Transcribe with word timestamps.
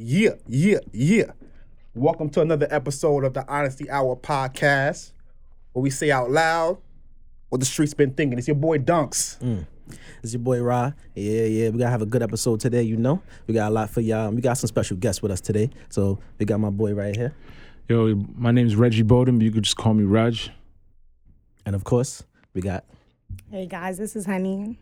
Yeah, 0.00 0.34
yeah, 0.46 0.78
yeah. 0.92 1.32
Welcome 1.92 2.30
to 2.30 2.40
another 2.40 2.68
episode 2.70 3.24
of 3.24 3.34
the 3.34 3.44
Honesty 3.48 3.90
Hour 3.90 4.14
podcast, 4.14 5.10
where 5.72 5.82
we 5.82 5.90
say 5.90 6.12
out 6.12 6.30
loud 6.30 6.78
what 7.48 7.58
the 7.58 7.66
streets 7.66 7.94
been 7.94 8.12
thinking. 8.12 8.38
It's 8.38 8.46
your 8.46 8.54
boy 8.54 8.78
Dunks. 8.78 9.40
Mm. 9.40 9.66
It's 10.22 10.32
your 10.32 10.38
boy 10.38 10.62
Rah. 10.62 10.92
Yeah, 11.16 11.42
yeah. 11.46 11.70
We 11.70 11.80
gotta 11.80 11.90
have 11.90 12.02
a 12.02 12.06
good 12.06 12.22
episode 12.22 12.60
today, 12.60 12.84
you 12.84 12.96
know. 12.96 13.20
We 13.48 13.54
got 13.54 13.72
a 13.72 13.74
lot 13.74 13.90
for 13.90 14.00
y'all. 14.00 14.30
We 14.30 14.40
got 14.40 14.54
some 14.54 14.68
special 14.68 14.96
guests 14.96 15.20
with 15.20 15.32
us 15.32 15.40
today. 15.40 15.68
So 15.88 16.20
we 16.38 16.46
got 16.46 16.60
my 16.60 16.70
boy 16.70 16.94
right 16.94 17.16
here. 17.16 17.34
Yo, 17.88 18.14
my 18.36 18.52
name's 18.52 18.76
Reggie 18.76 19.02
Bowden, 19.02 19.38
but 19.38 19.44
you 19.46 19.50
could 19.50 19.64
just 19.64 19.78
call 19.78 19.94
me 19.94 20.04
Raj. 20.04 20.52
And 21.66 21.74
of 21.74 21.82
course, 21.82 22.22
we 22.54 22.60
got 22.60 22.84
Hey 23.50 23.66
guys, 23.66 23.98
this 23.98 24.14
is 24.14 24.26
Honey. 24.26 24.78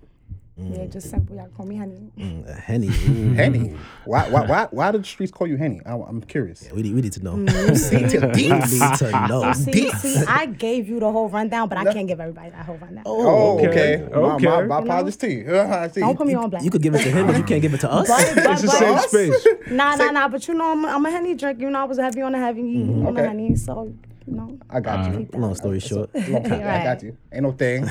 Yeah, 0.58 0.86
just 0.86 1.10
simple. 1.10 1.36
Y'all 1.36 1.48
call 1.54 1.66
me 1.66 1.76
Honey. 1.76 2.10
mm, 2.16 2.48
uh, 2.48 2.54
Henny. 2.58 2.88
Ooh. 2.88 3.34
Henny. 3.34 3.76
Why, 4.06 4.26
why, 4.30 4.46
why, 4.46 4.68
why 4.70 4.90
do 4.90 4.96
the 4.96 5.04
streets 5.04 5.30
call 5.30 5.46
you 5.46 5.58
Henny? 5.58 5.82
I, 5.84 5.92
I'm 5.92 6.22
curious. 6.22 6.66
we, 6.72 6.80
need, 6.82 6.94
we 6.94 7.02
need 7.02 7.12
to 7.12 7.22
know. 7.22 7.34
See, 7.74 8.08
to 8.08 8.20
the 8.20 8.28
we 8.34 8.48
need 8.48 8.98
to 8.98 9.10
know. 9.28 9.52
See, 9.52 9.90
see, 9.90 10.24
I 10.26 10.46
gave 10.46 10.88
you 10.88 10.98
the 10.98 11.12
whole 11.12 11.28
rundown, 11.28 11.68
but 11.68 11.76
I 11.76 11.92
can't 11.92 12.08
give 12.08 12.20
everybody 12.20 12.50
that 12.50 12.64
whole 12.64 12.78
rundown. 12.78 13.02
Oh, 13.04 13.58
okay. 13.58 14.02
Okay, 14.02 14.10
My, 14.14 14.20
my, 14.20 14.34
okay. 14.56 14.66
my 14.66 14.78
apologies 14.78 15.16
to 15.18 15.30
you. 15.30 15.58
I 15.60 15.88
see. 15.88 16.00
Don't 16.00 16.16
put 16.16 16.26
me 16.26 16.34
on 16.34 16.48
blast. 16.48 16.64
You 16.64 16.70
could 16.70 16.80
give 16.82 16.94
it 16.94 17.02
to 17.02 17.10
him, 17.10 17.26
but 17.26 17.36
you 17.36 17.42
can't 17.44 17.60
give 17.60 17.74
it 17.74 17.80
to 17.80 17.92
us. 17.92 18.08
But, 18.08 18.34
but, 18.42 18.52
It's 18.52 18.62
the 18.62 18.66
but- 18.68 18.78
same 18.78 18.94
us? 18.94 19.08
space. 19.08 19.46
Nah, 19.70 19.94
nah, 19.96 20.10
nah. 20.10 20.28
But 20.28 20.48
you 20.48 20.54
know, 20.54 20.72
I'm, 20.72 20.86
I'm 20.86 21.04
a 21.04 21.10
Henny 21.10 21.34
drink. 21.34 21.60
You 21.60 21.68
know, 21.68 21.80
I 21.80 21.84
was 21.84 21.98
heavy 21.98 22.22
on 22.22 22.32
the 22.32 22.38
heavy. 22.38 22.80
I'm 22.82 23.06
Okay. 23.08 23.24
a 23.24 23.28
Honey, 23.28 23.56
so 23.56 23.92
you 24.26 24.32
know. 24.32 24.58
I 24.70 24.80
got 24.80 25.12
you. 25.12 25.28
Long 25.34 25.54
story 25.54 25.80
short. 25.80 26.14
Long 26.14 26.42
time. 26.44 26.60
I 26.66 26.82
got 26.82 27.02
you. 27.02 27.14
Ain't 27.30 27.42
no 27.42 27.52
thing. 27.52 27.86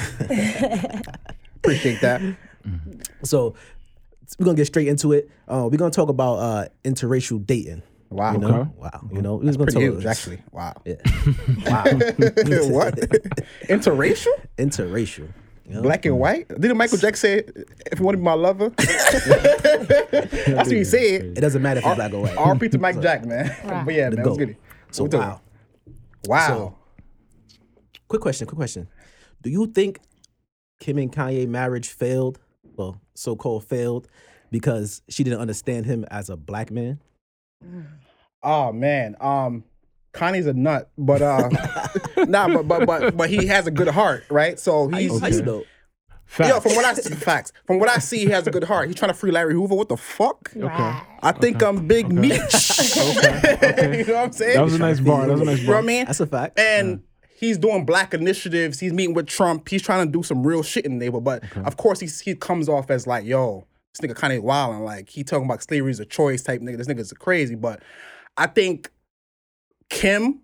Appreciate 1.58 2.02
that. 2.02 2.22
So 3.24 3.56
we're 4.40 4.46
gonna 4.46 4.58
get 4.58 4.66
straight 4.66 4.88
into 4.88 5.14
it. 5.14 5.30
Uh, 5.48 5.68
we're 5.72 5.78
gonna 5.78 5.92
talk 5.92 6.10
about 6.10 6.36
uh, 6.36 6.68
interracial 6.84 7.46
dating. 7.46 7.84
Wow. 8.10 8.34
You 8.34 8.38
know? 8.40 8.48
Okay. 8.48 8.70
Wow. 8.78 9.10
You 9.12 9.22
know, 9.22 9.36
we're 9.36 9.44
gonna 9.52 9.58
Pretty 9.58 9.72
talk 9.74 9.82
huge, 9.82 10.06
actually. 10.06 10.42
Wow. 10.52 10.74
Yeah. 10.86 10.96
what? 12.70 12.96
Interracial? 13.68 14.28
Interracial. 14.58 15.28
You 15.68 15.76
know? 15.76 15.82
Black 15.82 16.06
and 16.06 16.20
white? 16.20 16.48
Didn't 16.48 16.78
Michael 16.78 17.00
Jackson 17.00 17.42
say, 17.46 17.64
if 17.92 18.00
you 18.00 18.06
want 18.06 18.14
to 18.14 18.18
be 18.20 18.24
my 18.24 18.34
lover? 18.34 18.70
That's 18.70 20.46
what 20.46 20.72
he 20.72 20.84
said. 20.84 21.22
It 21.24 21.42
doesn't 21.42 21.62
matter 21.62 21.80
if 21.80 21.86
it's 21.86 21.96
black 21.96 22.14
or 22.14 22.22
white. 22.22 22.36
RP 22.36 22.72
to 22.72 22.78
Mike 22.78 23.02
Jack, 23.02 23.26
man. 23.26 23.48
Right. 23.66 23.84
but 23.84 23.94
yeah, 23.94 24.10
The 24.12 24.18
man, 24.18 24.26
let's 24.26 24.38
get 24.38 24.50
it. 24.50 24.58
So 24.92 25.04
What 25.04 25.14
we 25.14 25.20
wow. 25.20 25.26
doing? 25.26 25.40
Wow. 26.28 26.76
Quick 28.08 28.22
question, 28.22 28.46
quick 28.48 28.58
question. 28.58 28.88
Do 29.42 29.50
you 29.50 29.66
think 29.66 30.00
Kim 30.80 31.00
and 31.00 31.12
Kanye 31.12 31.48
marriage 31.48 31.90
failed? 31.90 32.40
Well, 32.78 33.00
so-called 33.14 33.66
failed 33.66 34.08
because 34.52 35.02
she 35.10 35.24
didn't 35.24 35.40
understand 35.40 35.86
him 35.86 36.06
as 36.12 36.30
a 36.30 36.38
black 36.38 36.72
man? 36.72 37.00
oh 38.44 38.72
man. 38.72 39.16
Um 39.20 39.64
Kanye's 40.14 40.46
a 40.46 40.54
nut, 40.54 40.90
but 40.98 41.22
uh 41.22 41.50
nah, 42.28 42.48
but 42.48 42.68
but 42.68 42.86
but 42.86 43.18
but 43.18 43.30
he 43.30 43.48
has 43.48 43.68
a 43.68 43.72
good 43.72 43.88
heart, 43.90 44.24
right? 44.30 44.60
So 44.60 44.88
he's, 44.88 45.20
How 45.20 45.28
you 45.28 45.42
know? 45.42 45.64
Facts. 46.26 46.50
Yo, 46.50 46.60
from 46.60 46.76
what 46.76 46.86
I 46.86 46.94
see, 46.96 47.14
facts. 47.14 47.54
From 47.66 47.80
what 47.80 47.88
I 47.88 48.00
see, 48.00 48.20
he 48.20 48.32
has 48.32 48.48
a 48.48 48.52
good 48.52 48.64
heart. 48.64 48.88
He's 48.88 48.96
trying 48.96 49.12
to 49.12 49.14
free 49.14 49.32
Larry 49.32 49.54
Hoover. 49.54 49.76
What 49.76 49.90
the 49.90 49.98
fuck? 49.98 50.52
Right. 50.56 51.06
I 51.22 51.32
think 51.32 51.62
I'm 51.62 51.88
Big 51.88 52.12
Meech. 52.12 52.40
okay. 52.98 53.98
you 54.00 54.06
know 54.06 54.14
what 54.16 54.24
I'm 54.24 54.32
saying? 54.32 54.56
That 54.56 54.64
was 54.64 54.74
a 54.74 54.80
nice 54.80 55.00
bar. 55.00 55.28
That 55.28 55.34
was 55.34 55.42
a 55.42 55.46
nice 55.46 55.60
You 55.60 55.68
know 55.68 55.74
what 55.74 55.78
I 55.78 55.82
bar. 55.82 55.88
mean? 55.88 56.06
That's 56.06 56.20
a 56.20 56.26
fact. 56.26 56.60
And 56.60 57.04
he's 57.38 57.58
doing 57.58 57.86
black 57.86 58.14
initiatives. 58.14 58.80
He's 58.80 58.94
meeting 58.94 59.14
with 59.14 59.28
Trump. 59.28 59.68
He's 59.70 59.82
trying 59.82 60.06
to 60.08 60.12
do 60.12 60.24
some 60.24 60.46
real 60.46 60.64
shit 60.64 60.86
in 60.86 60.98
the 60.98 61.06
neighborhood. 61.06 61.24
But 61.26 61.58
of 61.68 61.78
course, 61.78 62.00
he's, 62.00 62.20
he 62.22 62.34
comes 62.36 62.70
off 62.70 62.90
as 62.90 63.06
like, 63.06 63.26
yo, 63.26 63.66
this 63.94 64.08
nigga 64.10 64.16
kind 64.16 64.34
of 64.34 64.44
wild 64.44 64.76
and 64.76 64.86
like 64.86 65.10
he 65.10 65.24
talking 65.24 65.46
about 65.46 65.62
slavery 65.64 65.92
is 65.92 66.00
a 66.00 66.06
choice 66.06 66.42
type 66.44 66.62
nigga. 66.62 66.78
This 66.78 66.88
nigga's 66.88 67.12
crazy. 67.14 67.56
But 67.56 67.82
I 68.38 68.48
think 68.48 68.90
Kim, 69.90 70.42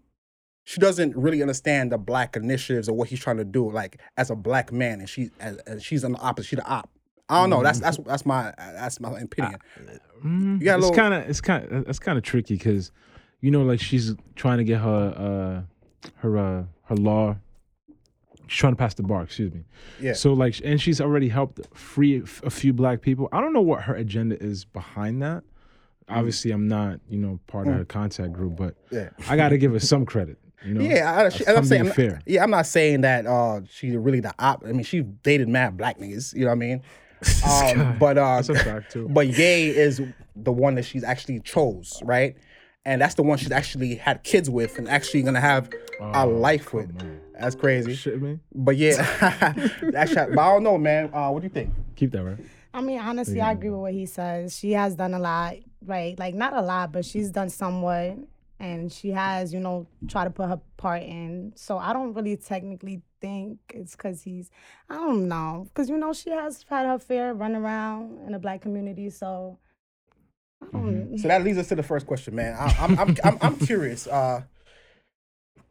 she 0.63 0.79
doesn't 0.79 1.15
really 1.17 1.41
understand 1.41 1.91
the 1.91 1.97
black 1.97 2.35
initiatives 2.35 2.87
or 2.87 2.93
what 2.95 3.09
he's 3.09 3.19
trying 3.19 3.37
to 3.37 3.43
do, 3.45 3.69
like 3.71 3.99
as 4.17 4.29
a 4.29 4.35
black 4.35 4.71
man, 4.71 4.99
and 4.99 5.09
she 5.09 5.31
as, 5.39 5.57
as 5.59 5.83
she's 5.83 6.03
on 6.03 6.13
the 6.13 6.19
opposite. 6.19 6.47
She's 6.49 6.59
the 6.59 6.65
op. 6.67 6.89
I 7.29 7.39
don't 7.41 7.49
know. 7.49 7.63
That's 7.63 7.79
that's 7.79 7.97
that's 7.97 8.25
my 8.25 8.53
that's 8.57 8.99
my 8.99 9.17
opinion. 9.19 9.55
Mm, 10.23 10.59
You 10.59 10.65
got 10.65 10.73
a 10.73 10.77
it's 10.77 10.81
little- 10.89 10.95
kind 10.95 11.13
of 11.13 11.29
it's 11.29 11.41
kind 11.41 11.85
that's 11.85 11.99
kind 11.99 12.17
of 12.17 12.23
tricky 12.23 12.55
because 12.55 12.91
you 13.39 13.51
know 13.51 13.63
like 13.63 13.79
she's 13.79 14.13
trying 14.35 14.57
to 14.59 14.63
get 14.63 14.79
her 14.81 15.63
uh 15.65 15.70
her 16.17 16.37
uh 16.37 16.63
her 16.85 16.95
law 16.95 17.35
she's 18.47 18.57
trying 18.59 18.73
to 18.73 18.77
pass 18.77 18.93
the 18.95 19.03
bar 19.03 19.23
excuse 19.23 19.53
me 19.53 19.63
Yeah. 19.99 20.13
so 20.13 20.33
like 20.33 20.59
and 20.63 20.79
she's 20.81 20.99
already 21.01 21.29
helped 21.29 21.59
free 21.75 22.21
a 22.43 22.49
few 22.49 22.73
black 22.73 23.01
people 23.01 23.29
i 23.31 23.39
don't 23.39 23.53
know 23.53 23.61
what 23.61 23.83
her 23.83 23.95
agenda 23.95 24.41
is 24.41 24.65
behind 24.65 25.21
that 25.21 25.43
obviously 26.09 26.51
i'm 26.51 26.67
not 26.67 26.99
you 27.09 27.17
know 27.17 27.39
part 27.47 27.67
of 27.67 27.73
her 27.75 27.85
contact 27.85 28.33
group 28.33 28.55
but 28.57 28.75
Yeah. 28.91 29.09
i 29.29 29.35
gotta 29.37 29.57
give 29.57 29.71
her 29.73 29.79
some 29.93 30.05
credit 30.05 30.37
you 30.65 30.73
know 30.75 30.81
Yeah, 30.83 31.21
I, 31.25 31.29
she, 31.29 31.47
I'm 31.47 31.57
I'm 31.57 31.65
saying 31.65 31.91
fair. 31.91 32.21
Yeah, 32.27 32.43
I'm 32.43 32.51
not 32.51 32.67
saying 32.67 33.01
that 33.01 33.25
uh, 33.25 33.61
she's 33.67 33.95
really 33.95 34.19
the 34.19 34.31
op. 34.37 34.63
I 34.63 34.71
mean, 34.73 34.83
she 34.83 35.01
dated 35.01 35.49
mad 35.49 35.75
black 35.75 35.97
niggas. 35.97 36.35
You 36.35 36.41
know 36.41 36.47
what 36.49 36.51
I 36.51 36.55
mean? 36.57 36.81
Um, 37.49 37.97
but 37.97 38.19
uh, 38.19 38.35
That's 38.35 38.49
a 38.49 38.55
fact, 38.55 38.91
too. 38.91 39.07
But 39.09 39.29
Ye 39.29 39.69
is 39.69 39.99
the 40.35 40.51
one 40.51 40.75
that 40.75 40.85
she's 40.85 41.03
actually 41.03 41.39
chose, 41.39 41.99
right? 42.05 42.37
And 42.83 43.01
that's 43.01 43.13
the 43.13 43.23
one 43.23 43.37
she's 43.37 43.51
actually 43.51 43.95
had 43.95 44.23
kids 44.23 44.49
with 44.49 44.79
and 44.79 44.89
actually 44.89 45.21
gonna 45.21 45.39
have 45.39 45.69
a 45.99 46.25
life 46.25 46.73
with. 46.73 46.91
That's 47.39 47.55
crazy. 47.55 47.93
shit 47.95 48.21
me 48.21 48.39
But 48.53 48.77
yeah, 48.77 49.53
that's 49.81 50.13
but 50.13 50.39
I 50.39 50.53
don't 50.53 50.63
know, 50.63 50.77
man. 50.77 51.11
Uh, 51.13 51.29
what 51.31 51.41
do 51.41 51.45
you 51.45 51.53
think? 51.53 51.73
keep 51.95 52.11
that 52.11 52.23
right 52.23 52.39
I 52.73 52.81
mean, 52.81 52.99
honestly, 52.99 53.41
I 53.41 53.51
agree 53.51 53.69
with 53.69 53.79
what 53.79 53.93
he 53.93 54.05
says. 54.05 54.57
She 54.57 54.71
has 54.71 54.95
done 54.95 55.13
a 55.13 55.19
lot, 55.19 55.55
right? 55.85 56.17
Like 56.17 56.33
not 56.33 56.53
a 56.53 56.61
lot, 56.61 56.91
but 56.91 57.03
she's 57.03 57.29
done 57.29 57.49
somewhat, 57.49 58.17
and 58.59 58.91
she 58.91 59.11
has, 59.11 59.53
you 59.53 59.59
know, 59.59 59.87
tried 60.07 60.25
to 60.25 60.29
put 60.29 60.47
her 60.47 60.61
part 60.77 61.03
in. 61.03 61.51
So 61.55 61.77
I 61.77 61.91
don't 61.91 62.13
really 62.13 62.37
technically 62.37 63.01
think 63.19 63.59
it's 63.73 63.95
because 63.95 64.21
he's, 64.21 64.49
I 64.89 64.95
don't 64.95 65.27
know, 65.27 65.65
because 65.67 65.89
you 65.89 65.97
know 65.97 66.13
she 66.13 66.29
has 66.29 66.63
had 66.69 66.85
her 66.85 66.97
fair 66.97 67.33
run 67.33 67.55
around 67.55 68.19
in 68.25 68.31
the 68.31 68.39
black 68.39 68.61
community. 68.61 69.09
So 69.09 69.57
I 70.61 70.67
don't. 70.71 71.17
So 71.17 71.27
that 71.27 71.43
leads 71.43 71.57
us 71.57 71.67
to 71.69 71.75
the 71.75 71.83
first 71.83 72.05
question, 72.07 72.35
man. 72.35 72.55
I, 72.57 72.75
I'm, 72.79 72.99
I'm, 72.99 73.15
I'm, 73.23 73.37
I'm 73.41 73.55
curious. 73.57 74.07
Uh, 74.07 74.41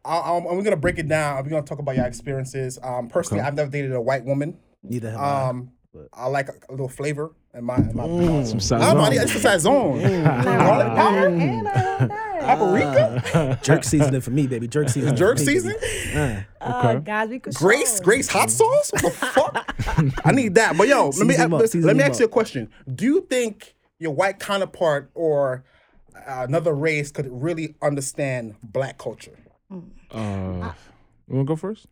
I, 0.04 0.18
I'm, 0.20 0.44
we're 0.44 0.62
gonna 0.62 0.76
break 0.76 0.98
it 0.98 1.08
down. 1.08 1.42
We're 1.44 1.50
gonna 1.50 1.62
talk 1.62 1.78
about 1.78 1.96
your 1.96 2.06
experiences. 2.06 2.78
Um, 2.82 3.08
personally, 3.08 3.42
I've 3.42 3.54
never 3.54 3.70
dated 3.70 3.92
a 3.92 4.00
white 4.00 4.24
woman. 4.24 4.58
Neither 4.82 5.10
have 5.10 5.20
I. 5.20 5.48
Um, 5.48 5.72
I 6.12 6.26
like 6.26 6.48
a, 6.48 6.52
a 6.68 6.70
little 6.70 6.88
flavor 6.88 7.32
in 7.52 7.64
my. 7.64 7.76
In 7.76 7.96
my 7.96 8.04
some 8.44 8.80
I'm 8.80 8.96
not 8.96 9.12
sazon. 9.12 9.22
it's 9.22 9.44
a 9.44 9.58
zone. 9.60 10.00
Garlic 10.24 10.86
powder, 10.96 11.26
And 11.26 11.68
I 11.68 11.98
love 11.98 12.08
that. 12.08 13.22
paprika, 13.22 13.58
Jerk 13.62 13.84
seasoning 13.84 14.20
for 14.20 14.30
me, 14.30 14.46
baby. 14.46 14.68
Jerk 14.68 14.88
seasoning. 14.90 15.16
jerk 15.16 15.38
for 15.38 15.44
me, 15.44 15.52
season. 15.52 15.74
Uh, 16.14 16.42
Uh, 16.60 16.94
guys, 17.00 17.28
we 17.28 17.38
could 17.40 17.54
Grace, 17.54 17.98
show. 17.98 18.04
Grace 18.04 18.28
hot 18.28 18.50
sauce. 18.50 18.90
What 18.92 19.02
the 19.02 19.10
fuck? 19.10 19.74
I 20.26 20.30
need 20.32 20.54
that. 20.54 20.76
But 20.78 20.86
yo, 20.88 21.08
let 21.10 21.26
me 21.26 21.36
up, 21.36 21.50
let, 21.50 21.70
season 21.70 21.86
let 21.88 21.96
me 21.96 22.02
'em 22.04 22.10
ask 22.10 22.20
you 22.20 22.26
a 22.26 22.28
question. 22.28 22.70
Do 22.94 23.04
you 23.04 23.26
think 23.28 23.74
your 24.00 24.12
white 24.12 24.40
counterpart 24.40 25.10
or 25.14 25.62
uh, 26.16 26.44
another 26.48 26.74
race 26.74 27.12
could 27.12 27.28
really 27.30 27.76
understand 27.80 28.56
black 28.62 28.98
culture? 28.98 29.36
uh 30.10 30.72
you 31.28 31.34
wanna 31.36 31.44
go 31.44 31.54
first 31.54 31.86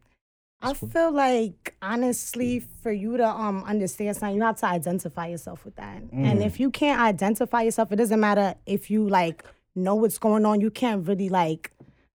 I 0.61 0.75
feel 0.75 1.13
like 1.13 1.77
honestly, 1.81 2.59
for 2.59 2.91
you 2.91 3.17
to 3.17 3.25
um 3.25 3.63
understand 3.63 4.17
something, 4.17 4.35
you 4.35 4.43
have 4.43 4.57
to 4.57 4.67
identify 4.67 5.29
yourself 5.29 5.65
with 5.65 5.77
that. 5.77 6.03
And 6.11 6.43
if 6.43 6.59
you 6.59 6.73
can't 6.73 7.01
identify 7.01 7.63
yourself, 7.63 7.93
it 7.93 7.97
doesn't 7.97 8.19
matter 8.19 8.57
if 8.67 8.91
you 8.91 9.09
like 9.09 9.45
know 9.77 9.95
what's 9.95 10.19
going 10.19 10.45
on. 10.45 10.61
You 10.61 10.73
can't 10.73 11.07
really 11.07 11.29
like. 11.29 11.71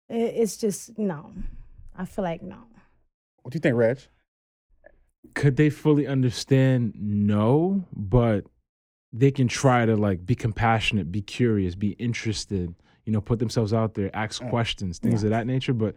It's 0.08 0.56
just 0.56 0.98
no. 0.98 1.32
I 1.96 2.04
feel 2.04 2.24
like 2.24 2.42
no. 2.42 2.58
What 3.42 3.52
do 3.52 3.56
you 3.58 3.60
think, 3.60 3.76
Reg? 3.76 4.00
could 5.34 5.56
they 5.56 5.70
fully 5.70 6.06
understand 6.06 6.94
no 6.98 7.84
but 7.94 8.44
they 9.12 9.30
can 9.30 9.46
try 9.48 9.84
to 9.86 9.96
like 9.96 10.24
be 10.24 10.34
compassionate 10.34 11.10
be 11.12 11.20
curious 11.22 11.74
be 11.74 11.90
interested 11.92 12.74
you 13.04 13.12
know 13.12 13.20
put 13.20 13.38
themselves 13.38 13.72
out 13.72 13.94
there 13.94 14.10
ask 14.14 14.42
questions 14.48 14.98
things 14.98 15.22
of 15.24 15.30
that 15.30 15.46
nature 15.46 15.74
but 15.74 15.94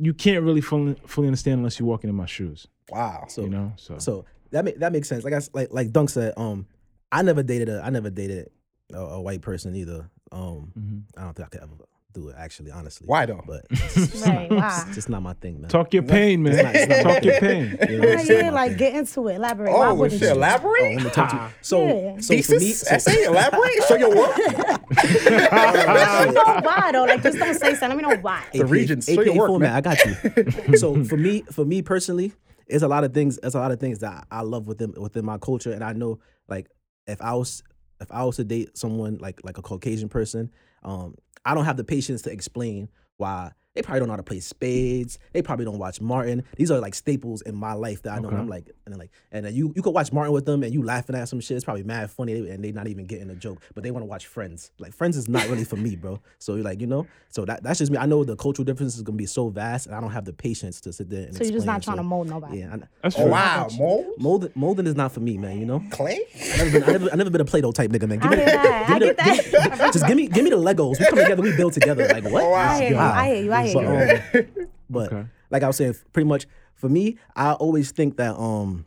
you 0.00 0.14
can't 0.14 0.44
really 0.44 0.60
fully, 0.60 0.94
fully 1.06 1.26
understand 1.26 1.58
unless 1.58 1.78
you're 1.78 1.88
walking 1.88 2.08
in 2.10 2.16
my 2.16 2.26
shoes 2.26 2.66
Wow. 2.90 3.26
so, 3.28 3.42
you 3.42 3.48
know 3.50 3.72
so, 3.76 3.98
so 3.98 4.24
that 4.50 4.64
make, 4.64 4.78
that 4.78 4.92
makes 4.92 5.08
sense. 5.08 5.24
Like 5.24 5.34
I 5.34 5.40
like 5.52 5.68
like 5.72 5.90
Dunk 5.92 6.08
said, 6.08 6.32
um, 6.38 6.66
I 7.12 7.20
never 7.22 7.42
dated 7.42 7.68
a 7.68 7.82
I 7.84 7.90
never 7.90 8.08
dated 8.08 8.48
a, 8.94 8.98
a 8.98 9.20
white 9.20 9.42
person 9.42 9.76
either. 9.76 10.08
Um, 10.32 10.72
Mhm. 10.78 11.02
I 11.18 11.24
don't 11.24 11.34
think 11.36 11.46
I 11.46 11.50
could 11.50 11.60
ever 11.62 11.72
do 12.14 12.28
it 12.28 12.36
actually, 12.38 12.70
honestly. 12.70 13.06
Why 13.06 13.26
though? 13.26 13.42
But 13.46 13.66
it's 13.70 13.94
just, 13.94 14.24
Right, 14.26 14.50
not, 14.50 14.58
why? 14.58 14.84
it's 14.86 14.94
just 14.94 15.08
not 15.10 15.22
my 15.22 15.34
thing, 15.34 15.60
man. 15.60 15.68
talk 15.70 15.92
your 15.92 16.02
pain 16.02 16.42
man 16.42 16.54
It's 16.54 16.62
not- 16.62 16.74
it's 16.74 17.04
not 17.04 17.12
talk 17.14 17.24
your 17.24 17.38
pain 17.40 17.78
You 17.88 17.98
know, 17.98 18.08
Yeah, 18.08 18.22
yeah, 18.22 18.50
like 18.50 18.70
thing. 18.70 18.78
get 18.78 18.94
into 18.94 19.28
it. 19.28 19.34
Elaborate. 19.36 19.72
Why 19.72 19.88
Oh 19.88 19.94
wouldn't 19.94 20.18
shit! 20.18 20.28
you? 20.28 20.34
Oh, 20.34 20.38
Elaborate. 20.38 20.94
let 20.96 21.04
me 21.04 21.10
talk 21.10 21.30
to 21.30 21.36
you. 21.36 21.42
So, 21.60 21.86
Yeah. 21.86 22.18
so 22.20 22.26
for 22.42 22.52
me, 22.52 22.58
Thesis, 22.58 22.80
so, 22.80 22.94
essay, 22.94 23.24
elaborate. 23.26 23.84
Show 23.86 23.96
your 23.96 24.16
work. 24.16 24.36
Let 24.38 26.28
me 26.28 26.34
know 26.34 26.60
why 26.62 26.90
though. 26.92 27.04
Like 27.04 27.22
just 27.22 27.38
don't 27.38 27.54
say 27.54 27.74
something. 27.74 27.98
Let 27.98 28.08
me 28.10 28.16
know 28.16 28.20
why. 28.22 28.42
The 28.52 28.64
region, 28.64 29.00
show 29.02 29.20
your 29.20 29.34
work, 29.36 29.48
format. 29.48 29.68
man. 29.68 29.76
I 29.76 29.80
got 29.80 30.66
you. 30.66 30.76
so 30.78 31.04
for 31.04 31.16
me, 31.18 31.42
for 31.52 31.64
me 31.66 31.82
personally, 31.82 32.32
it's 32.66 32.82
a 32.82 32.88
lot 32.88 33.04
of 33.04 33.12
things. 33.12 33.38
It's 33.42 33.54
a 33.54 33.58
lot 33.58 33.70
of 33.70 33.80
things 33.80 33.98
that 33.98 34.26
I 34.30 34.40
love 34.42 34.66
within 34.66 34.94
within 34.96 35.24
my 35.26 35.36
culture, 35.38 35.72
and 35.72 35.84
I 35.84 35.92
know 35.92 36.20
like 36.48 36.68
if 37.06 37.20
I 37.20 37.34
was 37.34 37.62
if 38.00 38.10
I 38.10 38.24
was 38.24 38.36
to 38.36 38.44
date 38.44 38.76
someone 38.78 39.18
like 39.20 39.40
like 39.44 39.58
a 39.58 39.62
Caucasian 39.62 40.08
person, 40.08 40.50
um, 40.82 41.14
I 41.48 41.54
don't 41.54 41.64
have 41.64 41.78
the 41.78 41.84
patience 41.84 42.20
to 42.22 42.30
explain 42.30 42.90
why 43.16 43.52
they 43.78 43.82
probably 43.82 44.00
don't 44.00 44.08
know 44.08 44.12
how 44.14 44.16
to 44.18 44.22
play 44.24 44.40
spades. 44.40 45.18
They 45.32 45.40
probably 45.40 45.64
don't 45.64 45.78
watch 45.78 46.00
Martin. 46.00 46.42
These 46.56 46.70
are 46.72 46.80
like 46.80 46.94
staples 46.94 47.42
in 47.42 47.54
my 47.54 47.74
life 47.74 48.02
that 48.02 48.12
I 48.12 48.18
know. 48.18 48.28
And 48.28 48.36
Okay. 48.38 48.42
I'm 48.42 48.48
like, 48.48 48.66
and 48.84 48.92
then 48.92 48.98
like, 48.98 49.10
and 49.30 49.44
then 49.46 49.54
you 49.54 49.72
you 49.76 49.82
could 49.82 49.94
watch 49.94 50.12
Martin 50.12 50.32
with 50.32 50.44
them 50.46 50.62
and 50.64 50.72
you 50.74 50.82
laughing 50.82 51.14
at 51.14 51.28
some 51.28 51.38
shit. 51.40 51.56
It's 51.56 51.64
probably 51.64 51.84
mad 51.84 52.10
funny 52.10 52.48
and 52.50 52.62
they 52.64 52.72
not 52.72 52.88
even 52.88 53.06
getting 53.06 53.30
a 53.30 53.34
joke, 53.36 53.62
but 53.74 53.84
they 53.84 53.90
want 53.92 54.02
to 54.02 54.06
watch 54.08 54.26
Friends. 54.26 54.72
Like 54.78 54.92
Friends 54.92 55.16
is 55.16 55.28
not 55.28 55.46
really 55.48 55.64
for 55.64 55.76
me, 55.76 55.94
bro. 55.96 56.20
So 56.38 56.56
you're 56.56 56.64
like, 56.64 56.80
you 56.80 56.86
know, 56.88 57.06
so 57.30 57.44
that 57.44 57.62
that's 57.62 57.78
just 57.78 57.92
me. 57.92 57.98
I 57.98 58.06
know 58.06 58.24
the 58.24 58.34
cultural 58.36 58.64
difference 58.64 58.96
is 58.96 59.02
gonna 59.02 59.16
be 59.16 59.26
so 59.26 59.48
vast, 59.48 59.86
and 59.86 59.94
I 59.94 60.00
don't 60.00 60.10
have 60.10 60.24
the 60.24 60.32
patience 60.32 60.80
to 60.82 60.92
sit 60.92 61.08
there 61.08 61.26
and 61.26 61.36
So 61.36 61.44
you're 61.44 61.52
just 61.52 61.66
not 61.66 61.76
explain. 61.78 61.96
trying 61.98 62.04
to 62.04 62.08
mold 62.08 62.28
nobody. 62.28 62.58
Yeah, 62.58 62.74
I, 62.74 62.78
That's 63.02 63.16
Oh 63.16 63.22
true. 63.22 63.30
wow, 63.30 63.68
mold 63.78 64.06
molding 64.18 64.50
molding 64.56 64.86
is 64.88 64.96
not 64.96 65.12
for 65.12 65.20
me, 65.20 65.38
man. 65.38 65.58
You 65.60 65.66
know. 65.66 65.82
clay. 65.90 66.20
I 66.34 66.56
never 66.58 66.70
been, 66.70 66.82
I 66.82 66.92
never, 66.92 67.12
I 67.12 67.16
never 67.16 67.30
been 67.30 67.40
a 67.42 67.44
Play-Doh 67.44 67.72
type 67.72 67.90
nigga, 67.92 68.08
man. 68.08 68.18
Give 68.18 68.32
I 68.32 68.34
me, 68.34 68.42
hear 68.42 68.46
that. 68.46 68.90
I 68.90 68.94
me 68.94 69.06
get 69.06 69.16
the- 69.16 69.50
that. 69.78 69.92
just 69.92 70.06
give 70.06 70.16
me, 70.16 70.26
give 70.26 70.42
me 70.44 70.50
the 70.50 70.56
Legos. 70.56 70.98
We 70.98 71.06
come 71.06 71.18
together, 71.18 71.42
we 71.42 71.54
build 71.56 71.72
together. 71.74 72.08
Like 72.08 72.24
what? 72.24 72.42
Oh, 72.42 72.50
wow. 72.50 72.70
I 72.72 72.78
hear 72.80 72.88
you. 72.90 72.96
Wow. 72.96 73.12
I 73.14 73.26
hear 73.28 73.44
you. 73.44 73.52
I 73.52 73.62
hear 73.64 73.67
But, 73.74 73.86
um, 73.86 74.46
but 74.90 75.12
Okay. 75.12 75.26
like 75.50 75.62
I 75.62 75.66
was 75.66 75.76
saying, 75.76 75.94
pretty 76.12 76.28
much 76.28 76.46
for 76.74 76.88
me, 76.88 77.16
I 77.34 77.52
always 77.54 77.90
think 77.90 78.16
that 78.18 78.36
um, 78.36 78.86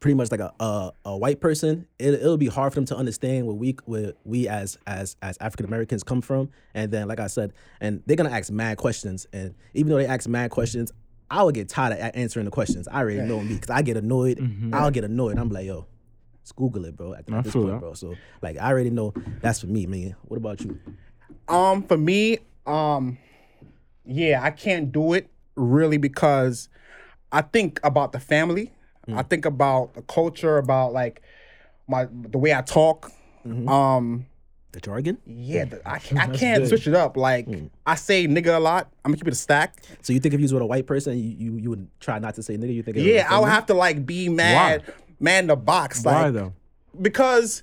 pretty 0.00 0.14
much 0.14 0.30
like 0.30 0.40
a 0.40 0.52
a, 0.60 0.92
a 1.04 1.16
white 1.16 1.40
person, 1.40 1.86
it, 1.98 2.14
it'll 2.14 2.36
be 2.36 2.46
hard 2.46 2.72
for 2.72 2.76
them 2.76 2.86
to 2.86 2.96
understand 2.96 3.46
where 3.46 3.54
we 3.56 3.76
where 3.84 4.12
we 4.24 4.48
as 4.48 4.78
as 4.86 5.16
as 5.22 5.36
African 5.40 5.66
Americans 5.66 6.02
come 6.02 6.20
from, 6.22 6.50
and 6.74 6.90
then 6.90 7.08
like 7.08 7.20
I 7.20 7.26
said, 7.26 7.52
and 7.80 8.02
they're 8.06 8.16
gonna 8.16 8.30
ask 8.30 8.50
mad 8.50 8.76
questions, 8.78 9.26
and 9.32 9.54
even 9.74 9.90
though 9.90 9.98
they 9.98 10.06
ask 10.06 10.28
mad 10.28 10.50
questions. 10.50 10.92
I 11.32 11.44
would 11.44 11.54
get 11.54 11.68
tired 11.68 11.92
of 11.92 12.10
answering 12.14 12.44
the 12.46 12.50
questions. 12.50 12.88
I 12.88 13.02
already 13.02 13.20
know 13.20 13.40
me 13.40 13.54
because 13.54 13.70
I 13.70 13.82
get 13.82 13.96
annoyed. 13.96 14.40
I'll 14.72 14.90
get 14.90 15.04
annoyed. 15.04 15.38
I'm 15.38 15.48
like, 15.48 15.64
yo, 15.64 15.86
just 16.42 16.56
Google 16.56 16.84
it, 16.86 16.96
bro. 16.96 17.12
At, 17.14 17.26
I 17.30 17.36
at 17.38 17.44
this 17.44 17.52
feel 17.52 17.62
point, 17.62 17.74
that. 17.74 17.78
bro. 17.80 17.94
So 17.94 18.18
like, 18.42 18.58
I 18.58 18.66
already 18.68 18.90
know 18.90 19.14
that's 19.40 19.60
for 19.60 19.68
me, 19.68 19.86
man. 19.86 20.16
What 20.22 20.38
about 20.38 20.64
you? 20.64 20.76
Um, 21.46 21.84
for 21.84 21.96
me, 21.96 22.38
um, 22.66 23.16
yeah, 24.10 24.42
I 24.42 24.50
can't 24.50 24.90
do 24.90 25.12
it 25.12 25.30
really 25.54 25.96
because 25.96 26.68
I 27.32 27.42
think 27.42 27.80
about 27.84 28.12
the 28.12 28.20
family. 28.20 28.72
Mm. 29.08 29.16
I 29.18 29.22
think 29.22 29.44
about 29.44 29.94
the 29.94 30.02
culture, 30.02 30.58
about 30.58 30.92
like 30.92 31.22
my 31.88 32.08
the 32.10 32.38
way 32.38 32.52
I 32.52 32.62
talk. 32.62 33.12
Mm-hmm. 33.46 33.68
Um, 33.68 34.26
The 34.72 34.80
jargon. 34.80 35.18
yeah, 35.24 35.64
the, 35.64 35.88
I, 35.88 35.94
I 36.18 36.26
can't 36.26 36.62
big. 36.62 36.68
switch 36.68 36.86
it 36.86 36.94
up. 36.94 37.16
Like 37.16 37.46
mm. 37.46 37.70
I 37.86 37.94
say 37.94 38.26
nigga 38.26 38.56
a 38.56 38.60
lot. 38.60 38.90
I'm 39.04 39.10
gonna 39.10 39.18
keep 39.18 39.28
it 39.28 39.32
a 39.32 39.36
stack. 39.36 39.76
So 40.02 40.12
you 40.12 40.20
think 40.20 40.34
if 40.34 40.40
you 40.40 40.44
was 40.44 40.52
with 40.52 40.62
a 40.62 40.66
white 40.66 40.86
person, 40.86 41.16
you 41.18 41.36
you, 41.38 41.56
you 41.56 41.70
would 41.70 41.88
try 42.00 42.18
not 42.18 42.34
to 42.34 42.42
say 42.42 42.56
nigga? 42.56 42.74
You 42.74 42.82
think? 42.82 42.96
it 42.96 43.00
would 43.00 43.08
Yeah, 43.08 43.22
I 43.22 43.24
offend 43.26 43.40
would 43.42 43.50
have 43.50 43.66
to 43.66 43.74
like 43.74 44.04
be 44.04 44.28
mad, 44.28 44.92
man 45.20 45.44
in 45.44 45.46
the 45.48 45.56
box. 45.56 46.04
Like, 46.04 46.14
Why 46.16 46.30
though? 46.30 46.52
Because 47.00 47.62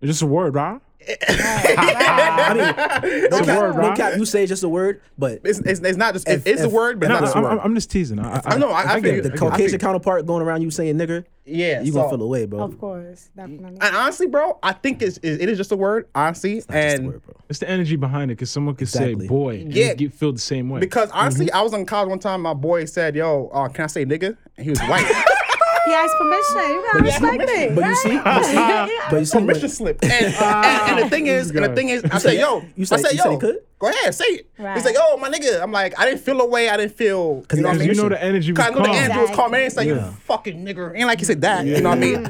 It's 0.00 0.08
just 0.08 0.22
a 0.22 0.26
word, 0.26 0.54
right? 0.54 0.80
I 1.08 3.02
mean, 3.02 3.30
no 3.30 3.40
cap, 3.42 3.58
word, 3.58 3.76
no 3.76 3.94
cap. 3.96 4.16
You 4.18 4.24
say 4.24 4.42
it's 4.42 4.50
just 4.50 4.62
a 4.62 4.68
word, 4.68 5.00
but 5.18 5.40
it's, 5.44 5.58
it's, 5.60 5.80
it's 5.80 5.96
not 5.98 6.14
just 6.14 6.28
If- 6.28 6.46
it's 6.46 6.62
a 6.62 6.68
word, 6.68 7.00
but 7.00 7.08
No, 7.08 7.14
it's 7.16 7.20
no, 7.20 7.20
not 7.20 7.26
just 7.26 7.34
a 7.34 7.38
I'm, 7.38 7.44
word. 7.56 7.60
I'm 7.64 7.74
just 7.74 7.90
teasing. 7.90 8.18
I, 8.20 8.40
I 8.44 8.58
know, 8.58 8.70
I- 8.70 8.80
I 8.80 9.00
get 9.00 9.02
figured. 9.02 9.18
it. 9.18 9.22
the 9.22 9.28
I 9.28 9.30
get 9.30 9.34
it. 9.34 9.38
Caucasian 9.38 9.64
figured. 9.66 9.80
counterpart 9.80 10.26
going 10.26 10.42
around 10.42 10.62
you 10.62 10.70
saying 10.70 10.96
nigger, 10.96 11.24
yeah, 11.44 11.80
you 11.80 11.92
so- 11.92 11.98
gonna 12.02 12.10
feel 12.10 12.22
away, 12.22 12.46
bro. 12.46 12.60
Of 12.62 12.78
course, 12.78 13.30
definitely. 13.36 13.78
And 13.80 13.96
honestly, 13.96 14.26
bro, 14.26 14.58
I 14.62 14.72
think 14.72 15.02
it's 15.02 15.16
it, 15.18 15.40
it 15.42 15.48
is 15.48 15.58
just 15.58 15.72
a 15.72 15.76
word, 15.76 16.06
honestly, 16.14 16.58
It's 16.58 16.68
not 16.68 16.74
just 16.74 16.84
a 16.86 16.96
and 16.98 17.06
word, 17.08 17.22
bro. 17.24 17.34
It's 17.48 17.58
the 17.58 17.68
energy 17.70 17.96
behind 17.96 18.30
it, 18.30 18.34
because 18.34 18.50
someone 18.50 18.74
could 18.76 18.82
Exactly. 18.88 19.20
say 19.24 19.28
"boy" 19.28 19.54
and 19.60 19.74
Yeah. 19.74 19.88
you 19.98 20.08
get 20.08 20.14
feel 20.14 20.32
the 20.32 20.38
same 20.38 20.68
way. 20.68 20.80
because 20.80 21.10
honestly, 21.10 21.46
Mm-hmm. 21.46 21.56
I 21.56 21.62
was 21.62 21.72
in 21.72 21.86
college 21.86 22.10
one 22.10 22.18
time. 22.18 22.42
My 22.42 22.54
boy 22.54 22.84
said, 22.84 23.16
"Yo, 23.16 23.50
uh, 23.52 23.68
can 23.68 23.84
I 23.84 23.88
say 23.88 24.04
nigga?" 24.04 24.36
And 24.56 24.64
he 24.64 24.70
was 24.70 24.80
white. 24.80 25.06
he 25.86 25.92
asked 25.94 26.14
permission. 26.18 26.70
You 26.70 26.84
gotta 26.92 27.04
respect 27.04 27.44
it. 27.48 27.74
But 27.74 27.84
you 27.86 27.94
see, 27.96 28.18
but 28.18 28.42
see, 28.44 28.54
but 28.56 29.18
you 29.18 29.24
see, 29.24 29.36
when- 29.38 29.46
Permission 29.46 29.68
slip. 29.68 30.02
And, 30.02 30.12
and, 30.12 30.34
and 30.34 30.98
the 31.04 31.08
thing 31.10 31.26
is, 31.36 31.50
and 31.50 31.64
the 31.64 31.74
thing 31.74 31.88
is, 31.88 32.04
I 32.04 32.18
said, 32.18 32.34
"Yo," 32.38 32.62
you 32.76 32.84
said- 32.84 32.98
I 32.98 33.02
said, 33.02 33.12
you 33.12 33.18
said 33.18 33.24
"Yo, 33.26 33.30
he 33.32 33.38
could? 33.38 33.56
go 33.78 33.88
ahead, 33.88 34.14
say 34.14 34.24
it." 34.26 34.50
Right. 34.58 34.74
He's 34.76 34.84
like, 34.84 34.96
oh 34.98 35.16
my 35.16 35.30
nigga." 35.30 35.62
I'm 35.62 35.72
like, 35.72 35.98
I 35.98 36.04
didn't 36.04 36.20
feel 36.20 36.40
away. 36.40 36.68
I 36.68 36.76
didn't 36.76 36.94
feel, 36.96 37.44
you 37.52 37.62
know 37.62 37.68
what 37.68 37.76
I 37.76 37.78
Because 37.78 37.78
mean? 37.80 37.88
you 37.88 37.94
know 38.02 38.08
the 38.10 38.22
energy 38.22 38.52
was 38.52 38.58
Cause 38.58 38.66
I 38.66 38.70
know 38.78 38.82
the 38.82 38.90
energy 38.98 39.20
was 39.20 39.30
calm. 39.30 39.50
Man, 39.52 39.62
it's 39.62 39.76
like 39.76 39.86
you 39.86 40.00
fucking 40.24 40.64
nigger. 40.64 40.96
Ain't 40.96 41.06
like 41.06 41.20
you 41.20 41.24
said 41.26 41.40
that. 41.42 41.64
You 41.66 41.80
know 41.80 41.90
what 41.90 41.98
I 41.98 42.00
mean? 42.00 42.22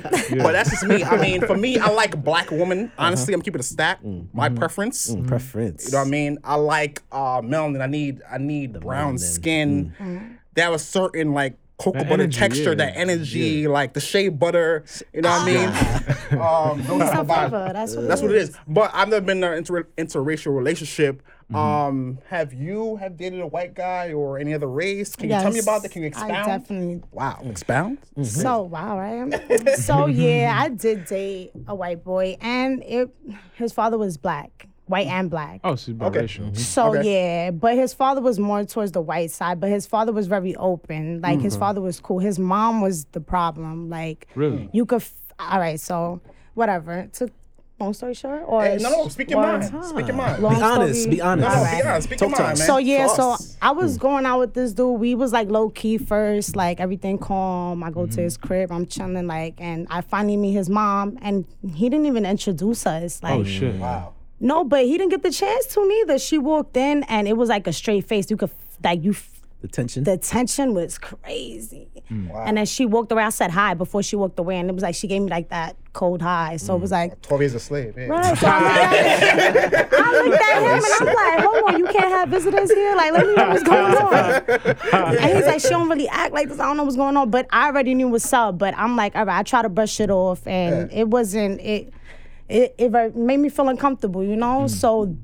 But 0.43 0.53
that's 0.53 0.71
just 0.71 0.87
me. 0.87 1.03
I 1.03 1.17
mean, 1.21 1.41
for 1.47 1.57
me, 1.57 1.79
I 1.79 1.89
like 1.91 2.23
black 2.23 2.51
women. 2.51 2.85
Uh-huh. 2.87 3.07
Honestly, 3.07 3.35
I'm 3.35 3.43
keeping 3.43 3.59
it 3.59 3.65
a 3.65 3.69
stack. 3.69 4.01
Mm-hmm. 4.03 4.37
My 4.37 4.49
preference. 4.49 5.11
Mm-hmm. 5.11 5.27
preference. 5.27 5.87
You 5.87 5.93
know 5.93 5.99
what 5.99 6.07
I 6.07 6.11
mean? 6.11 6.39
I 6.45 6.55
like 6.55 7.03
uh 7.11 7.41
melanin. 7.41 7.81
I 7.83 7.87
need 7.87 8.21
I 8.31 8.39
need 8.39 8.79
brown 8.81 9.17
melanin. 9.17 9.21
skin. 9.21 10.39
They 10.55 10.63
have 10.63 10.75
a 10.75 10.79
certain 10.79 11.33
like 11.33 11.57
cocoa 11.81 11.99
That 11.99 12.09
butter 12.09 12.23
energy, 12.25 12.39
texture, 12.39 12.71
yeah. 12.71 12.75
that 12.77 12.97
energy, 12.97 13.67
like 13.67 13.95
the 13.95 14.01
shea 14.01 14.29
butter. 14.29 14.85
You 15.15 15.23
know 15.23 15.31
what 15.31 15.43
I 15.43 15.45
mean? 15.47 15.69
um, 16.41 16.83
those 16.87 17.09
type 17.09 17.27
Some 17.27 17.31
of 17.31 17.53
vibes. 17.53 17.73
That's 17.73 17.97
what 17.97 18.09
That's 18.09 18.23
what 18.23 18.31
it 18.33 18.37
is. 18.37 18.57
But 18.69 18.91
I've 18.93 19.09
never 19.09 19.25
been 19.25 19.39
in 19.39 19.45
an 19.45 19.59
inter- 19.59 19.89
interracial 19.97 20.55
relationship. 20.55 21.23
Mm-hmm. 21.51 21.57
Um, 21.57 22.19
have 22.29 22.53
you 22.53 22.97
have 22.97 23.17
dated 23.17 23.41
a 23.41 23.47
white 23.47 23.75
guy 23.75 24.13
or 24.13 24.39
any 24.39 24.55
other 24.55 24.69
race? 24.69 25.17
Can 25.17 25.31
you 25.31 25.35
tell 25.35 25.51
me 25.51 25.59
about 25.59 25.83
that? 25.83 25.91
Can 25.91 26.03
you 26.03 26.07
I 26.07 26.09
expound? 26.09 26.47
definitely. 26.47 27.03
Wow, 27.11 27.41
expound. 27.45 27.99
So 28.23 28.63
wow, 28.63 28.99
right? 28.99 29.69
so 29.79 30.07
yeah, 30.07 30.57
I 30.57 30.69
did 30.69 31.07
date 31.07 31.51
a 31.67 31.75
white 31.75 32.05
boy, 32.05 32.37
and 32.41 32.85
it 32.85 33.11
his 33.55 33.73
father 33.73 33.99
was 33.99 34.17
black, 34.17 34.69
white 34.91 35.07
and 35.07 35.31
black. 35.31 35.61
oh, 35.65 35.75
so 35.77 35.93
it's 35.93 36.01
Okay. 36.01 36.19
biracial. 36.21 36.45
Mm-hmm. 36.47 36.55
So 36.57 36.95
Okay. 36.97 37.45
yeah, 37.45 37.51
but 37.53 37.75
his 37.77 37.95
father 37.95 38.21
was 38.21 38.39
more 38.39 38.65
towards 38.65 38.93
the 38.93 39.01
white 39.01 39.31
side, 39.31 39.61
but 39.61 39.71
his 39.71 39.87
father 39.87 40.13
was 40.13 40.27
very 40.27 40.55
open. 40.57 41.21
Like 41.21 41.41
his 41.41 41.57
father 41.57 41.81
was 41.81 42.01
cool. 42.01 42.19
His 42.19 42.39
mom 42.39 42.81
was 42.81 43.05
the 43.13 43.21
problem. 43.21 43.89
Like 43.89 44.27
Really? 44.35 44.69
you 44.73 44.85
could. 44.85 45.03
F- 45.03 45.15
all 45.39 45.59
right, 45.61 45.81
so 45.81 46.21
whatever. 46.55 47.09
To 47.15 47.31
long 47.79 47.95
story 47.95 48.13
short, 48.13 48.43
or 48.47 48.63
Hey, 48.63 48.77
no, 48.79 48.91
no, 48.91 49.09
speak 49.09 49.31
your 49.31 49.39
or- 49.41 49.59
mind. 49.59 49.65
Speak 49.65 50.07
your 50.07 50.17
mind. 50.17 50.43
Long 50.43 50.55
Be 50.55 50.61
honest. 50.63 51.01
story- 51.01 51.17
Be 51.17 51.23
honest. 51.23 51.49
No, 51.49 51.55
no, 51.55 51.61
Alright. 51.61 51.83
be 51.83 51.89
honest. 51.89 52.09
Speak 52.09 52.19
Talk 52.19 52.29
your 52.31 52.39
mind, 52.39 52.59
man. 52.59 52.67
So 52.67 52.77
yeah, 52.77 53.07
so. 53.07 53.37
I 53.63 53.71
was 53.71 53.97
mm. 53.97 54.01
going 54.01 54.27
out 54.27 54.39
with 54.39 54.53
this 54.53 54.73
dude. 54.75 55.01
We 55.01 55.15
was 55.15 55.33
like 55.33 55.49
low 55.49 55.71
key 55.71 55.97
first, 55.97 56.57
like 56.57 56.79
everything 56.79 57.17
calm. 57.17 57.83
I 57.83 57.91
go 57.91 58.07
to 58.07 58.21
his 58.21 58.37
mm-hmm. 58.37 58.47
crib, 58.47 58.73
I'm 58.73 58.85
chilling, 58.87 59.27
like, 59.27 59.55
and 59.59 59.87
I 59.91 60.03
finally 60.03 60.37
meet 60.37 60.53
his 60.53 60.69
mom, 60.69 61.19
and 61.23 61.47
he 61.75 61.89
didn't 61.89 62.05
even 62.07 62.27
introduce 62.27 62.87
us. 62.87 63.21
Oh, 63.23 63.29
like, 63.29 63.39
Oh 63.41 63.45
shit! 63.45 63.77
wow. 63.77 64.13
No, 64.41 64.65
but 64.65 64.87
he 64.87 64.97
didn't 64.97 65.11
get 65.11 65.23
the 65.23 65.31
chance 65.31 65.67
to 65.67 65.87
neither. 65.87 66.19
She 66.19 66.39
walked 66.39 66.77
in, 66.77 67.03
and 67.05 67.29
it 67.29 67.37
was 67.37 67.51
like 67.51 67.67
a 67.67 67.73
straight 67.73 68.07
face. 68.07 68.31
You 68.31 68.39
could 68.39 68.51
like 68.83 69.05
you. 69.05 69.15
the 69.61 69.69
tension. 69.69 70.05
The 70.05 70.17
tension 70.17 70.73
was 70.73 70.97
crazy. 70.99 71.89
Mm. 72.11 72.31
Wow. 72.31 72.45
And 72.47 72.57
then 72.57 72.67
she 72.67 72.87
walked 72.87 73.13
away. 73.13 73.23
I 73.23 73.29
said 73.29 73.51
hi 73.51 73.75
before 73.75 74.03
she 74.03 74.17
walked 74.17 74.39
away, 74.39 74.57
and 74.57 74.71
it 74.71 74.73
was 74.73 74.83
like 74.83 74.95
she 74.95 75.07
gave 75.07 75.21
me 75.21 75.29
like 75.29 75.51
that 75.51 75.77
cold 75.93 76.23
hi. 76.23 76.57
So 76.57 76.75
it 76.75 76.81
was 76.81 76.91
mm. 76.91 76.95
like, 76.95 77.21
Twelve 77.21 77.43
years 77.43 77.55
a 77.55 77.61
slave. 77.61 77.95
Yeah. 77.99 78.07
Right, 78.07 78.39
so 78.39 78.47
I'm 78.47 78.65
like, 78.65 79.93
I 79.93 80.23
looked 80.25 80.43
at 80.43 80.63
him 80.63 80.85
and 80.85 81.09
I'm 81.09 81.15
like, 81.15 81.41
hold 81.45 81.75
on, 81.75 81.79
you 81.79 81.87
can't 81.87 82.11
have 82.11 82.29
visitors 82.31 82.73
here. 82.73 82.97
Like, 82.97 83.13
let 83.13 83.27
me 83.27 83.35
know 83.35 83.49
what's 83.49 83.63
going 83.63 83.95
on. 83.95 85.19
and 85.19 85.37
he's 85.37 85.47
like, 85.47 85.61
she 85.61 85.69
don't 85.69 85.89
really 85.89 86.09
act 86.09 86.33
like 86.33 86.49
this. 86.49 86.59
I 86.59 86.65
don't 86.65 86.79
know 86.79 86.85
what's 86.85 86.97
going 86.97 87.17
on. 87.17 87.31
But 87.31 87.47
I 87.51 87.67
already 87.67 87.95
knew 87.95 88.09
what's 88.09 88.33
up. 88.33 88.57
But 88.57 88.75
I'm 88.77 88.97
like, 88.97 89.15
all 89.15 89.27
right, 89.27 89.39
I 89.39 89.43
try 89.43 89.61
to 89.63 89.69
brush 89.69 90.01
it 90.01 90.11
off, 90.11 90.47
and 90.47 90.91
it 90.91 91.09
wasn't 91.09 91.61
it. 91.61 91.93
It 92.51 92.75
it 92.79 93.17
made 93.17 93.39
me 93.39 93.49
feel 93.49 93.69
uncomfortable, 93.69 94.25
you 94.25 94.37
know. 94.37 94.63
Mm. 94.65 94.71
So 94.71 95.17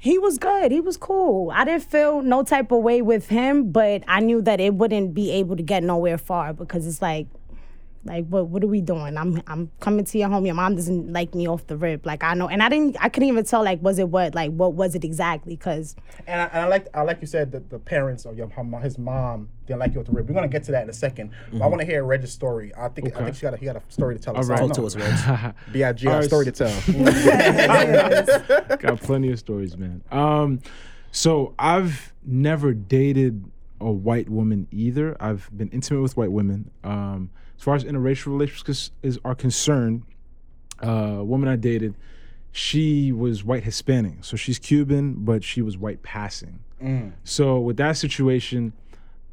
he 0.00 0.18
was 0.18 0.38
good. 0.38 0.70
He 0.70 0.80
was 0.80 0.96
cool. 0.96 1.50
I 1.50 1.64
didn't 1.64 1.82
feel 1.82 2.22
no 2.22 2.44
type 2.44 2.70
of 2.70 2.82
way 2.82 3.02
with 3.02 3.28
him, 3.28 3.72
but 3.72 4.04
I 4.06 4.20
knew 4.20 4.40
that 4.42 4.60
it 4.60 4.74
wouldn't 4.74 5.14
be 5.14 5.32
able 5.32 5.56
to 5.56 5.62
get 5.64 5.82
nowhere 5.82 6.16
far 6.16 6.52
because 6.52 6.86
it's 6.86 7.02
like, 7.02 7.26
like 8.06 8.26
what 8.26 8.48
what 8.48 8.62
are 8.64 8.66
we 8.68 8.80
doing? 8.80 9.16
I'm 9.16 9.42
I'm 9.46 9.70
coming 9.80 10.04
to 10.04 10.18
your 10.18 10.28
home. 10.28 10.46
Your 10.46 10.54
mom 10.54 10.76
doesn't 10.76 11.12
like 11.12 11.34
me 11.34 11.46
off 11.48 11.66
the 11.66 11.76
rip. 11.76 12.06
Like 12.06 12.22
I 12.24 12.34
know, 12.34 12.48
and 12.48 12.62
I 12.62 12.68
didn't. 12.68 12.96
I 13.00 13.08
couldn't 13.08 13.28
even 13.28 13.44
tell 13.44 13.62
like 13.64 13.82
was 13.82 13.98
it 13.98 14.08
what 14.08 14.34
like 14.34 14.50
what 14.52 14.74
was 14.74 14.94
it 14.94 15.04
exactly? 15.04 15.56
Because 15.56 15.94
And 16.26 16.40
I, 16.40 16.44
and 16.46 16.60
I 16.62 16.68
like 16.68 16.88
I 16.94 17.02
like 17.02 17.20
you 17.20 17.26
said 17.26 17.52
that 17.52 17.70
the 17.70 17.78
parents 17.78 18.24
of 18.24 18.36
your 18.36 18.48
her- 18.48 18.80
his 18.80 18.98
mom 18.98 19.48
didn't 19.66 19.80
like 19.80 19.92
you 19.92 19.98
with 19.98 20.06
the 20.06 20.12
rip. 20.12 20.26
We're 20.26 20.34
gonna 20.34 20.48
get 20.48 20.64
to 20.64 20.72
that 20.72 20.84
in 20.84 20.88
a 20.88 20.92
2nd 20.92 21.30
But 21.52 21.62
I 21.62 21.66
want 21.66 21.80
to 21.80 21.86
hear 21.86 22.04
Reg's 22.04 22.32
story. 22.32 22.72
I 22.76 22.88
think 22.88 23.16
I 23.16 23.24
think 23.24 23.36
she 23.36 23.42
got 23.42 23.54
a, 23.54 23.56
he 23.56 23.64
got 23.66 23.76
a 23.76 23.82
story 23.88 24.14
to 24.16 24.20
tell 24.20 24.36
us. 24.36 24.48
right. 24.48 24.58
Talk 24.58 24.72
to 24.74 24.86
us, 24.86 24.96
Reg. 24.96 25.54
Big 25.72 25.82
got 26.02 26.20
a 26.20 26.24
story 26.24 26.44
to 26.46 26.52
tell. 26.52 26.72
Got 28.78 29.00
plenty 29.00 29.30
of 29.32 29.38
stories, 29.38 29.76
man. 29.76 30.02
Um, 30.10 30.60
so 31.10 31.54
I've 31.58 32.12
never 32.24 32.74
dated 32.74 33.50
a 33.80 33.90
white 33.90 34.28
woman 34.28 34.68
either. 34.70 35.16
I've 35.20 35.50
been 35.56 35.68
intimate 35.70 36.02
with 36.02 36.16
white 36.16 36.32
women. 36.32 36.70
Um, 36.84 37.30
as 37.56 37.62
far 37.62 37.74
as 37.74 37.84
interracial 37.84 38.26
relationships 38.26 38.90
is, 39.02 39.18
are 39.24 39.34
concerned, 39.34 40.02
uh, 40.82 41.16
a 41.18 41.24
woman 41.24 41.48
I 41.48 41.56
dated, 41.56 41.94
she 42.52 43.12
was 43.12 43.44
white 43.44 43.64
Hispanic, 43.64 44.24
so 44.24 44.36
she's 44.36 44.58
Cuban, 44.58 45.14
but 45.18 45.44
she 45.44 45.62
was 45.62 45.76
white 45.76 46.02
passing. 46.02 46.60
So 47.24 47.58
with 47.58 47.76
that 47.78 47.96
situation, 47.96 48.72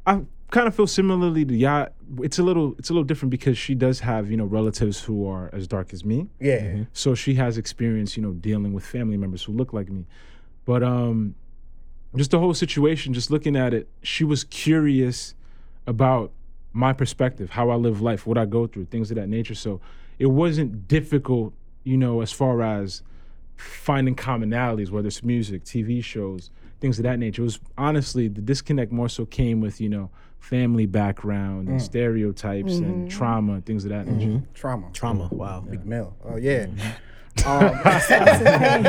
I 0.06 0.22
kind 0.50 0.66
of 0.68 0.74
feel 0.74 0.86
similarly 0.86 1.44
to 1.44 1.54
Yacht. 1.54 1.92
It's 2.20 2.38
a 2.38 2.42
little, 2.42 2.74
it's 2.78 2.90
a 2.90 2.92
little 2.92 3.04
different 3.04 3.30
because 3.30 3.56
she 3.58 3.74
does 3.74 4.00
have, 4.00 4.30
you 4.30 4.36
know, 4.36 4.44
relatives 4.44 5.02
who 5.02 5.26
are 5.26 5.50
as 5.52 5.66
dark 5.66 5.92
as 5.92 6.04
me. 6.04 6.28
yeah. 6.40 6.84
So 6.92 7.14
she 7.14 7.34
has 7.34 7.58
experience, 7.58 8.16
you 8.16 8.22
know, 8.22 8.32
dealing 8.32 8.72
with 8.72 8.84
family 8.84 9.16
members 9.16 9.42
who 9.42 9.52
look 9.52 9.72
like 9.72 9.88
me. 9.90 10.06
But 10.64 10.82
um 10.82 11.34
just 12.16 12.30
the 12.30 12.38
whole 12.38 12.54
situation, 12.54 13.12
just 13.12 13.30
looking 13.30 13.56
at 13.56 13.74
it, 13.74 13.88
she 14.02 14.22
was 14.22 14.44
curious 14.44 15.34
about 15.86 16.30
my 16.74 16.92
perspective, 16.92 17.50
how 17.50 17.70
I 17.70 17.76
live 17.76 18.02
life, 18.02 18.26
what 18.26 18.36
I 18.36 18.44
go 18.44 18.66
through, 18.66 18.86
things 18.86 19.10
of 19.10 19.14
that 19.14 19.28
nature. 19.28 19.54
So 19.54 19.80
it 20.18 20.26
wasn't 20.26 20.86
difficult 20.86 21.54
you 21.84 21.98
know, 21.98 22.22
as 22.22 22.32
far 22.32 22.62
as 22.62 23.02
finding 23.56 24.16
commonalities, 24.16 24.90
whether 24.90 25.06
it's 25.06 25.22
music, 25.22 25.64
TV 25.64 26.02
shows, 26.02 26.50
things 26.80 26.98
of 26.98 27.04
that 27.04 27.18
nature. 27.18 27.42
It 27.42 27.44
was 27.44 27.60
honestly 27.78 28.26
the 28.26 28.40
disconnect 28.40 28.90
more 28.90 29.08
so 29.08 29.26
came 29.26 29.60
with 29.60 29.80
you 29.80 29.88
know 29.88 30.10
family 30.40 30.86
background 30.86 31.68
and 31.68 31.80
stereotypes 31.80 32.74
and 32.74 33.10
trauma, 33.10 33.54
and 33.54 33.66
things 33.66 33.84
of 33.84 33.90
that 33.90 34.08
nature. 34.08 34.42
Trauma. 34.54 34.90
Trauma. 34.92 35.28
Wow. 35.30 35.60
Big 35.60 35.86
mill. 35.86 36.16
Oh 36.24 36.36
yeah. 36.36 36.66
Um, 37.44 37.64
and, 37.84 38.86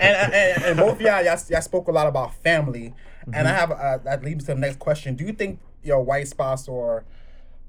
and, 0.00 0.62
and 0.62 0.76
both 0.76 0.92
of 0.92 1.00
y'all, 1.00 1.24
y'all, 1.24 1.36
y'all 1.50 1.60
spoke 1.60 1.88
a 1.88 1.90
lot 1.90 2.06
about 2.06 2.32
family, 2.36 2.94
and 3.32 3.48
I 3.48 3.50
have 3.50 3.72
uh, 3.72 3.98
that 4.04 4.22
leads 4.22 4.44
to 4.44 4.54
the 4.54 4.60
next 4.60 4.78
question. 4.78 5.16
Do 5.16 5.24
you 5.24 5.32
think 5.32 5.58
your 5.84 6.02
white 6.02 6.28
spouse 6.28 6.68
or 6.68 7.04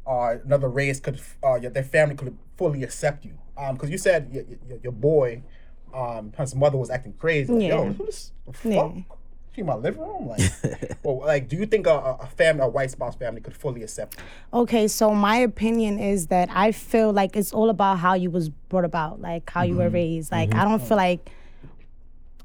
uh, 0.07 0.35
another 0.45 0.69
race 0.69 0.99
could, 0.99 1.19
uh, 1.43 1.55
your, 1.55 1.71
their 1.71 1.83
family 1.83 2.15
could 2.15 2.37
fully 2.57 2.83
accept 2.83 3.25
you? 3.25 3.33
Because 3.73 3.89
you 3.89 3.97
said 3.97 4.29
your, 4.31 4.43
your, 4.67 4.79
your 4.83 4.91
boy, 4.91 5.41
um, 5.93 6.33
his 6.37 6.53
mother 6.55 6.77
was 6.77 6.89
acting 6.89 7.13
crazy. 7.13 7.51
Like, 7.53 7.69
Yo, 7.69 7.83
Yeah. 7.85 7.93
who's 7.93 8.31
the 8.45 8.53
fuck? 8.53 8.93
Yeah. 8.95 9.01
She 9.53 9.61
in 9.61 9.67
my 9.67 9.75
living 9.75 10.01
room, 10.01 10.27
like, 10.27 10.41
well, 11.03 11.19
like, 11.19 11.47
do 11.47 11.55
you 11.55 11.65
think 11.65 11.87
a, 11.87 11.91
a 11.91 12.17
a 12.23 12.27
family, 12.27 12.61
a 12.63 12.67
white 12.67 12.91
spouse 12.91 13.15
family, 13.15 13.39
could 13.39 13.55
fully 13.55 13.83
accept 13.83 14.17
you? 14.17 14.59
Okay, 14.59 14.85
so 14.89 15.11
my 15.15 15.37
opinion 15.37 15.97
is 15.97 16.27
that 16.27 16.49
I 16.51 16.73
feel 16.73 17.13
like 17.13 17.37
it's 17.37 17.53
all 17.53 17.69
about 17.69 17.99
how 17.99 18.15
you 18.15 18.29
was 18.29 18.49
brought 18.49 18.83
about, 18.83 19.21
like 19.21 19.49
how 19.49 19.61
you 19.63 19.77
were 19.77 19.87
raised. 19.87 20.29
Like 20.33 20.53
I 20.53 20.65
don't 20.65 20.81
feel 20.81 20.97
like 20.97 21.29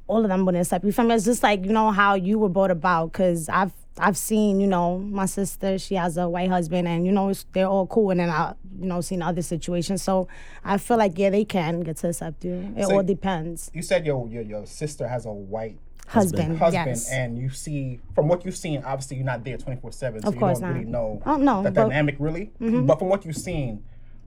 all 0.06 0.22
of 0.22 0.28
them 0.28 0.44
wouldn't 0.46 0.62
accept 0.62 0.84
you. 0.84 0.92
From 0.92 1.10
it's 1.10 1.24
just 1.24 1.42
like 1.42 1.64
you 1.64 1.72
know 1.72 1.90
how 1.90 2.14
you 2.14 2.38
were 2.38 2.48
brought 2.48 2.70
about. 2.70 3.12
Cause 3.12 3.48
I've 3.48 3.72
I've 3.98 4.16
seen 4.16 4.60
you 4.60 4.66
know 4.66 4.98
my 4.98 5.26
sister, 5.26 5.78
she 5.78 5.94
has 5.96 6.16
a 6.16 6.28
white 6.28 6.48
husband, 6.48 6.88
and 6.88 7.04
you 7.04 7.12
know 7.12 7.28
it's, 7.28 7.44
they're 7.52 7.66
all 7.66 7.86
cool. 7.86 8.10
And 8.10 8.20
then 8.20 8.30
I 8.30 8.54
you 8.78 8.86
know 8.86 9.00
seen 9.00 9.20
other 9.22 9.42
situations. 9.42 10.02
So 10.02 10.28
I 10.64 10.78
feel 10.78 10.96
like 10.96 11.18
yeah, 11.18 11.30
they 11.30 11.44
can 11.44 11.80
get 11.80 11.96
to 11.98 12.08
accept 12.08 12.44
you. 12.44 12.72
It 12.76 12.86
So- 12.86 12.94
all 12.96 13.02
depends. 13.02 13.70
You 13.74 13.82
said 13.82 14.06
your 14.06 14.26
your, 14.28 14.42
your 14.42 14.66
sister 14.66 15.06
has 15.08 15.26
a 15.26 15.32
white 15.32 15.78
Husband, 16.06 16.58
husband, 16.58 16.88
yes. 16.88 17.08
and 17.08 17.38
you 17.38 17.50
see 17.50 18.00
from 18.16 18.26
what 18.26 18.44
you've 18.44 18.56
seen, 18.56 18.82
obviously 18.84 19.18
you're 19.18 19.24
not 19.26 19.44
there 19.44 19.56
24 19.56 19.92
seven, 19.92 20.20
so 20.22 20.28
Of 20.28 20.34
you 20.34 20.40
don't 20.40 20.60
really 20.62 20.80
not. 20.84 20.90
know 20.90 21.22
Oh, 21.24 21.36
no, 21.36 21.62
the 21.62 21.68
Mm-hmm. 21.68 21.74
dynamic 21.88 22.16
really. 22.18 22.50
But 22.58 22.98
from 22.98 23.08
what 23.10 23.24
you've 23.24 23.36
seen, 23.36 23.84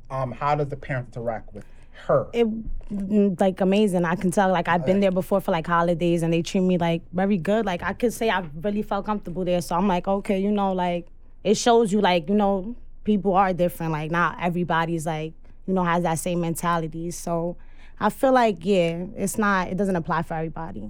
um, 0.09 0.31
how 0.31 0.55
does 0.55 0.69
the 0.69 0.77
parents 0.77 1.17
interact 1.17 1.53
with 1.53 1.65
her? 2.07 2.27
it 2.33 2.47
mm, 2.91 3.39
like 3.39 3.61
amazing. 3.61 4.05
I 4.05 4.15
can 4.15 4.31
tell 4.31 4.49
like 4.49 4.67
I've 4.67 4.85
been 4.85 4.99
there 4.99 5.11
before 5.11 5.41
for 5.41 5.51
like 5.51 5.67
holidays 5.67 6.23
and 6.23 6.33
they 6.33 6.41
treat 6.41 6.61
me 6.61 6.77
like 6.77 7.01
very 7.13 7.37
good. 7.37 7.65
Like 7.65 7.83
I 7.83 7.93
could 7.93 8.13
say 8.13 8.29
I 8.29 8.45
really 8.61 8.81
felt 8.81 9.05
comfortable 9.05 9.45
there. 9.45 9.61
So 9.61 9.75
I'm 9.75 9.87
like, 9.87 10.07
okay, 10.07 10.39
you 10.39 10.51
know, 10.51 10.73
like 10.73 11.07
it 11.43 11.55
shows 11.55 11.91
you 11.91 12.01
like, 12.01 12.29
you 12.29 12.35
know, 12.35 12.75
people 13.03 13.33
are 13.33 13.53
different. 13.53 13.91
Like 13.91 14.11
not 14.11 14.37
everybody's 14.41 15.05
like, 15.05 15.33
you 15.65 15.73
know, 15.73 15.83
has 15.83 16.03
that 16.03 16.19
same 16.19 16.41
mentality. 16.41 17.11
So 17.11 17.57
I 17.99 18.09
feel 18.09 18.33
like 18.33 18.65
yeah, 18.65 19.05
it's 19.15 19.37
not 19.37 19.69
it 19.69 19.77
doesn't 19.77 19.95
apply 19.95 20.23
for 20.23 20.33
everybody. 20.35 20.89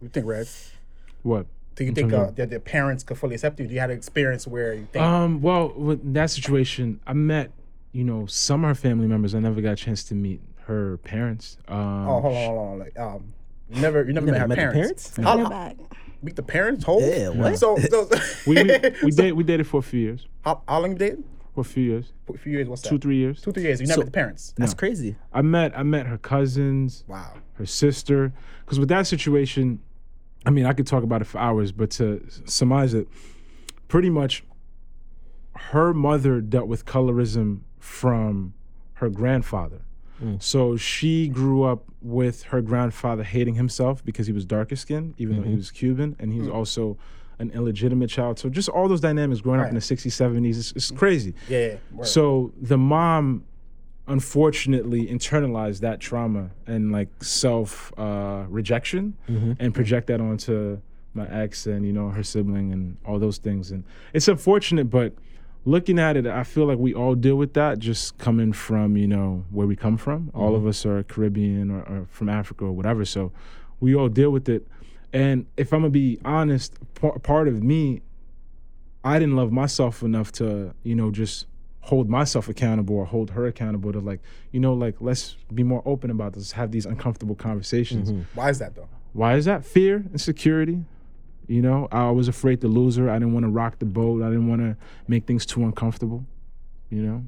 you 0.00 0.08
think, 0.08 0.26
Red? 0.26 0.48
What? 1.22 1.46
Do 1.78 1.84
you 1.84 1.92
think 1.92 2.12
uh, 2.12 2.32
that 2.32 2.50
the 2.50 2.58
parents 2.58 3.04
could 3.04 3.18
fully 3.18 3.36
accept 3.36 3.60
you? 3.60 3.68
Do 3.68 3.74
you 3.74 3.78
have 3.78 3.90
an 3.90 3.96
experience 3.96 4.48
where 4.48 4.74
you 4.74 4.88
think? 4.92 5.04
Um, 5.04 5.40
well, 5.40 5.72
with 5.76 6.12
that 6.12 6.28
situation, 6.28 7.00
I 7.06 7.12
met, 7.12 7.52
you 7.92 8.04
know, 8.04 8.26
some 8.26 8.64
of 8.64 8.68
her 8.68 8.74
family 8.74 9.06
members. 9.06 9.34
I 9.34 9.40
never 9.40 9.60
got 9.60 9.72
a 9.72 9.76
chance 9.76 10.04
to 10.04 10.14
meet 10.14 10.40
her 10.66 10.98
parents. 10.98 11.56
Um, 11.68 12.08
oh, 12.08 12.20
hold 12.20 12.36
on, 12.36 12.44
hold 12.46 12.58
on. 12.72 12.78
Like, 12.78 12.98
um, 12.98 13.32
you 13.70 13.80
never, 13.80 14.04
you 14.04 14.12
never, 14.12 14.26
met 14.26 14.40
her 14.40 14.48
met 14.48 14.54
the 14.56 14.60
parents. 14.60 15.10
parents? 15.10 15.16
How- 15.16 15.38
how- 15.44 15.48
back. 15.50 15.76
meet 16.22 16.36
the 16.36 16.42
parents? 16.42 16.84
Hold. 16.84 17.02
Yeah, 17.02 17.28
what? 17.30 17.58
So, 17.58 17.76
so 17.78 18.08
we 18.46 18.62
we, 18.62 18.78
we, 19.04 19.10
date, 19.16 19.32
we 19.32 19.44
dated 19.44 19.66
for 19.66 19.78
a 19.78 19.82
few 19.82 20.00
years. 20.00 20.26
how, 20.44 20.62
how 20.68 20.80
long 20.80 20.92
you 20.92 20.98
dated? 20.98 21.24
For 21.54 21.62
a 21.62 21.64
few 21.64 21.82
years, 21.82 22.12
For 22.26 22.36
a 22.36 22.38
few 22.38 22.52
years. 22.52 22.68
What's 22.68 22.82
that? 22.82 22.88
two 22.90 22.98
three 22.98 23.16
years. 23.16 23.40
Two, 23.42 23.50
three 23.52 23.64
years. 23.64 23.80
You 23.80 23.86
never 23.88 23.94
So- 23.96 24.00
met 24.02 24.06
the 24.06 24.12
parents. 24.12 24.54
That's 24.56 24.74
crazy. 24.74 25.16
I 25.32 25.42
met 25.42 25.76
I 25.76 25.82
met 25.82 26.06
her 26.06 26.18
cousins, 26.18 27.04
Wow. 27.08 27.32
her 27.54 27.66
sister. 27.66 28.32
Because 28.64 28.78
with 28.78 28.88
that 28.90 29.06
situation, 29.06 29.80
I 30.46 30.50
mean, 30.50 30.66
I 30.66 30.72
could 30.72 30.86
talk 30.86 31.02
about 31.02 31.20
it 31.20 31.24
for 31.24 31.38
hours, 31.38 31.72
but 31.72 31.90
to 31.92 32.24
surmise 32.44 32.94
it, 32.94 33.08
pretty 33.88 34.08
much 34.10 34.44
her 35.54 35.92
mother 35.92 36.40
dealt 36.40 36.68
with 36.68 36.84
colorism 36.84 37.60
from 37.88 38.54
her 38.94 39.08
grandfather. 39.08 39.80
Hmm. 40.18 40.36
So 40.38 40.76
she 40.76 41.28
grew 41.28 41.62
up 41.62 41.84
with 42.02 42.44
her 42.44 42.60
grandfather 42.60 43.24
hating 43.24 43.54
himself 43.54 44.04
because 44.04 44.26
he 44.26 44.32
was 44.32 44.44
darker 44.44 44.76
skinned, 44.76 45.14
even 45.18 45.36
though 45.36 45.42
he 45.42 45.48
mm-hmm. 45.50 45.56
was 45.58 45.70
Cuban, 45.70 46.16
and 46.18 46.32
he 46.32 46.38
was 46.38 46.48
hmm. 46.48 46.54
also 46.54 46.98
an 47.38 47.50
illegitimate 47.52 48.10
child. 48.10 48.38
So 48.38 48.48
just 48.48 48.68
all 48.68 48.88
those 48.88 49.00
dynamics 49.00 49.40
growing 49.40 49.60
up 49.60 49.68
in 49.68 49.74
the 49.74 49.80
60s, 49.80 50.06
70s, 50.06 50.58
it's, 50.58 50.72
it's 50.72 50.90
crazy. 50.90 51.34
Yeah. 51.48 51.58
yeah. 51.58 51.74
Word. 51.92 52.06
So 52.06 52.52
the 52.60 52.78
mom 52.78 53.44
unfortunately 54.08 55.06
internalized 55.06 55.80
that 55.80 56.00
trauma 56.00 56.50
and 56.66 56.90
like 56.90 57.08
self 57.22 57.92
uh, 57.98 58.44
rejection 58.48 59.16
mm-hmm. 59.28 59.52
and 59.58 59.74
project 59.74 60.06
that 60.06 60.20
onto 60.20 60.80
my 61.14 61.28
ex 61.28 61.66
and 61.66 61.84
you 61.84 61.92
know 61.92 62.08
her 62.08 62.22
sibling 62.22 62.72
and 62.72 62.96
all 63.04 63.18
those 63.18 63.38
things 63.38 63.70
and 63.70 63.84
it's 64.14 64.28
unfortunate 64.28 64.88
but 64.88 65.12
looking 65.68 65.98
at 65.98 66.16
it 66.16 66.26
i 66.26 66.42
feel 66.42 66.66
like 66.66 66.78
we 66.78 66.94
all 66.94 67.14
deal 67.14 67.36
with 67.36 67.54
that 67.54 67.78
just 67.78 68.16
coming 68.18 68.52
from 68.52 68.96
you 68.96 69.06
know 69.06 69.44
where 69.50 69.66
we 69.66 69.76
come 69.76 69.96
from 69.96 70.30
all 70.34 70.54
of 70.54 70.60
mm-hmm. 70.60 70.70
us 70.70 70.86
are 70.86 71.02
caribbean 71.02 71.70
or, 71.70 71.80
or 71.82 72.06
from 72.10 72.28
africa 72.28 72.64
or 72.64 72.72
whatever 72.72 73.04
so 73.04 73.32
we 73.80 73.94
all 73.94 74.08
deal 74.08 74.30
with 74.30 74.48
it 74.48 74.66
and 75.12 75.46
if 75.56 75.72
i'm 75.72 75.80
gonna 75.80 75.90
be 75.90 76.18
honest 76.24 76.74
par- 76.94 77.18
part 77.18 77.48
of 77.48 77.62
me 77.62 78.00
I 79.04 79.18
didn't 79.18 79.36
love 79.36 79.52
myself 79.52 80.02
enough 80.02 80.32
to, 80.32 80.74
you 80.82 80.94
know, 80.94 81.10
just 81.10 81.46
hold 81.80 82.10
myself 82.10 82.48
accountable 82.48 82.96
or 82.96 83.06
hold 83.06 83.30
her 83.30 83.46
accountable 83.46 83.92
to 83.92 84.00
like, 84.00 84.20
you 84.52 84.60
know, 84.60 84.74
like 84.74 84.96
let's 85.00 85.36
be 85.54 85.62
more 85.62 85.82
open 85.86 86.10
about 86.10 86.34
this, 86.34 86.52
have 86.52 86.72
these 86.72 86.84
uncomfortable 86.84 87.34
conversations. 87.34 88.10
Mm-hmm. 88.10 88.22
Why 88.34 88.50
is 88.50 88.58
that 88.58 88.74
though? 88.74 88.88
Why 89.12 89.36
is 89.36 89.44
that? 89.46 89.64
Fear, 89.64 90.04
insecurity. 90.12 90.84
You 91.48 91.62
know, 91.62 91.88
I 91.90 92.10
was 92.10 92.28
afraid 92.28 92.60
to 92.60 92.68
lose 92.68 92.96
her. 92.96 93.08
I 93.10 93.14
didn't 93.14 93.32
want 93.32 93.44
to 93.44 93.50
rock 93.50 93.78
the 93.78 93.86
boat. 93.86 94.22
I 94.22 94.26
didn't 94.28 94.48
want 94.48 94.60
to 94.60 94.76
make 95.08 95.26
things 95.26 95.44
too 95.46 95.64
uncomfortable. 95.64 96.24
You 96.90 97.02
know? 97.02 97.24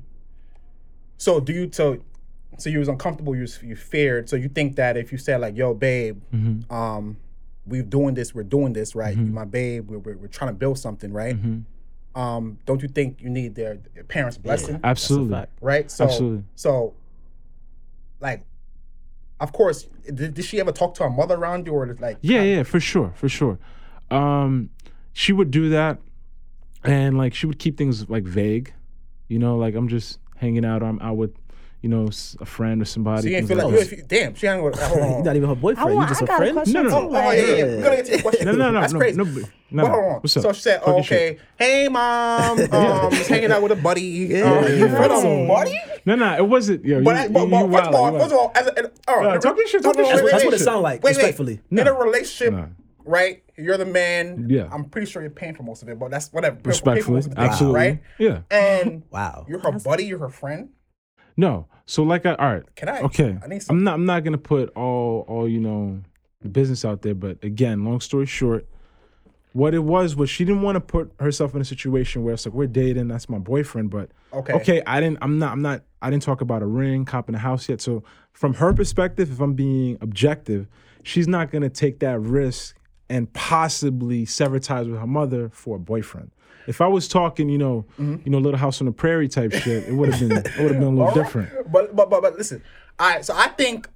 So 1.19 1.41
do 1.41 1.53
you 1.53 1.67
tell? 1.67 1.97
so 2.59 2.69
you 2.69 2.79
was 2.79 2.89
uncomfortable, 2.89 3.35
you 3.35 3.43
was, 3.43 3.62
you 3.62 3.75
feared. 3.75 4.29
So 4.29 4.37
you 4.37 4.49
think 4.49 4.77
that 4.77 4.97
if 4.99 5.11
you 5.12 5.17
said 5.19 5.41
like, 5.41 5.57
"Yo, 5.57 5.73
babe, 5.73 6.21
Mm-hmm. 6.35 6.73
um, 6.73 7.17
we're 7.67 7.83
doing 7.83 8.15
this, 8.15 8.35
we're 8.35 8.43
doing 8.43 8.73
this, 8.75 8.95
right? 8.95 9.17
You 9.17 9.25
my 9.25 9.45
babe, 9.45 9.89
we're, 9.89 9.99
we're, 9.99 10.17
we're 10.17 10.27
trying 10.29 10.50
to 10.50 10.55
build 10.55 10.79
something, 10.79 11.12
right? 11.12 11.37
Mm-hmm. 11.37 12.21
Um, 12.21 12.59
don't 12.67 12.83
you 12.83 12.89
think 12.89 13.21
you 13.23 13.31
need 13.31 13.55
their, 13.55 13.79
their 13.95 14.03
parents' 14.05 14.37
blessing, 14.37 14.81
Absolutely. 14.83 15.33
fact. 15.33 15.53
right? 15.61 15.91
So 15.91 16.05
Absolutely. 16.05 16.45
so 16.57 16.93
like, 18.21 18.43
of 19.39 19.53
course, 19.53 19.87
did, 20.12 20.35
did 20.35 20.45
she 20.45 20.59
ever 20.61 20.73
talk 20.73 20.95
to 20.97 21.05
her 21.05 21.11
mother 21.11 21.37
around 21.37 21.67
you, 21.67 21.73
or 21.73 21.97
like, 22.00 22.19
Yeah, 22.21 22.43
yeah, 22.43 22.62
for 22.65 22.81
sure, 22.81 23.12
for 23.15 23.29
sure. 23.29 23.59
Um, 24.11 24.71
she 25.12 25.33
would 25.33 25.50
do 25.50 25.71
that, 25.71 25.99
and 26.85 27.17
like 27.19 27.35
she 27.35 27.47
would 27.47 27.59
keep 27.59 27.76
things 27.76 28.09
like 28.09 28.25
vague. 28.25 28.73
You 29.29 29.38
know, 29.38 29.57
like 29.57 29.75
I'm 29.75 29.88
just 29.88 30.19
hanging 30.37 30.64
out. 30.64 30.83
I'm 30.83 30.99
out 31.00 31.17
with, 31.17 31.33
you 31.83 31.88
know, 31.88 32.07
s- 32.09 32.37
a 32.40 32.45
friend 32.47 32.83
or 32.83 32.85
somebody. 32.85 33.23
So 33.23 33.29
you 33.29 33.37
ain't 33.37 33.49
feel 33.49 33.57
like, 33.59 33.67
like 33.67 33.75
you, 33.75 33.85
that. 33.85 33.97
you- 33.99 34.05
damn, 34.09 34.35
she 34.35 34.47
ain't. 34.47 34.61
Hold 34.61 34.75
on. 34.76 35.11
You're 35.11 35.23
not 35.25 35.37
even 35.37 35.49
her 35.49 35.55
boyfriend. 35.55 35.95
You 36.00 36.07
just 36.07 36.23
I 36.23 36.25
a 36.25 36.26
got 36.29 36.35
a 36.35 36.52
friend. 36.52 36.73
No, 36.75 36.83
no, 36.83 36.88
no. 36.88 37.17
Oh, 37.17 37.31
yeah, 37.31 37.33
yeah, 37.33 37.55
yeah. 37.57 37.64
We're 37.64 37.83
gonna 37.83 37.97
get 37.97 38.05
to 38.07 38.12
your 38.12 38.21
question. 38.23 38.47
no, 38.47 38.52
no, 38.52 38.71
no, 38.73 38.81
That's 38.81 38.93
no, 38.93 38.99
crazy. 38.99 39.17
no, 39.19 39.25
no, 39.25 39.35
But 39.43 39.50
no, 39.71 39.87
hold 39.87 40.05
on. 40.05 40.21
What's 40.21 40.37
up? 40.37 40.43
So 40.43 40.52
she 40.52 40.61
said, 40.62 40.79
Talking 40.81 40.95
oh, 40.95 40.99
okay, 41.00 41.38
hey 41.57 41.88
mom, 41.88 42.59
um, 42.73 43.11
just 43.12 43.29
hanging 43.29 43.52
out 43.52 43.62
with 43.62 43.73
a 43.73 43.76
buddy. 43.76 44.02
Yeah, 44.02 44.43
um, 44.50 44.64
you 44.64 44.87
yeah. 44.87 45.07
feel 45.09 45.45
a 45.45 45.47
buddy? 45.47 45.81
No, 46.07 46.17
no, 46.17 46.37
it 46.37 46.49
wasn't. 46.49 46.85
Yo, 46.85 47.02
But, 47.05 47.11
you, 47.11 47.17
I- 47.17 47.25
you, 47.26 47.31
but, 47.31 47.49
you 47.49 47.73
first 47.73 47.88
of 47.88 47.95
all, 47.95 48.12
you 48.12 48.19
first 48.19 48.33
of 48.33 48.38
all, 48.38 48.52
as 48.57 48.67
a, 48.67 48.79
in, 48.79 48.87
all 49.07 49.17
right, 49.19 49.35
No, 49.35 49.38
talking 49.38 49.64
shit, 49.69 49.83
talking 49.83 50.05
shit. 50.05 50.14
That's 50.17 50.23
what 50.45 50.45
it 50.45 50.50
wait. 50.50 50.61
sound 50.61 50.83
like, 50.83 51.02
Wait, 51.05 51.11
wait. 51.14 51.17
respectfully. 51.19 51.61
In 51.71 51.87
a 51.87 51.93
relationship, 51.95 52.52
No. 52.55 52.69
right? 53.05 53.43
You're 53.61 53.76
the 53.76 53.87
man. 53.87 54.47
Yeah. 54.49 54.69
I'm 54.73 54.85
pretty 54.85 55.07
sure 55.11 55.23
you're 55.23 55.31
paying 55.31 55.55
for 55.55 55.62
most 55.62 55.83
of 55.83 55.88
it, 55.88 55.99
but 55.99 56.11
that's 56.11 56.33
whatever. 56.33 56.57
Pay 56.57 56.62
for- 56.62 56.69
pay 56.71 56.73
for 56.73 57.12
Respectfully, 57.12 57.14
most 57.17 57.26
of 57.26 57.31
the 57.35 57.37
things, 57.37 57.50
absolutely. 57.50 57.79
Right? 57.81 58.00
Yeah. 58.19 58.40
And 58.50 59.02
Wow. 59.11 59.47
you're 59.49 59.61
her 59.61 59.73
buddy. 59.79 60.05
You're 60.05 60.19
her 60.19 60.29
friend. 60.29 60.71
No. 61.37 61.67
So 61.87 62.02
like 62.02 62.26
I 62.26 62.35
all 62.35 62.52
right. 62.55 62.75
Can 62.76 62.88
I? 62.88 63.00
Okay. 63.02 63.38
I 63.43 63.47
need 63.49 63.62
some. 63.62 63.79
I'm 63.79 63.85
not 63.85 63.95
I'm 63.95 64.05
not 64.07 64.25
gonna 64.25 64.38
put 64.38 64.71
all 64.76 65.25
all, 65.29 65.49
you 65.49 65.61
know, 65.61 66.00
the 66.43 66.49
business 66.49 66.85
out 66.85 67.02
there, 67.02 67.14
but 67.14 67.43
again, 67.43 67.85
long 67.85 68.00
story 68.00 68.26
short, 68.26 68.67
what 69.52 69.75
it 69.75 69.81
was 69.81 70.14
was 70.14 70.31
she 70.31 70.45
didn't 70.45 70.62
want 70.62 70.76
to 70.76 70.81
put 70.81 71.12
herself 71.19 71.55
in 71.55 71.61
a 71.61 71.64
situation 71.64 72.23
where 72.23 72.35
it's 72.35 72.47
like 72.47 72.55
we're 72.55 72.67
dating, 72.69 73.09
that's 73.09 73.29
my 73.29 73.38
boyfriend, 73.38 73.90
but 73.90 74.11
Okay. 74.33 74.52
okay, 74.52 74.83
I 74.87 75.00
didn't 75.00 75.19
I'm 75.23 75.38
not 75.38 75.52
I'm 75.52 75.62
not 75.62 75.83
I 76.00 76.11
didn't 76.11 76.23
talk 76.23 76.40
about 76.40 76.62
a 76.62 76.67
ring, 76.67 77.05
copping 77.05 77.35
a 77.35 77.38
house 77.38 77.69
yet. 77.69 77.81
So 77.81 78.05
from 78.33 78.55
her 78.55 78.73
perspective, 78.73 79.31
if 79.33 79.40
I'm 79.40 79.55
being 79.55 79.99
objective, 80.00 80.69
she's 81.02 81.26
not 81.26 81.50
gonna 81.50 81.71
take 81.71 81.99
that 82.00 82.21
risk 82.21 82.76
and 83.11 83.31
possibly 83.35 84.25
sever 84.25 84.59
ties 84.59 84.87
with 84.88 84.99
her 84.99 85.07
mother 85.07 85.50
for 85.52 85.76
a 85.76 85.79
boyfriend. 85.79 86.31
If 86.67 86.81
I 86.81 86.87
was 86.87 87.09
talking, 87.09 87.49
you 87.49 87.59
know, 87.59 87.85
Mm-hmm. 87.99 88.17
you 88.25 88.31
know, 88.31 88.38
Little 88.38 88.59
House 88.59 88.81
on 88.81 88.87
the 88.87 88.93
Prairie 88.93 89.29
type 89.29 89.52
shit, 89.52 89.88
it 89.88 89.93
would 89.93 90.09
have 90.14 90.21
been 90.21 90.38
it 90.38 90.59
would 90.59 90.71
have 90.71 90.81
been 90.81 90.83
a 90.85 90.88
little 90.90 91.02
All 91.02 91.07
right. 91.09 91.14
different. 91.25 91.50
But 91.73 91.95
but 91.95 92.09
but 92.09 92.23
but 92.23 92.38
listen. 92.38 92.62
All 92.99 93.09
right. 93.11 93.25
So 93.25 93.35
I 93.37 93.49
think 93.49 93.88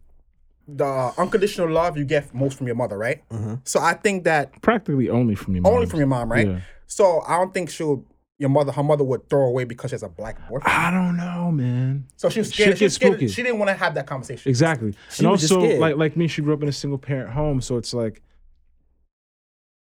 the 0.67 1.13
unconditional 1.19 1.71
love 1.71 1.97
you 1.97 2.05
get 2.05 2.35
most 2.35 2.57
from 2.59 2.67
your 2.67 2.77
mother, 2.77 2.97
right? 2.99 3.23
So 3.65 3.81
I 3.81 3.95
think 3.95 4.25
that 4.25 4.61
Practically 4.63 5.09
only 5.11 5.35
from 5.35 5.55
your 5.55 5.63
mom. 5.63 5.73
only 5.75 5.87
from 5.87 5.99
your 6.01 6.09
mom, 6.09 6.31
right? 6.33 6.47
Yeah. 6.49 6.61
So 6.87 7.23
I 7.27 7.37
don't 7.39 7.53
think 7.55 7.71
she'll 7.71 8.05
your 8.39 8.49
mother, 8.51 8.73
her 8.73 8.83
mother 8.83 9.05
would 9.05 9.29
throw 9.31 9.47
away 9.47 9.63
because 9.65 9.91
she 9.91 9.95
has 9.95 10.03
a 10.03 10.09
black 10.09 10.37
boyfriend. 10.49 10.65
I 10.77 10.91
don't 10.91 11.17
know, 11.17 11.53
man. 11.53 12.07
So 12.17 12.29
she 12.29 12.41
was 12.41 12.49
scared. 12.51 12.77
She, 12.79 12.85
was 12.85 12.95
scared 12.95 13.13
spooky. 13.13 13.29
she 13.29 13.45
didn't 13.45 13.59
want 13.61 13.69
to 13.69 13.75
have 13.77 13.95
that 13.95 14.07
conversation. 14.09 14.51
Exactly. 14.51 14.93
She 15.11 15.23
and 15.23 15.31
was 15.31 15.49
also, 15.51 15.65
scared. 15.65 15.81
like 15.81 15.97
like 15.97 16.17
me, 16.17 16.27
she 16.27 16.43
grew 16.43 16.53
up 16.55 16.63
in 16.63 16.69
a 16.69 16.73
single 16.73 16.99
parent 16.99 17.31
home, 17.31 17.61
so 17.61 17.77
it's 17.77 17.95
like 17.95 18.23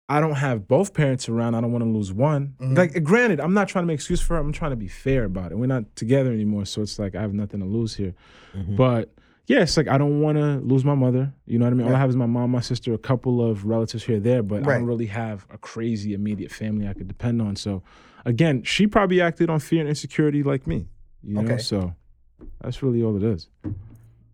I 0.09 0.21
don't 0.21 0.35
have 0.35 0.67
both 0.67 0.93
parents 0.93 1.27
around. 1.27 1.55
I 1.55 1.61
don't 1.61 1.71
want 1.71 1.83
to 1.83 1.89
lose 1.89 2.13
one. 2.13 2.55
Mm-hmm. 2.59 2.75
Like, 2.75 3.03
granted, 3.03 3.41
I'm 3.41 3.53
not 3.53 3.67
trying 3.67 3.83
to 3.83 3.87
make 3.87 3.95
excuse 3.95 4.21
for 4.21 4.35
her. 4.35 4.39
I'm 4.39 4.53
trying 4.53 4.71
to 4.71 4.77
be 4.77 4.87
fair 4.87 5.25
about 5.25 5.51
it. 5.51 5.57
We're 5.57 5.65
not 5.65 5.95
together 5.97 6.31
anymore, 6.31 6.65
so 6.65 6.81
it's 6.81 6.97
like 6.97 7.13
I 7.15 7.21
have 7.21 7.33
nothing 7.33 7.59
to 7.59 7.65
lose 7.65 7.95
here. 7.95 8.13
Mm-hmm. 8.55 8.77
But 8.77 9.13
yeah, 9.47 9.61
it's 9.63 9.75
like 9.75 9.89
I 9.89 9.97
don't 9.97 10.21
want 10.21 10.37
to 10.37 10.59
lose 10.59 10.85
my 10.85 10.95
mother. 10.95 11.33
You 11.45 11.59
know 11.59 11.65
what 11.65 11.71
I 11.73 11.75
mean? 11.75 11.87
All 11.87 11.95
I 11.95 11.99
have 11.99 12.09
is 12.09 12.15
my 12.15 12.25
mom, 12.25 12.51
my 12.51 12.61
sister, 12.61 12.93
a 12.93 12.97
couple 12.97 13.41
of 13.43 13.65
relatives 13.65 14.03
here, 14.05 14.19
there, 14.19 14.43
but 14.43 14.65
I 14.67 14.73
don't 14.77 14.85
really 14.85 15.07
have 15.07 15.45
a 15.49 15.57
crazy 15.57 16.13
immediate 16.13 16.51
family 16.51 16.87
I 16.87 16.93
could 16.93 17.07
depend 17.09 17.41
on. 17.41 17.57
So, 17.57 17.83
again, 18.25 18.63
she 18.63 18.87
probably 18.87 19.19
acted 19.19 19.49
on 19.49 19.59
fear 19.59 19.81
and 19.81 19.89
insecurity 19.89 20.41
like 20.41 20.67
me. 20.67 20.87
You 21.21 21.33
know, 21.35 21.41
Okay. 21.41 21.57
so 21.57 21.93
that's 22.61 22.81
really 22.81 23.03
all 23.03 23.17
it 23.17 23.23
is. 23.23 23.49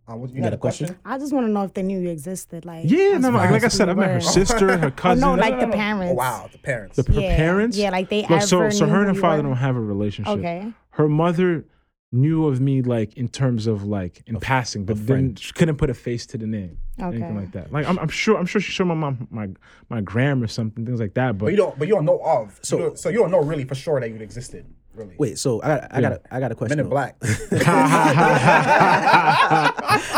Uh, 0.06 0.16
what- 0.18 0.30
you, 0.32 0.38
got 0.38 0.44
had 0.46 0.54
a 0.54 0.58
question? 0.58 0.98
I 1.06 1.18
just 1.18 1.32
want 1.34 1.48
to 1.48 1.52
know 1.52 1.64
if 1.64 1.74
they 1.74 1.82
knew 1.84 2.00
you 2.00 2.10
existed. 2.10 2.66
Like, 2.66 2.90
Yeah, 2.90 3.18
no, 3.18 3.30
no, 3.32 3.38
like, 3.38 3.52
like 3.52 3.64
I 3.64 3.70
said, 3.70 3.88
I 3.90 3.94
met 3.94 4.10
her 4.12 4.20
sister, 4.22 4.78
her 4.78 4.88
Oh 4.88 4.92
cousin. 4.92 5.22
no, 5.22 5.34
like 5.36 5.54
no, 5.54 5.60
the 5.62 5.66
no, 5.68 5.72
no. 5.72 5.78
parents. 5.78 6.12
Oh, 6.12 6.16
wow, 6.16 6.50
the 6.52 6.58
parents. 6.58 6.98
The, 6.98 7.12
Yeah, 7.14 7.36
parents. 7.38 7.78
yeah, 7.78 7.90
like 7.90 8.10
they 8.10 8.24
Like, 8.28 8.42
so, 8.42 8.60
ever 8.62 8.72
so 8.72 8.86
knew 8.86 8.92
her 8.92 9.08
and 9.08 9.16
her 9.16 9.22
father 9.22 9.44
were? 9.44 9.50
don't 9.50 9.58
have 9.58 9.76
a 9.78 9.82
relationship. 9.82 10.38
Okay. 10.40 10.74
Her 10.92 11.08
mother 11.08 11.66
knew 12.12 12.46
of 12.48 12.60
me 12.62 12.82
like 12.84 13.16
in 13.18 13.28
terms 13.28 13.66
of 13.66 13.86
like 13.86 14.22
in 14.28 14.40
passing, 14.40 14.86
but 14.86 15.08
then 15.08 15.36
she 15.36 15.52
couldn't 15.54 15.78
put 15.78 15.90
a 15.90 15.94
face 15.96 16.26
to 16.28 16.38
the 16.38 16.46
name, 16.46 16.78
anything 17.00 17.36
like 17.36 17.52
that. 17.54 17.72
Like 17.72 17.88
I'm, 17.88 17.98
I'm 17.98 18.10
sure, 18.10 18.38
I'm 18.38 18.46
sure 18.46 18.62
she 18.62 18.72
showed 18.72 18.86
my 18.86 18.94
mom 18.94 19.28
my 19.32 19.50
my 19.90 20.02
gram 20.02 20.44
or 20.44 20.48
something, 20.48 20.86
things 20.86 21.00
like 21.00 21.16
that. 21.16 21.38
But, 21.40 21.46
But 21.46 21.52
you 21.52 21.58
don't. 21.58 21.80
But 21.80 21.88
you 21.88 21.96
don't 21.96 22.06
know 22.06 22.20
of. 22.20 22.60
So- 22.62 22.78
So, 22.90 22.96
so 22.96 23.10
you 23.10 23.18
don't 23.20 23.32
know 23.32 23.42
really 23.42 23.64
for 23.64 23.74
sure 23.76 24.00
that 24.00 24.10
you 24.10 24.16
existed. 24.18 24.66
Really. 24.96 25.16
Wait, 25.18 25.40
so 25.40 25.62
I 25.64 25.68
got 25.68 25.88
I 25.96 26.02
got 26.02 26.12
a, 26.14 26.22
I 26.32 26.40
got 26.40 26.52
a 26.52 26.56
question. 26.56 26.78
Men 26.78 26.86
in. 26.86 26.90
Black. 26.90 27.16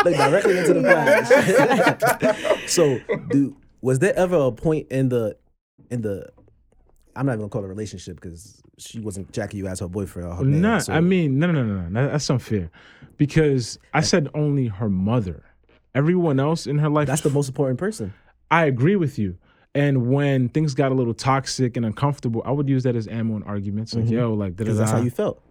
Look 0.05 0.15
directly 0.15 0.57
into 0.57 0.73
the 0.73 0.81
flash. 0.81 2.67
so, 2.69 2.99
do 3.29 3.55
was 3.81 3.99
there 3.99 4.17
ever 4.17 4.35
a 4.35 4.51
point 4.51 4.87
in 4.91 5.09
the 5.09 5.37
in 5.89 6.01
the 6.01 6.27
I'm 7.15 7.25
not 7.25 7.33
even 7.33 7.41
gonna 7.41 7.49
call 7.49 7.61
it 7.63 7.65
a 7.65 7.69
relationship 7.69 8.15
because 8.19 8.61
she 8.77 8.99
wasn't 8.99 9.31
jacking 9.31 9.59
you 9.59 9.67
as 9.67 9.79
her 9.79 9.87
boyfriend 9.87 10.27
or 10.27 10.35
her 10.35 10.43
man. 10.43 10.61
no, 10.61 10.79
so- 10.79 10.93
I 10.93 10.99
mean, 10.99 11.39
no, 11.39 11.47
no, 11.51 11.63
no, 11.63 11.81
no, 11.81 11.87
no. 11.87 12.09
That's 12.11 12.29
unfair, 12.29 12.69
because 13.17 13.79
I 13.93 14.01
said 14.01 14.27
only 14.33 14.67
her 14.67 14.89
mother. 14.89 15.43
Everyone 15.93 16.41
else 16.41 16.67
in 16.67 16.77
her 16.79 16.89
life, 16.89 17.07
that's 17.07 17.21
the 17.21 17.29
most 17.29 17.47
important 17.47 17.79
person. 17.79 18.13
I 18.51 18.65
agree 18.65 18.97
with 18.97 19.17
you. 19.17 19.37
And 19.75 20.09
when 20.09 20.47
things 20.49 20.73
got 20.73 20.91
a 20.93 20.95
little 20.95 21.13
toxic 21.13 21.75
and 21.75 21.85
uncomfortable, 21.85 22.41
I 22.45 22.51
would 22.51 22.69
use 22.69 22.83
that 22.83 22.95
as 22.95 23.09
ammo 23.09 23.35
in 23.35 23.43
arguments. 23.43 23.93
Like, 23.93 24.05
mm-hmm. 24.05 24.13
yo, 24.13 24.33
like, 24.33 24.55
that's 24.55 24.89
how 24.89 25.01
you 25.01 25.11
felt. 25.11 25.43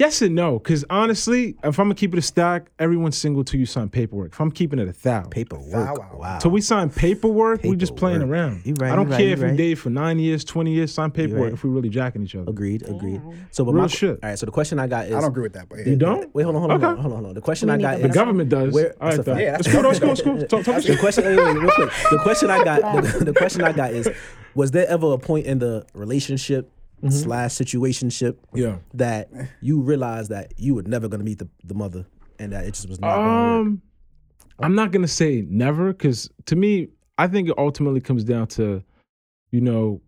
Yes 0.00 0.22
and 0.22 0.34
no. 0.34 0.58
Because 0.58 0.82
honestly, 0.88 1.56
if 1.62 1.78
I'm 1.78 1.84
gonna 1.84 1.94
keep 1.94 2.14
it 2.14 2.18
a 2.18 2.22
stack, 2.22 2.70
everyone's 2.78 3.18
single 3.18 3.44
till 3.44 3.60
you 3.60 3.66
sign 3.66 3.90
paperwork. 3.90 4.32
If 4.32 4.40
I'm 4.40 4.50
keeping 4.50 4.78
it 4.78 4.88
a 4.88 4.92
thou, 4.92 5.24
Paperwork. 5.24 5.70
Wow, 5.70 5.94
Wow. 5.98 6.18
wow, 6.18 6.38
till 6.38 6.52
we 6.52 6.62
sign 6.62 6.88
paperwork, 6.88 7.62
we 7.64 7.76
just 7.76 7.96
playing 7.96 8.22
around. 8.22 8.62
You 8.64 8.72
right, 8.80 8.92
I 8.92 8.96
don't 8.96 9.08
you 9.08 9.12
right, 9.12 9.18
care 9.18 9.26
you 9.26 9.32
if 9.34 9.38
we 9.40 9.44
right. 9.48 9.56
dated 9.58 9.78
for 9.78 9.90
nine 9.90 10.18
years, 10.18 10.42
twenty 10.42 10.72
years, 10.72 10.90
sign 10.94 11.10
paperwork 11.10 11.42
right. 11.44 11.52
if 11.52 11.64
we 11.64 11.68
really 11.68 11.90
jacking 11.90 12.22
each 12.22 12.34
other. 12.34 12.48
Agreed. 12.50 12.88
Agreed. 12.88 13.20
So, 13.50 13.62
but 13.62 13.72
Real 13.74 13.82
my, 13.82 13.88
shit. 13.88 14.18
All 14.22 14.30
right. 14.30 14.38
So 14.38 14.46
the 14.46 14.52
question 14.52 14.78
I 14.78 14.86
got 14.86 15.04
is. 15.04 15.14
I 15.14 15.20
don't 15.20 15.28
agree 15.28 15.42
with 15.42 15.52
that. 15.52 15.68
But 15.68 15.86
You 15.86 15.96
don't? 15.96 16.34
Wait, 16.34 16.44
hold 16.44 16.56
on, 16.56 16.62
hold 16.62 16.72
on, 16.72 16.76
Okay. 16.78 16.86
hold 16.86 16.96
on, 16.96 17.02
hold 17.02 17.12
on, 17.12 17.18
hold 17.18 17.26
on. 17.28 17.34
The 17.34 17.40
question 17.42 17.68
We 17.68 17.74
I 17.74 17.76
got 17.76 17.90
to 17.90 17.96
is 17.98 18.02
The 18.04 18.08
government 18.08 18.48
does. 18.48 18.72
Where- 18.72 18.94
All 19.02 19.08
right, 19.08 19.16
that's 19.16 19.26
though. 19.26 19.36
Yeah, 19.36 19.56
It's 19.56 19.66
that's 19.66 19.76
cool. 19.76 19.84
a 19.84 19.90
It's 19.90 19.98
cool. 20.00 20.08
fact. 20.08 20.44
It's 20.44 20.50
cool. 20.50 20.62
Talk, 20.62 20.76
talk 20.76 20.82
the 20.82 20.96
question, 20.96 21.24
wait, 21.26 21.36
wait, 21.36 21.56
real 21.60 21.70
quick. 21.72 21.90
The 22.10 22.18
question 22.22 22.48
I 22.50 22.64
got, 22.64 23.02
the, 23.18 23.24
the 23.26 23.32
question 23.34 23.60
I 23.62 23.72
got 23.72 23.92
is, 23.92 24.08
was 24.54 24.70
there 24.70 24.88
ever 24.88 25.12
a 25.12 25.18
point 25.18 25.44
in 25.44 25.58
the 25.58 25.84
relationship 25.92 26.70
Mm-hmm. 27.02 27.10
slash 27.10 27.52
situationship 27.52 28.36
Yeah. 28.54 28.76
that 28.94 29.30
you 29.62 29.80
realize 29.80 30.28
that 30.28 30.52
you 30.58 30.74
were 30.74 30.82
never 30.82 31.08
gonna 31.08 31.24
meet 31.24 31.38
the, 31.38 31.48
the 31.64 31.74
mother 31.74 32.04
and 32.38 32.52
that 32.52 32.66
it 32.66 32.74
just 32.74 32.88
was 32.88 33.00
not? 33.00 33.18
Um, 33.18 33.80
I'm 34.58 34.74
not 34.74 34.90
gonna 34.92 35.08
say 35.08 35.44
never 35.48 35.92
because 35.92 36.30
to 36.46 36.56
me, 36.56 36.88
I 37.18 37.26
think 37.26 37.48
it 37.48 37.54
ultimately 37.58 38.00
comes 38.00 38.24
down 38.24 38.48
to, 38.48 38.82
you 39.50 39.60
know, 39.60 40.00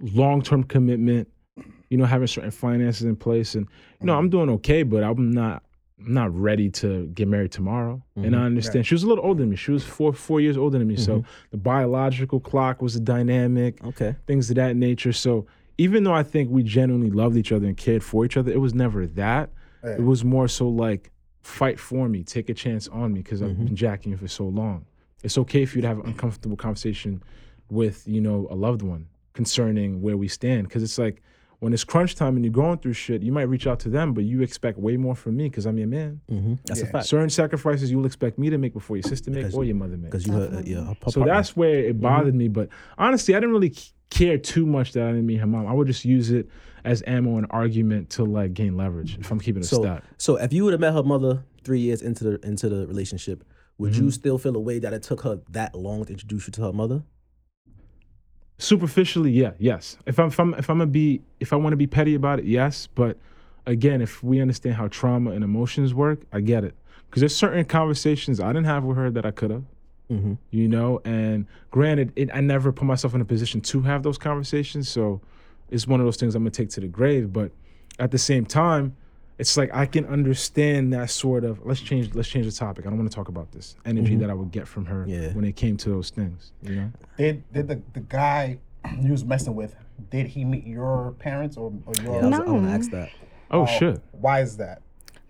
long 0.00 0.42
term 0.42 0.64
commitment. 0.64 1.28
You 1.90 1.96
know, 1.96 2.04
having 2.04 2.26
certain 2.26 2.50
finances 2.50 3.04
in 3.04 3.16
place, 3.16 3.54
and 3.54 3.66
you 4.00 4.06
know, 4.06 4.14
I'm 4.14 4.24
mm-hmm. 4.24 4.30
doing 4.30 4.50
okay, 4.50 4.82
but 4.82 5.02
I'm 5.02 5.30
not. 5.30 5.62
I'm 5.98 6.14
not 6.14 6.32
ready 6.38 6.70
to 6.70 7.06
get 7.08 7.26
married 7.26 7.50
tomorrow, 7.50 8.00
and 8.14 8.26
I 8.26 8.28
mm-hmm. 8.28 8.46
understand. 8.46 8.86
She 8.86 8.94
was 8.94 9.02
a 9.02 9.08
little 9.08 9.24
older 9.24 9.40
than 9.40 9.50
me. 9.50 9.56
She 9.56 9.72
was 9.72 9.84
four 9.84 10.12
four 10.12 10.40
years 10.40 10.56
older 10.56 10.78
than 10.78 10.86
me, 10.86 10.96
so 10.96 11.24
the 11.50 11.56
biological 11.56 12.40
clock 12.40 12.82
was 12.82 12.94
a 12.94 13.00
dynamic 13.00 13.82
Okay. 13.82 14.14
things 14.26 14.50
of 14.50 14.56
that 14.56 14.76
nature. 14.76 15.12
So 15.12 15.46
even 15.78 16.04
though 16.04 16.12
I 16.14 16.22
think 16.24 16.50
we 16.50 16.62
genuinely 16.62 17.10
loved 17.10 17.36
each 17.36 17.52
other 17.52 17.66
and 17.66 17.76
cared 17.76 18.02
for 18.02 18.24
each 18.24 18.36
other, 18.36 18.50
it 18.52 18.60
was 18.60 18.74
never 18.74 19.06
that. 19.06 19.50
It 19.84 20.02
was 20.02 20.24
more 20.24 20.48
so 20.48 20.68
like 20.68 21.10
fight 21.40 21.78
for 21.80 22.08
me, 22.08 22.24
take 22.24 22.48
a 22.50 22.54
chance 22.54 22.88
on 22.88 23.12
me 23.12 23.20
because 23.22 23.40
I've 23.42 23.56
been 23.56 23.76
jacking 23.76 24.10
you 24.12 24.18
for 24.18 24.28
so 24.28 24.44
long. 24.46 24.84
It's 25.22 25.38
okay 25.38 25.64
for 25.66 25.78
you 25.78 25.82
to 25.82 25.88
have 25.88 25.98
an 26.00 26.06
uncomfortable 26.06 26.56
conversation 26.56 27.22
with 27.70 28.06
you 28.08 28.20
know 28.20 28.46
a 28.50 28.54
loved 28.56 28.82
one 28.82 29.06
concerning 29.34 30.02
where 30.02 30.16
we 30.16 30.26
stand 30.26 30.64
because 30.66 30.82
it's 30.82 30.98
like 30.98 31.22
when 31.60 31.72
it's 31.72 31.84
crunch 31.84 32.14
time 32.14 32.36
and 32.36 32.44
you're 32.44 32.52
going 32.52 32.78
through 32.78 32.92
shit, 32.92 33.20
you 33.22 33.32
might 33.32 33.42
reach 33.48 33.66
out 33.66 33.80
to 33.80 33.88
them, 33.88 34.14
but 34.14 34.22
you 34.24 34.42
expect 34.42 34.78
way 34.78 34.96
more 34.96 35.14
from 35.16 35.36
me 35.36 35.48
because 35.48 35.66
I'm 35.66 35.76
your 35.78 35.88
man. 35.88 36.20
hmm 36.28 36.54
That's 36.66 36.82
a 36.82 36.86
fact. 36.86 37.06
Certain 37.06 37.30
sacrifices 37.30 37.90
you'll 37.90 38.06
expect 38.06 38.38
me 38.38 38.48
to 38.50 38.58
make 38.58 38.72
before 38.74 38.96
your 38.96 39.02
sister 39.02 39.30
make 39.30 39.40
Because- 39.40 39.54
or 39.54 39.64
your 39.64 39.74
mother 39.74 39.96
make. 39.96 40.10
Because 40.10 40.24
you 40.26 40.32
heard, 40.34 40.54
uh, 40.54 40.62
yeah, 40.64 40.84
her 40.84 41.10
So 41.10 41.24
that's 41.24 41.56
where 41.56 41.80
it 41.80 42.00
bothered 42.00 42.34
me. 42.34 42.46
But 42.48 42.68
honestly, 42.96 43.34
I 43.34 43.40
didn't 43.40 43.52
really 43.54 43.72
c- 43.72 43.90
care 44.10 44.38
too 44.38 44.66
much 44.66 44.92
that 44.92 45.04
I 45.04 45.08
didn't 45.10 45.26
meet 45.26 45.36
her 45.36 45.46
mom. 45.46 45.66
I 45.66 45.72
would 45.72 45.86
just 45.86 46.04
use 46.04 46.30
it 46.30 46.48
as 46.84 47.02
ammo 47.06 47.36
and 47.36 47.46
argument 47.50 48.10
to 48.10 48.24
like 48.24 48.54
gain 48.54 48.76
leverage 48.76 49.18
if 49.18 49.30
I'm 49.30 49.40
keeping 49.40 49.60
it 49.62 49.66
a 49.66 49.68
so. 49.68 49.82
stat. 49.82 50.04
So 50.16 50.36
if 50.36 50.52
you 50.52 50.64
would 50.64 50.72
have 50.72 50.80
met 50.80 50.94
her 50.94 51.02
mother 51.02 51.44
three 51.64 51.80
years 51.80 52.02
into 52.02 52.24
the 52.24 52.46
into 52.46 52.68
the 52.68 52.86
relationship, 52.86 53.44
would 53.78 53.92
Mm-hmm. 53.92 54.04
you 54.04 54.10
still 54.10 54.38
feel 54.38 54.56
a 54.56 54.60
way 54.60 54.78
that 54.78 54.92
it 54.92 55.02
took 55.02 55.22
her 55.22 55.40
that 55.50 55.74
long 55.74 56.04
to 56.04 56.12
introduce 56.12 56.46
you 56.46 56.52
to 56.52 56.62
her 56.62 56.72
mother? 56.72 57.02
Superficially, 58.58 59.30
yeah, 59.30 59.52
yes. 59.58 59.98
If 60.06 60.18
I'm 60.18 60.28
if 60.28 60.40
I'm 60.40 60.54
if 60.54 60.68
I'm 60.68 60.78
gonna 60.78 60.90
be 60.90 61.20
if 61.38 61.52
I 61.52 61.56
want 61.56 61.72
to 61.72 61.76
be 61.76 61.86
petty 61.86 62.14
about 62.14 62.40
it, 62.40 62.44
yes. 62.44 62.88
But 62.92 63.16
again, 63.66 64.00
if 64.00 64.22
we 64.22 64.40
understand 64.40 64.74
how 64.74 64.88
trauma 64.88 65.30
and 65.30 65.44
emotions 65.44 65.94
work, 65.94 66.22
I 66.32 66.40
get 66.40 66.64
it. 66.64 66.74
Because 67.08 67.20
there's 67.20 67.36
certain 67.36 67.64
conversations 67.64 68.40
I 68.40 68.48
didn't 68.48 68.64
have 68.66 68.82
with 68.84 68.96
her 68.96 69.10
that 69.12 69.24
I 69.24 69.30
could 69.30 69.50
have. 69.50 69.64
Mm-hmm. 70.10 70.34
you 70.50 70.68
know 70.68 71.00
and 71.04 71.46
granted 71.70 72.12
it, 72.16 72.30
i 72.32 72.40
never 72.40 72.72
put 72.72 72.86
myself 72.86 73.14
in 73.14 73.20
a 73.20 73.24
position 73.26 73.60
to 73.60 73.82
have 73.82 74.02
those 74.02 74.16
conversations 74.16 74.88
so 74.88 75.20
it's 75.70 75.86
one 75.86 76.00
of 76.00 76.06
those 76.06 76.16
things 76.16 76.34
i'm 76.34 76.42
gonna 76.42 76.50
take 76.50 76.70
to 76.70 76.80
the 76.80 76.88
grave 76.88 77.30
but 77.32 77.50
at 77.98 78.10
the 78.10 78.16
same 78.16 78.46
time 78.46 78.96
it's 79.38 79.56
like 79.58 79.68
i 79.74 79.84
can 79.84 80.06
understand 80.06 80.92
that 80.94 81.10
sort 81.10 81.44
of 81.44 81.64
let's 81.66 81.80
change 81.80 82.14
let's 82.14 82.28
change 82.28 82.46
the 82.46 82.52
topic 82.52 82.86
i 82.86 82.88
don't 82.88 82.98
want 82.98 83.10
to 83.10 83.14
talk 83.14 83.28
about 83.28 83.52
this 83.52 83.76
energy 83.84 84.16
that 84.16 84.30
i 84.30 84.34
would 84.34 84.50
get 84.50 84.66
from 84.66 84.86
her 84.86 85.04
Yeah. 85.06 85.28
when 85.34 85.44
it 85.44 85.56
came 85.56 85.76
to 85.76 85.90
those 85.90 86.08
things 86.08 86.52
you 86.62 86.74
know 86.76 86.92
Did 87.18 87.44
did 87.52 87.68
the, 87.68 87.82
the 87.92 88.00
guy 88.00 88.58
you 89.02 89.10
was 89.12 89.24
messing 89.26 89.54
with? 89.54 89.76
Did 90.10 90.28
he 90.28 90.44
meet 90.44 90.64
your 90.66 91.12
parents 91.18 91.56
or, 91.56 91.72
or 91.84 91.92
your? 92.02 92.14
Yeah, 92.14 92.26
I 92.26 92.28
was, 92.30 92.38
I 92.38 92.42
want 92.50 92.64
to 92.66 92.70
ask 92.72 92.90
that. 92.92 93.10
oh 93.50 93.66
shit 93.66 94.00
Why 94.12 94.40
is 94.40 94.56
that? 94.56 94.80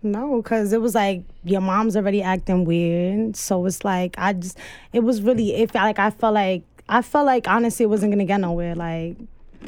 No, 0.01 0.41
because 0.41 0.71
it 0.71 0.81
was 0.81 0.95
like 0.95 1.23
your 1.43 1.61
mom's 1.61 1.97
already 1.97 2.21
acting 2.21 2.63
weird. 2.65 3.35
So 3.35 3.65
it's 3.65 3.83
like 3.83 4.15
I 4.17 4.33
just 4.33 4.57
it 4.93 5.01
was 5.01 5.21
really 5.21 5.55
if 5.55 5.75
like 5.75 5.99
I 5.99 6.09
felt 6.09 6.33
like 6.33 6.63
I 6.87 7.01
felt 7.01 7.25
like 7.25 7.47
honestly 7.47 7.83
it 7.83 7.89
wasn't 7.89 8.13
gonna 8.13 8.25
get 8.25 8.39
nowhere. 8.39 8.75
Like 8.75 9.17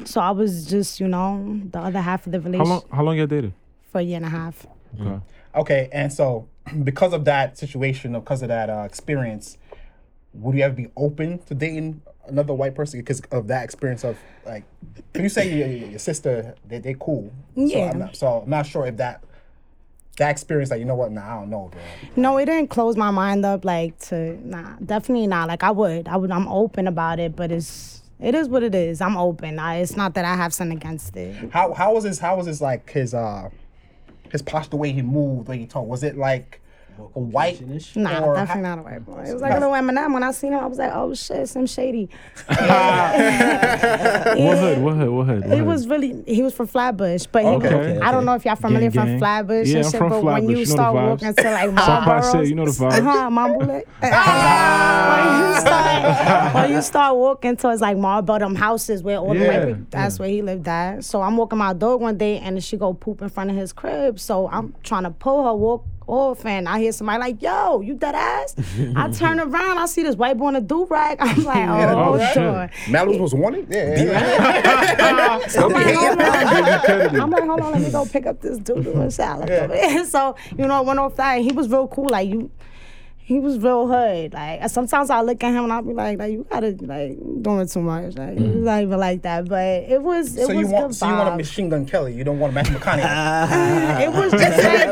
so 0.05 0.21
I 0.21 0.31
was 0.31 0.65
just, 0.65 0.99
you 0.99 1.07
know, 1.07 1.59
the 1.69 1.79
other 1.79 1.99
half 2.01 2.25
of 2.25 2.31
the 2.31 2.39
relationship. 2.39 2.67
how 2.67 2.73
long 2.73 2.83
how 2.91 3.03
long 3.03 3.17
y'all 3.17 3.27
dated 3.27 3.53
for 3.91 3.99
a 3.99 4.01
year 4.01 4.17
and 4.17 4.25
a 4.25 4.29
half. 4.29 4.65
okay 4.99 5.19
Okay, 5.53 5.89
and 5.91 6.11
so 6.13 6.47
because 6.83 7.13
of 7.13 7.25
that 7.25 7.57
situation, 7.57 8.13
because 8.13 8.41
of 8.41 8.47
that 8.47 8.69
uh, 8.69 8.83
experience, 8.85 9.57
would 10.33 10.55
you 10.55 10.63
ever 10.63 10.73
be 10.73 10.87
open 10.95 11.39
to 11.39 11.53
dating 11.53 12.01
another 12.25 12.53
white 12.53 12.73
person 12.73 12.99
because 13.01 13.19
of 13.31 13.47
that 13.47 13.63
experience 13.63 14.05
of 14.05 14.17
like? 14.45 14.63
Can 15.13 15.23
you 15.23 15.29
say 15.29 15.53
your, 15.53 15.67
your 15.67 15.89
your 15.89 15.99
sister 15.99 16.55
they 16.65 16.79
they 16.79 16.95
cool? 16.97 17.33
So 17.55 17.63
Yeah. 17.63 17.91
I'm 17.91 17.99
not, 17.99 18.15
so 18.15 18.41
I'm 18.43 18.49
not 18.49 18.65
sure 18.65 18.85
if 18.87 18.95
that 18.97 19.23
that 20.21 20.29
experience 20.29 20.69
like 20.69 20.79
you 20.79 20.85
know 20.85 20.95
what? 20.95 21.11
Nah, 21.11 21.35
I 21.35 21.39
don't 21.39 21.49
know, 21.49 21.69
bro. 21.71 21.81
No, 22.15 22.37
it 22.37 22.45
didn't 22.45 22.69
close 22.69 22.95
my 22.95 23.11
mind 23.11 23.45
up 23.45 23.65
like 23.65 23.97
to 24.07 24.37
nah, 24.47 24.75
definitely 24.85 25.27
not. 25.27 25.47
Like 25.47 25.63
I 25.63 25.71
would. 25.71 26.07
I 26.07 26.15
would 26.15 26.31
I'm 26.31 26.47
open 26.47 26.87
about 26.87 27.19
it, 27.19 27.35
but 27.35 27.51
it's 27.51 28.03
it 28.19 28.35
is 28.35 28.47
what 28.47 28.61
it 28.63 28.75
is. 28.75 29.01
I'm 29.01 29.17
open. 29.17 29.57
I, 29.57 29.77
it's 29.77 29.97
not 29.97 30.13
that 30.13 30.25
I 30.25 30.35
have 30.35 30.53
something 30.53 30.77
against 30.77 31.17
it. 31.17 31.51
How 31.51 31.73
how 31.73 31.93
was 31.93 32.03
his 32.03 32.19
how 32.19 32.37
was 32.37 32.45
his 32.45 32.61
like 32.61 32.89
his 32.91 33.13
uh 33.13 33.49
his 34.31 34.41
posture, 34.41 34.69
the 34.69 34.77
way 34.77 34.91
he 34.91 35.01
moved, 35.01 35.47
the 35.47 35.51
way 35.51 35.57
he 35.57 35.65
talked? 35.65 35.87
Was 35.87 36.03
it 36.03 36.17
like 36.17 36.60
white? 37.09 37.61
Nah, 37.95 38.21
or 38.25 38.35
definitely 38.35 38.63
how- 38.63 38.75
not 38.75 38.79
a 38.79 38.83
white 38.83 39.05
boy. 39.05 39.23
It 39.27 39.33
was 39.33 39.41
like 39.41 39.51
a 39.51 39.59
little 39.59 39.73
Eminem. 39.73 40.13
When 40.13 40.23
I 40.23 40.31
seen 40.31 40.53
him, 40.53 40.59
I 40.59 40.65
was 40.67 40.77
like, 40.77 40.91
oh 40.93 41.13
shit, 41.13 41.47
Slim 41.49 41.65
Shady. 41.65 42.09
what 42.47 42.57
hood 44.57 44.77
what 44.79 44.95
hood 44.95 45.09
what 45.09 45.25
hood 45.27 45.41
what 45.41 45.51
It 45.53 45.57
hood? 45.57 45.65
was 45.65 45.87
really 45.87 46.23
he 46.27 46.41
was 46.41 46.53
from 46.53 46.67
Flatbush, 46.67 47.25
but 47.31 47.43
he 47.43 47.49
Okay. 47.49 47.75
was, 47.75 47.87
Okay, 47.89 47.99
I 47.99 48.11
don't 48.11 48.25
know 48.25 48.35
if 48.35 48.45
y'all 48.45 48.55
familiar 48.55 48.89
Gang, 48.89 48.99
from 48.99 49.05
gang. 49.07 49.19
Flatbush 49.19 49.67
Yeah, 49.67 49.77
and 49.77 49.85
I'm 49.85 49.91
shit, 49.91 49.97
from 49.99 50.09
but 50.09 50.23
when 50.23 50.33
Flatbush, 50.33 50.43
you 50.43 50.49
you 50.49 50.55
know 50.55 50.59
the 50.61 50.71
start 50.71 50.95
vibes. 50.95 51.09
walking 51.09 51.33
to 51.33 51.51
like 51.51 51.69
South 51.79 52.05
by 52.05 52.05
Marlboro, 52.05 52.31
City, 52.31 52.49
you 52.49 52.55
know 52.55 52.65
the 52.65 52.71
vibes. 52.71 52.97
uh-huh, 52.99 53.29
Mambule. 53.29 53.83
when 55.07 55.39
you 55.39 55.59
start 55.59 56.55
when 56.55 56.71
you 56.71 56.81
start 56.81 57.15
walking 57.15 57.55
towards 57.57 57.81
like 57.81 57.97
Marlboro, 57.97 58.39
them 58.39 58.55
houses 58.55 59.03
where 59.03 59.17
all 59.17 59.33
the 59.33 59.39
Yeah, 59.39 59.47
white 59.59 59.67
people, 59.67 59.85
that's 59.89 60.19
where 60.19 60.29
he 60.29 60.41
lived 60.41 60.67
at. 60.67 61.03
So 61.03 61.21
I'm 61.21 61.37
walking 61.37 61.57
my 61.59 61.73
dog 61.73 62.01
one 62.01 62.17
day 62.17 62.39
and 62.39 62.63
she 62.63 62.77
go 62.77 62.93
poop 62.93 63.21
in 63.21 63.29
front 63.29 63.49
of 63.49 63.55
his 63.55 63.73
crib. 63.73 64.19
So 64.19 64.47
I'm 64.49 64.73
trying 64.83 65.03
to 65.03 65.11
pull 65.11 65.45
her 65.45 65.53
walk 65.53 65.85
off 66.07 66.45
and 66.45 66.67
I 66.67 66.79
hear 66.79 66.91
somebody 66.91 67.19
like, 67.19 67.41
yo, 67.41 67.81
you 67.81 67.95
dead 67.95 68.15
ass? 68.15 68.55
I 68.95 69.09
turn 69.13 69.39
around, 69.39 69.77
I 69.77 69.85
see 69.85 70.03
this 70.03 70.15
white 70.15 70.37
boy 70.37 70.49
in 70.49 70.55
a 70.57 70.61
do 70.61 70.85
rag. 70.85 71.17
I'm 71.19 71.43
like, 71.43 71.69
oh, 71.69 72.19
oh 72.19 72.33
shit. 72.33 72.91
Malice 72.91 73.17
was 73.17 73.33
wanted. 73.33 73.67
Yeah, 73.69 74.03
yeah. 74.03 75.41
I'm 75.57 75.71
like, 75.71 75.95
hold 75.95 76.21
on. 76.21 77.21
I'm 77.21 77.29
like, 77.29 77.43
hold 77.43 77.59
on, 77.61 77.71
let 77.73 77.81
me 77.81 77.91
go 77.91 78.05
pick 78.05 78.25
up 78.25 78.41
this 78.41 78.57
dude 78.59 78.87
and 78.87 79.13
salad. 79.13 79.47
there. 79.47 80.05
So, 80.05 80.35
you 80.57 80.67
know, 80.67 80.73
I 80.75 80.81
went 80.81 80.99
off 80.99 81.15
that 81.15 81.37
and 81.37 81.45
he 81.45 81.51
was 81.51 81.69
real 81.69 81.87
cool. 81.87 82.09
Like 82.09 82.29
you 82.29 82.51
he 83.31 83.39
was 83.39 83.57
real 83.59 83.87
hood. 83.87 84.33
Like 84.33 84.69
sometimes 84.69 85.09
I 85.09 85.21
look 85.21 85.41
at 85.41 85.51
him 85.51 85.63
and 85.63 85.71
I'll 85.71 85.81
be 85.81 85.93
like, 85.93 86.19
like 86.19 86.33
you 86.33 86.45
gotta 86.49 86.75
like 86.81 87.17
doing 87.41 87.65
too 87.65 87.81
much. 87.81 88.17
Like 88.17 88.37
he's 88.37 88.47
mm. 88.47 88.63
not 88.63 88.81
even 88.81 88.99
like 88.99 89.21
that. 89.21 89.47
But 89.47 89.83
it 89.83 90.01
was 90.01 90.35
it 90.35 90.47
So 90.47 90.53
was 90.53 90.57
you 90.57 90.67
want 90.67 90.87
good 90.87 90.95
so 90.97 91.07
you 91.07 91.13
want 91.13 91.29
a 91.29 91.31
vibes. 91.31 91.37
machine 91.37 91.69
gun 91.69 91.85
Kelly? 91.85 92.13
You 92.13 92.25
don't 92.25 92.39
want 92.39 92.51
a 92.51 92.55
Matthew 92.55 92.75
McConaughey? 92.77 94.01
It 94.01 94.11
was 94.11 94.31
just 94.31 94.63
like, 94.63 94.91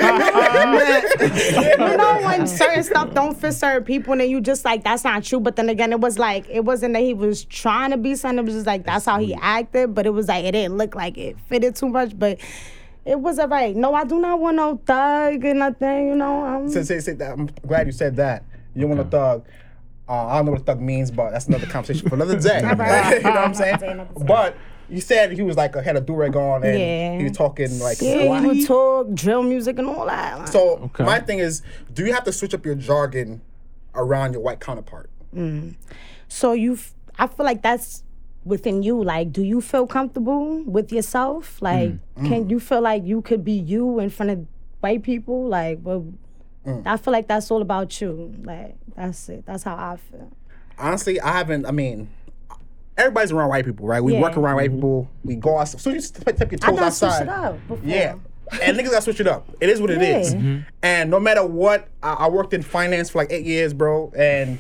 you 1.92 1.98
know 1.98 2.22
when 2.24 2.48
certain 2.48 2.84
stuff 2.84 3.14
don't 3.14 3.38
fit 3.38 3.54
certain 3.54 3.84
people 3.84 4.14
and 4.14 4.22
then 4.22 4.30
you 4.30 4.40
just 4.40 4.64
like 4.64 4.86
that's 4.86 5.04
not 5.04 5.24
true. 5.24 5.42
But 5.42 5.58
then 5.58 5.68
again, 5.68 5.92
it 5.92 6.00
was 6.00 6.18
like 6.18 6.46
it 6.50 6.64
wasn't 6.64 6.94
that 6.94 7.04
he 7.04 7.14
was 7.14 7.44
trying 7.44 7.92
to 7.92 7.98
be 7.98 8.16
something. 8.16 8.40
It 8.40 8.46
was 8.46 8.54
just 8.54 8.68
like 8.68 8.86
that's 8.86 9.04
how 9.06 9.20
he 9.20 9.34
acted. 9.34 9.94
But 9.94 10.06
it 10.06 10.12
was 10.12 10.30
like 10.30 10.46
it 10.46 10.54
didn't 10.54 10.78
look 10.78 10.96
like 10.96 11.18
it 11.18 11.38
fitted 11.42 11.76
too 11.76 11.90
much. 11.90 12.18
But 12.18 12.40
it 13.10 13.20
was 13.20 13.40
alright. 13.40 13.76
No, 13.76 13.94
I 13.96 14.04
do 14.04 14.20
not 14.20 14.40
want 14.40 14.58
no 14.58 14.80
thug 14.86 15.44
and 15.44 15.60
nothing. 15.60 16.08
You 16.10 16.16
know. 16.16 16.46
Um, 16.46 16.70
Say, 16.70 16.84
say, 16.84 17.00
say 17.00 17.14
that. 17.14 17.32
I'm 17.34 17.48
glad 17.68 17.88
you 17.88 17.92
said 17.94 18.16
that. 18.18 18.44
You 18.76 18.82
don't 18.82 18.92
want 18.98 19.02
a 19.02 19.10
thug. 19.10 19.46
Uh, 20.08 20.28
I 20.28 20.38
don't 20.38 20.46
know 20.46 20.52
what 20.54 20.62
a 20.62 20.64
thug 20.64 20.82
means, 20.82 21.12
but 21.12 21.32
that's 21.32 21.48
another 21.48 21.68
conversation 21.68 22.08
for 22.10 22.16
another 22.16 22.40
day. 22.40 22.62
right. 22.64 23.18
you 23.18 23.24
know 23.24 23.30
what 23.32 23.38
I'm 23.40 23.54
saying? 23.54 23.76
Another 23.76 23.86
day, 23.86 23.92
another 23.92 24.14
day. 24.20 24.26
But 24.26 24.58
you 24.90 25.02
said 25.02 25.32
he 25.34 25.42
was 25.44 25.56
like 25.56 25.76
had 25.76 25.96
a 25.98 26.02
do 26.02 26.14
rag 26.16 26.36
on 26.36 26.64
and 26.64 26.80
Yeah. 26.80 27.18
he 27.20 27.24
was 27.26 27.34
talking 27.34 27.78
like 27.80 28.02
yeah, 28.02 28.42
he 28.42 28.48
would 28.48 28.66
talk 28.66 29.14
drill 29.14 29.44
music 29.44 29.78
and 29.78 29.88
all 29.88 30.06
that. 30.08 30.40
Like, 30.40 30.48
So 30.48 30.80
Okay. 30.86 31.04
my 31.04 31.20
thing 31.20 31.38
is, 31.40 31.62
do 31.94 32.06
you 32.06 32.14
have 32.14 32.24
to 32.24 32.32
switch 32.32 32.54
up 32.56 32.66
your 32.66 32.74
jargon 32.76 33.42
around 33.94 34.34
your 34.34 34.42
white 34.42 34.60
counterpart? 34.60 35.10
So 36.28 36.54
you, 36.54 36.78
I 37.20 37.28
feel 37.28 37.46
like 37.46 37.62
that's 37.62 38.04
within 38.46 38.84
you. 38.84 39.04
Like, 39.04 39.32
do 39.32 39.44
you 39.44 39.62
feel 39.62 39.88
comfortable 39.88 40.64
with 40.64 40.92
yourself? 40.92 41.62
Like, 41.62 41.92
mm. 41.92 42.28
can 42.28 42.46
mm. 42.46 42.50
you 42.50 42.60
feel 42.60 42.82
like 42.82 43.06
you 43.06 43.22
could 43.22 43.44
be 43.44 43.54
you 43.54 44.00
in 44.00 44.10
front 44.10 44.32
of 44.32 44.48
white 44.80 45.04
people? 45.04 45.48
Like, 45.48 45.80
well, 45.82 46.06
mm. 46.66 46.84
I 46.86 46.98
feel 46.98 47.12
like 47.12 47.28
that's 47.28 47.52
all 47.52 47.62
about 47.62 48.00
you. 48.02 48.36
Like, 48.44 48.76
that's 48.96 49.30
it. 49.30 49.46
That's 49.46 49.64
how 49.64 49.76
I 49.76 49.98
feel. 49.98 50.32
Honestly, 50.78 51.20
I 51.20 51.34
haven't. 51.34 51.66
I 51.66 51.72
mean, 51.72 52.10
everybody's 52.98 53.32
around 53.32 53.50
white 53.50 53.66
people, 53.66 53.86
right? 53.86 54.04
We 54.04 54.14
Yeah. 54.14 54.22
work 54.22 54.38
around 54.38 54.56
white 54.56 54.70
mm-hmm. 54.70 54.78
people. 54.78 55.10
We 55.24 55.36
go 55.36 55.58
outside. 55.58 55.82
So 55.82 55.90
you 55.90 55.98
just 55.98 56.16
take 56.16 56.52
your 56.52 56.60
toes 56.60 56.78
done 56.78 56.92
switched 56.92 57.04
outside. 57.14 57.24
it 57.24 57.30
up 57.30 57.68
before. 57.68 57.90
Yeah. 57.90 58.16
And 58.64 58.78
niggas 58.78 58.92
gotta 58.92 59.02
switch 59.02 59.20
it 59.20 59.28
up. 59.28 59.48
It 59.62 59.70
is 59.70 59.80
what 59.80 59.92
it 59.92 60.02
is. 60.02 60.34
Yeah. 60.34 60.40
Mm-hmm. 60.40 60.60
And 60.82 61.12
no 61.12 61.20
matter 61.20 61.46
what, 61.46 61.88
I, 62.02 62.14
I 62.14 62.30
worked 62.30 62.54
in 62.54 62.64
finance 62.64 63.12
for 63.12 63.20
like 63.20 63.32
eight 63.32 63.46
years, 63.46 63.74
bro. 63.74 64.12
And 64.18 64.60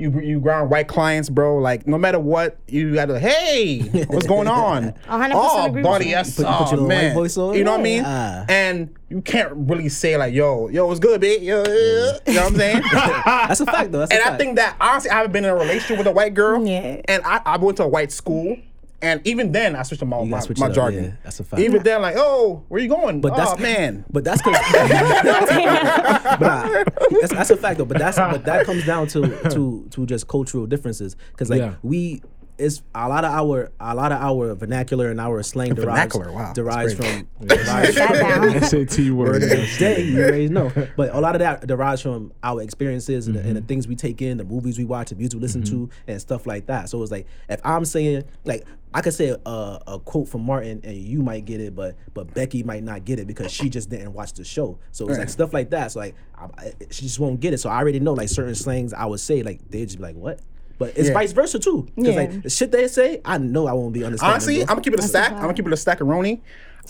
you 0.00 0.20
you 0.20 0.40
ground 0.40 0.70
white 0.70 0.88
clients, 0.88 1.28
bro. 1.28 1.58
Like 1.58 1.86
no 1.86 1.98
matter 1.98 2.18
what, 2.18 2.58
you 2.66 2.94
gotta 2.94 3.18
hey, 3.18 3.80
what's 4.08 4.26
going 4.26 4.48
on? 4.48 4.92
100% 5.08 5.30
oh, 5.34 5.66
agree 5.66 5.82
with 5.82 5.84
buddy, 5.84 6.04
you. 6.06 6.10
yes, 6.12 6.36
Put- 6.36 6.46
you 6.46 6.52
put 6.52 6.54
oh, 6.54 6.58
your 6.58 6.70
little 6.70 6.86
white 6.88 6.94
man. 7.02 7.14
voice 7.14 7.36
on? 7.36 7.54
You 7.54 7.64
know 7.64 7.72
what 7.72 7.80
I 7.80 7.82
mean? 7.82 8.02
Ah. 8.06 8.44
And 8.48 8.96
you 9.08 9.20
can't 9.22 9.50
really 9.54 9.88
say 9.88 10.16
like, 10.16 10.32
yo, 10.32 10.68
yo, 10.68 10.86
what's 10.86 11.00
good, 11.00 11.20
bitch? 11.20 11.42
Yo, 11.42 11.58
yeah. 11.64 12.18
you 12.26 12.34
know 12.34 12.44
what 12.44 12.52
I'm 12.52 12.56
saying? 12.58 12.82
That's 12.92 13.60
a 13.60 13.66
fact, 13.66 13.92
though. 13.92 13.98
That's 13.98 14.12
a 14.12 14.14
And 14.14 14.22
fact. 14.22 14.34
I 14.34 14.38
think 14.38 14.56
that 14.56 14.76
honestly, 14.80 15.10
I 15.10 15.16
haven't 15.16 15.32
been 15.32 15.44
in 15.44 15.50
a 15.50 15.54
relationship 15.54 15.98
with 15.98 16.06
a 16.06 16.12
white 16.12 16.34
girl. 16.34 16.64
Yeah. 16.66 17.00
And 17.06 17.22
I, 17.24 17.40
I 17.44 17.56
went 17.56 17.76
to 17.78 17.84
a 17.84 17.88
white 17.88 18.12
school. 18.12 18.56
And 19.02 19.26
even 19.26 19.52
then, 19.52 19.76
I 19.76 19.82
switched 19.82 20.00
to 20.00 20.04
my, 20.06 20.20
You 20.20 20.26
my, 20.26 20.40
switch 20.40 20.58
my 20.58 20.68
jargon. 20.68 21.04
yeah, 21.04 21.10
that's 21.24 21.40
a 21.40 21.44
fact. 21.44 21.62
Even 21.62 21.82
then, 21.82 22.02
like, 22.02 22.16
oh, 22.18 22.64
where 22.68 22.80
you 22.82 22.88
going? 22.88 23.20
But 23.22 23.34
that's 23.34 23.52
oh, 23.52 23.56
man. 23.56 24.04
But 24.10 24.24
that's 24.24 24.42
because. 24.42 24.60
but 24.72 26.40
nah, 26.40 26.84
that's, 27.20 27.32
that's 27.32 27.50
a 27.50 27.56
fact 27.56 27.78
though. 27.78 27.84
But 27.86 27.98
that's 27.98 28.18
but 28.18 28.44
that 28.44 28.66
comes 28.66 28.84
down 28.84 29.06
to 29.08 29.22
to 29.50 29.86
to 29.90 30.06
just 30.06 30.28
cultural 30.28 30.66
differences 30.66 31.16
because 31.32 31.48
like 31.50 31.60
Yeah. 31.60 31.74
we. 31.82 32.22
It's 32.60 32.82
a 32.94 33.08
lot 33.08 33.24
of 33.24 33.32
our 33.32 33.72
a 33.80 33.94
lot 33.94 34.12
of 34.12 34.20
our 34.20 34.54
vernacular 34.54 35.10
and 35.10 35.20
our 35.20 35.42
slang 35.42 35.74
derives 35.74 36.14
wow, 36.14 36.52
derives 36.52 36.94
from 36.94 37.28
derives 37.46 37.94
That. 37.94 38.68
SAT 38.70 39.10
word. 39.10 39.40
day, 39.78 40.02
you 40.02 40.22
already 40.22 40.48
know. 40.48 40.70
But 40.96 41.14
a 41.14 41.20
lot 41.20 41.34
of 41.34 41.40
that 41.40 41.66
derives 41.66 42.02
from 42.02 42.32
our 42.42 42.62
experiences 42.62 43.26
and, 43.26 43.36
the, 43.36 43.40
and 43.40 43.56
the 43.56 43.60
mm-hmm. 43.60 43.66
things 43.66 43.88
we 43.88 43.96
take 43.96 44.20
in, 44.22 44.36
the 44.36 44.44
movies 44.44 44.78
we 44.78 44.84
watch, 44.84 45.10
the 45.10 45.16
music 45.16 45.38
we 45.38 45.40
listen 45.40 45.62
to, 45.64 45.72
mm-hmm. 45.72 46.10
and 46.10 46.20
stuff 46.20 46.46
like 46.46 46.66
that. 46.66 46.88
So 46.88 47.02
it's 47.02 47.10
like 47.10 47.26
if 47.48 47.60
I'm 47.64 47.84
saying 47.84 48.24
like 48.44 48.66
I 48.92 49.02
could 49.02 49.14
say 49.14 49.36
a, 49.46 49.80
a 49.86 50.00
quote 50.04 50.28
from 50.28 50.42
Martin 50.42 50.80
and 50.82 50.96
you 50.96 51.22
might 51.22 51.44
get 51.44 51.60
it, 51.60 51.74
but 51.74 51.96
but 52.12 52.32
Becky 52.34 52.62
might 52.62 52.82
not 52.82 53.04
get 53.04 53.18
it 53.18 53.26
because 53.26 53.52
she 53.52 53.68
just 53.68 53.88
didn't 53.88 54.12
watch 54.12 54.32
the 54.32 54.44
show. 54.44 54.78
So 54.90 55.08
it's 55.08 55.18
like 55.18 55.28
stuff 55.28 55.52
like 55.52 55.70
that. 55.70 55.92
So 55.92 56.00
like 56.00 56.14
I, 56.36 56.44
I- 56.58 56.74
she 56.90 57.02
just 57.02 57.20
won't 57.20 57.40
get 57.40 57.54
it. 57.54 57.58
So 57.58 57.70
I 57.70 57.78
already 57.78 58.00
know 58.00 58.14
like 58.14 58.28
certain 58.28 58.54
slangs 58.54 58.92
I 58.92 59.06
would 59.06 59.20
say 59.20 59.42
like 59.42 59.60
they 59.70 59.80
would 59.80 59.88
just 59.88 59.98
be 59.98 60.04
like 60.04 60.16
what. 60.16 60.40
But 60.80 60.94
it's 60.96 61.08
Yeah. 61.08 61.14
vice 61.14 61.32
versa 61.32 61.58
too. 61.58 61.86
Because 61.94 62.14
Yeah. 62.14 62.20
like 62.20 62.42
the 62.42 62.48
shit 62.50 62.72
they 62.72 62.88
say, 62.88 63.20
I 63.24 63.36
know 63.38 63.66
I 63.68 63.72
won't 63.74 63.92
be 63.92 64.02
understanding. 64.02 64.32
Honestly. 64.32 64.60
I'm 64.62 64.66
gonna 64.68 64.80
keep 64.80 64.94
it 64.94 64.98
a 65.00 65.02
stack. 65.02 65.30
I'm 65.32 65.42
gonna 65.42 65.52
keep 65.54 65.66
it 65.66 65.72
a 65.72 65.76
stack 65.76 66.00
of 66.00 66.08
Roni. 66.08 66.40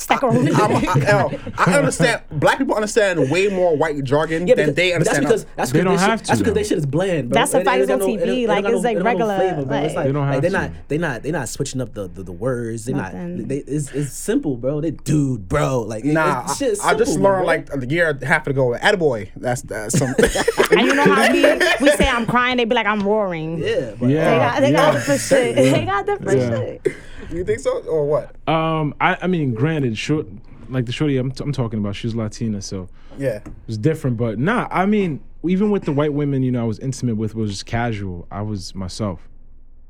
Stack 0.01 0.23
I'm, 0.25 0.31
of 0.31 0.47
I, 0.59 1.39
I 1.59 1.75
understand. 1.75 2.23
Black 2.33 2.57
people 2.59 2.75
understand 2.75 3.31
way 3.31 3.49
more 3.49 3.77
white 3.77 4.03
jargon 4.03 4.47
Yeah, 4.47 4.55
than 4.55 4.75
they 4.75 4.93
but 4.97 5.05
that's 5.05 5.19
understand. 5.19 5.25
because 5.27 5.47
that's 5.57 5.73
They 5.73 5.81
because 5.81 5.85
don't 5.85 5.99
shit- 6.01 6.09
have 6.11 6.23
to, 6.23 6.27
That's 6.29 6.39
because 6.41 6.51
though. 6.53 6.55
they 6.55 6.65
shit 6.65 6.79
is 6.79 6.87
bland, 6.87 7.29
bro. 7.29 7.39
That's 7.39 7.53
the 7.53 7.59
It- 7.59 7.61
it 7.61 7.65
fact 7.67 7.75
ain't 7.75 7.83
it's 7.83 7.89
got 7.91 7.95
on 7.95 8.01
no- 8.01 8.07
TV, 8.07 8.19
don't- 8.19 8.29
it 8.29 8.47
don't 8.47 8.49
like, 8.49 8.65
got 8.65 8.73
it's 8.73 8.83
no- 8.83 8.89
like 8.89 8.91
it 8.91 8.95
don't 8.95 9.05
no 9.05 9.11
regular, 9.11 9.37
flavor, 9.37 9.65
bro. 9.67 9.77
It's 9.77 9.95
like- 9.95 9.97
like, 9.97 10.07
They 10.07 10.13
don't 10.13 10.23
like 10.27 10.33
have 10.33 10.43
they're 10.43 10.51
to. 10.51 10.57
not 10.59 10.71
They're 10.89 10.99
not 10.99 11.23
They're 11.23 11.33
not 11.33 11.49
switching 11.51 11.81
up 11.83 11.93
the 11.95 12.09
the, 12.09 12.23
the 12.23 12.33
words. 12.33 12.85
They 12.87 12.93
not 12.95 13.13
Nothing. 13.13 13.49
they 13.49 13.57
it's, 13.59 13.93
it's 13.93 14.13
simple, 14.15 14.57
bro. 14.57 14.81
They 14.81 14.93
dude, 14.93 15.49
bro. 15.49 15.81
Like 15.83 16.05
Nah, 16.05 16.45
it's, 16.45 16.57
shit 16.57 16.69
is 16.73 16.81
I, 16.81 16.91
I 16.91 16.95
just 16.95 17.19
learned 17.19 17.45
bro. 17.45 17.47
like 17.47 17.69
a 17.75 17.87
year 17.87 18.09
and 18.11 18.23
a 18.23 18.27
half 18.27 18.47
ago. 18.47 18.75
Attaboy. 18.81 19.29
That's 19.37 19.61
that's 19.63 19.99
something. 19.99 20.25
And 20.71 20.87
you 20.87 20.95
know 20.95 21.03
how 21.05 21.31
we, 21.33 21.43
we 21.81 21.91
say 21.97 22.09
I'm 22.09 22.27
crying, 22.27 22.57
they 22.57 22.65
be 22.65 22.75
like 22.75 22.87
I'm 22.87 23.03
roaring. 23.03 23.59
yeah, 23.59 23.91
They 24.01 24.15
Yeah. 24.15 24.39
got, 24.53 24.61
they 24.61 24.73
got 24.73 24.79
Yeah. 24.95 24.99
different 25.01 25.21
shit. 25.21 25.57
They 25.57 25.85
got 25.85 26.07
different 26.07 26.85
shit. 26.85 26.95
You 27.31 27.45
think 27.45 27.61
so 27.61 27.79
or 27.83 28.07
what? 28.07 28.35
Um, 28.49 28.95
I, 29.01 29.17
I 29.23 29.27
mean, 29.27 29.55
granted, 29.55 29.97
short, 29.99 30.27
like 30.69 30.87
the 30.87 30.93
shorty 30.93 31.17
I'm, 31.17 31.31
t- 31.33 31.43
I'm 31.45 31.53
talking 31.53 31.79
about, 31.79 31.97
she's 31.97 32.15
Latina, 32.15 32.61
so 32.63 32.89
Yeah. 33.19 33.37
it 33.37 33.49
was 33.67 33.79
different. 33.79 34.17
But 34.17 34.39
nah, 34.39 34.69
I 34.71 34.87
mean, 34.87 35.21
even 35.45 35.71
with 35.71 35.85
the 35.85 35.93
white 35.93 36.13
women, 36.13 36.43
you 36.43 36.51
know, 36.51 36.61
I 36.61 36.65
was 36.67 36.79
intimate 36.79 37.17
with 37.17 37.35
was 37.35 37.51
just 37.51 37.67
casual. 37.67 38.27
I 38.31 38.43
was 38.43 38.75
myself, 38.75 39.29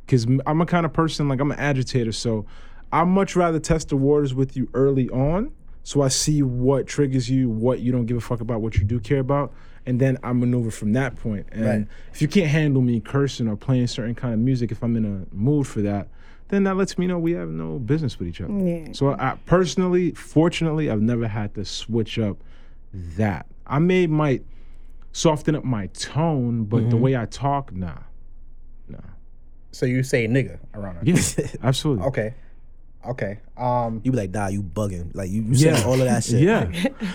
because 0.07 0.27
I'm 0.47 0.61
a 0.61 0.67
kind 0.67 0.87
of 0.87 0.93
person 0.93 1.29
like 1.29 1.41
I'm 1.41 1.51
an 1.53 1.59
agitator, 1.59 2.13
so 2.13 2.47
I 2.93 3.05
much 3.05 3.37
rather 3.37 3.59
test 3.61 3.89
the 3.91 3.97
waters 3.97 4.35
with 4.35 4.57
you 4.57 4.69
early 4.75 5.09
on, 5.11 5.53
so 5.83 6.03
I 6.03 6.09
see 6.09 6.43
what 6.43 6.87
triggers 6.87 7.31
you, 7.31 7.49
what 7.49 7.81
you 7.81 7.93
don't 7.93 8.07
give 8.07 8.17
a 8.17 8.21
fuck 8.21 8.41
about, 8.41 8.61
what 8.61 8.77
you 8.77 8.85
do 8.85 9.01
care 9.01 9.21
about, 9.21 9.53
and 9.87 9.99
then 10.01 10.19
I 10.23 10.33
maneuver 10.33 10.71
from 10.71 10.93
that 10.93 11.17
point. 11.17 11.47
And 11.53 11.65
Right. 11.65 11.87
if 12.13 12.21
you 12.21 12.29
can't 12.29 12.49
handle 12.49 12.83
me 12.83 13.01
cursing 13.01 13.49
or 13.49 13.57
playing 13.57 13.87
certain 13.87 14.15
kind 14.15 14.35
of 14.35 14.41
music, 14.41 14.71
if 14.73 14.83
I'm 14.83 14.97
in 14.97 15.05
a 15.05 15.35
mood 15.35 15.67
for 15.67 15.81
that. 15.83 16.09
Then 16.51 16.65
that 16.65 16.77
lets 16.77 16.99
me 16.99 17.07
know 17.07 17.19
we 17.19 17.33
have 17.33 17.49
no 17.49 17.79
business 17.79 18.19
with 18.19 18.29
each 18.29 18.41
other. 18.41 18.53
Yeah. 18.53 18.89
So 18.93 19.13
I 19.13 19.39
personally, 19.47 20.11
fortunately, 20.13 20.91
I've 20.91 21.01
never 21.03 21.29
had 21.29 21.55
to 21.55 21.65
switch 21.65 22.19
up 22.19 22.39
that. 22.93 23.47
I 23.67 23.79
may 23.79 24.07
might 24.09 24.45
soften 25.13 25.55
up 25.55 25.65
my 25.65 25.87
tone, 25.89 26.65
but 26.65 26.81
Mm-hmm. 26.83 26.91
the 26.91 26.97
way 26.97 27.17
I 27.17 27.27
talk, 27.27 27.73
nah, 27.73 27.95
nah. 28.89 28.99
So 29.73 29.87
you 29.87 30.03
say 30.03 30.27
nigga 30.27 30.59
around 30.75 30.97
her? 30.97 31.03
Yeah, 31.05 31.21
absolutely. 31.63 32.05
Okay. 32.07 32.35
Okay. 33.07 33.39
Um. 33.57 34.01
you 34.05 34.11
be 34.11 34.17
like, 34.19 34.31
nah, 34.31 34.49
you 34.49 34.63
bugging. 34.63 35.15
Like 35.15 35.31
you, 35.31 35.43
you 35.43 35.55
saying 35.55 35.85
all 35.85 35.95
of 35.95 36.01
that 36.01 36.23
shit. 36.25 36.43
Yeah, 36.43 36.65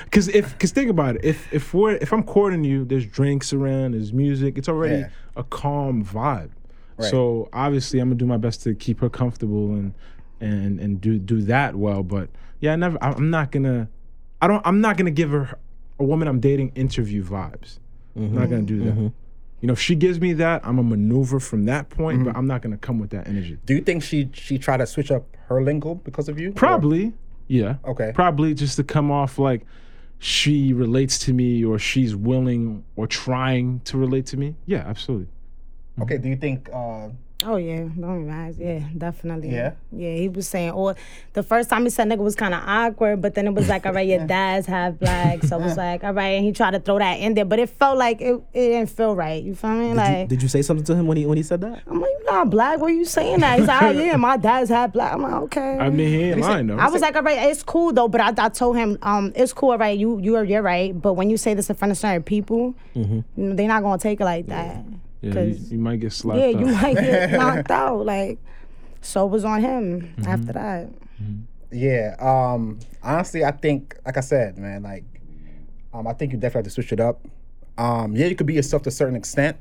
because 0.06 0.30
if 0.30 0.52
because 0.54 0.72
think 0.72 0.90
about 0.90 1.18
it, 1.18 1.26
if 1.26 1.54
if 1.54 1.74
we're 1.76 1.96
if 1.98 2.12
I'm 2.12 2.24
courting 2.24 2.64
you, 2.64 2.86
there's 2.86 3.06
drinks 3.06 3.54
around, 3.54 3.92
there's 3.94 4.12
music, 4.14 4.58
it's 4.58 4.68
already 4.70 5.02
Yeah. 5.02 5.10
a 5.36 5.44
calm 5.44 6.04
vibe. 6.04 6.50
Right. 6.98 7.12
So 7.12 7.50
obviously, 7.54 8.00
I'm 8.00 8.10
gonna 8.10 8.18
do 8.18 8.26
my 8.26 8.38
best 8.38 8.64
to 8.64 8.74
keep 8.74 9.00
her 9.02 9.10
comfortable 9.10 9.72
and 9.72 9.94
and 10.40 10.80
and 10.80 11.02
do 11.02 11.18
do 11.18 11.42
that 11.44 11.76
well. 11.76 12.04
But 12.04 12.30
yeah, 12.60 12.74
I 12.74 12.76
never. 12.76 12.98
I'm 13.02 13.30
not 13.30 13.52
gonna. 13.52 13.90
I 14.42 14.48
don't. 14.48 14.66
I'm 14.66 14.82
not 14.82 14.98
gonna 14.98 15.12
give 15.12 15.32
her 15.32 15.58
a 16.00 16.04
woman 16.04 16.28
I'm 16.28 16.40
dating 16.40 16.72
interview 16.76 17.24
vibes. 17.24 17.80
I'm 18.16 18.34
not 18.34 18.50
gonna 18.50 18.58
mm-hmm. 18.58 18.66
do 18.66 18.80
that. 18.80 18.92
Mm-hmm. 18.92 19.08
You 19.62 19.68
know, 19.68 19.74
if 19.74 19.80
she 19.80 19.96
gives 19.96 20.22
me 20.22 20.34
that, 20.34 20.66
I'm 20.66 20.78
gonna 20.78 20.90
maneuver 20.90 21.40
from 21.40 21.66
that 21.66 21.90
point, 21.90 22.24
but 22.24 22.32
mm-hmm. 22.32 22.38
I'm 22.38 22.48
not 22.48 22.62
gonna 22.62 22.78
come 22.78 23.00
with 23.00 23.10
that 23.12 23.28
energy. 23.28 23.58
Do 23.66 23.74
you 23.74 23.82
think 23.82 24.04
she 24.04 24.30
she 24.34 24.58
tried 24.58 24.78
to 24.78 24.88
switch 24.88 25.12
up 25.12 25.26
her 25.48 25.62
lingo 25.62 25.96
because 25.96 26.30
of 26.30 26.40
you? 26.40 26.50
Or- 26.50 26.54
Probably, 26.54 27.14
yeah. 27.48 27.76
Okay. 27.86 28.12
Probably 28.14 28.54
just 28.54 28.78
to 28.78 28.84
come 28.84 29.12
off 29.12 29.38
like 29.38 29.66
she 30.20 30.74
relates 30.74 31.20
to 31.20 31.34
me 31.34 31.64
or 31.64 31.78
she's 31.78 32.16
willing 32.16 32.84
or 32.96 33.08
trying 33.08 33.82
to 33.82 33.98
relate 33.98 34.26
to 34.28 34.38
me. 34.38 34.56
Yeah, 34.66 34.84
absolutely. 34.86 35.28
Okay, 36.02 36.18
do 36.18 36.30
you 36.30 36.36
think? 36.36 36.70
Uh, 36.74 37.10
Oh 37.44 37.58
yeah, 37.58 37.84
don't 38.00 38.22
even. 38.24 38.56
Yeah, 38.58 38.80
definitely. 38.98 39.50
Yeah? 39.52 39.74
Yeah, 39.92 40.14
he 40.16 40.30
was 40.30 40.48
saying, 40.48 40.72
or 40.72 40.96
the 41.34 41.44
first 41.44 41.70
time 41.70 41.84
he 41.84 41.90
said 41.90 42.08
nigga 42.08 42.20
was 42.20 42.34
kind 42.36 42.54
of 42.54 42.64
awkward, 42.66 43.22
but 43.22 43.36
then 43.36 43.46
it 43.46 43.54
was 43.54 43.68
like, 43.68 43.86
all 43.86 43.92
right, 43.92 44.08
your 44.08 44.26
dad's 44.28 44.66
half 44.66 44.98
black, 44.98 45.44
so 45.44 45.60
it 45.60 45.62
was 45.62 45.76
like, 45.86 46.04
all 46.06 46.14
right, 46.14 46.30
and 46.30 46.46
he 46.46 46.54
tried 46.54 46.72
to 46.72 46.80
throw 46.80 46.98
that 46.98 47.16
in 47.20 47.34
there, 47.34 47.44
but 47.44 47.60
it 47.60 47.70
felt 47.70 47.98
like 47.98 48.22
it, 48.22 48.34
it 48.54 48.70
didn't 48.70 48.90
feel 48.90 49.16
right. 49.18 49.44
You 49.44 49.54
feel 49.54 49.72
me? 49.72 49.90
Did, 49.90 49.96
like, 49.98 50.18
you, 50.22 50.28
did 50.28 50.44
you 50.44 50.48
say 50.48 50.62
something 50.62 50.86
to 50.86 50.96
him 50.96 51.08
when 51.08 51.18
he 51.18 51.26
when 51.26 51.36
he 51.38 51.44
said 51.44 51.60
that? 51.62 51.82
I'm 51.88 52.00
like, 52.00 52.10
you 52.10 52.26
not 52.26 52.50
black? 52.50 52.80
What 52.80 52.90
are 52.92 52.94
you 52.94 53.06
saying 53.06 53.42
that? 53.42 53.60
He's 53.60 53.68
like, 53.68 53.82
oh 53.82 53.90
yeah, 53.92 54.16
my 54.16 54.38
dad's 54.38 54.70
half 54.70 54.94
black. 54.94 55.14
I'm 55.14 55.22
like, 55.22 55.34
okay. 55.34 55.78
I 55.78 55.90
mean, 55.90 56.08
he 56.08 56.24
ain't 56.24 56.40
lying 56.40 56.68
though. 56.68 56.78
I 56.78 56.88
was 56.88 57.02
like, 57.02 57.18
all 57.18 57.22
right, 57.22 57.50
it's 57.50 57.64
cool 57.64 57.92
though, 57.92 58.08
but 58.08 58.22
I, 58.22 58.46
I 58.46 58.50
told 58.50 58.78
him, 58.78 58.98
um, 59.02 59.34
it's 59.36 59.52
cool, 59.52 59.72
all 59.72 59.78
right, 59.78 60.00
you 60.00 60.20
you 60.20 60.38
are 60.38 60.44
you're 60.46 60.62
right, 60.64 61.00
but 61.00 61.14
when 61.14 61.30
you 61.30 61.36
say 61.38 61.54
this 61.54 61.70
in 61.70 61.76
front 61.76 61.92
of 61.92 61.98
certain 61.98 62.24
people, 62.24 62.76
you 62.94 63.24
know, 63.36 63.56
they're 63.56 63.68
not 63.68 63.84
gonna 63.84 64.00
take 64.00 64.22
it 64.22 64.26
like 64.26 64.46
that. 64.48 64.78
yeah, 64.78 64.84
you, 65.26 65.34
'cause- 65.34 65.72
you 65.72 65.78
might 65.80 66.00
get 66.00 66.14
slapped 66.14 66.40
Yeah, 66.40 66.48
up. 66.48 66.60
you 66.60 66.66
might 66.68 66.96
get 66.96 67.32
knocked 67.40 67.72
out. 67.72 68.06
Like, 68.06 68.40
so 69.02 69.26
was 69.26 69.44
on 69.46 69.62
him 69.62 70.14
Mm-hmm. 70.18 70.28
after 70.28 70.54
that. 70.54 70.90
yeah. 71.72 72.16
Um. 72.20 72.80
Honestly, 73.04 73.44
I 73.44 73.52
think, 73.52 73.96
like 74.06 74.18
I 74.18 74.22
said, 74.22 74.58
man, 74.58 74.84
like, 74.84 75.04
um, 75.94 76.08
I 76.08 76.14
think 76.14 76.32
you 76.32 76.38
definitely 76.40 76.60
have 76.60 76.64
to 76.66 76.70
switch 76.72 76.92
it 76.92 77.00
up. 77.00 77.22
Um. 77.78 78.16
Yeah, 78.16 78.28
you 78.28 78.36
could 78.36 78.48
be 78.48 78.54
yourself 78.54 78.84
to 78.84 78.90
a 78.90 78.92
certain 78.92 79.16
extent, 79.16 79.58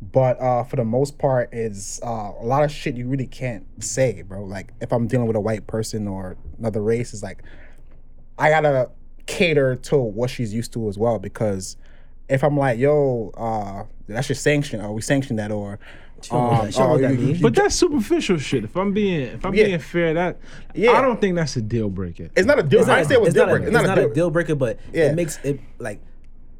but 0.00 0.40
uh, 0.40 0.64
for 0.64 0.76
the 0.76 0.84
most 0.84 1.18
part, 1.18 1.52
is 1.52 2.00
uh, 2.04 2.32
a 2.40 2.44
lot 2.44 2.64
of 2.64 2.70
shit 2.72 2.96
you 2.96 3.06
really 3.06 3.26
can't 3.26 3.64
say, 3.82 4.22
bro. 4.22 4.44
Like, 4.44 4.72
if 4.80 4.92
I'm 4.92 5.06
dealing 5.06 5.26
with 5.26 5.36
a 5.36 5.40
white 5.40 5.66
person 5.66 6.08
or 6.08 6.36
another 6.58 6.82
race, 6.82 7.12
is 7.14 7.22
like, 7.22 7.42
I 8.38 8.50
gotta 8.50 8.90
cater 9.26 9.76
to 9.76 9.96
what 9.98 10.30
she's 10.30 10.52
used 10.52 10.72
to 10.72 10.88
as 10.88 10.98
well 10.98 11.18
because 11.20 11.76
if 12.28 12.42
I'm 12.44 12.56
like, 12.56 12.78
yo, 12.78 13.30
uh, 13.36 13.84
that's 14.08 14.28
your 14.28 14.36
sanction, 14.36 14.80
or 14.80 14.92
we 14.94 15.02
sanction 15.02 15.36
that, 15.36 15.50
or 15.52 15.78
um, 16.30 16.66
that- 16.66 16.74
she 16.74 16.78
don't 16.78 16.88
know 16.88 16.94
oh, 16.94 16.98
that 16.98 17.18
you- 17.18 17.32
you- 17.34 17.42
But 17.42 17.54
that's 17.54 17.74
superficial 17.74 18.38
shit. 18.38 18.64
If 18.64 18.76
I'm 18.76 18.92
being 18.92 19.22
if 19.22 19.44
I'm 19.44 19.54
Yeah. 19.54 19.64
being 19.64 19.78
fair, 19.80 20.14
that 20.14 20.38
Yeah. 20.74 20.92
I 20.92 21.00
don't 21.00 21.20
think 21.20 21.34
that's 21.36 21.56
a 21.56 21.62
deal 21.62 21.88
breaker. 21.90 22.28
it's 22.36 22.46
not 22.46 22.58
a 22.58 22.62
deal. 22.62 22.80
It's 22.80 22.88
I 22.88 22.92
not, 22.92 22.96
didn't 22.98 23.08
say 23.08 23.14
it 23.14 23.20
was 23.20 23.28
it's 23.28 23.34
deal 23.34 23.46
not, 23.46 23.52
a, 23.52 23.58
breaker. 23.58 23.76
it's 23.78 23.86
not 23.86 23.98
a 23.98 24.08
deal 24.14 24.30
breaker, 24.30 24.54
but 24.54 24.78
Yeah. 24.92 25.10
it 25.10 25.14
makes 25.16 25.38
it 25.42 25.60
like 25.78 26.00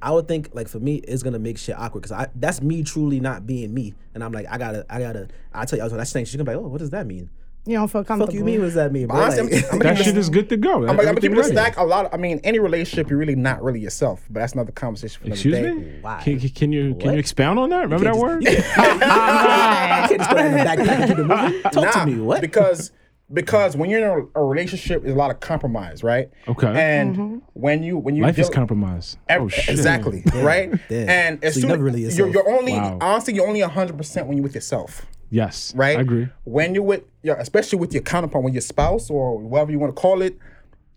I 0.05 0.11
would 0.11 0.27
think 0.27 0.51
like 0.53 0.67
for 0.67 0.81
me 0.81 0.97
it's 0.97 1.23
gonna 1.23 1.39
make 1.39 1.59
shit 1.59 1.79
awkward 1.79 2.01
because 2.03 2.11
I 2.13 2.27
that's 2.35 2.61
me 2.61 2.83
truly 2.83 3.21
not 3.21 3.47
being 3.47 3.73
me, 3.73 3.95
and 4.15 4.25
I'm 4.25 4.33
like 4.33 4.47
I 4.51 4.59
gotta 4.59 4.85
I 4.91 4.99
gotta 4.99 5.29
I 5.55 5.65
tell 5.65 5.77
you 5.77 5.83
I 5.83 5.85
was 5.87 5.93
like, 5.93 5.99
that's 5.99 6.11
saying 6.11 6.25
she's 6.27 6.35
gonna 6.37 6.51
be 6.51 6.57
like 6.57 6.65
oh 6.65 6.69
what 6.69 6.79
does 6.81 6.91
that 6.91 7.07
mean? 7.07 7.31
You 7.65 7.77
don't 7.77 7.87
feel 7.87 8.03
comfortable. 8.03 8.27
Fuck 8.27 8.35
you 8.35 8.45
mean 8.45 8.59
what 8.59 8.65
does 8.67 8.75
that 8.75 8.91
mean? 8.93 9.07
Bro? 9.07 9.21
Honestly, 9.21 9.43
Like- 9.45 9.53
I'm- 9.65 9.73
I'm 9.75 9.79
That 9.79 9.99
shit 9.99 10.17
is 10.17 10.29
good 10.29 10.49
to 10.49 10.57
go. 10.57 10.79
I'm, 10.83 10.91
I'm 10.91 10.97
gonna 10.97 11.09
Everything 11.11 11.31
keep 11.31 11.39
it 11.39 11.47
a 11.47 11.49
stack. 11.49 11.77
A 11.77 11.85
lot. 11.85 12.07
Of, 12.07 12.15
I 12.15 12.17
mean, 12.17 12.41
any 12.43 12.59
relationship, 12.59 13.09
you're 13.09 13.19
really 13.21 13.37
not 13.37 13.63
really 13.63 13.79
yourself. 13.79 14.25
But 14.31 14.41
that's 14.41 14.55
another 14.55 14.73
conversation 14.73 15.21
for 15.21 15.27
another 15.27 15.35
Excuse 15.35 15.55
day. 15.55 15.73
me. 15.73 15.93
Why? 16.01 16.21
Can, 16.25 16.41
can- 16.41 16.49
can 16.51 16.73
you 16.73 16.95
can 16.97 17.13
you 17.13 17.19
expound 17.21 17.61
on 17.61 17.71
that? 17.71 17.83
Remember 17.83 18.05
that 18.05 18.15
just- 18.15 18.21
word? 18.21 18.43
you 18.43 18.51
can't 18.51 20.19
just 20.19 20.31
put 20.31 20.39
in 20.39 20.53
the 20.53 20.59
backpack 20.59 20.89
and 20.89 21.09
keep 21.09 21.19
it 21.19 21.27
moving. 21.27 21.63
Talk 21.63 21.75
Nah, 21.75 21.91
to 21.93 22.07
me. 22.07 22.21
What? 22.21 22.41
Because 22.41 22.91
because 23.33 23.77
when 23.77 23.89
you're 23.89 24.01
in 24.19 24.29
a, 24.35 24.41
a 24.41 24.45
relationship, 24.45 25.03
there's 25.03 25.15
a 25.15 25.19
lot 25.19 25.31
of 25.31 25.41
compromise, 25.41 26.03
right? 26.03 26.29
Okay. 26.49 26.67
And 26.67 27.41
when 27.55 27.83
you 27.83 27.97
when 27.97 28.15
you 28.17 28.23
Life 28.25 28.39
is 28.39 28.49
deal- 28.49 28.55
compromise. 28.55 29.17
Ev- 29.29 29.43
oh 29.43 29.49
shit. 29.49 29.69
Exactly. 29.69 30.23
Right. 30.35 30.71
damn. 30.89 31.09
And 31.09 31.45
as 31.45 31.55
So 31.55 31.59
you 31.59 31.61
soon 31.63 31.69
never 31.71 31.87
as 31.89 31.93
really 31.95 32.01
you're, 32.01 32.27
yourself. 32.29 32.35
you're 32.35 32.59
only 32.59 32.73
Wow. 32.73 32.99
honestly 33.01 33.35
you're 33.35 33.47
only 33.47 33.61
hundred 33.61 33.97
percent 33.97 34.27
when 34.27 34.37
you're 34.37 34.43
with 34.43 34.55
yourself. 34.57 35.07
Yes. 35.33 35.73
Right. 35.75 35.97
I 35.97 36.03
agree. 36.03 36.29
When 36.45 36.75
you're 36.75 36.85
with 36.85 37.05
your, 37.23 37.37
especially 37.37 37.79
with 37.79 37.95
your 37.95 38.03
counterpart, 38.03 38.45
with 38.45 38.53
your 38.53 38.61
spouse 38.61 39.09
or 39.09 39.39
whatever 39.39 39.73
you 39.73 39.79
want 39.79 39.97
to 39.97 40.01
call 40.01 40.21
it, 40.21 40.39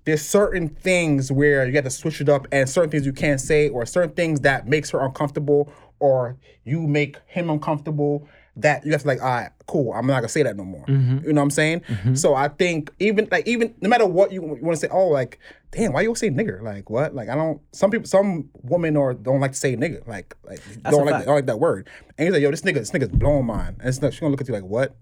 there's 0.04 0.21
certain 0.21 0.67
things 0.67 1.32
where 1.32 1.65
you 1.65 1.71
got 1.71 1.86
to 1.86 1.89
switch 1.89 2.19
it 2.19 2.28
up, 2.28 2.45
and 2.52 2.69
certain 2.69 2.91
things 2.91 3.06
you 3.06 3.13
can't 3.13 3.39
say, 3.39 3.69
or 3.69 3.86
certain 3.86 4.12
things 4.12 4.41
that 4.41 4.67
makes 4.67 4.89
her 4.91 5.00
uncomfortable, 5.00 5.71
or 6.00 6.38
you 6.65 6.82
make 6.82 7.17
him 7.28 7.50
uncomfortable. 7.50 8.28
That 8.58 8.86
you 8.86 8.91
have 8.94 9.02
to 9.02 9.08
like, 9.08 9.22
all 9.22 9.28
right, 9.28 9.50
cool. 9.68 9.91
I'm 9.94 10.08
not 10.08 10.15
gonna 10.15 10.30
say 10.30 10.44
that 10.44 10.56
no 10.56 10.63
more. 10.63 10.86
Mm-hmm. 10.86 11.26
You 11.26 11.34
know 11.34 11.41
what 11.41 11.46
I'm 11.46 11.50
saying? 11.50 11.82
Mm-hmm. 11.82 12.15
So 12.15 12.36
I 12.36 12.48
think 12.48 12.91
even 13.00 13.28
like 13.30 13.48
even 13.48 13.76
no 13.82 13.89
matter 13.89 14.06
what 14.06 14.32
you, 14.32 14.41
you 14.41 14.63
want 14.63 14.78
to 14.78 14.78
say, 14.78 14.88
oh 14.89 15.08
like, 15.08 15.39
damn, 15.72 15.91
why 15.91 16.02
you 16.02 16.15
say 16.15 16.30
nigger? 16.30 16.62
Like 16.62 16.89
what? 16.89 17.13
Like 17.13 17.28
I 17.28 17.36
don't. 17.36 17.62
Some 17.74 17.91
people, 17.91 18.08
some 18.08 18.50
women 18.63 18.96
or 18.96 19.13
don't 19.13 19.41
like 19.41 19.52
to 19.52 19.58
say 19.58 19.76
nigger. 19.76 20.08
Like 20.08 20.36
like 20.46 20.62
don't 20.84 21.06
like 21.06 21.26
don't 21.26 21.36
like 21.36 21.48
that 21.48 21.60
word. 21.60 21.89
And 22.18 22.28
he's 22.28 22.34
like, 22.34 22.41
yo, 22.41 22.52
this 22.52 22.62
nigga, 22.62 22.76
this 22.76 22.91
nigga's 22.91 23.10
blowing 23.10 23.46
mine. 23.46 23.76
And 23.80 23.89
it's 23.89 24.02
not, 24.02 24.13
she's 24.13 24.22
gonna 24.22 24.32
look 24.32 24.41
at 24.41 24.48
you 24.48 24.54
like, 24.54 24.63
what? 24.63 24.96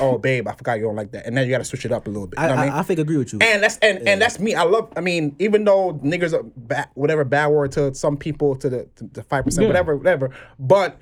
oh, 0.00 0.18
babe, 0.18 0.46
I 0.46 0.52
forgot 0.52 0.74
you 0.74 0.84
don't 0.84 0.96
like 0.96 1.12
that. 1.12 1.26
And 1.26 1.36
then 1.36 1.46
you 1.46 1.50
gotta 1.50 1.64
switch 1.64 1.84
it 1.84 1.92
up 1.92 2.06
a 2.06 2.10
little 2.10 2.26
bit. 2.26 2.38
You 2.38 2.44
I, 2.44 2.48
know 2.48 2.54
what 2.54 2.58
I 2.58 2.62
I, 2.62 2.66
mean? 2.66 2.78
I 2.78 2.82
think 2.82 3.00
agree 3.00 3.16
with 3.16 3.32
you. 3.32 3.38
And 3.40 3.62
that's 3.62 3.78
and, 3.78 4.06
and 4.06 4.20
that's 4.20 4.38
me. 4.38 4.54
I 4.54 4.62
love. 4.62 4.92
I 4.96 5.00
mean, 5.00 5.34
even 5.38 5.64
though 5.64 5.94
niggers 5.94 6.32
are 6.32 6.42
bad, 6.42 6.88
whatever 6.94 7.24
bad 7.24 7.48
word 7.48 7.72
to 7.72 7.94
some 7.94 8.16
people, 8.16 8.56
to 8.56 8.68
the 8.68 8.88
to 9.14 9.22
five 9.22 9.44
percent, 9.44 9.62
Yeah. 9.62 9.68
whatever, 9.68 9.96
whatever. 9.96 10.30
But 10.58 11.00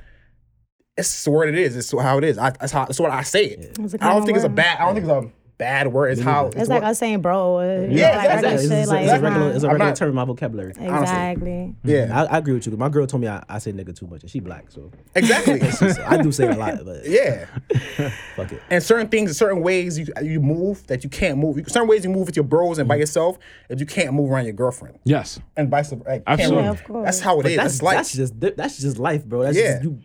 it's 0.99 1.27
what 1.27 1.49
it 1.49 1.57
is. 1.57 1.77
It's 1.77 1.91
how 1.93 2.19
it 2.19 2.25
is. 2.25 2.37
I, 2.39 2.51
that's 2.51 2.73
how. 2.73 2.85
That's 2.85 3.01
what 3.01 3.11
I 3.11 3.23
say 3.23 3.45
it. 3.47 3.77
It's 3.79 3.79
a 3.79 3.83
I 3.83 3.87
don't 3.87 3.99
common 4.01 4.27
think 4.27 4.37
it's 4.37 4.45
a 4.47 4.49
bad. 4.51 4.79
I 4.81 4.85
don't 4.85 4.95
think 4.95 5.07
it's 5.07 5.27
a 5.27 5.31
bad 5.59 5.89
word. 5.93 6.13
It's 6.13 6.21
how. 6.21 6.47
It's 6.55 6.69
like 6.69 6.83
what- 6.83 6.91
us 6.91 6.99
saying 6.99 7.21
bro. 7.21 7.59
uh, 7.59 7.87
Yeah, 7.91 8.17
like 8.17 8.25
exactly. 8.27 8.33
regular 8.33 8.55
it's, 8.55 8.63
shit, 8.63 8.73
it's, 8.79 8.89
like, 8.91 9.03
it's 9.05 9.13
a 9.13 9.21
regular, 9.21 9.51
it's 9.51 9.65
a 9.65 9.67
I'm 9.67 9.73
regular 9.73 9.91
not- 9.91 9.97
term 9.97 10.09
in 10.11 10.15
my 10.15 10.25
vocabulary. 10.25 10.71
Exactly. 10.71 11.75
yeah, 11.85 12.27
I, 12.31 12.35
I 12.35 12.39
agree 12.39 12.55
with 12.55 12.67
you. 12.67 12.77
My 12.77 12.89
girl 12.89 13.07
told 13.09 13.23
me 13.23 13.29
I, 13.29 13.43
I 13.49 13.59
say 13.59 13.73
nigga 13.73 13.95
too 13.97 14.07
much, 14.07 14.23
and 14.23 14.31
she 14.31 14.39
black, 14.41 14.71
so, 14.71 14.91
exactly. 15.17 15.61
so 15.73 16.05
I 16.07 16.23
do 16.23 16.31
say 16.33 16.47
a 16.49 16.55
lot, 16.55 16.85
but 16.85 17.05
yeah. 17.09 17.47
fuck 18.37 18.53
it. 18.53 18.63
And 18.71 18.83
certain 18.83 19.09
things, 19.09 19.37
certain 19.37 19.61
ways 19.63 19.99
you 19.99 20.07
you 20.23 20.41
move 20.41 20.87
that 20.87 21.03
you 21.05 21.11
can't 21.11 21.39
move. 21.39 21.57
Certain 21.69 21.89
ways 21.89 22.05
you 22.05 22.11
move 22.11 22.27
with 22.27 22.37
your 22.37 22.45
bros 22.45 22.79
and 22.79 22.85
Mm-hmm. 22.85 22.89
by 22.91 22.97
yourself 22.97 23.39
that 23.69 23.81
you 23.81 23.87
can't 23.87 24.15
move 24.15 24.31
around 24.31 24.45
your 24.45 24.55
girlfriend, 24.55 24.99
Yes. 25.05 25.41
and 25.57 25.69
vice 25.69 25.91
versa. 25.91 26.03
Like, 26.09 26.25
can't 26.25 26.41
Absolutely. 26.41 26.57
move. 26.57 26.65
Yeah, 26.65 26.71
of 26.81 26.85
course. 26.85 27.05
That's 27.05 27.21
how 27.21 27.41
it 27.41 27.47
is. 27.47 27.57
That's 27.57 27.73
That's 27.75 27.83
life. 27.83 27.97
that's 27.97 28.13
just 28.15 28.41
that's 28.57 28.79
just 28.79 28.99
life, 28.99 29.25
bro. 29.25 29.43
That's 29.43 29.57
Yeah. 29.59 29.73
just 29.73 29.83
you. 29.85 29.99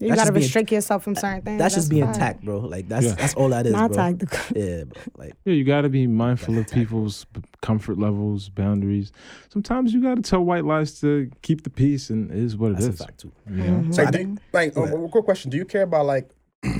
You 0.00 0.08
gotta 0.08 0.20
just 0.20 0.32
being- 0.32 0.42
restrict 0.42 0.72
yourself 0.72 1.02
from 1.02 1.14
certain 1.14 1.42
things. 1.42 1.58
That's 1.58 1.74
just 1.74 1.90
being 1.90 2.04
fine. 2.04 2.14
tact, 2.14 2.44
bro. 2.44 2.58
Like 2.60 2.88
that's 2.88 3.06
Yeah. 3.06 3.12
that's 3.14 3.34
all 3.34 3.48
that 3.50 3.66
is, 3.66 3.72
Not 3.72 3.92
bro. 3.92 3.96
tactical. 3.96 4.38
Yeah, 4.56 4.84
bro. 4.84 5.02
Like 5.16 5.34
Yeah, 5.44 5.54
you 5.54 5.64
got 5.64 5.82
to 5.82 5.88
be 5.88 6.06
mindful 6.06 6.56
of 6.58 6.68
people's 6.68 7.24
b- 7.26 7.42
comfort 7.62 7.98
levels, 7.98 8.48
boundaries. 8.48 9.12
Sometimes 9.50 9.92
you 9.92 10.02
got 10.02 10.16
to 10.16 10.22
tell 10.22 10.42
white 10.44 10.64
lies 10.64 11.00
to 11.00 11.30
keep 11.42 11.64
the 11.64 11.70
peace, 11.70 12.10
and 12.10 12.30
it 12.30 12.36
is 12.38 12.56
what 12.56 12.72
it 12.72 12.74
that's 12.74 12.86
is. 12.86 13.00
a 13.00 13.04
fact 13.04 13.20
too. 13.20 13.32
You 13.50 13.56
know? 13.56 13.84
Like, 13.96 14.10
do 14.12 14.18
you- 14.20 14.38
like 14.52 14.76
uh, 14.76 14.82
a 14.82 15.08
quick 15.08 15.24
question: 15.24 15.50
Do 15.50 15.56
you 15.56 15.64
care 15.64 15.82
about 15.82 16.06
like? 16.06 16.30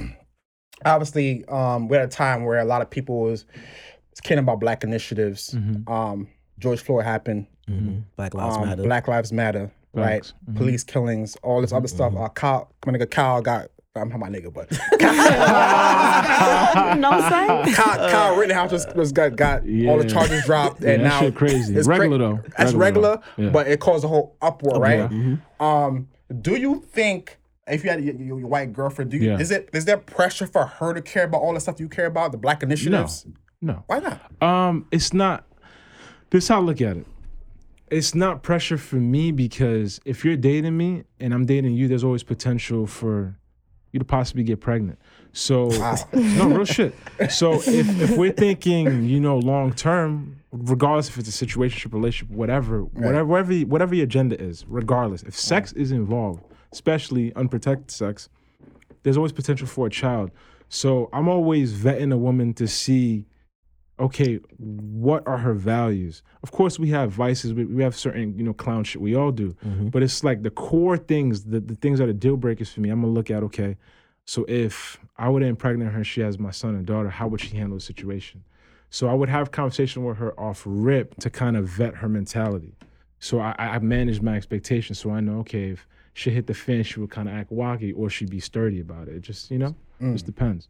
obviously, 0.84 1.44
um, 1.46 1.88
we're 1.88 1.98
at 2.00 2.04
a 2.04 2.08
time 2.08 2.44
where 2.44 2.58
a 2.58 2.64
lot 2.64 2.82
of 2.82 2.90
people 2.90 3.28
is, 3.28 3.44
is 4.12 4.20
caring 4.20 4.42
about 4.42 4.60
Black 4.60 4.84
initiatives. 4.84 5.54
Um, 5.86 6.28
George 6.58 6.80
Floyd 6.80 7.04
happened. 7.04 7.46
Black 8.16 8.34
Lives 8.34 8.56
um, 8.56 8.66
Matter. 8.68 8.82
Black 8.82 9.08
Lives 9.08 9.32
Matter. 9.32 9.70
Right. 9.94 10.24
Facts. 10.24 10.35
Police 10.55 10.85
killings. 10.85 11.37
All 11.42 11.61
this 11.61 11.72
other 11.72 11.88
stuff. 11.88 12.14
Uh, 12.16 12.28
Kyle, 12.31 12.72
my 12.87 12.92
nigga 12.92 13.11
Kyle 13.11 13.42
got. 13.42 13.68
I'm 13.94 14.09
not 14.09 14.20
my 14.20 14.31
nigga, 14.31 14.50
but 14.50 14.70
no 16.98 17.28
saying. 17.28 17.74
Kyle, 17.74 18.11
Kyle 18.11 18.37
Rittenhouse 18.37 18.72
was, 18.72 18.87
was 18.94 19.12
got 19.12 19.37
got 19.37 19.61
all 19.87 19.98
the 19.98 20.09
charges 20.09 20.44
dropped, 20.46 20.83
Yeah, 20.83 20.90
and 20.92 21.05
that 21.05 21.09
now 21.09 21.20
shit 21.20 21.35
crazy. 21.35 21.74
it's 21.76 21.87
Regular 21.87 22.16
though. 22.18 22.40
That's 22.57 22.72
Regular 22.72 23.11
regular. 23.16 23.22
Yeah. 23.37 23.50
but 23.50 23.68
it 23.68 23.81
caused 23.81 24.05
a 24.05 24.09
whole 24.09 24.37
uproar, 24.40 24.81
right? 24.81 25.11
Mm-hmm. 25.11 25.62
Um, 25.62 26.09
do 26.40 26.57
you 26.57 26.81
think 26.92 27.38
if 27.66 27.85
you 27.85 27.90
had 27.90 28.02
your, 28.02 28.14
your, 28.14 28.38
your 28.40 28.48
white 28.48 28.72
girlfriend, 28.72 29.11
do 29.11 29.18
you 29.18 29.31
Yeah. 29.31 29.38
is 29.38 29.50
it 29.50 29.68
is 29.74 29.85
there 29.85 29.98
pressure 29.98 30.46
for 30.46 30.64
her 30.64 30.94
to 30.94 31.02
care 31.02 31.24
about 31.24 31.42
all 31.42 31.52
the 31.55 31.61
stuff 31.61 31.78
you 31.78 31.88
care 31.90 32.07
about, 32.07 32.33
the 32.33 32.38
black 32.38 32.62
initiatives? 32.62 33.26
No. 33.61 33.85
Why 33.87 33.98
not? 33.98 34.42
Um, 34.42 34.87
it's 34.90 35.12
not. 35.12 35.44
This 36.31 36.44
is 36.44 36.48
how 36.48 36.61
I 36.61 36.62
look 36.62 36.81
at 36.81 36.96
it. 36.96 37.07
It's 37.92 38.14
not 38.14 38.42
pressure 38.42 38.78
for 38.78 38.96
me 38.96 39.33
because 39.33 40.00
if 40.05 40.24
you're 40.24 40.37
dating 40.37 40.76
me 40.76 41.05
and 41.20 41.35
I'm 41.35 41.44
dating 41.44 41.74
you, 41.74 41.88
there's 41.88 42.05
always 42.05 42.22
potential 42.22 42.87
for 42.87 43.37
you 43.92 43.98
to 43.98 44.05
possibly 44.05 44.42
get 44.42 44.61
pregnant. 44.61 44.98
So 45.33 45.68
no 46.12 46.48
real 46.48 46.64
shit. 46.64 46.94
So 47.31 47.55
if 47.55 48.00
if 48.00 48.16
we're 48.16 48.33
thinking, 48.33 49.05
you 49.05 49.20
know, 49.20 49.38
long 49.38 49.72
term, 49.74 50.40
regardless 50.50 51.09
if 51.09 51.18
it's 51.18 51.40
a 51.40 51.46
situationship, 51.46 51.92
relationship, 51.92 52.35
whatever, 52.35 52.85
whatever, 52.85 53.24
whatever, 53.26 53.66
whatever 53.66 53.94
your 53.94 54.05
agenda 54.05 54.40
is, 54.40 54.64
regardless, 54.66 55.22
if 55.22 55.37
sex 55.38 55.72
is 55.72 55.92
involved, 55.92 56.42
especially 56.72 57.35
unprotected 57.35 57.90
sex, 57.90 58.28
there's 59.02 59.16
always 59.16 59.33
potential 59.33 59.66
for 59.66 59.87
a 59.87 59.90
child. 59.90 60.31
So 60.68 61.11
I'm 61.12 61.28
always 61.28 61.74
vetting 61.74 62.14
a 62.14 62.16
woman 62.16 62.55
to 62.55 62.66
see, 62.66 63.26
okay, 63.98 64.40
what 64.59 65.26
are 65.26 65.38
her 65.38 65.55
values? 65.55 66.22
Of 66.42 66.50
course, 66.50 66.78
we 66.78 66.88
have 66.90 67.12
vices. 67.12 67.52
We, 67.52 67.64
we 67.64 67.83
have 67.83 67.96
certain, 67.96 68.37
you 68.37 68.44
know, 68.44 68.52
clown 68.52 68.85
shit. 68.85 69.00
We 69.00 69.14
all 69.14 69.33
do. 69.33 69.55
Mm-hmm. 69.64 69.88
But 69.88 70.02
it's 70.02 70.24
like 70.24 70.42
the 70.42 70.50
core 70.50 70.96
things, 70.96 71.44
the, 71.44 71.61
the 71.61 71.74
things 71.76 71.98
that 71.98 72.09
are 72.09 72.12
deal 72.12 72.37
breakers 72.37 72.72
for 72.72 72.81
me. 72.81 72.90
I'm 72.90 73.00
gonna 73.00 73.12
look 73.12 73.31
at, 73.31 73.42
okay, 73.44 73.76
so 74.24 74.44
if 74.48 74.98
I 75.16 75.28
would 75.28 75.42
impregnate 75.42 75.92
her, 75.92 76.05
she 76.05 76.20
has 76.20 76.38
my 76.38 76.50
son 76.50 76.74
and 76.74 76.87
daughter, 76.87 77.11
how 77.11 77.28
would 77.28 77.40
she 77.40 77.57
handle 77.57 77.76
the 77.76 77.83
situation? 77.83 78.44
So 78.90 79.09
I 79.09 79.14
would 79.14 79.28
have 79.28 79.50
conversation 79.50 80.05
with 80.05 80.18
her 80.18 80.38
off 80.38 80.62
rip 80.66 81.18
to 81.20 81.31
kind 81.31 81.57
of 81.57 81.66
vet 81.66 81.96
her 81.96 82.09
mentality. 82.09 82.76
So 83.18 83.40
I, 83.40 83.55
I 83.59 83.78
manage 83.78 84.20
my 84.20 84.37
expectations. 84.37 84.98
So 84.98 85.11
I 85.11 85.20
know, 85.20 85.38
okay, 85.40 85.70
if 85.70 85.87
she 86.12 86.31
hit 86.31 86.46
the 86.46 86.55
fence, 86.55 86.88
she 86.88 87.00
would 87.00 87.11
kind 87.11 87.28
of 87.28 87.35
act 87.35 87.50
wacky 87.50 87.92
or 87.96 88.11
she'd 88.11 88.31
be 88.31 88.40
sturdy 88.40 88.81
about 88.81 89.09
it. 89.09 89.16
It 89.16 89.20
just, 89.22 89.50
you 89.50 89.59
know, 89.59 89.74
mm. 90.00 90.12
just 90.12 90.26
depends. 90.26 90.68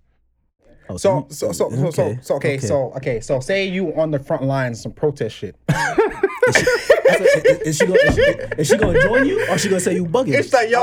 Oh, 0.92 0.96
So 0.96 1.26
so 1.30 1.52
so 1.52 1.70
so 1.70 1.90
so 1.90 2.16
so 2.22 2.34
okay, 2.36 2.58
so 2.58 2.92
okay 2.96 3.20
so 3.20 3.40
say 3.40 3.66
you 3.66 3.94
on 3.94 4.10
the 4.10 4.18
front 4.18 4.42
lines 4.44 4.82
some 4.82 4.92
protest 4.92 5.36
shit. 5.36 5.56
Is 6.48 6.56
she, 6.56 6.62
is- 6.62 7.60
is 7.62 7.76
she 7.78 7.86
gonna 7.86 7.98
is 8.00 8.14
she, 8.14 8.20
is 8.58 8.68
she 8.68 8.76
gonna 8.76 9.00
join 9.00 9.26
you 9.26 9.40
or 9.48 9.54
is 9.54 9.60
she 9.62 9.68
gonna 9.68 9.80
say 9.80 9.94
you 9.94 10.04
bugging? 10.06 10.34
It's 10.34 10.52
like 10.52 10.70
yo, 10.70 10.80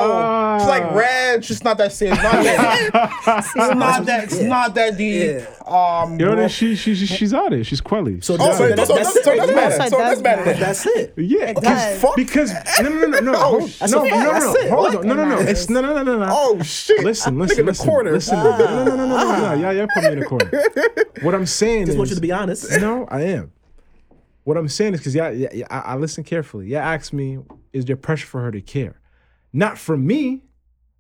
it's 0.55 0.63
Ah. 0.63 0.65
like 0.67 0.91
red. 0.93 1.39
It's 1.39 1.63
not 1.63 1.77
that 1.79 1.91
serious. 1.91 2.17
It's 2.17 2.23
not 2.23 2.43
that. 2.43 3.43
it's 3.45 3.55
not 3.75 4.05
that. 4.05 4.23
It's 4.25 4.39
Yeah. 4.41 4.47
not 4.47 4.75
that 4.75 4.97
deep. 4.97 5.41
Um, 5.69 6.19
You 6.19 6.25
know, 6.27 6.35
bro. 6.35 6.47
she, 6.47 6.75
she, 6.75 6.95
she, 6.95 7.05
she's 7.05 7.33
out 7.33 7.51
there. 7.51 7.63
She's 7.63 7.81
quelly. 7.81 8.21
so 8.21 8.35
Oh, 8.35 8.37
that's, 8.37 8.57
so, 8.57 8.67
that- 8.69 8.87
so, 8.87 8.95
that's, 8.95 9.13
so, 9.13 9.21
so, 9.21 9.31
it. 9.33 9.37
that's 9.37 9.49
Yeah, 9.49 9.55
better. 9.55 9.75
so 9.75 9.83
it 9.83 9.89
So 9.89 9.97
that's 9.97 10.13
does 10.15 10.21
better. 10.21 10.45
matter. 10.45 10.59
That's 10.59 10.85
it. 10.85 11.13
yeah, 11.17 11.53
does. 11.53 12.01
Fuck. 12.01 12.15
because 12.15 12.53
no, 12.81 12.89
no, 12.89 13.05
no, 13.07 13.19
no, 13.19 13.33
Oh, 13.35 13.37
hold- 13.59 13.69
that's 13.69 13.91
no, 13.91 14.01
a 14.01 14.03
no, 14.03 14.09
fact. 14.09 14.23
no, 14.25 14.31
That's 14.33 14.45
no, 14.45 14.53
it. 14.53 14.69
hold 14.69 14.85
What? 14.85 14.95
on, 14.95 15.07
no, 15.07 15.13
no, 15.13 15.23
no, 15.25 15.35
Matters. 15.37 15.49
it's 15.49 15.69
no, 15.69 15.81
no, 15.81 15.93
no, 15.93 16.03
no, 16.03 16.19
no. 16.19 16.27
Oh 16.29 16.61
shit! 16.63 17.03
Listen, 17.03 17.35
Nigga 17.35 17.39
listen, 17.41 17.59
in 17.59 17.65
the 17.65 17.71
listen, 17.71 17.87
corner. 17.89 18.11
listen. 18.11 18.37
No, 18.39 18.57
no, 18.57 18.85
no, 18.85 18.95
no, 18.95 18.95
no, 18.95 19.07
no. 19.07 19.53
Yeah, 19.55 19.71
yeah, 19.71 19.85
put 19.93 20.03
me 20.03 20.11
in 20.13 20.19
the 20.19 20.25
corner. 20.25 20.49
What 21.21 21.35
I'm 21.35 21.45
saying 21.45 21.81
Just 21.87 21.91
is, 21.93 21.97
want 21.97 22.09
you 22.09 22.15
to 22.15 22.21
be 22.21 22.31
honest. 22.31 22.69
No, 22.79 23.05
I 23.09 23.21
am. 23.23 23.51
What 24.49 24.57
I'm 24.57 24.67
saying 24.67 24.95
is 24.95 25.01
because 25.01 25.13
yeah, 25.13 25.29
yeah, 25.29 25.67
I, 25.69 25.93
I 25.93 25.95
listen 25.97 26.23
carefully. 26.23 26.65
Yeah, 26.65 26.79
ask 26.79 27.13
me, 27.13 27.37
is 27.71 27.85
there 27.85 27.95
pressure 27.95 28.25
for 28.25 28.41
her 28.41 28.49
to 28.49 28.61
care? 28.61 28.99
Not 29.53 29.77
from 29.77 30.07
me, 30.07 30.41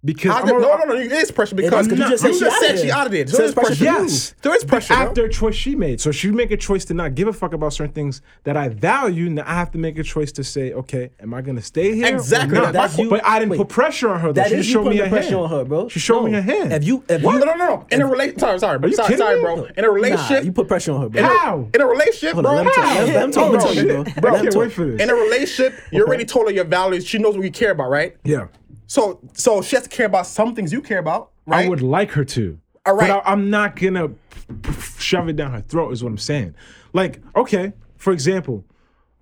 because 0.05 0.31
I 0.31 0.39
I'm 0.39 0.45
did- 0.47 0.55
a- 0.55 0.59
no, 0.59 0.77
no, 0.77 0.83
no. 0.85 0.95
It 0.95 1.11
is 1.11 1.29
pressure 1.31 1.55
because 1.55 1.87
because 1.87 1.99
you 1.99 2.07
just 2.09 2.23
said 2.23 2.33
she 2.33 2.45
out 2.45 2.73
of 2.73 2.79
she 2.79 2.87
there. 2.87 2.95
out 2.95 3.07
of 3.07 3.13
it. 3.13 3.29
So 3.29 3.37
There 3.37 3.45
it's 3.47 3.49
is 3.49 3.53
pressure. 3.55 3.67
pressure 3.83 3.93
for 3.95 3.99
you. 4.01 4.07
Yes, 4.07 4.35
There 4.41 4.55
is 4.55 4.63
pressure. 4.63 4.93
after 4.93 5.25
a 5.25 5.29
choice 5.29 5.55
she 5.55 5.75
made. 5.75 5.99
So 5.99 6.11
she 6.11 6.31
make 6.31 6.51
a 6.51 6.57
choice 6.57 6.85
to 6.85 6.93
not 6.93 7.15
give 7.15 7.27
a 7.27 7.33
fuck 7.33 7.53
about 7.53 7.73
certain 7.73 7.93
things 7.93 8.21
that 8.45 8.55
I 8.55 8.69
value. 8.69 9.29
Now 9.29 9.43
I 9.45 9.55
have 9.55 9.71
to 9.71 9.77
make 9.77 9.97
a 9.99 10.03
choice 10.03 10.31
to 10.33 10.43
say, 10.43 10.71
okay, 10.73 11.11
am 11.19 11.33
I 11.33 11.41
gonna 11.41 11.61
stay 11.61 11.95
here? 11.95 12.05
or 12.05 12.15
Exactly. 12.15 12.57
not? 12.57 12.71
That's 12.73 12.97
you- 12.97 13.09
but 13.09 13.25
I 13.25 13.39
didn't 13.39 13.51
wait. 13.51 13.57
put 13.57 13.67
pressure 13.69 14.09
on 14.09 14.19
her. 14.21 14.27
Though. 14.29 14.33
That 14.41 14.47
she 14.49 14.53
is 14.55 14.59
just 14.65 14.69
you 14.69 14.73
showed 14.83 14.89
me 14.89 14.99
a 15.01 15.09
pressure 15.09 15.31
hand. 15.31 15.41
on 15.41 15.49
her, 15.49 15.65
bro. 15.65 15.89
She 15.89 15.99
showed 15.99 16.23
me 16.23 16.31
No. 16.31 16.37
a 16.39 16.41
hand. 16.41 16.71
If 16.73 16.83
you, 16.85 17.03
if 17.09 17.21
No, 17.21 17.33
you, 17.33 17.39
no, 17.39 17.45
no, 17.45 17.55
no. 17.55 17.85
In 17.91 18.01
a 18.01 18.07
relationship, 18.07 18.39
sorry, 18.39 18.59
sorry, 18.59 18.79
you 18.89 18.93
sorry, 18.95 19.07
kidding 19.09 19.19
sorry, 19.25 19.41
bro. 19.41 19.67
In 19.75 19.83
a 19.83 19.91
relationship, 19.91 20.45
you 20.45 20.51
put 20.53 20.67
pressure 20.69 20.93
on 20.93 21.01
her, 21.01 21.09
bro. 21.09 21.19
in, 21.21 21.25
How? 21.27 21.55
a, 21.73 21.75
in 21.75 21.81
a 21.81 21.85
relationship, 21.87 22.33
Hold 22.35 22.45
bro. 22.45 22.51
on, 22.55 22.57
let 22.57 22.65
him 22.67 22.71
talk. 22.73 22.85
Let 22.85 23.07
him- 23.07 23.13
let 23.15 23.23
him 23.25 23.31
talk. 23.31 23.43
Hold 23.43 23.53
Let 23.53 23.75
him 23.77 23.89
on, 23.99 24.05
talk, 24.05 24.13
bro. 24.15 24.21
bro. 24.21 24.21
Bro, 24.31 24.35
I 24.39 24.41
can't 24.43 24.55
wait 24.55 24.71
for 24.71 24.85
this. 24.85 25.01
In 25.01 25.09
a 25.09 25.13
relationship, 25.15 25.73
you 25.91 26.03
already 26.05 26.23
told 26.25 26.47
her 26.47 26.53
your 26.53 26.63
values. 26.63 27.05
She 27.05 27.17
knows 27.17 27.35
what 27.35 27.43
you 27.43 27.51
care 27.51 27.71
about, 27.71 27.89
right? 27.89 28.15
yeah. 28.23 28.45
So, 28.89 29.19
so 29.33 29.61
she 29.61 29.75
has 29.75 29.83
to 29.83 29.89
care 29.89 30.07
about 30.07 30.25
some 30.25 30.55
things 30.55 30.73
you 30.73 30.81
care 30.81 30.97
about, 30.97 31.29
right? 31.45 31.65
I 31.65 31.69
would 31.69 31.83
like 31.83 32.09
her 32.11 32.25
to. 32.25 32.59
All 32.87 32.95
right. 32.95 33.07
But 33.09 33.23
I, 33.27 33.31
I'm 33.33 33.51
not 33.51 33.75
gonna 33.75 34.09
p- 34.09 34.15
p- 34.63 34.71
shove 34.97 35.29
it 35.29 35.35
down 35.35 35.51
her 35.51 35.61
throat. 35.61 35.91
Is 35.91 36.03
what 36.03 36.09
I'm 36.09 36.17
saying. 36.17 36.55
Like, 36.91 37.21
okay, 37.35 37.73
for 37.97 38.11
example, 38.11 38.65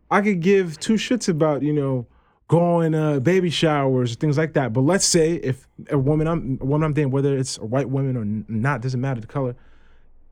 I 0.10 0.22
could 0.22 0.40
give 0.40 0.80
two 0.80 0.94
shits 0.94 1.28
about 1.28 1.64
you 1.64 1.74
know 1.74 2.08
going 2.48 2.96
uh, 2.96 3.20
baby 3.20 3.50
showers 3.50 4.14
or 4.14 4.16
things 4.16 4.38
like 4.38 4.54
that. 4.54 4.72
But 4.72 4.82
let's 4.82 5.06
say 5.06 5.34
if 5.34 5.68
a 5.90 5.98
woman 5.98 6.28
I'm 6.28 6.58
a 6.62 6.66
woman 6.66 6.86
I'm 6.86 6.94
dating, 6.94 7.12
whether 7.12 7.38
it's 7.38 7.58
a 7.58 7.66
white 7.66 7.90
woman 7.90 8.16
or 8.16 8.24
not, 8.48 8.80
doesn't 8.82 9.02
matter 9.02 9.20
the 9.20 9.28
color. 9.28 9.54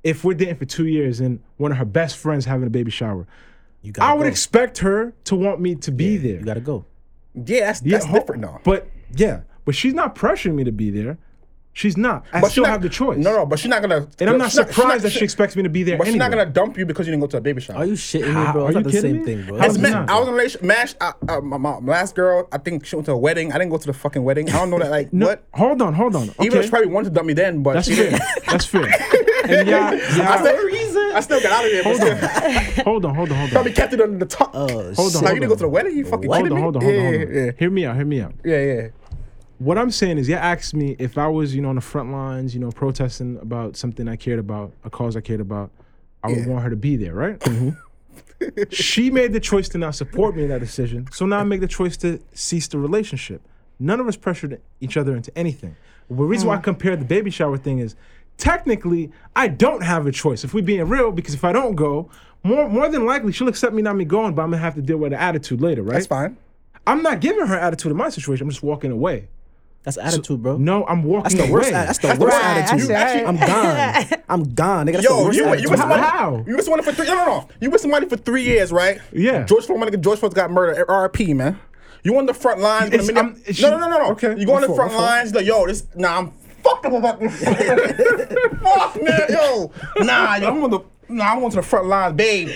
If 0.01 0.23
we're 0.23 0.35
dating 0.35 0.55
for 0.55 0.65
two 0.65 0.85
years 0.87 1.19
and 1.19 1.41
one 1.57 1.73
of 1.73 1.77
her 1.77 1.83
best 1.83 2.15
friends 2.15 2.45
having 2.45 2.67
a 2.67 2.69
baby 2.69 2.91
shower, 2.91 3.27
You 3.81 3.91
gotta 3.91 4.09
I 4.11 4.13
would 4.13 4.23
go. 4.23 4.29
expect 4.29 4.77
her 4.77 5.13
to 5.25 5.35
want 5.35 5.59
me 5.59 5.75
to 5.75 5.91
be 5.91 6.15
there. 6.15 6.39
You 6.39 6.45
gotta 6.45 6.61
go. 6.61 6.85
yeah, 7.33 7.65
that's, 7.65 7.81
Yeah, 7.81 7.97
that's 7.97 8.05
ho- 8.05 8.13
different, 8.19 8.43
though. 8.43 8.61
But 8.63 8.87
yeah, 9.15 9.41
but 9.65 9.75
she's 9.75 9.93
not 9.93 10.15
pressuring 10.15 10.55
me 10.55 10.63
to 10.63 10.71
be 10.71 10.89
there. 10.89 11.17
She's 11.77 11.97
not. 11.97 12.23
I 12.31 12.39
But 12.39 12.51
still 12.51 12.63
she 12.63 12.67
not- 12.67 12.71
have 12.71 12.81
the 12.83 12.87
choice. 12.87 13.17
No, 13.17 13.33
no, 13.35 13.45
but 13.45 13.59
she's 13.59 13.67
not 13.69 13.81
gonna. 13.81 14.07
And 14.21 14.29
I'm 14.29 14.37
not 14.37 14.45
she's 14.45 14.53
surprised 14.53 15.03
that 15.03 15.09
she's 15.11 15.19
she 15.19 15.25
expects 15.25 15.57
me 15.57 15.63
to 15.63 15.67
be 15.69 15.83
there. 15.83 15.97
But 15.97 16.07
she's 16.07 16.15
not 16.15 16.31
gonna 16.31 16.45
dump 16.45 16.77
you 16.77 16.85
because 16.85 17.05
you 17.05 17.11
didn't 17.11 17.19
go 17.19 17.27
to 17.27 17.37
a 17.37 17.41
baby 17.41 17.59
shower. 17.59 17.75
Are 17.79 17.85
you 17.85 17.95
shitting 17.95 18.27
me, 18.27 18.51
bro? 18.53 18.63
are 18.63 18.67
It's 18.69 18.77
you 18.77 18.83
the 18.83 18.89
kidding 18.91 19.01
same 19.01 19.17
me? 19.17 19.25
thing, 19.25 19.45
bro. 19.45 19.57
As 19.57 19.71
is 19.75 19.77
it 19.79 19.81
ma- 19.81 19.89
not? 19.89 20.09
I 20.09 20.17
was 20.17 20.27
in 20.29 20.33
a 20.33 20.37
relation. 20.37 20.65
Mash. 20.65 20.95
Uh, 21.01 21.11
uh, 21.27 21.41
my, 21.41 21.57
my 21.57 21.77
last 21.79 22.15
girl. 22.15 22.47
I 22.53 22.59
think 22.59 22.85
she 22.85 22.95
went 22.95 23.07
to 23.07 23.11
a 23.11 23.17
wedding. 23.17 23.51
I 23.51 23.57
didn't 23.57 23.71
go 23.71 23.77
to 23.77 23.87
the 23.87 23.91
fucking 23.91 24.23
wedding. 24.23 24.47
I 24.51 24.53
don't 24.53 24.69
know 24.69 24.79
that. 24.79 24.89
Like 24.89 25.11
No, 25.11 25.25
what? 25.27 25.43
Hold 25.53 25.81
on, 25.81 25.93
hold 25.93 26.15
on. 26.15 26.29
Okay. 26.29 26.45
Even 26.45 26.59
though 26.59 26.61
she 26.63 26.69
probably 26.69 26.87
wanted 26.87 27.09
to 27.09 27.15
dump 27.15 27.27
me 27.27 27.33
then, 27.33 27.61
but 27.61 27.73
That's 27.73 27.87
she 27.89 27.95
fair. 27.95 28.11
didn't. 28.11 28.21
That's 28.47 28.65
fair. 28.65 28.87
And 29.47 29.67
yeah, 29.67 29.89
I 29.91 29.93
yeah. 30.17 30.41
Still, 31.21 31.37
I 31.37 31.39
still 31.39 31.49
got 31.49 31.51
out 31.51 31.65
of 31.65 31.71
there. 31.71 31.83
Hold 31.83 32.01
on. 32.01 32.83
hold 32.85 33.05
on, 33.05 33.15
hold 33.15 33.31
on, 33.31 33.37
hold 33.37 33.49
on. 33.49 33.49
Probably 33.49 33.71
kept 33.73 33.93
it 33.93 34.01
under 34.01 34.17
the 34.17 34.25
top. 34.25 34.51
Oh, 34.53 34.67
Hold 34.67 34.79
on, 34.79 34.93
shit. 34.93 34.97
like 34.97 35.13
hold 35.13 35.33
you 35.35 35.39
didn't 35.39 35.49
go 35.49 35.55
to 35.55 35.61
the 35.61 35.69
wedding. 35.69 35.97
You 35.97 36.05
fucking 36.05 36.29
Hold 36.29 36.43
kidding 36.43 36.51
on, 36.51 36.55
me? 36.57 36.61
hold 36.61 36.75
on, 36.77 36.81
hold 36.83 36.95
on, 36.95 37.01
yeah, 37.01 37.09
hold 37.17 37.29
on. 37.29 37.35
yeah, 37.35 37.51
Hear 37.57 37.69
me 37.69 37.85
out, 37.85 37.95
hear 37.95 38.05
me 38.05 38.21
out. 38.21 38.33
yeah, 38.43 38.63
yeah. 38.63 38.87
What 39.57 39.77
I'm 39.77 39.89
saying 39.91 40.17
is, 40.17 40.27
you 40.27 40.35
asked 40.35 40.73
me 40.73 40.95
if 40.99 41.17
I 41.17 41.27
was, 41.27 41.55
you 41.55 41.61
know, 41.61 41.69
on 41.69 41.75
the 41.75 41.81
front 41.81 42.11
lines, 42.11 42.53
you 42.53 42.59
know, 42.59 42.71
protesting 42.71 43.37
about 43.41 43.77
something 43.77 44.07
I 44.09 44.17
cared 44.17 44.39
about, 44.39 44.73
a 44.83 44.89
cause 44.89 45.15
I 45.15 45.21
cared 45.21 45.39
about, 45.39 45.71
I 46.23 46.27
would 46.27 46.39
Yeah. 46.39 46.47
want 46.47 46.63
her 46.63 46.69
to 46.69 46.75
be 46.75 46.97
there, 46.97 47.13
right? 47.13 47.39
Mm-hmm. 47.39 47.69
she 48.71 49.09
made 49.09 49.31
the 49.31 49.39
choice 49.39 49.69
to 49.69 49.77
not 49.77 49.95
support 49.95 50.35
me 50.35 50.43
in 50.43 50.49
that 50.49 50.59
decision, 50.59 51.07
so 51.11 51.25
now 51.25 51.39
I 51.39 51.43
make 51.43 51.61
the 51.61 51.67
choice 51.67 51.95
to 51.97 52.19
cease 52.33 52.67
the 52.67 52.77
relationship. 52.77 53.41
None 53.79 53.99
of 53.99 54.07
us 54.07 54.17
pressured 54.17 54.61
each 54.81 54.97
other 54.97 55.15
into 55.15 55.35
anything. 55.37 55.75
The 56.09 56.15
reason 56.15 56.47
why 56.47 56.55
I 56.55 56.59
mm. 56.59 56.63
compared 56.63 56.99
the 56.99 57.05
baby 57.05 57.31
shower 57.31 57.57
thing 57.57 57.79
is, 57.79 57.95
technically, 58.37 59.11
I 59.35 59.47
don't 59.47 59.81
have 59.83 60.05
a 60.07 60.11
choice. 60.11 60.43
If 60.43 60.53
we're 60.53 60.63
being 60.63 60.87
real, 60.87 61.11
because 61.11 61.33
if 61.33 61.43
I 61.43 61.51
don't 61.51 61.75
go, 61.75 62.09
more 62.43 62.69
more 62.69 62.87
than 62.89 63.05
likely 63.05 63.31
she'll 63.31 63.47
accept 63.47 63.73
me 63.73 63.81
not 63.81 63.95
me 63.95 64.05
going, 64.05 64.35
but 64.35 64.43
I'm 64.43 64.49
gonna 64.51 64.61
have 64.61 64.75
to 64.75 64.81
deal 64.81 64.97
with 64.97 65.11
the 65.11 65.21
attitude 65.21 65.61
later, 65.61 65.81
right? 65.83 65.93
That's 65.93 66.07
fine. 66.07 66.37
I'm 66.87 67.01
not 67.01 67.19
giving 67.19 67.47
her 67.47 67.55
attitude 67.57 67.91
in 67.91 67.97
my 67.97 68.09
situation. 68.09 68.45
I'm 68.45 68.51
just 68.51 68.61
walking 68.63 68.91
away. 68.91 69.27
That's 69.83 69.97
attitude, 69.97 70.41
bro. 70.41 70.57
No, 70.57 70.83
I'm 70.87 71.03
walking 71.03 71.23
That's 71.23 71.35
the 71.35 71.43
away. 71.43 71.51
worst. 71.51 71.71
That's 71.71 71.97
the 71.99 72.07
That's 72.07 72.19
worst 72.19 72.33
worst. 72.37 72.45
attitude. 72.45 72.87
That's 72.89 73.15
right. 73.15 73.27
I'm 73.27 73.37
gone. 74.11 74.23
I'm 74.29 74.53
gone, 74.55 74.87
nigga. 74.87 74.93
That's 74.93 75.03
Yo, 75.05 75.17
the 75.19 75.23
worst 75.25 75.37
you, 75.37 75.45
attitude. 75.45 75.63
you 75.63 75.69
with 75.69 75.79
somebody? 75.79 76.01
How? 76.01 76.43
You 76.47 76.55
with 76.55 76.65
somebody 76.65 76.83
for 76.83 76.91
three? 76.91 77.05
No, 77.07 77.13
no, 77.15 77.25
no. 77.25 77.47
You 77.61 77.69
with 77.69 77.81
somebody 77.81 78.07
for 78.09 78.17
three 78.17 78.43
years, 78.43 78.71
right? 78.71 78.99
Yeah. 79.11 79.43
George 79.45 79.65
Floyd, 79.65 79.79
my 79.79 79.85
nigga, 79.87 80.01
George 80.01 80.19
Floyd 80.19 80.33
got 80.33 80.49
murdered. 80.49 80.85
R.I.P. 80.89 81.33
Man. 81.35 81.59
You 82.03 82.17
on 82.17 82.25
the 82.25 82.33
front 82.33 82.61
lines? 82.61 82.93
It's- 82.93 83.09
in 83.09 83.17
a 83.17 83.23
minute- 83.23 83.35
I'm- 83.37 83.41
it's- 83.47 83.61
no, 83.61 83.69
no, 83.71 83.77
no, 83.79 83.89
no, 83.89 83.97
no. 84.05 84.11
okay, 84.13 84.35
You 84.39 84.45
go 84.47 84.53
on 84.55 84.61
the 84.61 84.73
front 84.73 84.93
lines. 84.93 85.33
Like, 85.35 85.45
yo, 85.45 85.67
this. 85.67 85.85
Nah, 85.95 86.17
I'm 86.19 86.31
fucked 86.65 86.85
up 86.85 86.93
about 86.93 87.19
this. 87.19 87.43
Fuck, 88.61 89.01
man, 89.03 89.21
yo. 89.29 89.71
Nah, 89.99 90.35
yo, 90.35 90.47
I'm 90.49 90.63
on 90.63 90.69
the. 90.71 90.79
Nah, 91.07 91.25
I'm 91.25 91.39
going 91.39 91.51
to 91.51 91.57
the 91.57 91.61
front 91.63 91.87
lines, 91.87 92.15
babe. 92.15 92.49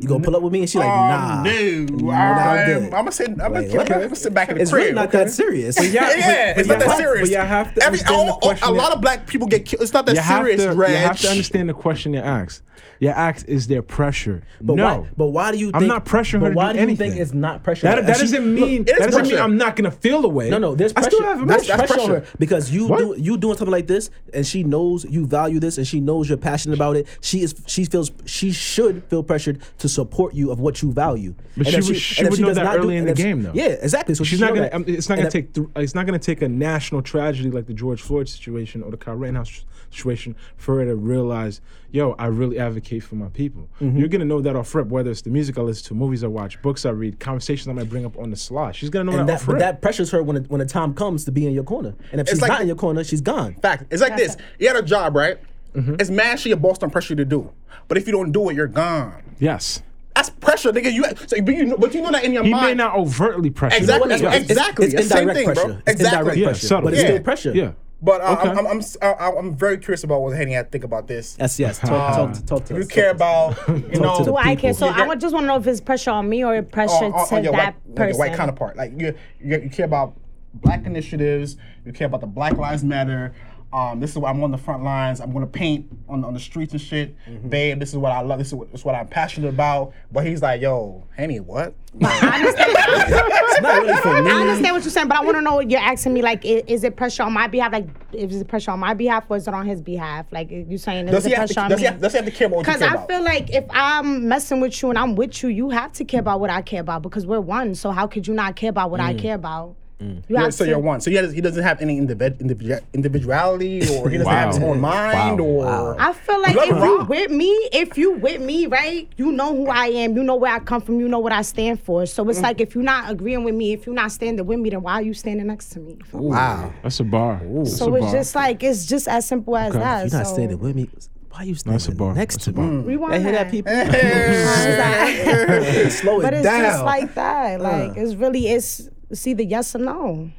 You 0.00 0.06
gonna 0.06 0.22
pull 0.22 0.36
up 0.36 0.42
with 0.42 0.52
me 0.52 0.60
and 0.60 0.68
she 0.68 0.76
like, 0.78 0.86
nah. 0.86 1.38
Um, 1.38 1.44
dude, 1.44 2.02
No, 2.02 2.10
I'm. 2.10 2.84
I'm 2.84 2.90
gonna 2.90 3.12
sit. 3.12 3.30
I'm 3.30 3.36
gonna, 3.36 3.58
I'm 3.66 3.86
gonna 3.86 4.14
sit 4.16 4.34
back 4.34 4.50
in 4.50 4.56
the 4.56 4.60
It's 4.62 4.70
crib. 4.70 4.82
really 4.82 4.94
not 4.94 5.10
that 5.12 5.30
serious. 5.30 5.76
yeah, 5.82 6.10
Yeah, 6.14 6.52
but- 6.54 6.60
it's 6.60 6.68
but 6.68 6.78
not 6.78 6.88
that 6.88 6.96
serious. 6.98 7.28
But 7.30 7.32
you 7.32 7.38
have 7.46 7.74
to 7.74 7.82
Every, 7.82 8.00
all- 8.10 8.38
a 8.62 8.70
lot 8.70 8.92
of 8.92 9.00
black 9.00 9.26
people 9.26 9.46
get 9.46 9.64
killed. 9.64 9.82
It's 9.82 9.94
not 9.94 10.04
that 10.06 10.16
serious, 10.16 10.62
to. 10.62 10.72
You 10.74 10.82
have 10.96 11.18
to 11.20 11.28
understand 11.30 11.70
the 11.70 11.74
question 11.74 12.12
you 12.12 12.20
asked. 12.20 12.62
You 13.00 13.08
act 13.10 13.44
is 13.46 13.68
their 13.68 13.82
pressure? 13.82 14.42
But 14.60 14.74
no. 14.76 14.84
why? 15.00 15.08
But 15.16 15.26
why 15.26 15.52
do 15.52 15.58
you? 15.58 15.70
I'm 15.72 15.86
not 15.86 16.04
pressuring 16.04 16.40
her 16.40 16.48
to 16.50 16.54
why 16.56 16.72
do 16.72 16.78
do 16.78 16.90
you 16.90 16.96
think 16.96 17.00
anything. 17.12 17.22
it's 17.22 17.32
not 17.32 17.62
pressure? 17.62 17.82
that, 17.86 18.06
that 18.06 18.16
she- 18.16 18.22
doesn't 18.22 18.54
mean 18.54 18.82
is 18.82 18.98
that 18.98 19.10
doesn't 19.10 19.28
mean. 19.28 19.38
I'm 19.38 19.56
not 19.56 19.76
gonna 19.76 19.90
feel 19.90 20.22
the 20.22 20.28
way. 20.28 20.50
No, 20.50 20.58
no, 20.58 20.74
there's 20.74 20.92
I 20.92 21.02
pressure. 21.02 21.10
still 21.10 21.22
have 21.22 21.40
emotions. 21.40 21.68
That's 21.68 21.92
pressure 21.92 22.00
on 22.00 22.10
her 22.22 22.26
because 22.38 22.70
you 22.72 22.88
What? 22.88 22.98
do 22.98 23.14
you 23.22 23.36
doing 23.38 23.56
something 23.56 23.70
like 23.72 23.86
this, 23.86 24.10
and 24.34 24.46
she 24.46 24.64
knows 24.64 25.04
you 25.04 25.26
value 25.26 25.60
this, 25.60 25.78
and 25.78 25.86
she 25.86 26.00
knows 26.00 26.28
you're 26.28 26.38
passionate 26.38 26.74
about 26.74 26.96
it. 26.96 27.06
She 27.20 27.42
is 27.42 27.54
she 27.66 27.84
feels 27.84 28.10
she 28.24 28.50
should 28.52 29.04
feel 29.04 29.22
pressured 29.22 29.60
to 29.78 29.88
support 29.88 30.34
you 30.34 30.50
of 30.50 30.58
what 30.60 30.82
you 30.82 30.92
value. 30.92 31.34
But 31.56 31.66
And 31.72 31.84
she 31.84 31.92
would- 31.92 32.00
she 32.00 32.22
if 32.24 32.30
would 32.30 32.40
know 32.40 32.48
does 32.48 32.56
that 32.56 32.76
early 32.78 32.96
in 32.96 33.04
the 33.04 33.14
game, 33.14 33.42
though. 33.42 33.52
Yeah, 33.54 33.66
exactly. 33.68 34.14
So 34.16 34.24
She's 34.24 34.40
not 34.40 34.54
gonna. 34.54 34.70
um, 34.72 34.84
It's 34.88 35.08
not 35.08 35.18
gonna 35.18 35.30
take. 35.30 35.56
It's 35.76 35.94
not 35.94 36.04
gonna 36.06 36.18
take 36.18 36.42
a 36.42 36.48
national 36.48 37.02
tragedy 37.02 37.50
like 37.50 37.66
the 37.66 37.74
George 37.74 38.00
Floyd 38.02 38.28
situation 38.28 38.82
or 38.82 38.90
the 38.90 38.96
Kyle 38.96 39.14
Rittenhouse 39.14 39.64
situation 39.90 40.36
for 40.56 40.78
her 40.78 40.84
to 40.84 40.94
realize, 40.96 41.60
yo, 41.90 42.12
I 42.18 42.26
really 42.26 42.58
advocate 42.58 43.02
for 43.02 43.14
my 43.16 43.28
people. 43.28 43.68
Mm-hmm. 43.80 43.98
You're 43.98 44.08
gonna 44.08 44.24
know 44.24 44.40
that 44.40 44.56
off 44.56 44.74
rip, 44.74 44.88
whether 44.88 45.10
it's 45.10 45.22
the 45.22 45.30
music 45.30 45.58
I 45.58 45.62
listen 45.62 45.84
to, 45.88 45.94
movies 45.94 46.22
I 46.24 46.26
watch, 46.26 46.60
books 46.62 46.84
I 46.86 46.90
read, 46.90 47.18
conversations 47.20 47.68
I 47.68 47.72
might 47.72 47.88
bring 47.88 48.04
up 48.04 48.18
on 48.18 48.30
the 48.30 48.36
slide. 48.36 48.76
She's 48.76 48.90
gonna 48.90 49.04
know 49.04 49.18
And 49.18 49.20
that, 49.28 49.32
that, 49.32 49.40
off 49.40 49.46
but 49.46 49.52
rip. 49.54 49.60
that 49.60 49.82
pressures 49.82 50.10
her 50.10 50.22
when 50.22 50.36
it, 50.36 50.50
when 50.50 50.58
the 50.60 50.66
time 50.66 50.94
comes 50.94 51.24
to 51.24 51.32
be 51.32 51.46
in 51.46 51.52
your 51.52 51.64
corner. 51.64 51.94
And 52.12 52.20
if 52.20 52.26
It's 52.26 52.30
she's 52.32 52.40
like- 52.42 52.50
not 52.50 52.60
in 52.60 52.66
your 52.66 52.76
corner, 52.76 53.02
she's 53.04 53.20
gone. 53.20 53.54
Fact. 53.56 53.84
It's 53.90 54.02
like 54.02 54.16
this. 54.16 54.36
You 54.58 54.68
had 54.68 54.76
a 54.76 54.82
job, 54.82 55.16
right? 55.16 55.38
It's 55.74 56.10
mad 56.10 56.40
shit 56.40 56.50
your 56.50 56.56
boss 56.56 56.78
don't 56.78 56.90
pressure 56.90 57.12
you 57.12 57.16
to 57.16 57.24
do. 57.24 57.52
But 57.86 57.98
if 57.98 58.06
you 58.06 58.12
don't 58.12 58.32
do 58.32 58.48
it, 58.50 58.56
you're 58.56 58.66
gone. 58.66 59.22
yes. 59.38 59.82
That's 60.16 60.30
pressure, 60.30 60.72
nigga. 60.72 60.92
You 60.92 61.04
so, 61.28 61.40
but 61.42 61.54
you 61.54 61.64
know, 61.66 61.76
but 61.76 61.94
you 61.94 62.02
know 62.02 62.10
that 62.10 62.24
in 62.24 62.32
your 62.32 62.42
He 62.42 62.50
mind. 62.50 62.66
may 62.66 62.74
not 62.74 62.96
overtly 62.96 63.50
pressure. 63.50 63.76
you. 63.76 63.82
Exactly. 63.82 64.08
That's 64.08 64.22
right. 64.22 64.34
It's- 64.34 64.50
exactly. 64.50 64.86
It's, 64.86 64.94
It's 64.94 65.08
the 65.10 65.14
same 65.14 65.28
indirect 65.28 65.36
thing, 65.38 65.54
bro. 65.54 65.54
pressure. 65.54 65.82
It's 65.86 66.00
Exactly. 66.00 66.18
indirect 66.18 66.38
Yeah, 66.38 66.46
pressure. 66.48 66.66
subtle. 66.66 66.84
But 66.86 66.92
it's 66.94 67.02
Yeah. 67.02 67.08
still 67.10 67.22
pressure. 67.22 67.52
Yeah. 67.54 67.70
But 68.00 68.20
uh, 68.20 68.36
Okay. 68.38 68.50
I'm, 68.50 68.66
I'm, 68.66 68.80
I'm, 69.02 69.36
I'm 69.38 69.56
very 69.56 69.76
curious 69.78 70.04
about 70.04 70.20
what 70.22 70.36
Henny 70.36 70.52
had 70.52 70.66
to 70.66 70.70
think 70.70 70.84
about 70.84 71.08
this. 71.08 71.36
Yes, 71.38 71.58
yes. 71.58 71.78
Talk, 71.80 72.14
talk, 72.34 72.46
talk 72.46 72.64
to 72.66 72.74
You 72.74 72.80
us. 72.82 72.86
care 72.86 73.06
to 73.06 73.10
about, 73.10 73.56
you 73.68 73.98
know, 74.00 74.18
to 74.18 74.24
Do 74.24 74.36
I 74.36 74.54
care? 74.54 74.72
So 74.72 74.86
You 74.86 74.92
I 75.02 75.06
would 75.06 75.20
just 75.20 75.34
want 75.34 75.44
to 75.44 75.48
know 75.48 75.56
if 75.56 75.66
it's 75.66 75.80
pressure 75.80 76.10
on 76.12 76.28
me 76.28 76.44
or 76.44 76.62
pressure 76.62 77.06
on, 77.06 77.12
on- 77.12 77.28
to 77.28 77.34
on 77.36 77.44
your 77.44 77.52
that 77.54 77.74
white, 77.74 77.86
like 77.88 77.96
person. 77.96 78.08
your 78.08 78.18
white 78.18 78.36
counterpart. 78.36 78.76
Like 78.76 78.92
you, 78.96 79.14
you, 79.40 79.60
you 79.62 79.70
care 79.70 79.86
about 79.86 80.14
black 80.54 80.86
initiatives. 80.86 81.56
You 81.84 81.92
care 81.92 82.06
about 82.06 82.20
the 82.20 82.26
Black 82.26 82.56
Lives 82.56 82.84
Matter. 82.84 83.34
Um, 83.70 84.00
this 84.00 84.12
is 84.12 84.18
what 84.18 84.30
I'm 84.30 84.42
on 84.42 84.50
the 84.50 84.56
front 84.56 84.82
lines. 84.82 85.20
I'm 85.20 85.30
gonna 85.32 85.46
paint 85.46 85.86
on, 86.08 86.24
on 86.24 86.32
the 86.32 86.40
streets 86.40 86.72
and 86.72 86.80
shit, 86.80 87.14
Mm-hmm. 87.28 87.48
babe. 87.48 87.78
This 87.80 87.90
is 87.90 87.96
what 87.98 88.12
I 88.12 88.22
love. 88.22 88.38
This 88.38 88.48
is 88.48 88.54
what, 88.54 88.70
this 88.72 88.80
is 88.80 88.84
what 88.84 88.94
I'm 88.94 89.06
passionate 89.08 89.48
about. 89.48 89.92
But 90.10 90.26
he's 90.26 90.40
like, 90.40 90.62
yo, 90.62 91.04
Henny, 91.16 91.40
what? 91.40 91.74
It's 92.00 93.60
not 93.62 93.82
really 93.82 93.96
for 94.02 94.22
me. 94.22 94.30
I 94.30 94.40
understand 94.40 94.74
what 94.76 94.84
you're 94.84 94.90
saying, 94.90 95.08
but 95.08 95.18
I 95.18 95.24
want 95.24 95.36
to 95.36 95.40
know 95.42 95.54
what 95.56 95.70
you're 95.70 95.80
asking 95.80 96.14
me. 96.14 96.22
Like, 96.22 96.44
is, 96.44 96.62
is 96.66 96.84
it 96.84 96.96
pressure 96.96 97.22
on 97.24 97.32
my 97.32 97.46
behalf? 97.48 97.72
Like, 97.72 97.86
is 98.12 98.40
it 98.40 98.46
pressure 98.48 98.70
on 98.70 98.78
my 98.78 98.94
behalf 98.94 99.24
or 99.28 99.36
is 99.36 99.48
it 99.48 99.54
on 99.54 99.66
his 99.66 99.80
behalf? 99.82 100.26
Like, 100.30 100.48
you're 100.50 100.78
saying 100.78 101.08
is 101.08 101.24
he 101.24 101.32
it 101.32 101.36
have 101.38 101.48
to? 101.48 101.54
pressure 101.54 101.64
on 101.64 101.70
Does 101.70 101.80
he 101.80 101.84
me? 101.86 101.90
have, 101.90 102.00
does 102.00 102.12
he 102.12 102.16
have 102.18 102.24
to 102.24 102.30
care 102.30 102.46
about 102.46 102.56
what 102.58 102.66
you 102.66 102.72
Because 102.72 102.82
I 102.82 102.94
about? 102.94 103.08
feel 103.08 103.22
like 103.22 103.50
if 103.50 103.64
I'm 103.70 104.28
messing 104.28 104.60
with 104.60 104.80
you 104.80 104.90
and 104.90 104.98
I'm 104.98 105.16
with 105.16 105.42
you, 105.42 105.48
you 105.48 105.70
have 105.70 105.92
to 105.94 106.04
care 106.04 106.20
about 106.20 106.40
what 106.40 106.50
I 106.50 106.62
care 106.62 106.80
about 106.80 107.02
because 107.02 107.26
we're 107.26 107.40
one. 107.40 107.74
So 107.74 107.90
how 107.90 108.06
could 108.06 108.26
you 108.26 108.34
not 108.34 108.54
care 108.56 108.70
about 108.70 108.90
what 108.90 109.00
I 109.00 109.14
care 109.14 109.34
about? 109.34 109.74
You 110.00 110.22
Yeah, 110.28 110.42
have 110.42 110.54
so 110.54 110.64
to. 110.64 110.70
you're 110.70 110.78
one. 110.78 111.00
So 111.00 111.10
he, 111.10 111.16
has, 111.16 111.32
he 111.32 111.40
doesn't 111.40 111.62
have 111.62 111.80
any 111.80 112.00
individ, 112.00 112.38
individu- 112.38 112.82
individuality, 112.94 113.80
or 113.96 114.08
he 114.08 114.16
doesn't 114.18 114.32
have 114.32 114.54
his 114.54 114.62
own 114.62 114.80
mind, 114.80 115.40
Wow, 115.40 115.44
or 115.44 115.64
wow. 115.64 115.96
I 115.98 116.12
feel 116.12 116.40
like 116.40 116.56
if 116.56 116.66
you 116.68 116.98
rock. 116.98 117.08
with 117.08 117.30
me, 117.32 117.48
if 117.72 117.98
you 117.98 118.12
with 118.12 118.40
me, 118.40 118.66
right, 118.66 119.08
you 119.16 119.32
know 119.32 119.56
who 119.56 119.66
I 119.66 119.86
am, 119.86 120.16
you 120.16 120.22
know 120.22 120.36
where 120.36 120.54
I 120.54 120.60
come 120.60 120.80
from, 120.82 121.00
you 121.00 121.08
know 121.08 121.18
what 121.18 121.32
I 121.32 121.42
stand 121.42 121.80
for. 121.82 122.06
So 122.06 122.24
Mm. 122.24 122.30
it's 122.30 122.40
like 122.40 122.60
if 122.60 122.76
you're 122.76 122.84
not 122.84 123.10
agreeing 123.10 123.42
with 123.42 123.56
me, 123.56 123.72
if 123.72 123.86
you're 123.86 123.94
not 123.94 124.12
standing 124.12 124.46
with 124.46 124.60
me, 124.60 124.70
then 124.70 124.82
why 124.82 124.94
are 124.94 125.02
you 125.02 125.14
standing 125.14 125.48
next 125.48 125.70
to 125.70 125.80
me? 125.80 125.98
wow. 126.12 126.72
That's 126.84 127.00
a 127.00 127.04
bar. 127.04 127.40
That's 127.44 127.76
So 127.76 127.92
a 127.92 127.96
it's 127.96 128.04
bar. 128.06 128.14
just 128.14 128.34
like 128.36 128.62
it's 128.62 128.86
just 128.86 129.08
as 129.08 129.26
simple 129.26 129.56
as 129.56 129.70
Okay. 129.74 129.80
that. 129.80 130.08
You're 130.10 130.18
not 130.18 130.26
so. 130.28 130.34
standing 130.34 130.60
with 130.60 130.76
me. 130.76 130.88
Why 131.30 131.38
are 131.40 131.44
you 131.44 131.54
That's 131.54 131.66
a 131.66 131.78
standing 131.80 131.96
bar. 131.96 132.14
next 132.14 132.34
That's 132.36 132.44
to 132.44 132.50
a 132.50 132.52
bar. 132.52 132.66
me? 132.66 132.82
Rewind 132.84 133.14
They 133.14 133.22
hear 133.22 133.32
that, 133.32 133.44
that. 133.44 133.50
people? 133.50 133.72
But 135.84 135.92
Slow 135.98 136.20
it 136.20 136.34
it's 136.34 136.42
down. 136.44 136.60
just 136.62 136.84
like 136.84 137.14
that. 137.14 137.60
Like 137.60 137.96
it's 137.96 138.14
really 138.14 138.46
it's 138.48 138.88
it's 139.10 139.26
either 139.26 139.42
yes 139.42 139.74
or 139.74 139.78
no. 139.78 140.30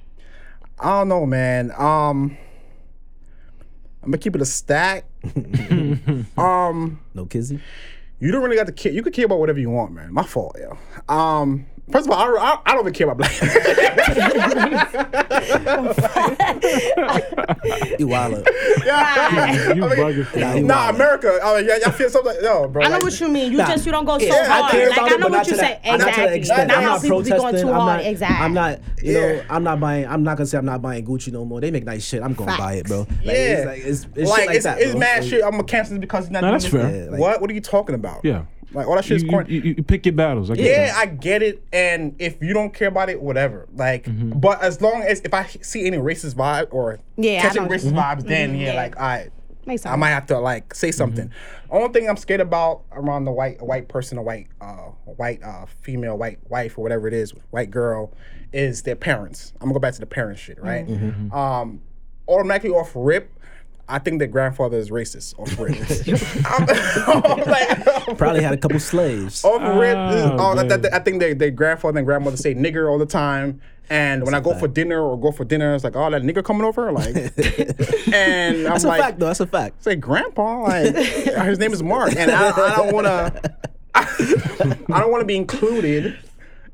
I 0.79 0.99
don't 0.99 1.09
know, 1.09 1.25
man. 1.25 1.71
Um, 1.71 2.37
I'm 4.01 4.11
gonna 4.11 4.17
keep 4.17 4.35
it 4.35 4.41
a 4.41 4.45
stack. 4.45 5.05
um, 6.37 6.99
no 7.13 7.25
kizzy. 7.25 7.59
you 8.19 8.31
don't 8.31 8.43
really 8.43 8.55
got 8.55 8.67
to 8.67 8.71
care. 8.71 8.91
You 8.91 9.03
can 9.03 9.11
care 9.11 9.25
about 9.25 9.39
whatever 9.39 9.59
you 9.59 9.69
want, 9.69 9.91
man. 9.91 10.13
My 10.13 10.23
fault, 10.23 10.57
yo. 10.59 10.77
Um, 11.13 11.65
first 11.91 12.07
of 12.07 12.11
all, 12.11 12.37
I, 12.37 12.41
I, 12.41 12.59
I 12.65 12.71
don't 12.73 12.81
even 12.81 12.93
care 12.93 13.09
about 13.09 13.17
black. 13.17 13.31
You 17.99 18.07
wild. 18.07 18.31
you 18.37 18.43
bugging 19.83 20.25
for 20.25 20.39
nah, 20.39 20.53
that. 20.53 20.63
wild. 20.63 20.95
America. 20.95 21.39
Oh, 21.41 21.57
yeah, 21.57 21.77
y'all 21.81 21.91
feel 21.91 22.09
something. 22.09 22.35
No, 22.41 22.67
bro. 22.67 22.83
I 22.83 22.87
know 22.87 22.93
like- 22.95 23.03
what 23.03 23.19
you 23.19 23.27
mean. 23.27 23.51
You 23.51 23.57
Nah. 23.59 23.67
just 23.67 23.85
you 23.85 23.91
don't 23.91 24.05
go 24.05 24.17
so 24.17 24.25
Yeah, 24.25 24.33
I 24.33 24.45
hard. 24.61 24.71
care 24.71 24.89
Like 24.89 24.97
about 24.97 25.11
I 25.11 25.15
it, 25.15 25.19
know 25.19 25.25
but 25.25 25.31
what 25.31 25.37
not 25.37 25.47
you 25.47 25.53
to 25.53 25.59
say. 25.59 25.79
that, 25.83 25.85
not 25.85 25.99
to 25.99 26.05
that 26.21 26.33
Exactly. 26.33 26.39
extent. 26.39 26.67
Not 26.69 26.77
I'm 26.77 26.83
not 26.85 27.01
people 27.01 27.21
be 27.23 27.29
going 27.29 27.55
too 27.55 27.67
I'm 27.69 27.73
hard. 27.73 28.03
not, 28.03 28.05
Exactly. 28.05 28.45
I'm 28.45 28.53
not, 28.53 28.79
you 29.03 29.13
Yeah. 29.13 29.19
know, 29.19 29.43
I'm 29.49 29.63
not 29.63 29.79
buying. 29.79 30.07
I'm 30.07 30.23
not 30.23 30.37
gonna 30.37 30.47
say 30.47 30.57
I'm 30.57 30.65
not 30.65 30.81
buying 30.81 31.05
Gucci 31.05 31.31
no 31.33 31.45
more. 31.45 31.59
They 31.61 31.71
make 31.71 31.85
nice 31.85 32.05
shit. 32.05 32.21
I'm 32.23 32.33
gonna 32.33 32.57
buy 32.57 32.73
it, 32.75 32.85
bro. 32.87 32.99
Like, 32.99 33.09
Yeah, 33.23 33.31
it's 33.33 33.65
like 33.65 33.79
it's, 33.79 34.07
it's 34.15 34.29
like, 34.29 34.39
shit 34.39 34.47
like 34.47 34.55
it's, 34.55 34.65
that. 34.65 34.81
it's 34.81 34.95
mad 34.95 35.25
shit. 35.25 35.43
I'm 35.43 35.51
gonna 35.51 35.63
cancel 35.63 35.95
this 35.95 36.01
because 36.01 36.25
he's 36.25 36.31
not. 36.31 36.41
No, 36.41 36.51
that's 36.51 36.65
fair. 36.67 37.11
What? 37.11 37.41
What 37.41 37.49
are 37.49 37.53
you 37.53 37.61
talking 37.61 37.95
about? 37.95 38.21
Yeah. 38.23 38.43
Like 38.71 38.87
all 38.87 38.95
that 38.95 39.05
shit 39.05 39.17
is 39.17 39.23
You, 39.23 39.29
corny. 39.29 39.53
you, 39.53 39.61
you, 39.61 39.73
you 39.77 39.83
pick 39.83 40.05
your 40.05 40.13
battles. 40.13 40.51
I 40.51 40.55
get 40.55 40.65
Yeah, 40.65 40.85
that. 40.87 40.95
I 40.97 41.05
get 41.07 41.41
it, 41.41 41.63
and 41.73 42.15
if 42.19 42.41
you 42.41 42.53
don't 42.53 42.73
care 42.73 42.87
about 42.89 43.09
it, 43.09 43.21
whatever. 43.21 43.67
Like, 43.75 44.05
Mm-hmm. 44.05 44.39
but 44.39 44.61
as 44.61 44.81
long 44.81 45.01
as 45.01 45.21
if 45.21 45.33
I 45.33 45.45
see 45.45 45.85
any 45.87 45.97
racist 45.97 46.35
vibe 46.35 46.67
or 46.71 46.99
Yeah, 47.17 47.39
I 47.39 47.41
catching 47.41 47.63
know. 47.63 47.69
racist 47.69 47.93
vibes, 47.93 48.25
then 48.27 48.55
yeah, 48.55 48.73
yeah. 48.73 48.81
like 48.81 48.97
I, 48.99 49.29
Makes 49.65 49.83
sense. 49.83 49.93
I 49.93 49.95
might 49.97 50.09
have 50.09 50.25
to 50.27 50.39
like 50.39 50.73
say 50.73 50.91
something. 50.91 51.31
Only 51.69 51.89
thing 51.89 52.09
I'm 52.09 52.17
scared 52.17 52.41
about 52.41 52.83
around 52.91 53.25
the 53.25 53.31
white 53.31 53.57
a 53.61 53.65
white 53.65 53.87
person, 53.87 54.17
a 54.17 54.21
white 54.23 54.47
uh 54.61 54.91
white 55.05 55.43
uh 55.43 55.65
female 55.81 56.17
white 56.17 56.39
wife 56.49 56.77
or 56.77 56.81
whatever 56.81 57.07
it 57.07 57.13
is, 57.13 57.31
white 57.51 57.69
girl, 57.69 58.11
is 58.53 58.81
their 58.83 58.95
parents. 58.95 59.53
I'm 59.55 59.67
gonna 59.67 59.73
go 59.73 59.79
back 59.79 59.93
to 59.95 59.99
the 59.99 60.05
parents 60.07 60.41
shit, 60.41 60.59
right? 60.63 60.87
Um, 61.31 61.81
automatically 62.27 62.71
off 62.71 62.91
rip. 62.95 63.31
I 63.89 63.99
think 63.99 64.19
their 64.19 64.27
grandfather 64.27 64.77
is 64.77 64.91
racist 64.91 65.37
off 65.39 65.57
rip. 65.59 65.75
I'm, 66.45 67.23
I'm 67.25 67.45
like, 67.49 68.17
Probably 68.17 68.41
had 68.43 68.53
a 68.53 68.57
couple 68.57 68.79
slaves. 68.79 69.43
off 69.43 69.61
rip. 69.79 69.97
Oh, 69.97 70.37
oh, 70.39 70.55
that- 70.55 70.67
man. 70.67 70.81
that- 70.81 70.93
I 70.93 70.99
think 70.99 71.19
their 71.19 71.33
their 71.33 71.51
grandfather 71.51 71.97
and 71.99 72.05
grandmother 72.05 72.37
say 72.37 72.53
nigger 72.55 72.89
all 72.89 72.97
the 72.97 73.05
time. 73.05 73.61
And 73.91 74.23
when 74.23 74.35
I 74.35 74.39
go 74.39 74.53
for 74.53 74.67
dinner 74.67 75.01
or 75.01 75.19
go 75.19 75.31
for 75.31 75.43
dinner, 75.43 75.73
it's 75.73 75.83
like, 75.83 75.95
oh, 75.95 76.11
that 76.11 76.21
nigger 76.21 76.43
coming 76.43 76.63
over, 76.63 76.91
like, 76.91 77.15
and 78.13 78.57
I'm 78.57 78.63
That's 78.63 78.83
a 78.83 78.89
fact, 78.95 79.17
though. 79.17 79.25
That's 79.25 79.39
a 79.39 79.47
fact. 79.47 79.83
say 79.83 79.95
grandpa 79.95 80.61
like 80.61 80.95
his 80.95 81.57
name 81.57 81.73
is 81.73 81.81
mark 81.81 82.15
and 82.15 82.29
i, 82.29 82.49
I 82.51 82.75
don't 82.75 82.93
want 82.93 83.07
to 83.07 83.55
i 83.95 84.99
don't 84.99 85.11
want 85.11 85.21
to 85.21 85.25
be 85.25 85.35
included 85.35 86.17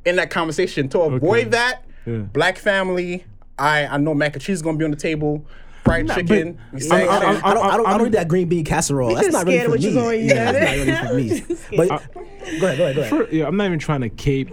in 0.05 0.17
that 0.17 0.29
conversation 0.29 0.89
to 0.89 0.99
avoid 1.01 1.51
that 1.51 1.83
Yeah. 2.05 2.17
black 2.17 2.57
family 2.57 3.25
i 3.57 3.85
i 3.87 3.97
know 3.97 4.13
mac 4.13 4.33
and 4.33 4.41
cheese 4.43 4.57
is 4.57 4.61
gonna 4.61 4.77
be 4.77 4.85
on 4.85 4.91
the 4.91 4.97
table 4.97 5.45
fried 5.85 6.09
chicken 6.09 6.59
we 6.73 6.89
I, 6.89 6.99
don't, 7.19 7.45
I 7.45 7.53
don't, 7.53 7.87
I 7.87 7.97
don't 7.97 8.07
eat 8.07 8.11
that 8.13 8.27
green 8.27 8.49
bean 8.49 8.65
casserole. 8.65 9.15
That's 9.15 9.31
not 9.31 9.45
really 9.47 9.63
for 9.65 9.77
me. 9.77 9.93
gonna 9.93 10.13
Yeah, 10.15 10.51
that's 10.51 11.03
not 11.03 11.13
really 11.13 11.39
for 11.39 11.71
me. 11.71 11.77
But 11.77 11.87
go 11.87 11.95
ahead, 11.95 12.59
go 12.59 12.65
ahead, 12.67 12.77
go 12.95 13.01
ahead. 13.01 13.09
For- 13.09 13.29
yeah, 13.33 13.47
I'm 13.47 13.55
not 13.57 13.65
even 13.67 13.79
trying 13.79 14.01
to 14.01 14.09
cape. 14.09 14.49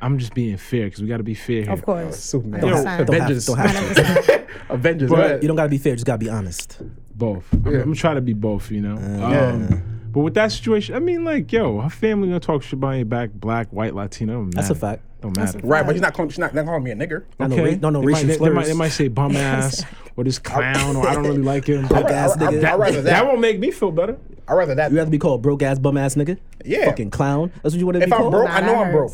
I'm 0.00 0.18
just 0.18 0.32
being 0.32 0.56
fair 0.56 0.84
because 0.86 1.02
we 1.02 1.08
got 1.08 1.16
to 1.16 1.24
be 1.24 1.34
fair 1.34 1.62
here. 1.64 1.72
Of 1.72 1.82
course. 1.82 2.18
Superman. 2.20 2.60
Don't 2.60 2.70
Yo, 2.70 2.76
have, 2.84 2.84
don't 2.84 3.14
have, 3.14 3.22
Avengers. 3.22 3.46
don't 3.46 3.58
have 3.58 3.94
to. 3.96 4.46
Avengers. 4.68 5.10
But- 5.10 5.42
You 5.42 5.48
don't 5.48 5.56
gotta 5.56 5.68
be 5.68 5.78
fair. 5.78 5.94
Just 5.94 6.06
gotta 6.06 6.18
be 6.18 6.30
honest. 6.30 6.80
Both. 7.14 7.52
I'm, 7.52 7.66
I'm 7.66 7.92
gonna 7.94 8.20
be 8.20 8.32
both. 8.32 8.70
You 8.70 8.80
know. 8.82 8.96
yeah. 8.96 9.48
Um, 9.48 10.00
But 10.12 10.20
with 10.20 10.34
that 10.34 10.52
situation, 10.52 10.94
I 10.94 11.00
mean, 11.00 11.24
like, 11.24 11.52
yo, 11.52 11.80
her 11.80 11.90
family 11.90 12.28
gonna 12.28 12.40
talk 12.40 12.62
shit 12.62 12.78
behind 12.80 12.98
your 12.98 13.06
back, 13.06 13.30
black, 13.32 13.72
white, 13.72 13.94
Latino. 13.94 14.34
don't 14.34 14.50
That's 14.54 14.70
a 14.70 14.74
fact. 14.74 15.02
Don't 15.20 15.36
matter. 15.36 15.58
right 15.64 15.84
but 15.84 15.96
he's 15.96 16.00
not 16.02 16.14
calling 16.14 16.30
she's 16.30 16.38
not, 16.38 16.54
not 16.54 16.64
calling 16.64 16.84
me 16.84 16.92
a 16.92 16.94
nigger 16.94 17.24
Not 17.40 17.50
no, 17.50 17.56
Okay. 17.56 17.74
no, 17.74 17.90
no 17.90 18.00
they, 18.00 18.06
racial 18.06 18.28
might, 18.28 18.38
they, 18.38 18.44
they, 18.44 18.50
might, 18.54 18.66
they 18.66 18.72
might 18.74 18.88
say 18.90 19.08
bum 19.08 19.34
ass 19.36 19.84
or 20.18 20.24
this 20.24 20.38
clown 20.40 20.96
or 20.96 21.08
I 21.08 21.14
don't 21.14 21.22
really 21.24 21.38
like 21.38 21.66
him. 21.66 21.86
Broke 21.88 22.10
ass 22.10 22.36
I- 22.36 22.46
I- 22.46 22.52
nigga. 22.52 22.64
I'd 22.64 22.78
rather 22.80 23.02
that, 23.02 23.10
that. 23.10 23.26
won't 23.26 23.40
make 23.40 23.60
me 23.60 23.70
feel 23.70 23.92
better. 23.92 24.18
i'd 24.48 24.52
rather 24.54 24.74
that 24.74 24.90
You 24.90 24.98
have 24.98 25.06
to 25.06 25.10
be 25.12 25.18
called 25.18 25.42
broke 25.42 25.62
ass 25.62 25.78
bum 25.78 25.96
ass 25.96 26.16
nigga? 26.16 26.36
Yeah. 26.64 26.86
Fucking 26.86 27.10
clown. 27.10 27.52
That's 27.62 27.74
what 27.74 27.78
you 27.80 27.86
want 27.86 27.94
to 27.96 28.00
be 28.00 28.06
if 28.06 28.12
i'm 28.12 28.18
called. 28.18 28.32
broke 28.32 28.50
i 28.50 28.60
Nah, 28.60 28.66
know 28.66 28.74
i'm 28.82 28.90
broke. 28.92 29.12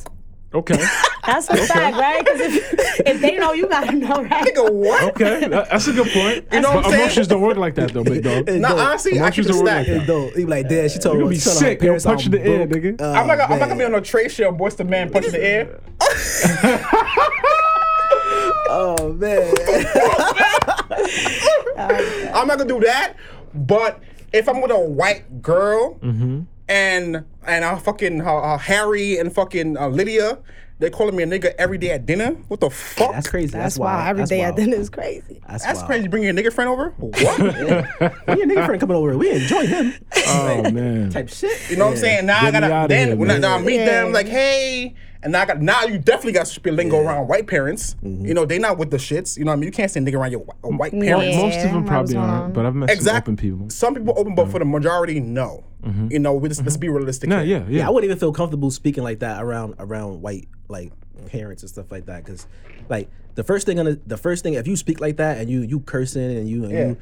Okay. 0.54 0.76
That's 1.26 1.48
a 1.50 1.56
fact, 1.56 1.96
right? 1.96 2.24
Because 2.24 2.40
if, 2.40 3.00
if 3.06 3.20
they 3.20 3.36
know, 3.38 3.52
you 3.54 3.66
gotta 3.68 3.90
know, 3.90 4.22
right? 4.22 4.46
nigga 4.46 4.72
what 4.72 5.02
Okay. 5.20 5.48
That's 5.48 5.88
a 5.88 5.92
good 5.92 6.06
point. 6.12 6.46
You 6.52 6.60
know 6.60 6.68
what 6.68 6.76
I'm 6.76 6.82
but 6.84 6.90
saying? 6.90 7.02
emotions 7.02 7.26
don't 7.26 7.40
work 7.42 7.56
like 7.56 7.74
that, 7.74 7.92
though, 7.92 8.04
big 8.04 8.22
dog. 8.22 8.46
No 8.46 8.68
don't. 8.68 8.78
honestly 8.78 9.12
i 9.20 9.30
keep 9.32 9.44
Emotions 9.44 9.46
it 9.46 9.52
don't 9.52 9.64
work 9.64 9.74
like 9.74 9.88
It 9.88 10.06
don't. 10.06 10.28
He 10.36 10.44
be 10.44 10.46
like, 10.46 10.68
Dad, 10.68 10.90
she 10.92 10.98
told 11.00 11.18
You're 11.18 11.28
me. 11.28 11.34
gonna 11.34 11.34
be 11.34 11.38
she 11.40 11.44
told 11.50 11.54
her 11.56 11.60
sick. 11.66 11.80
You'll 11.82 11.86
parents 11.88 12.04
punch 12.06 12.26
I'm 12.26 12.34
in 12.34 12.42
the 12.44 12.48
air, 12.50 12.66
nigga. 12.68 12.96
Oh, 13.00 13.12
I'm 13.12 13.26
not, 13.26 13.36
gonna, 13.38 13.52
I'm 13.54 13.58
not 13.58 13.68
gonna 13.68 13.78
be 13.80 13.84
on 13.84 13.92
no 13.92 14.00
trade 14.00 14.30
show, 14.30 14.52
boys 14.52 14.76
to 14.76 14.84
man 14.84 15.10
punching 15.10 15.32
the 15.32 15.44
air. 15.44 15.80
Oh 18.70 19.12
man. 19.18 19.54
I'm 22.34 22.46
not 22.46 22.58
gonna 22.58 22.66
do 22.68 22.80
that. 22.80 23.14
But 23.54 24.00
if 24.32 24.48
I'm 24.48 24.60
with 24.60 24.70
a 24.70 24.78
white 24.78 25.42
girl 25.42 25.94
Mm-hmm. 26.02 26.40
and 26.68 27.24
and 27.46 27.64
uh, 27.64 27.76
fucking 27.76 28.20
uh, 28.22 28.34
uh, 28.34 28.58
Harry 28.58 29.18
and 29.18 29.32
fucking 29.32 29.76
uh, 29.76 29.88
Lydia, 29.88 30.38
they 30.78 30.90
calling 30.90 31.14
me 31.14 31.22
a 31.22 31.26
nigga 31.26 31.54
every 31.56 31.78
day 31.78 31.90
at 31.90 32.04
dinner. 32.04 32.30
What 32.48 32.60
the 32.60 32.68
fuck? 32.70 33.12
That's 33.12 33.28
crazy. 33.28 33.48
That's, 33.52 33.74
That's, 33.74 33.78
why 33.78 33.94
wild. 33.94 34.08
every 34.08 34.20
That's 34.22 34.30
day 34.30 34.40
at 34.42 34.56
dinner 34.56 34.76
is 34.76 34.90
crazy. 34.90 35.40
That's, 35.48 35.64
That's 35.64 35.78
wild. 35.78 35.86
crazy. 35.86 36.08
Bring 36.08 36.24
your 36.24 36.34
nigga 36.34 36.52
friend 36.52 36.68
over? 36.68 36.90
What? 36.98 37.38
When 37.38 38.38
your 38.38 38.46
nigga 38.46 38.66
friend 38.66 38.80
coming 38.80 38.96
over, 38.96 39.16
we 39.16 39.30
enjoy 39.30 39.66
him. 39.66 39.94
Oh, 40.26 40.70
man. 40.70 41.10
Type 41.10 41.28
shit. 41.28 41.70
You 41.70 41.76
know 41.76 41.86
what 41.86 41.92
I'm 41.92 41.96
saying? 41.98 42.26
Now 42.26 42.38
I 42.38 42.50
Get 42.50 42.54
me 42.54 42.60
gotta 42.60 42.74
outta 42.74 42.88
then 42.88 43.08
here, 43.08 43.16
when 43.16 43.30
I, 43.30 43.38
now 43.38 43.56
I 43.56 43.60
meet 43.60 43.76
Yeah. 43.76 43.84
them 44.02 44.12
like, 44.12 44.26
hey, 44.26 44.94
and 45.22 45.32
now 45.32 45.42
I 45.42 45.46
got 45.46 45.60
now 45.62 45.84
you 45.84 45.98
definitely 45.98 46.32
got 46.32 46.46
to 46.46 46.52
speak 46.52 46.74
lingo 46.74 46.98
around 47.00 47.28
white 47.28 47.46
parents. 47.46 47.94
Mm-hmm. 48.02 48.26
You 48.26 48.34
know 48.34 48.44
they 48.44 48.58
not 48.58 48.76
with 48.78 48.90
the 48.90 48.96
shits. 48.98 49.38
You 49.38 49.44
know 49.44 49.50
what 49.52 49.56
I 49.56 49.60
mean? 49.60 49.66
You 49.68 49.72
can't 49.72 49.90
say 49.90 50.00
nigga 50.00 50.14
around 50.16 50.32
your 50.32 50.40
white 50.40 50.92
parents. 50.92 51.36
Yeah. 51.36 51.42
Most 51.42 51.64
of 51.64 51.72
them 51.72 51.84
probably 51.84 52.16
was 52.16 52.24
aren't, 52.28 52.54
but 52.54 52.66
I've 52.66 52.74
met 52.74 53.00
some 53.02 53.16
open 53.16 53.36
people. 53.36 53.70
Some 53.70 53.94
people 53.94 54.14
open, 54.16 54.34
but 54.34 54.50
for 54.50 54.58
the 54.58 54.64
majority, 54.66 55.20
no. 55.20 55.64
You 56.10 56.18
know, 56.18 56.34
we 56.34 56.48
just, 56.48 56.62
let's 56.62 56.76
be 56.76 56.88
realistic. 56.88 57.28
Nah, 57.28 57.40
here. 57.42 57.58
yeah, 57.58 57.64
yeah. 57.68 57.78
Yeah, 57.80 57.86
I 57.86 57.90
wouldn't 57.90 58.08
even 58.10 58.18
feel 58.18 58.32
comfortable 58.32 58.70
speaking 58.70 59.02
like 59.04 59.18
that 59.20 59.42
around 59.42 59.74
around 59.78 60.22
white 60.22 60.48
like 60.68 60.92
parents 61.26 61.62
and 61.62 61.70
stuff 61.70 61.90
like 61.92 62.06
that 62.06 62.24
because 62.24 62.46
like 62.88 63.08
the 63.34 63.44
first 63.44 63.66
thing 63.66 63.78
on 63.78 63.84
the, 63.86 64.00
the 64.06 64.16
first 64.16 64.42
thing 64.42 64.54
if 64.54 64.66
you 64.66 64.76
speak 64.76 65.00
like 65.00 65.16
that 65.18 65.38
and 65.38 65.48
you 65.50 65.60
you 65.62 65.80
cursing 65.80 66.36
and 66.36 66.48
you 66.48 66.64
and 66.64 66.72
Yeah. 66.72 66.86
you 66.88 66.96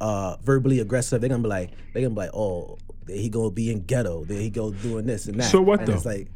uh 0.00 0.36
verbally 0.42 0.80
aggressive 0.80 1.20
they're 1.20 1.30
gonna 1.30 1.42
be 1.42 1.48
like 1.48 1.70
they're 1.92 2.02
gonna 2.02 2.14
be 2.14 2.20
like 2.20 2.34
oh 2.34 2.76
there 3.06 3.16
he 3.16 3.28
gonna 3.28 3.50
be 3.50 3.70
in 3.70 3.80
ghetto 3.82 4.24
there 4.24 4.40
he 4.40 4.50
go 4.50 4.70
doing 4.72 5.06
this 5.06 5.26
and 5.26 5.38
that 5.40 5.50
So 5.50 5.60
what, 5.62 5.80
and 5.80 5.88
it's 5.88 6.04
like 6.04 6.28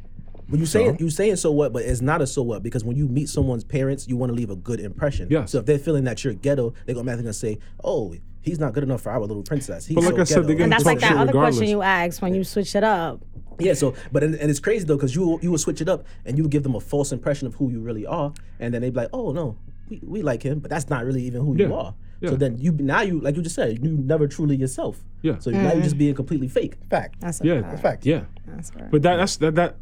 when 0.47 0.59
you 0.59 0.65
saying 0.65 0.97
you 0.99 1.09
saying 1.09 1.35
so 1.35 1.51
what 1.51 1.71
but 1.73 1.83
it's 1.83 2.01
not 2.01 2.21
a 2.21 2.27
so 2.27 2.41
what 2.41 2.63
because 2.63 2.83
when 2.83 2.97
you 2.97 3.07
meet 3.07 3.29
someone's 3.29 3.63
parents 3.63 4.07
you 4.07 4.17
want 4.17 4.29
to 4.31 4.33
leave 4.33 4.49
a 4.49 4.55
good 4.55 4.79
impression 4.79 5.27
Yes. 5.29 5.51
so 5.51 5.59
if 5.59 5.65
they're 5.65 5.77
feeling 5.79 6.05
that 6.05 6.23
you're 6.23 6.33
ghetto 6.33 6.73
they're 6.85 6.95
gonna 6.95 7.01
automatically 7.01 7.23
gonna 7.25 7.33
say 7.33 7.59
oh 7.83 8.15
he's 8.41 8.59
not 8.59 8.73
good 8.73 8.83
enough 8.83 9.01
for 9.01 9.11
our 9.11 9.19
little 9.21 9.43
princess 9.43 9.85
he's 9.85 9.95
But 9.95 10.03
like 10.05 10.15
so 10.15 10.21
I 10.21 10.23
said, 10.23 10.35
they're 10.47 10.55
ghetto. 10.55 10.57
gonna 10.57 10.63
And 10.63 10.71
that's 10.73 10.85
like 10.85 10.99
that 10.99 11.09
shit 11.09 11.17
other 11.17 11.31
question 11.31 11.67
you 11.67 11.81
asked 11.81 12.21
when 12.21 12.33
you 12.33 12.43
switch 12.43 12.75
it 12.75 12.83
up. 12.83 13.21
Yeah, 13.59 13.73
so 13.73 13.93
but 14.11 14.23
and, 14.23 14.35
and 14.35 14.49
it's 14.49 14.59
crazy 14.59 14.85
though 14.85 14.95
because 14.95 15.13
you 15.15 15.39
you 15.41 15.51
will 15.51 15.57
switch 15.57 15.81
it 15.81 15.89
up 15.89 16.05
and 16.25 16.37
you 16.37 16.43
will 16.43 16.49
give 16.49 16.63
them 16.63 16.75
a 16.75 16.79
false 16.79 17.11
impression 17.11 17.45
of 17.47 17.55
who 17.55 17.69
you 17.69 17.81
really 17.81 18.05
are, 18.05 18.33
and 18.59 18.73
then 18.73 18.81
they'd 18.81 18.93
be 18.93 19.01
like, 19.01 19.09
oh 19.11 19.31
no, 19.33 19.57
we, 19.89 19.99
we 20.03 20.21
like 20.21 20.41
him, 20.43 20.59
but 20.59 20.69
that's 20.69 20.89
not 20.89 21.03
really 21.03 21.23
even 21.23 21.41
who 21.41 21.57
you 21.57 21.73
are. 21.75 21.93
yeah. 22.21 22.29
So 22.29 22.35
then 22.37 22.57
you 22.57 22.71
now 22.71 23.01
you 23.01 23.19
like 23.19 23.35
you 23.35 23.41
just 23.41 23.55
said 23.55 23.83
you 23.83 23.91
never 23.91 24.27
truly 24.27 24.55
yourself. 24.55 25.03
Yeah. 25.23 25.39
So 25.39 25.51
now 25.51 25.73
you're 25.73 25.81
just 25.83 25.95
mm. 25.95 25.99
being 25.99 26.15
completely 26.15 26.47
fake. 26.47 26.75
Fact. 26.89 27.19
That's 27.19 27.41
a 27.41 27.45
Yeah, 27.45 27.61
fact. 27.61 27.81
Fact. 27.81 28.05
yeah. 28.05 28.21
That's 28.47 28.73
right. 28.75 28.89
But 28.89 29.01
that, 29.01 29.17
that's 29.17 29.35
that 29.37 29.55
that. 29.55 29.75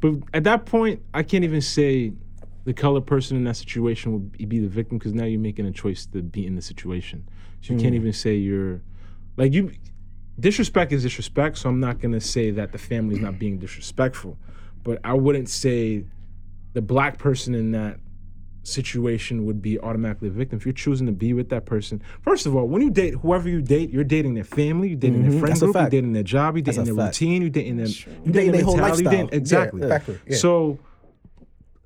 But 0.00 0.14
at 0.34 0.42
that 0.44 0.66
point, 0.66 1.02
I 1.14 1.22
can't 1.22 1.44
even 1.44 1.60
say 1.60 2.12
the 2.64 2.74
colored 2.74 3.06
person 3.06 3.36
in 3.36 3.44
that 3.44 3.56
situation 3.56 4.12
would 4.12 4.32
be- 4.32 4.44
be 4.44 4.58
the 4.58 4.68
victim 4.68 4.98
because 4.98 5.14
now 5.14 5.24
you're 5.24 5.40
making 5.40 5.66
a 5.66 5.70
choice 5.70 6.04
to 6.06 6.20
be 6.22 6.46
in 6.46 6.56
the 6.56 6.62
situation. 6.62 7.28
So 7.60 7.74
you 7.74 7.80
can't 7.80 7.94
hmm. 7.94 8.00
even 8.00 8.12
say 8.12 8.34
you're 8.34 8.80
like 9.36 9.52
you. 9.52 9.72
Disrespect 10.38 10.92
is 10.92 11.02
disrespect. 11.02 11.58
So 11.58 11.68
I'm 11.68 11.80
not 11.80 12.00
gonna 12.00 12.20
say 12.20 12.50
that 12.52 12.72
the 12.72 12.78
family's 12.78 13.20
not 13.20 13.38
being 13.38 13.58
disrespectful, 13.58 14.38
but 14.84 15.00
I 15.02 15.14
wouldn't 15.14 15.48
say 15.48 16.04
the 16.74 16.82
black 16.82 17.18
person 17.18 17.54
in 17.54 17.72
that 17.72 17.98
situation 18.62 19.46
would 19.46 19.62
be 19.62 19.78
automatically 19.80 20.28
a 20.28 20.30
victim 20.30 20.58
if 20.58 20.66
you're 20.66 20.72
choosing 20.72 21.06
to 21.06 21.12
be 21.12 21.32
with 21.32 21.48
that 21.48 21.64
person. 21.64 22.02
First 22.22 22.46
of 22.46 22.54
all, 22.54 22.66
when 22.66 22.82
you 22.82 22.90
date 22.90 23.14
whoever 23.14 23.48
you 23.48 23.62
date, 23.62 23.90
you're 23.90 24.04
dating 24.04 24.34
their 24.34 24.44
family, 24.44 24.88
you're 24.88 24.98
dating 24.98 25.22
their 25.22 25.30
mm-hmm. 25.30 25.40
friend 25.40 25.52
That's 25.52 25.62
a 25.62 25.66
group, 25.66 25.76
you're 25.76 25.90
dating 25.90 26.12
their 26.12 26.22
job, 26.22 26.56
you're 26.56 26.62
dating 26.62 26.82
a 26.82 26.84
their 26.84 27.06
routine, 27.06 27.42
you're 27.42 27.50
dating 27.50 27.76
their, 27.78 27.86
you're 27.86 28.14
dating 28.14 28.32
dating 28.32 28.52
their 28.52 28.64
whole 28.64 28.76
you're 28.76 28.86
dating- 28.86 29.04
lifestyle. 29.04 29.28
exactly. 29.32 29.80
Yeah, 29.80 29.86
exactly. 29.86 30.18
Yeah. 30.26 30.36
So 30.36 30.78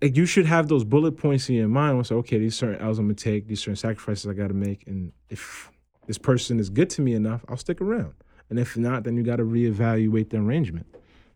like 0.03 0.17
you 0.17 0.27
should 0.27 0.47
have 0.47 0.69
those 0.69 0.85
bullet 0.85 1.13
points 1.13 1.49
in 1.49 1.55
your 1.55 1.69
mind. 1.69 1.97
Once 1.97 2.11
okay, 2.11 2.39
these 2.39 2.57
certain 2.57 2.81
L's 2.81 2.99
I'm 2.99 3.07
gonna 3.07 3.15
take, 3.15 3.47
these 3.47 3.61
certain 3.61 3.77
sacrifices 3.77 4.27
I 4.27 4.35
gotta 4.35 4.55
make, 4.55 4.85
and 4.87 5.13
if 5.31 5.71
this 6.07 6.19
person 6.19 6.59
is 6.59 6.69
good 6.69 6.91
to 6.91 7.03
me 7.03 7.15
enough, 7.15 7.45
I'll 7.49 7.57
stick 7.57 7.81
around. 7.81 8.15
And 8.51 8.59
if 8.59 8.77
not, 8.77 9.05
then 9.05 9.17
you 9.17 9.23
gotta 9.23 9.45
reevaluate 9.45 10.31
the 10.31 10.39
arrangement. 10.39 10.87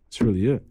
That's 0.07 0.21
really 0.21 0.47
it. 0.51 0.63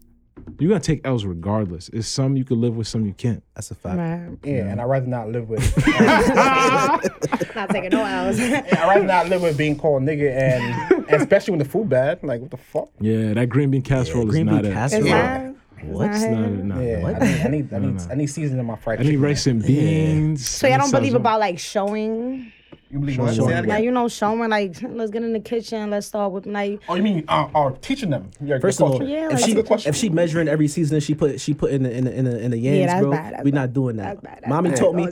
You're 0.58 0.68
gonna 0.68 0.80
take 0.80 1.00
L's 1.06 1.24
regardless. 1.24 1.88
It's 1.88 2.06
some 2.06 2.36
you 2.36 2.44
can 2.44 2.60
live 2.60 2.76
with, 2.76 2.86
some 2.86 3.06
you 3.06 3.14
can't. 3.14 3.42
That's 3.54 3.70
a 3.70 3.74
fact. 3.74 3.96
Right. 3.96 4.36
Yeah, 4.44 4.66
and 4.66 4.80
I'd 4.80 4.84
rather 4.84 5.06
not 5.06 5.30
live 5.30 5.48
with. 5.48 5.64
Not 7.56 7.70
taking 7.70 7.88
no 7.88 8.04
L's. 8.04 8.38
I'd 8.38 8.70
rather 8.72 9.02
not 9.04 9.30
live 9.30 9.40
with 9.40 9.56
being 9.56 9.78
called 9.78 10.02
nigga, 10.02 10.30
and, 10.30 11.08
and 11.08 11.22
especially 11.22 11.52
when 11.52 11.58
the 11.58 11.64
food 11.64 11.88
bad. 11.88 12.22
Like 12.22 12.42
what 12.42 12.50
the 12.50 12.58
fuck? 12.58 12.90
Yeah, 13.00 13.32
that 13.32 13.48
green 13.48 13.70
bean 13.70 13.80
casserole 13.80 14.26
green 14.26 14.46
is 14.46 14.52
not 14.52 14.62
bean 14.62 14.72
it. 14.72 14.74
casserole. 14.74 15.45
Is 15.78 15.84
Yeah. 15.84 15.88
that? 15.88 15.94
What? 15.94 16.10
Is 16.10 16.22
that 16.22 16.30
Not 16.32 16.40
it? 16.42 16.52
it. 16.52 16.64
No. 16.64 16.80
Yeah, 16.80 17.02
What? 17.02 17.22
I 17.22 17.26
need, 17.26 17.40
I 17.44 17.48
need, 17.48 17.74
I 17.74 17.78
need, 17.80 17.94
no. 17.96 18.06
I 18.10 18.14
need 18.14 18.26
seasoning 18.26 18.60
in 18.60 18.66
my 18.66 18.76
fried 18.76 18.98
I 19.00 19.02
need 19.02 19.08
chicken. 19.10 19.22
rice 19.22 19.46
and 19.46 19.62
beans. 19.64 20.46
So 20.46 20.66
y'all 20.68 20.78
don't 20.78 20.90
believe 20.90 21.14
about 21.14 21.40
like 21.40 21.58
showing, 21.58 22.52
You 22.90 22.98
believe 23.00 23.18
what? 23.18 23.30
Say 23.30 23.36
Showing. 23.36 23.66
like 23.66 23.84
you 23.84 23.90
know, 23.90 24.08
showing 24.08 24.48
like 24.50 24.76
let's 24.82 25.10
get 25.10 25.22
in 25.22 25.32
the 25.32 25.40
kitchen, 25.40 25.90
let's 25.90 26.06
start 26.06 26.32
with 26.32 26.46
like 26.46 26.80
Oh, 26.88 26.94
you 26.94 27.02
mean 27.02 27.24
uh, 27.28 27.48
uh, 27.54 27.72
teaching 27.80 28.10
them? 28.10 28.30
Your, 28.40 28.60
First 28.60 28.80
your 28.80 28.88
of 28.88 28.94
all. 29.02 29.08
Yeah, 29.08 29.26
if 29.26 29.32
like- 29.34 29.44
she 29.44 29.54
good 29.54 29.66
question. 29.66 29.88
if 29.90 29.96
she 29.96 30.08
measuring 30.08 30.48
every 30.48 30.68
season 30.68 31.00
she 31.00 31.14
put 31.14 31.40
she 31.40 31.52
put 31.54 31.70
in 31.72 31.82
the 31.82 31.90
in 31.92 32.04
the 32.04 32.14
in 32.14 32.24
the, 32.24 32.38
in 32.40 32.50
the 32.52 32.58
yams, 32.58 32.86
that's 32.92 33.00
bro, 33.02 33.10
bad, 33.10 33.32
that's 33.34 33.44
we 33.44 33.50
bad. 33.50 33.56
not 33.60 33.72
doing 33.72 33.96
that. 33.96 34.02
That's 34.02 34.20
bad, 34.22 34.38
that's 34.42 34.48
Mommy 34.48 34.70
bad. 34.70 34.78
taught 34.78 34.94
me. 34.94 35.08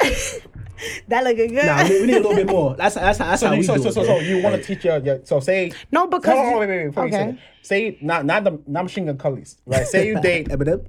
Oh, 0.80 0.82
shoot. 0.94 1.02
that 1.08 1.24
looking 1.24 1.48
good. 1.54 1.66
Nah, 1.66 1.88
we, 1.88 2.00
we 2.00 2.06
need 2.06 2.16
a 2.16 2.20
little 2.20 2.34
bit 2.34 2.46
more. 2.46 2.76
That's 2.76 2.94
that's 2.94 3.18
that's 3.18 3.40
so, 3.40 3.46
how 3.48 3.52
you, 3.52 3.58
we 3.60 3.64
so, 3.64 3.76
do 3.76 3.82
so, 3.82 3.88
it. 3.88 3.92
so, 3.92 4.04
bro. 4.04 4.18
so 4.18 4.24
you 4.24 4.42
want 4.42 4.56
to 4.56 4.62
teach 4.62 4.84
your, 4.84 4.98
your 4.98 5.24
so 5.24 5.40
say 5.40 5.72
No, 5.92 6.06
because 6.06 6.34
Hold 6.36 6.54
on, 6.54 6.60
wait, 6.60 6.68
wait, 6.68 6.78
wait, 6.78 6.86
before 6.86 7.06
you 7.06 7.12
say 7.12 7.22
okay. 7.22 7.30
that. 7.32 7.40
Say 7.62 7.98
not 8.00 8.24
not 8.24 8.44
the 8.44 8.60
not 8.66 8.82
Machine 8.84 9.06
Gun 9.06 9.18
Kellys, 9.18 9.58
right? 9.66 9.86
Say 9.86 10.06
you 10.08 10.20
date 10.22 10.48
Eminem. 10.48 10.86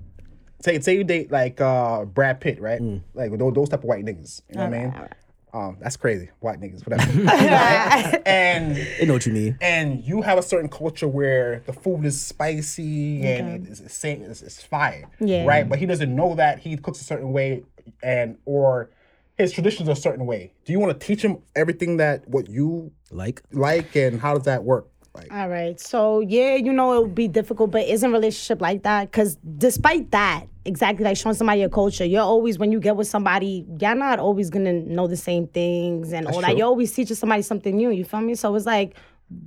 say 0.62 0.80
say 0.80 0.96
you 0.98 1.04
date 1.04 1.32
like 1.32 1.60
uh 1.62 2.06
Brad 2.06 2.40
Pitt, 2.42 2.62
right? 2.62 2.82
Like 3.14 3.38
those, 3.38 3.54
those 3.54 3.70
type 3.70 3.80
of 3.80 3.86
white 3.86 4.06
niggas. 4.06 4.42
You 4.50 4.56
know 4.58 4.66
what 4.66 4.74
I 4.74 4.78
mean? 4.78 4.94
Alright, 4.94 5.14
Um, 5.54 5.78
that's 5.82 5.98
crazy, 5.98 6.30
white 6.42 6.60
niggas, 6.62 6.86
whatever. 6.88 7.12
and 8.26 8.76
They 9.00 9.06
know 9.06 9.14
what 9.14 9.26
you 9.26 9.34
mean. 9.34 9.58
and 9.62 10.04
you 10.04 10.22
have 10.22 10.38
a 10.38 10.44
certain 10.44 10.70
culture 10.70 11.08
where 11.08 11.62
the 11.66 11.74
food 11.74 12.06
is 12.06 12.20
spicy 12.22 13.24
and 13.26 13.68
it's, 13.68 13.80
it's, 13.80 14.04
it's, 14.04 14.42
it's 14.42 14.64
fire, 14.64 15.06
Yeah. 15.20 15.46
right? 15.46 15.68
But 15.68 15.80
he 15.80 15.86
doesn't 15.86 16.14
know 16.16 16.36
that 16.36 16.60
he 16.60 16.78
cooks 16.78 17.02
a 17.02 17.04
certain 17.04 17.32
way 17.34 17.64
and 18.04 18.38
or 18.46 18.92
his 19.40 19.54
traditions 19.54 19.88
are 19.90 19.94
a 19.94 19.96
certain 19.96 20.26
way. 20.26 20.52
Do 20.66 20.74
you 20.74 20.80
want 20.80 21.00
to 21.00 21.06
teach 21.06 21.24
him 21.24 21.40
everything 21.56 21.98
that 21.98 22.28
what 22.28 22.50
you 22.50 22.92
Like 23.10 23.42
like 23.52 23.96
and 23.96 24.20
how 24.20 24.36
does 24.36 24.46
that 24.46 24.64
work? 24.64 24.88
Like, 25.16 25.34
All 25.34 25.50
right. 25.50 25.80
So 25.80 26.20
yeah, 26.20 26.56
you 26.56 26.72
know 26.72 26.94
it 26.94 27.02
would 27.02 27.16
be 27.16 27.28
difficult, 27.28 27.72
but 27.72 27.88
isn't 27.88 28.12
relationship 28.12 28.62
like 28.62 28.84
that? 28.84 29.12
Because 29.12 29.38
despite 29.58 30.12
that, 30.12 30.46
exactly 30.66 31.04
like 31.04 31.18
showing 31.18 31.36
somebody 31.36 31.62
your 31.62 31.70
culture, 31.70 32.06
you're 32.06 32.22
always 32.22 32.60
when 32.60 32.72
you 32.72 32.80
get 32.80 32.96
with 32.96 33.08
somebody, 33.08 33.66
y'all 33.80 33.96
not 33.96 34.20
always 34.20 34.50
gonna 34.50 34.74
know 34.74 35.08
the 35.08 35.18
same 35.18 35.48
things 35.48 36.14
and 36.14 36.28
all 36.28 36.42
that. 36.42 36.58
You're 36.58 36.68
always 36.68 36.92
teaching 36.92 37.16
somebody 37.16 37.42
something 37.42 37.76
new. 37.76 37.90
You 37.90 38.06
feel 38.06 38.22
me? 38.22 38.36
So 38.36 38.54
it's 38.56 38.68
like, 38.68 38.96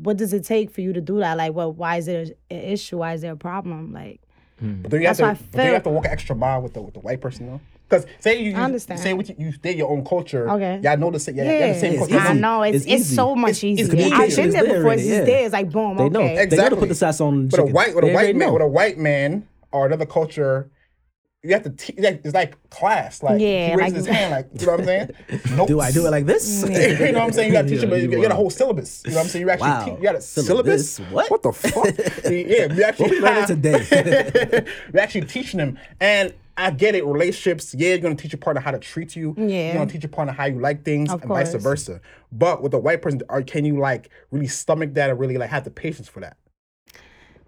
what 0.02 0.16
does 0.16 0.32
it 0.32 0.44
take 0.44 0.70
for 0.70 0.80
you 0.80 0.92
to 0.92 1.00
do 1.00 1.18
that? 1.18 1.36
Like, 1.36 1.52
well, 1.52 1.72
why 1.72 1.98
is 1.98 2.06
there 2.06 2.22
an 2.22 2.34
issue? 2.50 2.98
Why 2.98 3.12
is 3.14 3.20
there 3.20 3.32
a 3.32 3.36
problem? 3.36 3.92
Like, 3.92 4.20
hmm. 4.58 4.82
But 4.82 4.90
then 4.90 5.02
you 5.02 5.06
have 5.06 5.16
to, 5.18 5.24
I 5.26 5.34
but 5.34 5.52
then 5.52 5.66
you 5.66 5.72
have 5.74 5.82
to 5.84 5.90
walk 5.90 6.06
an 6.06 6.10
extra 6.10 6.34
mile 6.34 6.62
with 6.62 6.74
the 6.74 6.82
with 6.82 6.94
the 6.94 7.00
white 7.00 7.20
person 7.20 7.46
though. 7.46 7.60
Because 7.92 8.06
say 8.20 8.40
you, 8.42 8.52
you 8.52 8.56
I 8.56 8.62
understand. 8.62 9.00
say 9.00 9.12
what 9.12 9.28
you, 9.28 9.34
you 9.38 9.52
stay 9.52 9.76
your 9.76 9.90
own 9.90 10.02
culture. 10.04 10.48
Okay. 10.50 10.80
Y'all 10.82 10.96
know 10.96 11.10
the 11.10 11.20
same. 11.20 11.36
Yeah, 11.36 11.44
yeah, 11.44 11.72
the 11.74 11.78
same 11.78 11.92
it's 11.92 11.98
culture. 12.08 12.16
I 12.18 12.32
know 12.32 12.62
it's 12.62 12.76
It's 12.78 12.84
it's, 12.86 12.94
easy. 13.02 13.14
so 13.14 13.34
much 13.34 13.62
It's- 13.62 13.64
easier. 13.64 13.84
it's 13.84 13.92
I've 13.94 13.98
communication 14.00 14.44
been 14.44 14.50
there 14.52 14.62
there 14.62 14.72
before. 14.74 14.84
already, 14.86 15.02
It's 15.02 15.10
yeah. 15.10 15.16
just 15.18 15.26
there. 15.26 15.44
It's 15.44 15.52
like 15.52 15.70
boom. 15.70 15.96
they 15.98 16.02
okay. 16.04 16.12
know. 16.34 16.46
They 16.46 16.56
know 16.56 16.68
to 16.70 16.76
put 16.76 16.88
the 16.88 16.94
sauce 16.94 17.20
on. 17.20 17.48
But 17.48 17.60
a 17.60 17.64
white 17.64 17.94
with 17.94 18.04
a 18.04 18.12
white 18.12 18.34
man 18.34 18.52
with 18.54 18.62
a 18.62 18.66
white 18.66 18.96
man 18.98 19.46
or 19.72 19.84
another 19.86 20.06
culture, 20.06 20.70
you 21.44 21.52
have 21.52 21.64
to. 21.64 21.70
Te- 21.70 22.00
like, 22.00 22.22
it's 22.24 22.32
like 22.34 22.70
class. 22.70 23.22
Like 23.22 23.40
Yeah, 23.42 23.70
he 23.70 23.74
raises 23.76 23.92
like- 23.92 24.06
his 24.06 24.06
hand. 24.06 24.30
Like 24.32 24.48
you 24.60 24.66
know 24.66 24.72
what 24.72 24.80
I'm 24.80 24.86
saying? 24.86 25.10
Nope. 25.56 25.68
Do 25.68 25.80
I 25.80 25.90
do 25.90 26.06
it 26.06 26.10
like 26.10 26.24
this? 26.24 26.62
you 26.66 26.68
know 27.12 27.18
what 27.18 27.26
I'm 27.26 27.32
saying? 27.32 27.48
You 27.48 27.52
got 27.52 27.62
to 27.62 27.68
teach 27.68 27.82
him. 27.82 27.90
Yeah, 27.90 27.96
You 27.96 28.10
you 28.10 28.22
got 28.22 28.32
a 28.32 28.36
whole 28.36 28.48
syllabus. 28.48 29.02
You 29.04 29.10
know 29.10 29.16
what 29.18 29.22
I'm 29.24 29.28
saying? 29.28 29.44
You 29.44 29.50
actually 29.50 29.68
Wow. 29.68 29.84
teach, 29.84 29.94
you 29.98 30.02
got 30.02 30.14
a 30.14 30.20
syllabus. 30.22 30.90
Syllabus? 30.94 31.12
What? 31.12 31.30
What 31.30 31.42
the 31.42 31.52
fuck? 31.52 31.86
yeah, 32.24 32.74
we 32.74 32.84
actually 32.84 33.04
What 33.04 33.10
we 33.10 33.20
learning 33.20 33.46
today? 33.46 34.64
We're 34.94 35.00
actually 35.00 35.26
teaching 35.26 35.58
them. 35.58 35.78
And 36.00 36.32
I 36.56 36.70
get 36.70 36.94
it, 36.94 37.04
relationships, 37.04 37.74
yeah, 37.74 37.90
you're 37.90 37.98
gonna 37.98 38.14
teach 38.14 38.32
your 38.32 38.38
partner 38.38 38.60
how 38.60 38.70
to 38.70 38.78
treat 38.78 39.16
you. 39.16 39.34
Yeah. 39.36 39.66
You're 39.66 39.74
gonna 39.74 39.90
teach 39.90 40.02
your 40.02 40.10
partner 40.10 40.32
how 40.32 40.46
you 40.46 40.60
like 40.60 40.84
things 40.84 41.10
Of 41.10 41.22
and 41.22 41.28
vice 41.28 41.54
versa. 41.54 42.00
But 42.30 42.62
with 42.62 42.74
a 42.74 42.78
white 42.78 43.02
person, 43.02 43.22
are, 43.28 43.42
can 43.42 43.64
you 43.64 43.78
like 43.78 44.10
really 44.30 44.48
stomach 44.48 44.94
that 44.94 45.10
and 45.10 45.18
really 45.18 45.38
like 45.38 45.50
have 45.50 45.64
the 45.64 45.70
patience 45.70 46.08
for 46.08 46.20
that? 46.20 46.36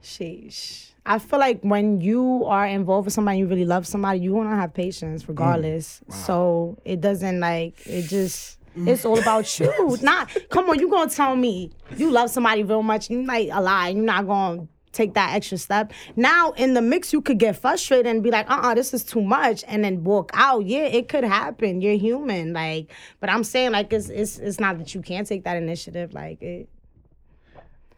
Sheesh. 0.03 0.91
I 1.07 1.19
feel 1.19 1.39
like 1.39 1.61
when 1.63 2.01
you 2.01 2.45
are 2.47 2.67
involved 2.67 3.07
with 3.07 3.15
somebody, 3.15 3.39
you 3.39 3.47
really 3.47 3.67
love 3.67 3.87
somebody, 3.87 4.21
you 4.21 4.33
want 4.33 4.51
to 4.51 4.57
have 4.57 4.73
patience 4.73 5.25
mm. 5.25 5.29
regardless. 5.29 6.01
So 6.09 6.79
it 6.85 7.01
doesn't 7.01 7.41
like, 7.41 7.87
it 7.87 8.03
just, 8.03 8.59
mm. 8.77 8.89
it's 8.89 9.05
all 9.05 9.19
about 9.19 9.61
you. 9.61 9.99
Not, 10.03 10.35
come 10.49 10.71
on, 10.71 10.79
you 10.79 10.89
going 10.89 11.11
to 11.11 11.15
tell 11.15 11.37
me 11.37 11.73
you 11.97 12.11
love 12.11 12.31
somebody 12.31 12.63
real 12.63 12.83
much, 12.83 13.11
you 13.11 13.23
might 13.23 13.51
a 13.53 13.61
lie, 13.61 13.91
you're 13.91 14.03
not 14.03 14.27
going 14.27 14.61
to 14.61 14.69
take 14.95 15.15
that 15.15 15.35
extra 15.35 15.59
step. 15.59 15.93
Now 16.17 16.53
in 16.53 16.73
the 16.75 16.81
mix, 16.81 17.13
you 17.13 17.21
could 17.21 17.39
get 17.39 17.57
frustrated 17.57 18.07
and 18.07 18.23
be 18.23 18.31
like, 18.31 18.49
uh 18.51 18.61
uh 18.63 18.75
this 18.75 18.95
is 18.95 19.05
too 19.05 19.21
much, 19.23 19.63
and 19.69 19.85
then 19.85 20.05
walk 20.05 20.31
out. 20.35 20.65
Yeah, 20.65 20.85
it 20.85 21.09
could 21.09 21.25
happen. 21.25 21.81
You're 21.83 21.99
human. 21.99 22.53
Like, 22.55 22.91
but 23.21 23.29
I'm 23.29 23.45
saying, 23.45 23.73
like, 23.73 23.93
it's, 23.93 24.09
it's, 24.09 24.39
it's 24.39 24.59
not 24.59 24.79
that 24.79 24.95
you 24.95 25.03
can't 25.03 25.27
take 25.27 25.45
that 25.45 25.57
initiative. 25.57 26.15
Like, 26.15 26.41
it, 26.41 26.69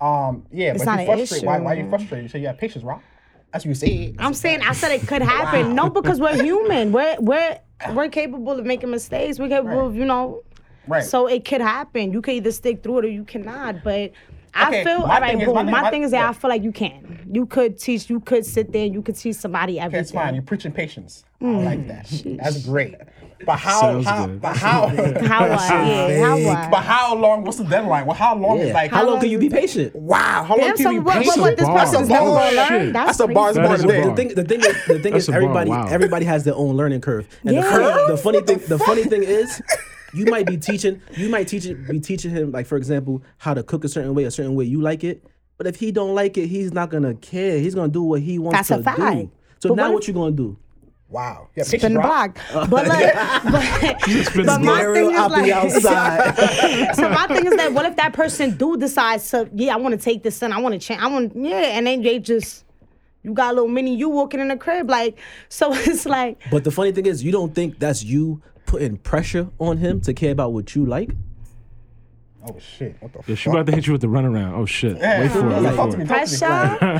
Um, 0.00 0.46
yeah, 0.50 0.70
It's 0.72 0.84
but 0.84 0.90
not 0.90 1.00
an 1.00 1.06
frustrated. 1.06 1.46
Why, 1.46 1.60
why 1.60 1.74
are 1.74 1.76
you 1.76 1.88
frustrated? 1.88 2.24
You 2.24 2.28
say 2.28 2.40
you 2.40 2.46
have 2.48 2.58
patience, 2.58 2.84
Rob. 2.84 3.00
That's 3.52 3.64
what 3.64 3.68
you 3.70 3.74
say. 3.74 4.14
I'm 4.18 4.34
saying 4.34 4.60
I 4.62 4.72
said 4.72 4.92
it 4.92 5.06
could 5.06 5.22
happen. 5.22 5.74
No, 5.74 5.88
because 5.88 6.20
we're 6.20 6.42
human. 6.50 6.92
We're 6.92 7.16
we're 7.20 7.58
we're 7.94 8.08
capable 8.08 8.58
of 8.58 8.66
making 8.66 8.90
mistakes. 8.90 9.38
We're 9.38 9.48
capable 9.48 9.78
Right. 9.78 9.86
of, 9.86 9.96
you 9.96 10.04
know. 10.04 10.42
Right. 10.86 11.04
So 11.04 11.26
it 11.26 11.44
could 11.44 11.60
happen. 11.60 12.12
You 12.12 12.20
can 12.22 12.34
either 12.34 12.52
stick 12.52 12.82
through 12.82 12.98
it 12.98 13.04
or 13.06 13.08
you 13.08 13.24
cannot. 13.24 13.82
But 13.82 14.12
I 14.56 14.84
feel 14.84 14.98
my 15.00 15.14
all 15.14 15.20
right, 15.20 15.30
thing 15.32 15.40
is- 15.40 15.46
boom. 15.46 15.54
my 15.54 15.62
thing- 15.62 15.70
My, 15.72 15.80
my- 15.82 15.90
thing 15.90 16.02
is 16.02 16.10
that 16.12 16.18
yeah. 16.20 16.28
I 16.30 16.32
feel 16.32 16.48
like 16.50 16.62
you 16.62 16.72
can. 16.72 17.28
You 17.32 17.46
could 17.46 17.78
teach. 17.78 18.08
You 18.08 18.20
could 18.20 18.46
sit 18.46 18.72
there. 18.72 18.86
You 18.86 19.02
could 19.02 19.16
teach 19.16 19.36
somebody 19.36 19.78
everything. 19.80 19.98
That's 20.00 20.12
fine. 20.12 20.34
You're 20.34 20.44
preaching 20.44 20.72
patience. 20.72 21.24
Mm. 21.42 21.58
I 21.60 21.64
like 21.64 21.88
that. 21.88 22.22
That's 22.42 22.64
great. 22.66 22.94
But 23.44 23.56
how? 23.58 23.80
Sounds 23.80 24.06
how 24.06 24.26
good. 24.26 24.40
but 24.40 24.56
how? 24.56 24.88
How 25.26 25.48
what? 25.48 25.60
Yeah. 25.86 26.24
How 26.24 26.38
what? 26.38 26.70
but 26.70 26.82
how 26.82 27.14
long? 27.14 27.44
What's 27.44 27.58
the 27.58 27.64
deadline? 27.64 28.06
Well, 28.06 28.16
how 28.16 28.34
long 28.34 28.58
Yeah. 28.58 28.64
is 28.66 28.72
like? 28.74 28.90
how, 28.90 29.02
long 29.02 29.10
long 29.14 29.20
can 29.20 29.28
you 29.28 29.38
be 29.38 29.50
patient? 29.50 29.94
Wow. 29.94 30.44
How 30.44 30.54
long 30.56 30.68
Damn, 30.68 30.76
can 30.76 30.84
so 30.84 30.90
you 30.90 31.02
what, 31.02 31.20
be 31.20 31.26
what, 31.26 31.36
patient? 31.36 31.40
what 31.42 31.56
this 31.58 31.68
person's 31.68 32.08
That's 32.08 32.08
a 32.08 32.12
never 32.12 32.24
bar. 32.30 32.54
gonna 32.54 32.56
learn? 32.84 32.92
That's, 32.92 33.18
That's 33.18 33.20
a 33.30 33.34
bar. 33.34 33.52
crazy. 33.52 33.60
That's 33.60 33.68
That 33.68 33.74
is 33.74 33.84
a 33.84 33.86
today. 33.86 34.00
bar. 34.02 34.10
The 34.10 34.16
thing, 34.16 34.34
the 34.34 34.44
thing 34.44 34.60
is, 34.60 34.86
the 34.86 34.98
thing 35.00 35.14
is, 35.16 35.28
everybody, 35.28 35.70
wow. 35.70 35.86
everybody 35.88 36.24
has 36.24 36.44
their 36.44 36.54
own 36.54 36.76
learning 36.76 37.02
curve. 37.02 37.28
And 37.42 37.50
the, 37.50 37.60
Yeah. 37.60 37.70
funny, 37.70 38.06
the 38.12 38.16
funny 38.16 38.40
thing, 38.40 38.58
the 38.68 38.78
funny 38.78 39.04
thing 39.04 39.22
is, 39.22 39.60
you 40.16 40.26
might 40.26 40.46
be 40.46 40.56
teaching, 40.56 41.00
you 41.16 41.28
might 41.28 41.46
teach 41.48 41.66
it, 41.66 41.86
be 41.88 42.00
teaching 42.00 42.30
him, 42.30 42.50
like 42.52 42.66
for 42.66 42.76
example, 42.76 43.22
how 43.38 43.54
to 43.54 43.62
cook 43.62 43.84
a 43.84 43.88
certain 43.88 44.14
way, 44.14 44.24
a 44.24 44.30
certain 44.30 44.54
way 44.54 44.64
you 44.64 44.80
like 44.80 45.04
it. 45.04 45.24
But 45.58 45.66
if 45.66 45.76
he 45.76 45.92
don't 45.92 46.14
like 46.14 46.36
it, 46.38 46.46
he's 46.48 46.72
not 46.72 46.90
gonna 46.90 47.14
care. 47.14 47.58
He's 47.58 47.74
gonna 47.74 47.88
do 47.92 48.02
what 48.02 48.20
he 48.22 48.38
wants 48.38 48.56
That's 48.68 48.70
a 48.70 48.76
to 48.78 48.82
fact. 48.82 48.98
do. 49.00 49.30
So 49.58 49.68
But 49.70 49.74
now 49.76 49.82
what 49.84 49.94
what 49.94 50.02
if- 50.02 50.08
you 50.08 50.14
gonna 50.14 50.32
do? 50.32 50.58
Wow. 51.08 51.48
Yeah, 51.54 51.62
Spin 51.62 51.80
patience, 51.80 51.94
the 51.94 51.98
Rob. 52.00 52.34
block. 52.52 52.68
But 52.70 52.88
like, 52.88 53.14
but, 53.44 54.46
but 54.46 54.60
my 54.60 54.82
thing 54.92 55.10
is 55.12 55.16
I'll 55.18 55.28
like, 55.30 55.52
outside. 55.52 56.96
so 56.96 57.08
my 57.10 57.26
thing 57.28 57.46
is 57.46 57.54
that 57.56 57.72
what 57.72 57.86
if 57.86 57.94
that 57.96 58.12
person 58.12 58.56
do 58.56 58.76
decide 58.76 59.20
to 59.20 59.48
yeah 59.54 59.74
I 59.74 59.76
want 59.76 59.92
to 59.98 60.00
take 60.04 60.24
this 60.24 60.42
in 60.42 60.52
I 60.52 60.58
want 60.60 60.72
to 60.72 60.80
change 60.80 61.00
I 61.00 61.06
want 61.06 61.32
yeah 61.36 61.76
and 61.78 61.86
then 61.86 62.02
they 62.02 62.18
just 62.18 62.64
you 63.22 63.32
got 63.34 63.52
a 63.52 63.54
little 63.54 63.68
mini 63.68 63.94
you 63.94 64.08
walking 64.08 64.40
in 64.40 64.48
the 64.48 64.56
crib 64.56 64.90
like 64.90 65.16
so 65.48 65.72
it's 65.74 66.06
like 66.06 66.40
But 66.50 66.64
the 66.64 66.72
funny 66.72 66.90
thing 66.90 67.06
is, 67.06 67.22
you 67.22 67.30
don't 67.30 67.54
think 67.54 67.78
that's 67.78 68.02
you 68.02 68.42
putting 68.66 68.96
pressure 68.98 69.48
on 69.58 69.78
him 69.78 70.00
to 70.02 70.12
care 70.12 70.32
about 70.32 70.52
what 70.52 70.74
you 70.74 70.84
like? 70.84 71.10
Oh 72.48 72.56
shit! 72.60 72.94
What 73.00 73.12
the 73.12 73.18
Yeah, 73.18 73.24
fuck? 73.24 73.38
she 73.38 73.50
about 73.50 73.66
to 73.66 73.72
hit 73.72 73.86
you 73.88 73.92
with 73.92 74.02
the 74.02 74.06
runaround. 74.06 74.52
Oh 74.56 74.66
shit! 74.66 74.94
Wait 74.98 75.30
for 75.32 75.38
it. 75.40 75.50
Yeah, 75.50 75.60
Wait 75.62 75.62
for 75.62 75.68
it. 75.72 75.76
talk 75.76 75.90
to 75.90 75.98
me. 75.98 76.04
pressure 76.06 76.38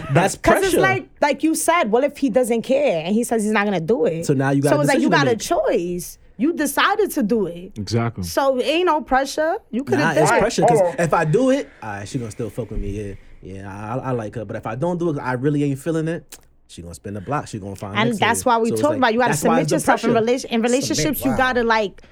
That's 0.13 0.35
because 0.35 0.53
pressure. 0.61 0.67
it's 0.67 0.75
like 0.77 1.09
like 1.21 1.43
you 1.45 1.55
said 1.55 1.85
what 1.93 2.03
if 2.03 2.17
he 2.19 2.31
doesn't 2.31 2.63
care 2.63 3.05
and 3.05 3.15
he 3.15 3.23
says 3.23 3.45
he's 3.45 3.53
not 3.53 3.65
gonna 3.65 3.81
do 3.81 4.07
it 4.07 4.27
So 4.27 4.35
now 4.35 4.51
you 4.51 4.61
got 4.63 4.71
so 4.71 4.81
it's 4.81 4.89
like 4.89 4.99
you 5.01 5.09
got 5.09 5.29
a 5.29 5.37
choice 5.37 6.19
you 6.37 6.53
decided 6.53 7.13
to 7.13 7.23
do 7.23 7.47
it 7.47 7.79
Exactly. 7.79 8.25
so 8.25 8.61
ain't 8.61 8.87
no 8.87 9.01
pressure 9.03 9.57
you 9.71 9.85
could 9.85 9.99
Nah, 10.01 10.07
have 10.13 10.17
it's 10.19 10.31
did 10.31 10.37
it 10.37 10.41
pressure 10.41 10.63
because 10.63 10.81
hold 10.81 10.95
on. 10.95 11.01
if 11.01 11.15
I 11.15 11.25
do 11.25 11.51
it, 11.51 11.69
alright, 11.83 12.09
she 12.09 12.19
gonna 12.19 12.31
still 12.33 12.51
fuck 12.51 12.71
with 12.71 12.81
me. 12.81 12.91
Yeah, 12.91 13.15
yeah, 13.41 13.95
I, 13.97 14.09
I 14.09 14.11
like 14.11 14.35
her. 14.35 14.45
But 14.45 14.57
if 14.57 14.67
I 14.67 14.75
don't 14.75 14.99
do 14.99 15.11
it, 15.11 15.19
I 15.19 15.35
really 15.35 15.63
ain't 15.63 15.79
feeling 15.79 16.09
it. 16.09 16.39
She 16.69 16.83
gonna 16.83 16.95
spin 16.95 17.15
the 17.15 17.21
block. 17.21 17.47
She 17.49 17.59
gonna 17.59 17.77
find. 17.77 17.97
and 17.99 18.09
next 18.11 18.21
that's 18.21 18.43
nigga. 18.43 18.47
why 18.47 18.59
we 18.59 18.69
So 18.69 18.75
it's 18.75 18.83
talk 18.83 18.91
like- 18.91 18.99
about 18.99 19.13
you 19.15 19.19
gotta 19.21 19.35
submit 19.35 19.71
yourself 19.71 20.05
in, 20.05 20.11
pressure. 20.11 20.21
relation, 20.25 20.51
in 20.51 20.63
relationships 20.63 21.25
you 21.25 21.31
wow. 21.33 21.37
gotta 21.37 21.63
like 21.65 22.03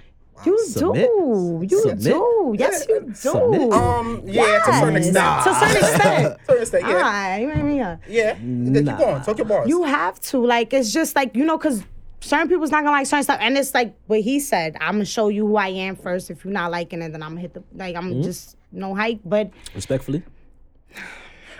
you 0.44 0.58
Submit? 0.66 1.08
do 1.16 1.66
you 1.70 1.80
Submit? 1.82 2.00
do 2.02 2.56
yes 2.58 2.86
you 2.88 3.00
do 3.00 3.14
Submit? 3.14 3.72
Um. 3.72 4.22
Yeah. 4.24 4.42
To 4.64 4.70
a 4.70 4.74
certain 4.74 4.94
Yes. 4.94 5.06
extent. 5.06 5.44
To 5.44 5.50
a 5.50 5.54
certain 5.54 5.76
extent. 5.76 6.38
To 6.46 6.52
a 6.52 6.56
certain 6.56 6.62
extent. 6.62 6.84
Yeah. 6.88 6.94
Alright, 6.96 7.40
you 7.40 7.46
know 7.46 7.54
what 7.54 7.60
I 7.60 7.62
mean? 7.62 7.76
Yeah. 7.76 7.96
Yeah. 8.08 8.34
Then 8.40 8.86
Keep 8.86 8.98
going. 8.98 9.22
Talk 9.22 9.38
your 9.38 9.46
bars. 9.46 9.68
You 9.68 9.82
have 9.84 10.20
to. 10.20 10.38
Like, 10.44 10.72
it's 10.72 10.92
just 10.92 11.14
like, 11.16 11.34
you 11.36 11.44
know, 11.44 11.56
because 11.56 11.82
certain 12.20 12.48
people's 12.48 12.70
not 12.72 12.82
gonna 12.84 12.96
like 12.96 13.06
certain 13.06 13.22
stuff. 13.24 13.38
And 13.40 13.56
it's 13.56 13.74
like 13.74 13.94
what 14.06 14.20
he 14.20 14.40
said, 14.40 14.76
I'm 14.80 14.94
gonna 14.94 15.04
show 15.04 15.28
you 15.28 15.46
who 15.46 15.56
I 15.56 15.68
am 15.68 15.94
first. 15.96 16.30
If 16.30 16.44
you're 16.44 16.52
not 16.52 16.70
liking 16.70 17.00
it, 17.02 17.12
then 17.12 17.22
I'm 17.22 17.30
gonna 17.30 17.40
hit 17.40 17.54
the 17.54 17.62
like 17.74 17.94
I'm 17.96 18.10
Mm-hmm. 18.10 18.22
just 18.22 18.56
no 18.72 18.94
hype. 18.94 19.20
But 19.24 19.50
Respectfully, 19.74 20.22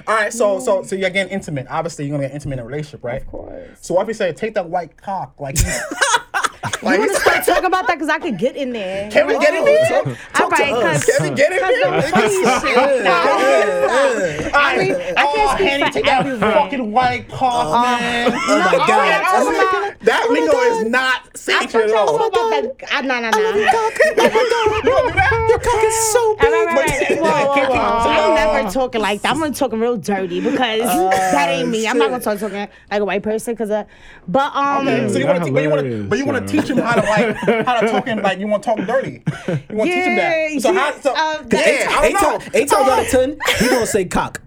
All 0.07 0.15
right, 0.15 0.33
so 0.33 0.59
so 0.61 0.83
mm. 0.83 0.87
so 0.87 0.97
you're 0.97 1.11
getting 1.11 1.33
intimate. 1.33 1.67
Obviously, 1.71 2.05
you're 2.07 2.17
gonna 2.17 2.29
get 2.29 2.35
intimate 2.35 2.55
in 2.55 2.59
a 2.61 2.67
relationship, 2.67 3.03
right? 3.03 3.23
Of 3.23 3.29
course. 3.29 3.79
So 3.81 3.95
what 3.95 4.03
if 4.03 4.09
you 4.09 4.15
say 4.15 4.33
take 4.33 4.55
that 4.55 4.69
white 4.69 4.97
cock, 4.97 5.41
like, 5.41 5.57
he's- 6.81 6.83
You 6.83 6.99
want 6.99 7.11
to 7.13 7.21
start 7.21 7.45
talking 7.45 7.65
about 7.67 7.87
that 7.87 7.95
because 7.97 8.09
I 8.09 8.19
could 8.19 8.39
get 8.39 8.57
in 8.57 8.73
there. 8.73 9.11
can 9.11 9.27
we 9.27 9.39
get 9.39 9.55
in 9.55 9.65
there? 9.65 9.99
All 10.41 10.49
right, 10.51 10.75
because 10.75 11.05
Can 11.05 11.31
we 11.31 11.37
get 11.37 11.53
in 11.53 11.59
there? 11.59 11.71
I 14.55 14.77
mean, 14.79 14.95
I 14.95 15.25
Oh, 15.27 15.35
can't 15.35 15.51
speak 15.59 15.69
Henny, 15.69 15.85
for 15.87 15.91
take 15.93 16.05
that 16.07 16.39
fucking 16.41 16.93
white 16.93 17.29
cock, 17.29 17.83
man. 17.83 18.33
Oh 18.33 18.59
my 18.59 18.71
Oh, 18.75 18.79
god. 18.79 18.89
yeah, 18.89 19.23
Oh 19.27 19.41
oh 19.41 19.45
my 19.45 19.53
my 19.53 19.65
God. 19.73 19.97
That 20.03 20.29
lingo 20.31 20.59
is 20.59 20.85
not 20.91 21.37
thought 21.37 21.75
at 21.75 21.91
all. 21.95 22.19
was 22.19 22.29
about 22.29 22.51
that. 22.51 22.89
Ah, 22.93 23.01
No, 23.01 23.21
no, 23.21 23.31
no. 23.31 23.39
You 23.39 23.67
gonna 23.67 23.95
do 24.85 25.15
that? 25.15 25.47
Your 25.49 25.59
cock 25.59 25.85
is 25.85 26.13
so 26.13 26.21
All 26.21 26.37
big. 26.37 26.53
right, 26.53 26.67
right, 26.67 27.01
right. 27.01 27.19
Whoa, 27.19 27.29
whoa, 27.29 27.69
whoa. 27.69 27.75
I'm 27.75 28.31
Oh. 28.31 28.35
never 28.35 28.71
talking 28.71 29.01
like 29.01 29.23
that. 29.23 29.33
I'm 29.33 29.41
gonna 29.41 29.53
talking 29.55 29.81
real 29.81 29.97
dirty 29.97 30.41
because 30.41 30.81
that 30.83 31.49
ain't 31.49 31.69
me. 31.69 31.87
I'm 31.87 31.99
not 31.99 32.11
gonna 32.11 32.23
talk 32.23 32.39
talking 32.39 32.57
like 32.91 33.01
a 33.01 33.05
white 33.05 33.23
person 33.23 33.55
because 33.55 33.71
of. 33.71 33.87
But 34.29 34.55
um, 34.55 34.87
Okay, 34.89 35.09
so 35.13 35.19
you 35.19 35.27
want 35.27 35.45
to, 35.45 35.53
but 35.53 35.63
you 35.63 35.71
want 35.71 35.83
to, 35.83 36.05
but 36.05 36.19
you 36.19 36.27
want 36.27 36.47
to. 36.49 36.54
Teach 36.61 36.71
him 36.71 36.79
how 36.79 36.95
to 36.95 37.01
like, 37.03 37.37
how 37.67 37.81
to 37.81 37.89
talk 37.89 38.07
him 38.07 38.23
like 38.23 38.39
you 38.39 38.47
want 38.47 38.63
to 38.63 38.75
talk 38.75 38.87
dirty. 38.87 39.23
You 39.71 39.77
want 39.77 39.91
to 39.91 39.95
teach 39.95 40.05
him 40.05 40.17
that. 40.17 40.61
So 40.63 40.73
yeah, 40.73 40.93
how? 40.93 41.01
So 41.01 41.11
um, 41.11 41.17
yeah, 41.17 41.49
that- 41.49 41.89
I 41.89 42.11
don't 42.11 42.23
know. 42.23 42.39
times, 42.39 42.55
eight 42.55 42.69
times 42.69 42.89
out 42.89 42.99
of 43.01 43.09
ten, 43.09 43.39
he 43.59 43.69
gonna 43.69 43.87
say 43.87 44.05
cock. 44.05 44.41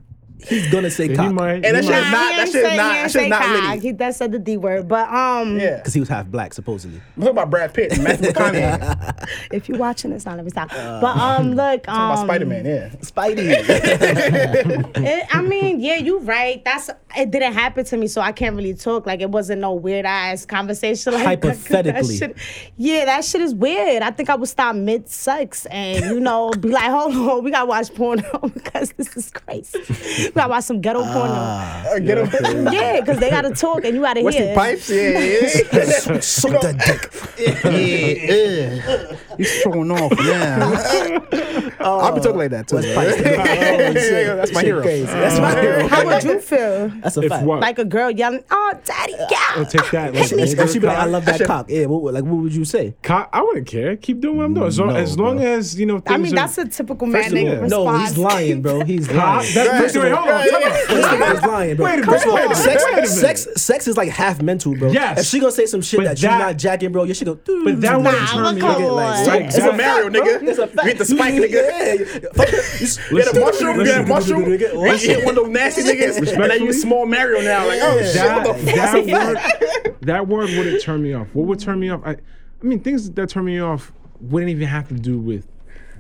He's 0.50 0.68
gonna 0.72 0.90
say 0.90 1.14
cock. 1.16 1.32
might. 1.34 1.66
And 1.66 1.76
that 1.76 1.84
shit 1.84 1.94
is 1.96 2.12
not- 2.12 2.32
he 2.32 2.38
that 2.38 2.48
shit 2.48 2.56
is 2.56 2.78
not- 2.78 2.96
he 2.96 3.02
that 3.02 3.12
shit 3.12 3.22
is 3.24 3.30
not 3.30 3.42
cock. 3.42 3.70
litty. 3.70 3.80
He 3.88 3.92
that 3.94 4.16
said 4.16 4.32
the 4.32 4.40
D 4.40 4.58
word, 4.58 4.88
but 4.88 5.10
um, 5.10 5.60
Yeah. 5.60 5.78
Because 5.78 5.94
he 5.94 6.00
was 6.00 6.10
half 6.10 6.28
black, 6.28 6.54
supposedly. 6.54 7.02
I'm 7.16 7.22
talking 7.24 7.30
about 7.32 7.50
Brad 7.50 7.74
Pitt 7.74 7.94
and 7.94 8.04
Matthew 8.04 8.32
McConaughey. 8.32 9.28
if 9.52 9.68
you're 9.70 9.78
watching 9.78 10.12
this, 10.12 10.26
not 10.26 10.36
let 10.38 10.46
me 10.46 10.52
stop. 10.52 10.70
but 10.70 11.18
um, 11.18 11.54
look, 11.54 11.88
um, 11.88 12.12
about 12.12 12.24
Spider 12.26 12.46
Man, 12.46 12.66
yeah. 12.66 12.90
Spidey. 13.02 13.48
It, 14.98 15.28
I 15.32 15.42
mean, 15.42 15.80
yeah, 15.80 15.96
you 15.98 16.20
right. 16.20 16.64
That's 16.64 16.90
it. 17.16 17.32
Didn't 17.32 17.54
happen 17.54 17.86
to 17.86 17.98
me, 17.98 18.08
so 18.08 18.22
I 18.22 18.32
can't 18.32 18.56
really 18.56 18.74
talk. 18.74 19.06
Like 19.06 19.22
it 19.22 19.30
wasn't 19.30 19.62
no 19.62 19.74
weird 19.74 20.06
ass 20.06 20.46
conversation. 20.46 21.14
Like 21.14 21.42
that, 21.42 21.48
'cause 21.48 21.68
Hypothetically. 21.68 22.18
that 22.20 22.38
shit, 22.40 22.72
yeah, 22.78 23.06
that 23.06 23.24
shit 23.26 23.42
is 23.42 23.54
weird. 23.54 24.04
I 24.04 24.12
think 24.12 24.30
I 24.30 24.36
would 24.36 24.50
stop 24.50 24.76
mid 24.76 25.10
sex 25.10 25.66
and 25.68 26.06
you 26.06 26.20
know 26.20 26.52
be 26.52 26.70
like, 26.70 26.90
hold 26.90 27.16
on, 27.16 27.44
we 27.44 27.52
gotta 27.52 27.66
watch 27.66 27.94
porno 27.96 28.24
because 28.54 28.92
this 28.94 29.16
is 29.16 29.30
crazy. 29.32 29.80
We 30.38 30.42
gotta 30.42 30.52
watch 30.52 30.64
some 30.66 30.82
ghetto 30.82 31.02
porno. 31.02 31.34
Uh, 31.34 32.00
get 32.00 32.18
him. 32.20 32.68
Yeah, 32.72 33.00
because 33.00 33.18
they 33.18 33.32
gotta 33.32 33.50
talk 33.50 33.84
and 33.86 33.96
you 33.96 34.02
gotta 34.04 34.22
Wesley 34.22 34.46
hear. 34.46 34.56
Pipes, 34.56 34.90
yeah, 34.90 35.20
yeah. 35.20 36.20
Suck 36.22 36.62
that 36.62 36.78
dick. 36.78 37.64
yeah, 37.66 37.72
yeah. 37.74 39.18
He's 39.38 39.52
showing 39.62 39.92
off, 39.92 40.12
yeah. 40.26 41.20
Oh. 41.80 42.00
I'll 42.00 42.14
be 42.14 42.20
talking 42.22 42.38
like 42.38 42.52
that 42.52 42.68
too. 42.68 42.76
West 42.78 42.88
Yeah, 42.98 44.20
yeah, 44.20 44.36
that's 44.36 44.52
my 44.54 44.62
hero. 44.64 44.82
crazy. 44.82 45.06
That's 45.06 45.40
my 45.40 45.60
hero. 45.62 45.88
How 45.88 46.06
would 46.06 46.24
you 46.24 46.40
feel? 46.40 46.90
That's 47.02 47.18
a 47.18 47.22
If 47.22 47.30
fact. 47.30 47.46
what? 47.46 47.60
Like 47.62 47.80
a 47.80 47.86
girl 47.86 48.10
yelling, 48.12 48.44
"Oh, 48.52 48.74
daddy, 48.84 49.14
Oh, 49.20 49.28
yeah." 49.58 49.64
take 49.66 49.92
that. 49.92 50.14
Like, 50.14 50.32
And 50.32 50.50
she, 50.50 50.58
and 50.58 50.70
she 50.70 50.80
be 50.80 50.88
like, 50.88 50.98
I 50.98 51.06
love 51.06 51.26
that 51.26 51.42
cock. 51.46 51.68
Yeah, 51.70 51.86
what, 51.86 52.14
like, 52.14 52.24
what 52.24 52.42
would 52.42 52.54
you 52.56 52.66
say? 52.66 52.96
Cock, 53.04 53.30
I 53.32 53.42
wouldn't 53.42 53.68
care. 53.68 53.96
Keep 53.96 54.22
doing 54.22 54.38
what 54.38 54.46
I'm 54.46 54.54
doing. 54.54 54.68
As 54.68 54.80
long, 54.80 54.90
No, 54.90 54.96
as, 54.96 55.18
long 55.20 55.40
as 55.42 55.80
you 55.80 55.86
know. 55.86 56.02
I 56.08 56.18
mean, 56.18 56.34
are- 56.34 56.36
that's 56.36 56.58
a 56.58 56.68
typical 56.68 57.08
man 57.08 57.24
First 57.24 57.34
of 57.36 57.40
nigga 57.40 57.56
all, 57.56 57.62
response. 57.62 57.72
no, 57.72 57.98
he's 58.00 58.18
lying, 58.18 58.62
bro. 58.62 58.84
He's 58.84 59.08
Cock? 59.08 59.16
lying. 59.18 59.54
That, 59.54 59.82
First 59.82 59.96
of 59.96 60.04
wait, 60.04 60.12
all- 60.12 60.18
hold 60.26 60.64
on. 60.64 60.72
First 60.72 61.14
of 61.14 61.22
all, 61.22 61.28
he's 61.32 61.42
lying, 61.44 61.76
bro. 61.78 61.86
Wait 61.86 61.94
a 61.94 61.96
minute, 61.98 62.10
First 62.12 62.26
of 62.26 62.30
all, 62.30 62.36
wait 62.36 62.46
a 62.46 62.50
minute, 62.50 62.58
sex, 62.64 62.84
wait 62.86 62.92
a 62.92 62.96
minute. 62.96 63.10
sex, 63.10 63.48
sex 63.56 63.88
is 63.88 63.98
like 63.98 64.10
half 64.10 64.42
mental, 64.42 64.76
bro. 64.76 64.92
Yes. 64.92 65.20
If 65.22 65.26
she 65.28 65.40
gonna 65.40 65.52
say 65.52 65.66
some 65.66 65.82
shit 65.82 66.04
that, 66.04 66.22
you're 66.22 66.32
not 66.32 66.58
jacking, 66.58 66.92
bro, 66.92 67.04
you 67.04 67.14
should 67.14 67.26
go. 67.28 67.36
But 67.36 67.46
that 67.46 67.56
"Dude, 67.56 68.06
wouldn't 68.06 68.28
turn 68.30 68.56
me 68.56 68.62
come 68.62 68.70
on. 68.72 68.82
Nigga, 68.82 68.96
like, 68.96 69.27
on. 69.28 69.34
so- 69.34 69.38
Right, 69.38 69.46
it's 69.46 69.58
a 69.58 69.74
Mario, 69.74 70.10
nigga. 70.10 70.48
It's 70.48 70.60
a 70.60 70.68
fact. 70.68 70.84
You 70.86 70.90
hit 70.90 70.98
the 70.98 71.06
spike, 71.06 71.34
nigga. 71.34 71.52
Yeah. 71.54 72.30
Fuck. 72.34 72.52
You- 72.52 73.18
You 73.18 73.24
get 73.24 73.36
a 73.36 73.40
mushroom, 73.40 73.78
you 73.80 73.86
get 73.86 74.02
a 74.02 74.06
mushroom. 74.08 74.52
You 74.52 74.58
hit 74.58 75.26
one 75.26 75.38
of 75.38 75.44
those 75.44 75.50
nasty 75.50 75.82
niggas, 75.84 76.18
and 76.34 76.44
then 76.52 76.64
you 76.64 76.74
small 76.74 77.06
Mario 77.06 77.42
now. 77.42 77.68
Like, 77.68 77.80
oh 77.82 77.98
shit, 78.04 78.14
that, 78.16 78.46
what 78.48 78.58
the 78.58 78.64
fuck? 78.72 78.76
that 78.76 79.08
word, 79.08 79.96
that 80.02 80.28
word 80.28 80.50
wouldn't 80.52 80.82
turn 80.82 81.04
me 81.04 81.14
off. 81.14 81.28
What 81.34 81.48
would 81.48 81.60
turn 81.60 81.80
me 81.80 81.90
off? 81.90 82.02
I, 82.06 82.12
I 82.12 82.18
mean, 82.62 82.80
things 82.80 83.10
that 83.12 83.30
turn 83.30 83.46
me 83.46 83.60
off 83.60 83.92
wouldn't 84.22 84.50
even 84.50 84.68
have 84.68 84.88
to 84.90 84.94
do 84.96 85.18
with 85.18 85.48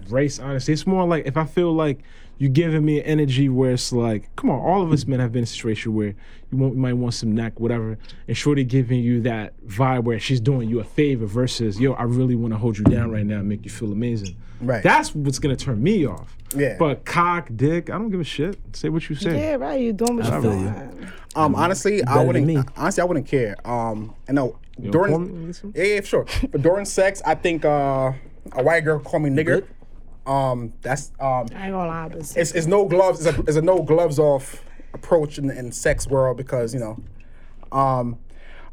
race. 0.09 0.39
Honestly, 0.39 0.73
it's 0.73 0.87
more 0.87 1.05
like 1.07 1.25
if 1.25 1.37
I 1.37 1.45
feel 1.45 1.73
like 1.73 1.99
you're 2.37 2.51
giving 2.51 2.85
me 2.85 2.99
an 2.99 3.05
energy 3.05 3.49
where 3.49 3.71
it's 3.71 3.91
like, 3.91 4.35
come 4.35 4.49
on, 4.49 4.59
all 4.59 4.81
of 4.81 4.91
us 4.91 5.05
men 5.07 5.19
have 5.19 5.31
been 5.31 5.39
in 5.39 5.43
a 5.43 5.47
situation 5.47 5.93
where 5.93 6.13
you, 6.51 6.57
want, 6.57 6.75
you 6.75 6.79
might 6.79 6.93
want 6.93 7.13
some 7.13 7.33
neck, 7.33 7.59
whatever, 7.59 7.97
and 8.27 8.37
Shorty 8.37 8.63
giving 8.63 8.99
you 8.99 9.21
that 9.21 9.53
vibe 9.65 10.03
where 10.03 10.19
she's 10.19 10.39
doing 10.39 10.69
you 10.69 10.79
a 10.79 10.83
favor 10.83 11.25
versus, 11.25 11.79
yo, 11.79 11.93
I 11.93 12.03
really 12.03 12.35
want 12.35 12.53
to 12.53 12.57
hold 12.57 12.77
you 12.77 12.83
down 12.83 13.11
right 13.11 13.25
now 13.25 13.39
and 13.39 13.49
make 13.49 13.65
you 13.65 13.71
feel 13.71 13.91
amazing. 13.91 14.35
Right. 14.61 14.83
That's 14.83 15.13
what's 15.13 15.39
gonna 15.39 15.55
turn 15.55 15.81
me 15.81 16.05
off. 16.05 16.35
Yeah. 16.55 16.77
But 16.79 17.05
cock, 17.05 17.49
dick, 17.55 17.89
I 17.89 17.93
don't 17.93 18.09
give 18.09 18.19
a 18.19 18.23
shit. 18.23 18.57
Say 18.73 18.89
what 18.89 19.07
you 19.09 19.15
say. 19.15 19.39
Yeah, 19.39 19.55
right. 19.55 19.79
You're 19.79 19.93
doing 19.93 20.17
what 20.17 20.25
you 20.25 20.41
feel 20.41 20.57
you. 20.57 20.65
want. 20.65 21.05
Um, 21.35 21.55
honestly, 21.55 22.03
I 22.03 22.23
wouldn't. 22.23 22.67
Honestly, 22.75 23.01
I 23.01 23.05
wouldn't 23.05 23.27
care. 23.27 23.55
Um, 23.67 24.15
I 24.27 24.31
know 24.31 24.57
during 24.79 25.11
wanna 25.11 25.27
pour 25.27 25.35
me 25.35 25.53
some? 25.53 25.73
yeah, 25.75 25.83
yeah, 25.83 26.01
sure. 26.01 26.25
But 26.51 26.61
during 26.61 26.85
sex, 26.85 27.21
I 27.25 27.35
think 27.35 27.65
uh, 27.65 28.13
a 28.53 28.63
white 28.63 28.83
girl 28.83 28.99
call 28.99 29.19
me 29.19 29.29
nigger. 29.29 29.65
Good. 30.27 30.31
Um, 30.31 30.73
that's 30.81 31.11
um, 31.19 31.47
I 31.55 31.65
ain't 31.67 31.73
gonna 31.73 31.87
lie, 31.87 32.09
but 32.09 32.17
it's, 32.19 32.35
it's 32.35 32.67
no 32.67 32.85
gloves. 32.85 33.25
It's 33.25 33.37
a, 33.37 33.41
it's 33.43 33.55
a 33.57 33.61
no 33.61 33.81
gloves 33.81 34.19
off 34.19 34.63
approach 34.93 35.37
in 35.37 35.47
the 35.47 35.57
in 35.57 35.71
sex 35.71 36.07
world 36.07 36.37
because 36.37 36.73
you 36.73 36.79
know, 36.79 36.97
um, 37.71 38.17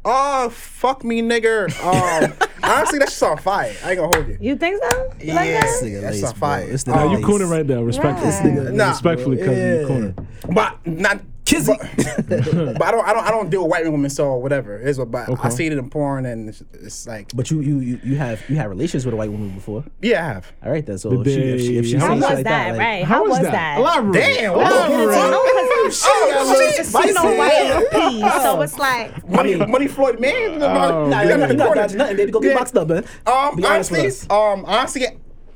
oh 0.03 0.49
fuck 0.49 1.03
me, 1.03 1.21
nigger. 1.21 1.67
Um, 1.81 2.33
honestly, 2.63 2.99
that's 2.99 3.11
just 3.11 3.23
on 3.23 3.37
fire. 3.37 3.75
I 3.83 3.91
ain't 3.91 3.99
gonna 3.99 4.13
hold 4.13 4.27
you. 4.27 4.37
you 4.39 4.55
think 4.55 4.81
so? 4.83 5.09
You 5.21 5.33
like 5.33 5.47
Yeah. 5.47 5.61
that? 5.61 5.83
Nigga 5.83 6.01
That's 6.01 6.21
lace, 6.21 6.31
a 6.31 6.35
fire. 6.35 6.61
bro. 6.63 6.71
This 6.71 6.87
Oh, 6.87 6.91
nigga 6.91 7.09
You 7.11 7.15
lace. 7.17 7.25
corner 7.25 7.45
right 7.47 7.67
there, 7.67 7.83
respectfully. 7.83 8.31
Right. 8.31 8.73
Nah. 8.73 8.89
Respectfully, 8.89 9.37
cousin, 9.37 9.67
you 9.67 9.79
Yeah. 9.79 9.87
corner. 9.87 10.15
But 10.53 10.85
not 10.85 11.21
Kizzy. 11.45 11.73
But, 11.77 12.27
but 12.27 12.81
I 12.81 12.91
don't 12.91 13.07
I 13.07 13.13
don't 13.13 13.23
I 13.27 13.29
don't 13.31 13.49
deal 13.51 13.61
with 13.63 13.71
white 13.71 13.89
women, 13.91 14.09
so 14.09 14.33
whatever. 14.35 14.77
It's 14.79 14.97
what 14.97 15.11
but 15.11 15.29
I 15.43 15.49
see 15.49 15.67
it 15.67 15.73
in 15.73 15.89
porn 15.91 16.25
and 16.25 16.49
it's, 16.49 16.63
it's 16.73 17.07
like 17.07 17.31
But 17.35 17.51
you, 17.51 17.61
you, 17.61 17.79
you, 17.79 17.99
you 18.03 18.15
have, 18.17 18.41
you 18.49 18.55
had 18.55 18.67
relations 18.69 19.05
with 19.05 19.13
a 19.13 19.17
white 19.17 19.29
woman 19.31 19.51
before. 19.51 19.83
yeah, 20.01 20.23
I 20.23 20.33
have. 20.33 20.51
All 20.63 20.71
right, 20.71 20.83
then. 20.85 20.97
So 20.97 21.21
if 21.21 21.27
she, 21.27 21.33
if 21.33 21.61
she, 21.61 21.77
if 21.77 21.85
she 21.85 21.95
how 21.97 22.07
How 22.07 22.13
was 22.15 22.21
was 22.23 22.33
like 22.33 22.43
that? 22.45 22.69
like, 22.71 22.79
right? 22.79 23.03
How, 23.05 23.23
was 23.27 23.39
that? 23.41 23.77
Elaborate. 23.77 24.13
Damn, 24.13 24.53
what 24.53 24.71
Elaborate. 24.71 24.97
the 24.97 25.01
You 25.03 25.31
know, 25.31 25.43
'cause 25.85 26.01
Oh, 26.07 26.61
it's 26.67 26.75
shit. 26.75 26.85
just, 26.91 27.05
you 27.05 27.13
know, 27.13 27.35
white 27.37 27.91
peas. 27.91 28.41
So 28.41 28.61
it's 28.61 28.79
like, 28.79 29.29
Money, 29.29 29.55
money 29.55 29.87
Floyd, 29.87 30.19
man. 30.19 30.33
Oh, 30.55 30.57
nah, 30.57 31.07
Nah, 31.07 31.21
you 31.21 31.29
got 31.29 31.39
nah, 31.41 31.47
the 31.47 31.53
nah, 31.53 31.65
corner. 31.65 31.87
nothing, 31.95 32.17
baby. 32.17 32.31
Go 32.31 32.39
get 32.39 32.49
Yeah. 32.53 32.57
boxed 32.57 32.75
up, 32.77 32.87
man. 32.87 33.05
Um, 33.27 33.55
Be 33.55 33.65
honest 33.65 33.91
with 33.91 33.99
honestly, 34.01 34.29
um, 34.31 34.65
honestly, 34.65 35.05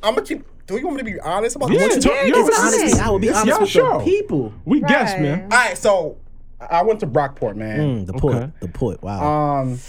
I'm 0.04 0.14
gonna 0.16 0.22
keep. 0.26 0.46
Do 0.70 0.78
you 0.78 0.86
want 0.86 0.98
me 0.98 1.04
to 1.12 1.12
be 1.16 1.20
honest 1.22 1.56
about 1.56 1.72
Yeah, 1.72 1.80
this? 1.80 2.04
talk- 2.04 2.14
Yeah, 2.14 2.24
yo, 2.26 2.46
it's 2.48 2.72
this 2.72 3.00
I 3.00 3.10
will 3.10 3.20
be 3.20 3.28
this 3.28 3.38
honest 3.38 3.50
y'all 3.50 3.62
with 3.62 3.70
show. 3.70 3.98
the 4.00 4.06
people. 4.06 4.54
We 4.66 4.82
guess, 4.82 5.20
man. 5.20 5.44
All 5.44 5.48
right, 5.50 5.78
so 5.78 6.18
I 6.62 6.84
went 6.84 7.00
to 7.02 7.08
Brockport, 7.08 7.56
man. 7.56 7.80
Mm, 7.80 8.06
the 8.06 8.14
port, 8.14 8.36
Okay. 8.36 8.52
the 8.60 8.68
port. 8.68 9.02
Wow, 9.02 9.62
Um, 9.62 9.80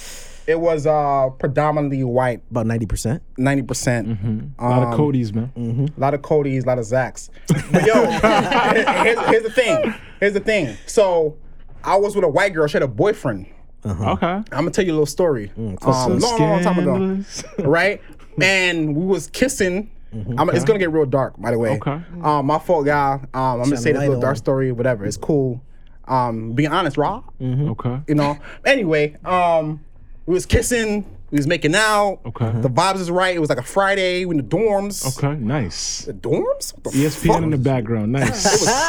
it 0.46 0.58
was 0.58 0.86
uh 0.86 1.28
predominantly 1.38 2.02
white, 2.02 2.40
about 2.50 2.66
ninety 2.66 2.86
percent. 2.86 3.22
ninety 3.36 3.62
percent. 3.62 4.18
A 4.58 4.68
lot 4.68 4.82
of 4.88 4.94
Cody's, 4.94 5.32
man. 5.34 5.90
A 5.96 6.00
lot 6.00 6.14
of 6.14 6.22
Cody's, 6.22 6.64
a 6.64 6.66
lot 6.66 6.78
of 6.78 6.84
Zachs. 6.86 7.28
But 7.72 7.84
yo, 7.86 8.06
here's, 9.04 9.18
here's 9.28 9.42
the 9.42 9.52
thing. 9.54 9.94
Here's 10.18 10.32
the 10.32 10.40
thing. 10.40 10.76
So 10.86 11.36
I 11.84 11.96
was 11.96 12.14
with 12.16 12.24
a 12.24 12.28
white 12.28 12.52
girl. 12.54 12.66
She 12.66 12.74
had 12.74 12.82
a 12.82 12.88
boyfriend. 12.88 13.46
Okay. 13.84 14.26
I'm 14.26 14.44
gonna 14.50 14.70
tell 14.70 14.84
you 14.84 14.92
a 14.92 14.94
little 14.94 15.06
story. 15.06 15.52
um, 15.58 15.76
So 15.80 15.88
long, 16.08 16.40
long 16.40 16.62
time 16.62 16.78
ago, 16.78 17.24
right? 17.68 18.00
And 18.40 18.94
we 18.96 19.04
was 19.04 19.26
kissing. 19.28 19.90
I'm, 20.12 20.50
It's 20.50 20.64
gonna 20.64 20.78
get 20.78 20.90
real 20.90 21.06
dark, 21.06 21.40
by 21.40 21.50
the 21.52 21.58
way. 21.58 21.76
Okay. 21.76 22.00
Um, 22.22 22.46
my 22.46 22.58
fault, 22.58 22.86
guy. 22.86 23.14
Um, 23.14 23.20
I'm 23.34 23.62
gonna 23.62 23.76
say 23.76 23.92
this 23.92 24.00
light 24.00 24.08
little 24.08 24.20
dark 24.20 24.32
on. 24.32 24.36
story, 24.36 24.72
whatever. 24.72 25.04
It's 25.04 25.16
cool. 25.16 25.61
Um, 26.08 26.52
being 26.52 26.72
honest, 26.72 26.96
raw. 26.96 27.22
Okay. 27.40 28.00
You 28.08 28.14
know. 28.16 28.36
Anyway, 28.64 29.16
um, 29.24 29.80
we 30.26 30.34
was 30.34 30.46
kissing. 30.46 31.04
We 31.30 31.36
was 31.36 31.46
making 31.46 31.76
out. 31.76 32.18
Okay. 32.26 32.50
The 32.61 32.68
vibes 32.68 32.96
is 32.98 33.08
right. 33.08 33.36
It 33.36 33.38
was 33.38 33.48
like 33.50 33.58
a 33.58 33.62
Friday. 33.62 34.24
We 34.24 34.32
in 34.36 34.38
the 34.38 34.56
dorms. 34.56 35.16
Okay. 35.16 35.36
Nice. 35.36 36.06
The 36.06 36.12
dorms? 36.14 36.74
What 36.74 36.84
the 36.84 36.90
ESPN 36.90 37.26
fuck? 37.28 37.42
in 37.44 37.50
the 37.50 37.58
background. 37.58 38.11
Nice. 38.11 38.42
That 38.42 38.52
was 38.61 38.86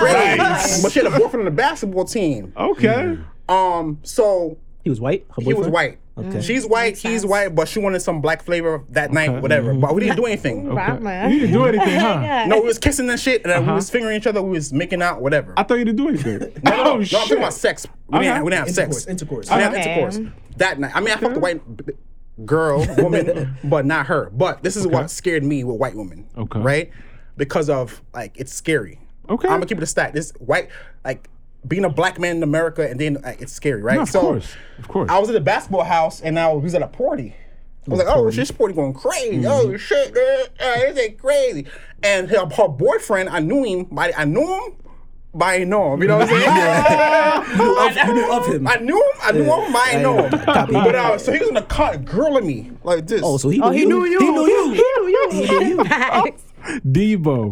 crazy. 0.67 0.82
But 0.82 0.91
she 0.91 0.99
had 1.03 1.07
a 1.07 1.11
boyfriend 1.11 1.41
on 1.41 1.45
the 1.45 1.51
basketball 1.51 2.05
team. 2.05 2.51
Okay. 2.57 3.19
Um, 3.47 3.99
so 4.01 4.57
He 4.84 4.89
was 4.89 4.99
white. 4.99 5.28
Her 5.36 5.43
he 5.43 5.53
was 5.53 5.67
white. 5.67 5.99
Okay. 6.18 6.41
She's 6.41 6.66
white, 6.68 6.97
he's 6.97 7.26
white, 7.26 7.55
but 7.55 7.68
she 7.70 7.80
wanted 7.80 8.01
some 8.01 8.20
black 8.20 8.43
flavor 8.43 8.84
that 8.89 9.12
night, 9.14 9.41
whatever. 9.41 9.74
But 9.74 9.95
we 9.95 10.01
didn't 10.01 10.18
do 10.18 10.26
anything. 10.32 10.70
Okay. 10.70 10.99
man. 10.99 11.32
You 11.32 11.39
didn't 11.39 11.53
do 11.53 11.66
anything, 11.66 11.99
huh? 11.99 12.45
No, 12.47 12.59
we 12.59 12.68
was 12.68 12.78
kissing 12.78 13.09
and 13.09 13.20
shit, 13.20 13.43
and 13.43 13.51
then 13.51 13.62
we 13.62 13.68
Uh-huh. 13.68 13.76
was 13.76 13.89
fingering 13.89 14.18
each 14.18 14.28
other, 14.28 14.41
we 14.41 14.51
was 14.51 14.74
making 14.74 15.01
out, 15.01 15.22
whatever. 15.22 15.53
I 15.57 15.64
thought 15.64 15.76
you 15.76 15.86
didn't 15.86 15.97
do 15.97 16.09
anything. 16.09 16.39
no, 16.64 16.72
no, 16.72 16.82
oh 16.82 16.84
no, 16.84 16.93
I'm 16.95 17.03
shit. 17.05 17.18
talking 17.20 17.38
about 17.38 17.53
sex. 17.53 17.88
We, 18.07 18.18
Okay. 18.18 18.28
didn't, 18.28 18.43
we 18.43 18.51
didn't 18.51 18.59
have 18.68 18.78
Intercourse. 18.78 18.97
sex. 19.03 19.07
Intercourse. 19.09 19.49
We 19.49 19.55
didn't 19.57 19.74
have 19.74 19.88
intercourse 19.88 20.20
that 20.57 20.80
night. 20.80 20.91
I 20.93 20.99
mean, 20.99 21.12
I 21.14 21.16
fucked 21.16 21.34
the 21.36 21.39
white 21.39 21.78
b- 21.86 21.93
girl, 22.45 22.86
woman, 22.97 23.55
but 23.64 23.86
not 23.86 24.07
her. 24.07 24.30
But 24.32 24.64
this 24.64 24.76
is 24.76 24.86
what 24.86 25.09
scared 25.09 25.43
me 25.45 25.64
with 25.64 25.78
white 25.78 25.95
women. 25.95 26.28
Okay. 26.38 26.59
Right? 26.59 26.91
Because 27.38 27.70
of 27.70 28.01
like 28.14 28.34
it's 28.36 28.53
scary. 28.53 28.99
Okay. 29.30 29.47
I'm 29.47 29.55
gonna 29.55 29.66
keep 29.66 29.78
it 29.78 29.84
a 29.84 29.88
stat. 29.88 30.12
This 30.14 30.32
white 30.39 30.68
like 31.05 31.30
being 31.68 31.86
a 31.86 31.89
black 31.89 32.20
man 32.20 32.38
in 32.38 32.43
America 32.43 32.89
and 32.89 32.99
then 32.99 33.18
like, 33.24 33.41
it's 33.41 33.53
scary, 33.53 33.82
right? 33.82 33.95
No, 33.95 34.01
of 34.03 34.12
course. 34.12 34.55
Of 34.80 34.88
course. 34.88 35.09
I 35.09 35.20
was 35.20 35.30
at 35.30 35.36
a 35.36 35.41
basketball 35.41 35.84
house 35.84 36.22
and 36.22 36.36
now 36.36 36.55
we 36.55 36.62
was 36.64 36.76
at 36.76 36.82
a 36.82 36.88
party. 36.88 37.36
I 37.88 37.89
was 37.89 37.99
like, 37.99 38.07
oh, 38.16 38.30
this 38.30 38.51
party 38.51 38.74
going 38.76 38.93
crazy. 38.93 39.38
Mm-hmm. 39.38 39.45
Oh 39.47 39.78
shit, 39.78 40.14
man. 40.14 40.45
Uh, 40.59 40.93
this 40.93 40.99
ain't 40.99 41.18
crazy. 41.18 41.66
And 42.03 42.30
her, 42.30 42.45
her 42.47 42.68
boyfriend, 42.68 43.30
I 43.30 43.39
knew 43.39 43.64
him, 43.64 43.86
but 43.91 44.12
I 44.18 44.26
knew 44.26 44.41
him, 44.41 44.76
but 45.34 45.45
I 45.45 45.55
ain't 45.57 45.70
know 45.70 45.93
him. 45.93 46.01
You 46.01 46.07
know 46.09 46.18
what 46.20 46.30
I'm 46.30 47.43
saying? 47.43 47.57
You 47.57 47.66
knew 47.66 47.80
of, 47.80 47.95
you 47.95 48.14
knew 48.14 48.32
of 48.34 48.47
him. 48.47 48.68
I 48.68 48.76
knew 48.78 48.97
him. 48.97 49.20
I 49.24 49.32
knew 49.32 49.43
him. 49.43 49.72
but 49.72 49.82
I 49.82 49.91
ain't 49.91 50.01
know 50.03 50.24
him. 50.24 50.30
But 50.32 50.95
uh, 50.95 51.18
so 51.18 51.32
he 51.32 51.39
was 51.39 51.47
in 51.49 51.55
the 51.55 51.62
car 51.64 51.97
grilling 51.97 52.45
me 52.45 52.72
like 52.84 53.07
this. 53.07 53.22
Oh, 53.24 53.38
so 53.38 53.49
he 53.49 53.57
knew, 53.57 53.64
Oh, 53.66 53.72
he 53.72 53.86
knew 53.86 54.05
you. 54.05 54.20
He 54.20 54.32
knew 54.32 54.45
you. 54.47 54.72
He 54.74 54.82
knew 54.82 55.07
you. 55.07 55.30
He 55.32 55.47
knew 55.47 55.68
you. 55.78 55.84
Facts. 55.86 56.43
Debo. 56.86 57.51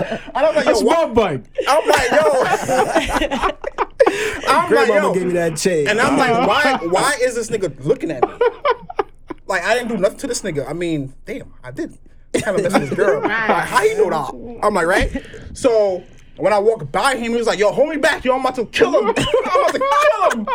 And 0.00 0.36
I'm 0.36 0.54
like, 0.54 0.64
yo, 0.64 0.70
That's 0.72 0.82
what? 0.82 1.08
my 1.08 1.14
bike. 1.14 1.44
I'm 1.68 1.88
like, 1.88 2.10
yo. 2.10 3.50
I'm 4.48 4.72
like, 4.72 4.88
yo. 4.88 5.14
gave 5.14 5.26
me 5.26 5.32
that 5.34 5.56
chain. 5.56 5.88
And 5.88 6.00
I'm 6.00 6.16
like, 6.16 6.46
why? 6.46 6.78
Why 6.88 7.16
is 7.20 7.34
this 7.34 7.50
nigga 7.50 7.84
looking 7.84 8.10
at 8.10 8.22
me? 8.22 8.34
Like 9.46 9.62
I 9.62 9.74
didn't 9.74 9.88
do 9.88 9.96
nothing 9.98 10.18
to 10.18 10.26
this 10.26 10.42
nigga. 10.42 10.68
I 10.68 10.72
mean, 10.72 11.14
damn, 11.24 11.52
I 11.62 11.70
did. 11.70 11.98
Kind 12.42 12.56
of 12.58 12.62
mess 12.64 12.72
with 12.72 12.88
this 12.90 12.98
girl. 12.98 13.20
Like, 13.28 13.30
how 13.68 13.82
you 13.82 13.96
know 13.96 14.10
that? 14.10 14.58
I'm 14.66 14.74
like, 14.74 14.86
right? 14.86 15.24
So 15.52 16.02
when 16.36 16.52
I 16.52 16.58
walked 16.58 16.90
by 16.90 17.14
him, 17.16 17.30
he 17.32 17.38
was 17.38 17.46
like, 17.46 17.58
"Yo, 17.60 17.70
hold 17.70 17.90
me 17.90 17.96
back, 17.96 18.24
yo, 18.24 18.34
I'm 18.34 18.40
about 18.40 18.56
to 18.56 18.66
kill 18.66 18.90
him. 18.98 19.06
I'm 19.08 19.12
about 19.12 19.72
to 19.74 19.78
kill 19.78 20.30
him." 20.40 20.46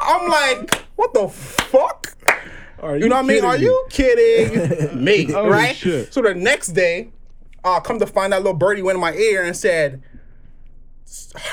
I'm 0.00 0.28
like, 0.30 0.74
what 0.96 1.12
the 1.14 1.28
fuck? 1.28 2.16
Are 2.80 2.96
You 2.96 3.08
know 3.08 3.16
what 3.16 3.24
I 3.24 3.28
mean? 3.28 3.40
kidding 3.40 3.44
Are 3.50 3.58
me? 3.58 3.64
you 3.64 3.86
kidding 3.90 5.04
me? 5.04 5.24
Holy 5.32 5.50
right? 5.50 5.74
shit. 5.76 6.12
So 6.12 6.20
the 6.22 6.34
next 6.34 6.68
day, 6.68 7.10
uh, 7.64 7.80
come 7.80 7.98
to 7.98 8.06
find 8.06 8.32
out, 8.34 8.42
little 8.42 8.58
birdie 8.58 8.82
went 8.82 8.96
in 8.96 9.00
my 9.00 9.14
ear 9.14 9.42
and 9.42 9.56
said 9.56 10.02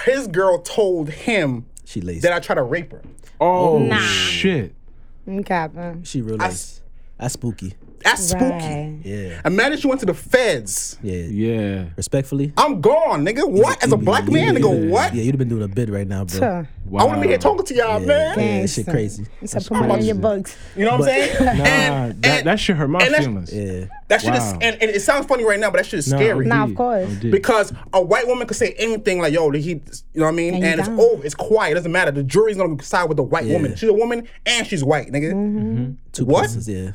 his 0.06 0.28
girl 0.28 0.60
told 0.60 1.10
him 1.10 1.66
she 1.86 2.02
laced. 2.02 2.24
that 2.24 2.34
I 2.34 2.40
tried 2.40 2.56
to 2.56 2.64
rape 2.64 2.92
her. 2.92 3.02
Oh 3.40 3.80
Nah. 3.80 3.98
shit. 3.98 4.74
I'm 5.28 5.44
capping. 5.44 6.04
she 6.04 6.22
real 6.22 6.42
I 6.42 6.46
laced. 6.48 6.78
s- 6.78 6.82
That's 7.18 7.34
spooky. 7.34 7.74
That's 8.04 8.24
spooky. 8.30 8.44
Right. 8.46 9.00
Yeah. 9.04 9.42
Imagine 9.46 9.78
she 9.80 9.88
went 9.88 10.00
to 10.02 10.06
the 10.06 10.14
feds. 10.14 10.98
Yeah. 11.02 11.16
Yeah. 11.16 11.86
Respectfully. 11.96 12.54
I'm 12.58 12.82
gone, 12.82 13.26
nigga. 13.26 13.50
What? 13.50 13.84
As 13.84 13.92
a 13.92 13.98
black 13.98 14.28
man, 14.30 14.56
nigga, 14.56 14.90
what? 14.90 15.14
Yeah, 15.14 15.24
you'd 15.24 15.34
have 15.36 15.40
been 15.40 15.50
doing 15.50 15.64
a 15.64 15.68
bid 15.68 15.90
right 15.90 16.08
now, 16.08 16.26
bro. 16.26 16.40
Tuh. 16.40 16.64
Wow. 16.86 17.02
I 17.02 17.04
want 17.06 17.18
to 17.18 17.22
be 17.22 17.28
here 17.28 17.38
talking 17.38 17.66
to 17.66 17.74
y'all, 17.76 18.02
Yeah, 18.02 18.08
man. 18.08 18.40
yeah, 18.62 18.66
shit 18.66 18.88
crazy. 18.88 19.26
It's 19.42 19.54
a 19.56 19.62
put 19.62 19.86
me 19.88 20.00
in 20.00 20.06
your 20.06 20.16
books. 20.16 20.58
You 20.76 20.86
know 20.86 20.98
what 20.98 21.02
I'm 21.02 21.06
saying? 21.06 21.46
Nah, 21.46 21.64
and, 21.64 22.22
that, 22.24 22.38
and 22.40 22.48
that 22.48 22.60
shit 22.60 22.76
hurt 22.76 22.90
my 22.90 23.00
feelings. 23.08 23.54
Yeah. 23.54 23.86
that 24.08 24.22
shit 24.22 24.34
is, 24.34 24.52
and, 24.54 24.64
and 24.64 24.84
it 24.84 25.02
sounds 25.02 25.26
funny 25.28 25.46
right 25.46 25.60
now, 25.60 25.70
but 25.70 25.78
that 25.78 25.86
shit 25.86 26.00
is 26.00 26.08
Nah, 26.12 26.18
scary. 26.18 26.46
Nah, 26.48 26.64
of 26.66 26.76
course. 26.76 27.14
Because 27.16 27.72
a 27.94 28.02
white 28.02 28.28
woman 28.28 28.48
could 28.48 28.58
say 28.58 28.74
anything 28.78 29.20
like, 29.20 29.34
yo, 29.34 29.50
he, 29.52 29.62
you 29.70 29.76
know 30.16 30.24
what 30.26 30.30
I 30.30 30.32
mean? 30.32 30.56
And 30.56 30.64
And, 30.66 30.80
it's 30.80 30.90
don't. 30.90 31.00
over. 31.00 31.24
It's 31.26 31.36
quiet. 31.36 31.72
It 31.72 31.76
doesn't 31.76 31.92
matter. 31.92 32.12
The 32.12 32.24
jury's 32.24 32.58
gonna 32.58 32.82
side 32.84 33.08
with 33.08 33.18
the 33.18 33.24
white 33.24 33.46
Yeah. 33.46 33.54
woman. 33.54 33.76
She's 33.76 33.90
a 33.90 33.94
woman 33.94 34.28
and 34.46 34.66
she's 34.68 34.84
white, 34.84 35.08
nigga. 35.12 35.34
Mm-hmm. 35.34 35.92
Two 36.12 36.26
What? 36.26 36.50
pluses, 36.50 36.68
yeah. 36.68 36.92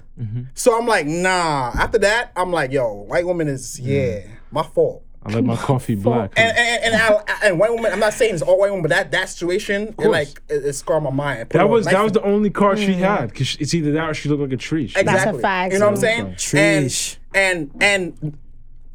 So 0.55 0.79
I'm 0.79 0.87
like, 0.87 1.07
nah. 1.07 1.73
After 1.75 1.99
that, 1.99 2.33
I'm 2.37 2.53
like, 2.53 2.71
yo, 2.73 2.93
white 2.93 3.25
woman 3.27 3.49
is, 3.49 3.79
yeah, 3.81 4.21
my 4.51 4.62
fault. 4.62 5.03
I 5.25 5.33
like 5.33 5.45
my 5.45 5.57
coffee 5.57 5.97
black. 5.97 6.35
And 6.37 6.57
and, 6.57 6.95
and, 6.95 7.03
I, 7.29 7.49
and 7.49 7.59
white 7.59 7.73
woman, 7.73 7.93
I'm 7.93 7.99
not 7.99 8.12
saying 8.12 8.35
it's 8.35 8.43
all 8.45 8.61
white 8.61 8.71
women, 8.71 8.83
but 8.83 8.91
that 8.91 9.11
that 9.11 9.29
situation, 9.29 9.93
it 9.99 10.07
like 10.07 10.41
it, 10.49 10.64
it 10.64 10.73
scarred 10.75 11.03
my 11.03 11.11
mind. 11.11 11.49
That 11.51 11.69
was 11.69 11.87
that 11.87 12.01
was 12.03 12.12
the 12.12 12.23
only 12.23 12.51
card 12.51 12.79
Mm. 12.79 12.87
she 12.87 12.93
had 12.95 13.31
because 13.31 13.57
it's 13.59 13.75
either 13.75 13.91
that 13.93 14.09
or 14.11 14.14
she 14.14 14.29
looked 14.29 14.43
like 14.43 14.53
a 14.53 14.57
tree. 14.57 14.87
She- 14.87 15.01
exactly. 15.01 15.25
That's 15.25 15.39
a 15.39 15.41
fact, 15.41 15.73
You 15.73 15.79
know 15.81 15.87
what 15.87 15.95
I'm 15.95 16.01
saying? 16.01 16.27
Trish. 16.35 17.17
And 17.35 17.71
and 17.81 17.83
and 18.23 18.39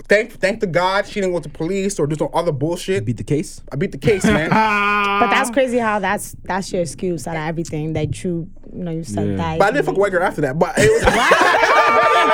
thank 0.08 0.32
thank 0.40 0.62
to 0.62 0.68
God 0.68 1.06
she 1.06 1.20
didn't 1.20 1.34
go 1.34 1.40
to 1.42 1.50
police 1.50 2.00
or 2.00 2.08
do 2.08 2.16
some 2.16 2.30
other 2.34 2.54
bullshit. 2.54 3.04
Beat 3.04 3.18
the 3.18 3.24
case. 3.26 3.62
I 3.70 3.76
beat 3.76 3.92
the 3.92 3.98
case, 3.98 4.24
man. 4.24 4.50
But 5.22 5.30
that's 5.32 5.50
crazy 5.50 5.78
how 5.80 6.00
that's 6.00 6.34
that's 6.44 6.72
your 6.72 6.82
excuse 6.82 7.28
out 7.28 7.36
of 7.36 7.42
everything 7.44 7.92
that 7.94 8.24
you 8.24 8.50
you 8.61 8.61
know 8.74 8.92
you 8.92 9.04
said 9.04 9.28
Yeah. 9.30 9.36
that. 9.38 9.60
but 9.60 9.68
I 9.68 9.72
didn't 9.72 9.86
fuck 9.86 9.96
a 9.98 10.00
white 10.00 10.12
girl 10.12 10.24
after 10.24 10.42
that. 10.42 10.58
But 10.58 10.74
it 10.78 10.90
was 10.92 11.02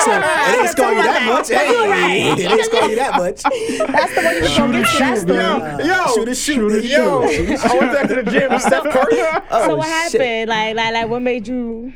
So 0.04 0.12
it 0.14 0.60
ain't 0.60 0.70
scar 0.70 0.94
you 0.94 1.04
that 1.04 1.24
much. 1.26 1.48
Hey, 1.50 2.32
it 2.32 2.40
ain't 2.52 2.66
scar 2.66 2.90
you 2.90 2.96
that 2.98 3.14
much. 3.18 3.42
that's 3.44 4.14
the 4.16 4.22
one 4.22 4.36
you 4.36 4.42
was 4.42 4.58
gonna 4.58 4.74
get 4.82 4.88
to 4.88 4.98
that 5.00 5.18
story. 5.18 5.88
yo, 5.88 6.14
Shoot 6.16 6.28
it, 6.30 6.36
shoot 6.36 6.72
it, 6.74 6.86
yo. 6.86 7.24
I 7.24 7.78
went 7.78 7.92
back 7.94 8.08
to 8.10 8.16
the 8.16 8.24
gym 8.32 8.52
with 8.52 8.62
Steph 8.68 8.84
Curry. 8.84 9.16
So 9.18 9.76
what 9.76 9.88
Oh, 9.90 10.10
shit. 10.10 10.22
happened? 10.22 10.50
Like 10.50 10.76
like 10.76 10.94
like 10.94 11.08
what 11.10 11.22
made 11.22 11.48
you? 11.48 11.94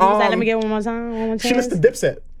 You 0.00 0.06
was 0.06 0.18
like, 0.18 0.24
let 0.30 0.32
Um, 0.34 0.38
me 0.40 0.46
get 0.46 0.58
one 0.58 0.68
more 0.68 0.80
time, 0.82 1.10
one 1.12 1.26
more 1.28 1.36
chance. 1.38 1.42
She 1.42 1.54
missed 1.54 1.70
the 1.70 1.76
dipset. 1.76 2.18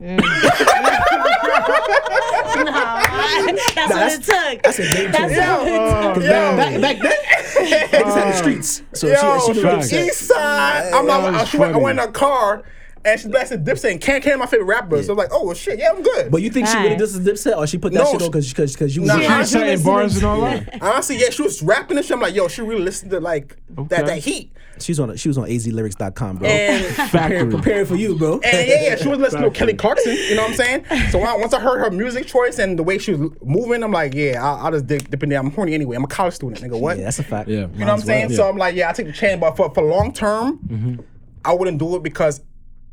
that's 3.74 3.92
what 3.94 4.12
it 4.12 4.22
took. 4.22 4.62
That's 4.62 4.78
a 4.78 4.82
game 4.92 5.10
That's 5.12 5.32
changer. 5.34 5.52
what 5.52 5.68
it 5.68 6.14
took. 6.14 6.24
Yo, 6.24 6.30
Back, 6.56 6.80
back 6.80 6.98
then, 7.00 7.12
niggas 7.54 8.14
had 8.14 8.28
the 8.32 8.36
streets. 8.36 8.82
So 8.94 9.08
yo, 9.08 9.38
she, 9.38 9.46
she 9.46 9.52
knew 9.54 9.62
facts. 9.62 9.92
East 9.92 10.20
Side. 10.28 10.92
I'm 10.94 11.06
That 11.06 11.20
not. 11.22 11.32
was 11.40 11.48
She 11.48 11.58
went, 11.58 11.74
I 11.74 11.78
went 11.78 11.98
in 11.98 12.08
a 12.08 12.12
car 12.12 12.64
and 13.04 13.20
she 13.20 13.28
blasted 13.28 13.64
Dipset 13.64 13.90
and 13.92 14.00
Can't 14.00 14.22
Can, 14.24 14.38
my 14.38 14.46
favorite 14.46 14.66
rapper. 14.66 15.02
So 15.02 15.12
I'm 15.12 15.18
like, 15.18 15.28
oh 15.32 15.44
well, 15.46 15.54
shit, 15.54 15.78
yeah, 15.78 15.90
I'm 15.94 16.02
good. 16.02 16.30
But 16.30 16.42
you 16.42 16.50
think 16.50 16.66
she 16.68 16.76
Right. 16.76 16.84
really 16.84 16.96
just 16.96 17.16
a 17.16 17.18
dipset, 17.20 17.56
or 17.56 17.66
she 17.66 17.78
put 17.78 17.92
that 17.92 17.98
No, 18.00 18.12
shit 18.12 18.22
on 18.22 18.30
because 18.30 18.48
because 18.48 18.72
because 18.72 18.96
you 18.96 19.02
was 19.02 19.10
Nah, 19.10 19.16
in 19.16 19.22
I 19.22 19.26
She 19.26 19.34
it? 19.34 19.38
was 19.38 19.50
saying 19.50 19.82
bars 19.82 20.16
and 20.16 20.24
all 20.24 20.40
that. 20.40 20.78
Honestly, 20.80 21.18
yeah, 21.18 21.30
she 21.30 21.42
was 21.42 21.62
rapping 21.62 21.96
and 21.96 22.04
shit. 22.06 22.14
I'm 22.14 22.20
like, 22.20 22.34
yo, 22.34 22.48
she 22.48 22.62
really 22.62 22.82
listened 22.82 23.10
to 23.10 23.20
like 23.20 23.56
that 23.88 24.06
that 24.06 24.18
heat. 24.18 24.52
She 24.80 24.92
was 24.92 25.00
on 25.00 25.16
she 25.16 25.28
was 25.28 25.38
on 25.38 25.44
azlyrics.com, 25.48 26.36
bro. 26.38 26.48
And 26.48 26.84
Factory. 27.10 27.50
Preparing 27.50 27.86
for 27.86 27.96
you, 27.96 28.16
bro. 28.16 28.34
And 28.40 28.68
yeah, 28.68 28.82
yeah, 28.82 28.96
she 28.96 29.08
was 29.08 29.18
listening 29.18 29.44
to 29.44 29.50
Kelly 29.50 29.74
Clarkson. 29.74 30.12
You 30.14 30.34
know 30.36 30.42
what 30.42 30.50
I'm 30.52 30.56
saying? 30.56 30.84
So 31.10 31.18
when 31.18 31.28
I, 31.28 31.36
once 31.36 31.52
I 31.52 31.60
heard 31.60 31.78
her 31.80 31.90
music 31.90 32.26
choice 32.26 32.58
and 32.58 32.78
the 32.78 32.82
way 32.82 32.98
she 32.98 33.14
was 33.14 33.30
moving, 33.42 33.82
I'm 33.82 33.92
like, 33.92 34.14
yeah, 34.14 34.44
I'll, 34.44 34.66
I'll 34.66 34.72
just 34.72 34.86
dip, 34.86 35.08
dip 35.10 35.22
in 35.22 35.28
there. 35.28 35.38
I'm 35.38 35.50
horny 35.50 35.74
anyway. 35.74 35.96
I'm 35.96 36.04
a 36.04 36.08
college 36.08 36.34
student, 36.34 36.60
nigga. 36.60 36.78
What? 36.80 36.98
Yeah, 36.98 37.04
that's 37.04 37.18
a 37.18 37.24
fact. 37.24 37.48
Yeah. 37.48 37.60
you 37.60 37.66
know 37.66 37.86
what 37.86 37.88
I'm 37.90 38.00
saying? 38.00 38.28
well. 38.28 38.36
So 38.36 38.48
I'm 38.48 38.56
like, 38.56 38.74
yeah, 38.74 38.90
I 38.90 38.92
take 38.92 39.06
the 39.06 39.12
chance. 39.12 39.40
But 39.40 39.56
for, 39.56 39.72
for 39.72 39.82
long 39.82 40.12
term, 40.12 40.58
Mm-hmm. 40.66 41.00
I 41.44 41.52
wouldn't 41.52 41.78
do 41.78 41.94
it 41.96 42.02
because, 42.02 42.40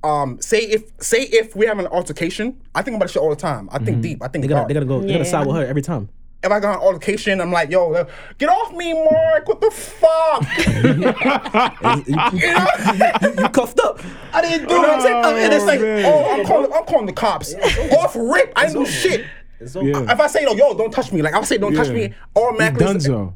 um, 0.04 0.42
say 0.42 0.60
if 0.60 0.84
say 1.00 1.22
if 1.22 1.56
we 1.56 1.66
have 1.68 1.80
an 1.80 1.88
altercation, 1.88 2.62
I 2.76 2.82
think 2.82 2.96
about 2.96 3.06
this 3.06 3.14
shit 3.14 3.22
all 3.22 3.30
the 3.30 3.36
time. 3.36 3.70
I 3.72 3.78
think 3.80 4.02
deep. 4.02 4.22
I 4.22 4.28
think 4.28 4.42
They 4.44 4.48
gotta 4.50 4.60
hard. 4.62 4.70
they 4.70 4.74
gotta 4.74 4.86
go. 4.86 5.02
They 5.02 5.14
gotta 5.14 5.26
side 5.26 5.48
with 5.48 5.56
her 5.56 5.66
every 5.66 5.82
time. 5.82 6.10
If 6.44 6.52
I 6.52 6.60
got 6.60 6.76
an 6.76 6.82
altercation, 6.82 7.40
I'm 7.40 7.52
like, 7.52 7.70
yo, 7.70 8.08
get 8.38 8.50
off 8.50 8.74
me, 8.74 8.94
Mark. 8.94 9.48
What 9.48 9.62
the 9.62 9.70
fuck? 9.72 10.44
you, 12.08 12.14
you, 12.16 13.36
you, 13.38 13.44
you 13.44 13.50
cuffed 13.50 13.80
up. 13.80 14.00
I 14.34 14.42
didn't 14.42 14.68
do 14.68 14.84
it. 14.84 14.90
And 14.90 15.54
it's 15.54 15.66
like, 15.66 15.82
man. 15.82 16.06
oh, 16.06 16.32
I'm 16.32 16.46
calling, 16.46 16.72
I'm 16.74 16.86
calling 16.86 17.06
the 17.06 17.14
cops. 17.14 17.54
Off 17.54 18.16
rip. 18.16 18.54
I 18.56 18.68
didn't 18.68 18.86
do 18.86 18.90
shit. 18.90 19.26
Yeah. 19.60 20.12
If 20.12 20.20
I 20.20 20.28
say, 20.28 20.44
no, 20.44 20.54
yo, 20.54 20.74
don't 20.76 20.92
touch 20.92 21.12
me, 21.12 21.22
like, 21.22 21.34
if 21.34 21.40
I 21.40 21.44
say, 21.44 21.58
don't 21.60 21.76
touch 21.76 21.90
Yeah. 21.90 21.94
me, 21.94 22.14
automatically, 22.36 22.86
it's 22.86 23.08
Dunzo. 23.08 23.34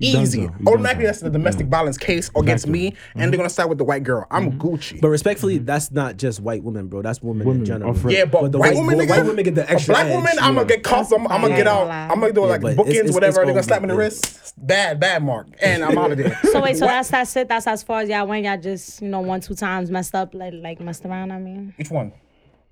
Easy. 0.00 0.46
Dunzo. 0.48 0.66
Automatically, 0.66 1.04
that's 1.06 1.20
the 1.20 1.30
domestic 1.30 1.66
violence 1.68 1.96
case 1.98 2.30
against 2.36 2.66
me, 2.66 2.94
and 3.14 3.32
they're 3.32 3.36
gonna 3.38 3.48
side 3.50 3.66
with 3.66 3.78
the 3.78 3.84
white 3.84 4.02
girl. 4.02 4.26
I'm 4.30 4.58
Gucci. 4.58 5.00
But 5.00 5.08
respectfully, 5.08 5.58
that's 5.58 5.90
not 5.92 6.16
just 6.16 6.40
white 6.40 6.64
women, 6.64 6.88
bro. 6.88 7.02
That's 7.02 7.22
women, 7.22 7.46
Women, 7.46 7.60
in 7.62 7.66
general. 7.66 7.90
off 7.90 8.04
yeah, 8.10 8.24
but, 8.24 8.50
the 8.52 8.58
white, 8.58 8.74
white- 8.74 8.80
women, 8.80 8.98
the 8.98 9.04
nigga, 9.04 9.10
white 9.10 9.26
women 9.26 9.44
get 9.44 9.54
the 9.54 9.70
extra 9.70 9.92
A 9.92 9.96
black 9.96 10.06
edge, 10.06 10.14
woman, 10.14 10.32
I'm 10.40 10.54
gonna 10.54 10.66
get 10.66 10.82
cuffed. 10.82 11.12
I'm, 11.12 11.26
I'm 11.28 11.40
gonna 11.42 11.56
get 11.56 11.66
out. 11.66 11.88
I'm 11.90 12.20
gonna 12.20 12.32
do 12.32 12.46
like 12.46 12.60
but 12.62 12.76
bookends, 12.76 12.80
it's- 12.88 12.96
it's- 12.98 13.14
whatever. 13.14 13.36
They're 13.44 13.46
gonna 13.54 13.62
slap 13.62 13.80
me 13.82 13.84
in 13.84 13.88
the 13.90 13.96
wrist. 13.96 14.54
Bad, 14.56 14.98
bad 15.00 15.22
mark, 15.22 15.46
and 15.62 15.84
I'm 15.84 15.96
out 15.96 16.12
of 16.12 16.18
there. 16.18 16.38
So 16.44 16.60
wait, 16.62 16.76
so 16.76 16.86
that's 16.86 17.08
that's 17.10 17.36
it. 17.36 17.48
That's 17.48 17.66
as 17.66 17.82
far 17.82 18.00
as 18.00 18.08
y'all 18.08 18.26
went. 18.26 18.44
Y'all 18.44 18.58
just 18.60 19.00
you 19.00 19.08
know 19.08 19.20
one 19.20 19.40
two 19.40 19.54
times 19.54 19.90
messed 19.90 20.14
up, 20.14 20.34
like 20.34 20.54
like 20.54 20.80
messed 20.80 21.04
around. 21.04 21.30
I 21.32 21.38
mean, 21.38 21.72
Which 21.76 21.90
one? 21.90 22.12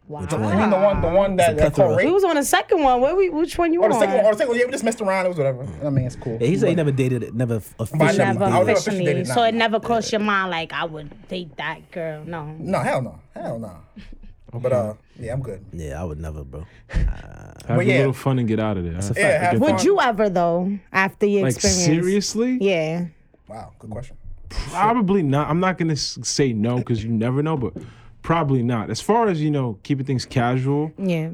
Wow. 0.09 0.21
You 0.31 0.39
mean 0.39 0.71
the 0.71 0.77
one, 0.79 1.01
the 1.03 1.09
one 1.09 1.37
that, 1.37 1.57
that 1.57 1.75
plethora. 1.75 1.95
called 1.95 2.05
We 2.05 2.11
was 2.11 2.25
on 2.25 2.35
the 2.37 2.45
second 2.45 2.83
one. 2.83 3.01
Where 3.01 3.15
we? 3.15 3.29
Which 3.31 3.57
one 3.59 3.73
you 3.73 3.81
Or 3.83 3.85
on? 3.85 3.91
the 3.91 3.99
second 3.99 4.17
one, 4.17 4.25
or 4.27 4.33
the 4.33 4.39
second 4.39 4.49
one, 4.51 4.59
yeah, 4.59 4.65
we 4.67 4.73
just 4.73 4.85
messed 4.85 5.01
around. 5.01 5.27
It 5.27 5.29
was 5.31 5.39
whatever. 5.39 5.67
I 5.85 5.91
mean, 5.91 6.07
it's 6.07 6.17
cool. 6.17 6.39
Yeah, 6.41 6.47
he 6.49 6.57
said 6.57 6.71
he 6.71 6.75
never 6.75 6.91
dated 6.93 7.23
it, 7.23 7.35
never 7.35 7.57
officially. 7.79 7.99
never- 8.19 8.39
Never 8.41 8.45
I 8.45 8.59
would 8.59 8.67
never 8.67 8.71
officially. 8.73 8.97
officially 8.97 9.05
dated 9.05 9.27
so 9.29 9.43
it 9.45 9.55
never 9.55 9.81
crossed 9.81 10.11
your 10.13 10.21
mind 10.21 10.51
like 10.51 10.73
I 10.73 10.85
would 10.85 11.29
date 11.29 11.57
that 11.59 11.91
girl. 11.91 12.25
No. 12.25 12.47
No, 12.59 12.79
hell 12.81 13.03
no, 13.03 13.21
hell 13.35 13.59
no. 13.59 13.73
But 14.53 14.73
uh, 14.73 14.95
yeah, 15.21 15.35
I'm 15.35 15.43
good. 15.43 15.63
Yeah, 15.75 16.01
I 16.01 16.05
would 16.05 16.19
never, 16.19 16.43
bro. 16.43 16.65
Have 16.89 17.63
But 17.69 17.81
a 17.81 17.85
little 17.85 18.13
fun 18.15 18.39
and 18.39 18.49
get 18.49 18.59
out 18.59 18.79
of 18.79 18.85
there. 18.85 18.95
huh? 18.95 19.13
Yeah, 19.15 19.51
have 19.51 19.61
Would 19.61 19.77
fun. 19.77 19.85
you 19.85 20.01
ever 20.01 20.31
though? 20.31 20.79
After 20.91 21.27
your 21.27 21.43
Like 21.43 21.55
experience? 21.55 21.85
seriously? 21.85 22.57
Yeah. 22.59 23.09
Wow, 23.47 23.73
good 23.79 23.91
question. 23.91 24.17
Probably 24.49 25.23
not. 25.23 25.51
I'm 25.51 25.61
not 25.61 25.77
gonna 25.77 25.97
say 25.97 26.55
no 26.55 26.79
because 26.79 27.05
you 27.05 27.11
never 27.11 27.43
know, 27.43 27.59
but 27.59 27.75
probably 28.23 28.63
not. 28.63 28.91
As 28.91 29.01
far 29.01 29.29
as 29.29 29.41
you 29.43 29.51
know, 29.51 29.79
keeping 29.83 30.05
things 30.07 30.25
casual, 30.25 30.93
Yeah. 30.99 31.31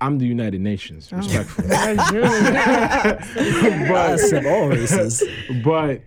I'm 0.00 0.18
the 0.18 0.26
United 0.26 0.60
Nations, 0.60 1.10
Oh. 1.12 1.16
respectfully. 1.16 1.68
Us 3.94 4.32
of 4.32 4.46
all 4.46 4.68
races. 4.68 5.22
but 5.64 6.02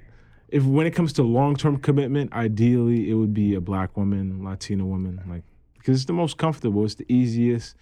if 0.50 0.64
when 0.64 0.86
it 0.88 0.92
comes 0.92 1.14
to 1.14 1.24
long 1.24 1.56
term 1.56 1.78
commitment, 1.78 2.32
ideally 2.34 3.10
it 3.10 3.14
would 3.16 3.34
be 3.34 3.56
a 3.56 3.62
black 3.62 3.96
woman, 3.98 4.44
Latina 4.44 4.86
woman, 4.86 5.22
like 5.30 5.44
because 5.78 5.98
it's 5.98 6.06
the 6.06 6.14
most 6.14 6.38
comfortable, 6.38 6.86
it's 6.86 6.96
the 6.96 7.06
easiest. 7.12 7.76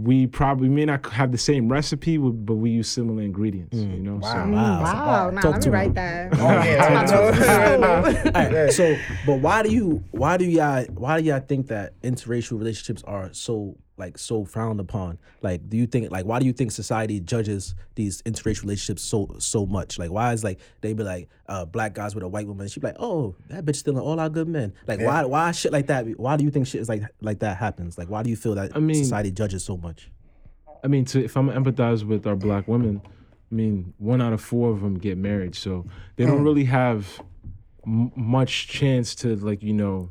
We 0.00 0.26
probably 0.26 0.68
may 0.68 0.84
not 0.84 1.04
have 1.12 1.32
the 1.32 1.38
same 1.38 1.68
recipe, 1.70 2.16
but 2.18 2.54
we 2.54 2.70
use 2.70 2.88
similar 2.88 3.22
ingredients. 3.22 3.76
Mm. 3.76 3.96
You 3.96 4.02
know, 4.02 4.14
Wow. 4.16 4.32
so 4.32 4.38
Wow. 4.50 4.82
Wow. 4.82 5.30
Nah, 5.30 5.40
Talk 5.40 5.52
let 5.54 5.62
to 5.62 5.68
me 5.70 5.74
write 5.74 5.94
that. 5.94 6.32
Oh 6.38 6.38
yeah, 6.38 8.32
All 8.34 8.50
right, 8.52 8.72
so 8.72 8.96
but 9.26 9.40
why 9.40 9.62
do 9.62 9.70
you 9.70 10.04
why 10.10 10.36
do 10.36 10.44
y'all 10.44 10.84
why 10.94 11.20
do 11.20 11.26
y'all 11.26 11.40
think 11.40 11.68
that 11.68 12.00
interracial 12.02 12.58
relationships 12.58 13.02
are 13.06 13.30
so 13.32 13.76
like 13.98 14.18
so 14.18 14.44
frowned 14.44 14.80
upon? 14.80 15.18
Like, 15.42 15.68
do 15.68 15.76
you 15.76 15.86
think 15.86 16.10
like 16.10 16.24
why 16.24 16.38
do 16.38 16.46
you 16.46 16.52
think 16.52 16.72
society 16.72 17.20
judges 17.20 17.74
these 17.94 18.22
interracial 18.22 18.62
relationships 18.62 19.02
so 19.02 19.34
so 19.38 19.66
much? 19.66 19.98
Like, 19.98 20.10
why 20.10 20.32
is 20.32 20.44
like 20.44 20.60
they 20.80 20.92
be 20.92 21.02
like 21.02 21.28
uh, 21.48 21.64
black 21.64 21.94
guys 21.94 22.14
with 22.14 22.24
a 22.24 22.28
white 22.28 22.46
woman? 22.46 22.68
She 22.68 22.80
be 22.80 22.88
like, 22.88 22.96
oh, 22.98 23.34
that 23.48 23.64
bitch 23.64 23.76
stealing 23.76 24.00
all 24.00 24.18
our 24.20 24.28
good 24.28 24.48
men. 24.48 24.72
Like, 24.86 25.00
why 25.00 25.24
why 25.24 25.52
shit 25.52 25.72
like 25.72 25.86
that? 25.88 26.06
Why 26.18 26.36
do 26.36 26.44
you 26.44 26.50
think 26.50 26.66
shit 26.66 26.80
is 26.80 26.88
like 26.88 27.02
like 27.20 27.40
that 27.40 27.56
happens? 27.56 27.98
Like, 27.98 28.08
why 28.08 28.22
do 28.22 28.30
you 28.30 28.36
feel 28.36 28.54
that 28.54 28.74
I 28.74 28.80
mean- 28.80 28.96
society 28.96 29.30
judges 29.30 29.64
so 29.64 29.76
much? 29.76 30.10
I 30.84 30.86
mean, 30.86 31.04
to, 31.06 31.24
if 31.24 31.36
I'm 31.36 31.48
empathize 31.50 32.04
with 32.04 32.24
our 32.26 32.36
black 32.36 32.68
women, 32.68 33.02
I 33.50 33.54
mean, 33.54 33.94
one 33.98 34.22
out 34.22 34.32
of 34.32 34.40
four 34.40 34.70
of 34.70 34.80
them 34.80 34.96
get 34.96 35.18
married, 35.18 35.56
so 35.56 35.84
they 36.16 36.24
don't 36.24 36.44
really 36.44 36.64
have 36.64 37.20
m- 37.84 38.12
much 38.14 38.68
chance 38.68 39.14
to 39.16 39.34
like 39.36 39.62
you 39.62 39.72
know 39.72 40.10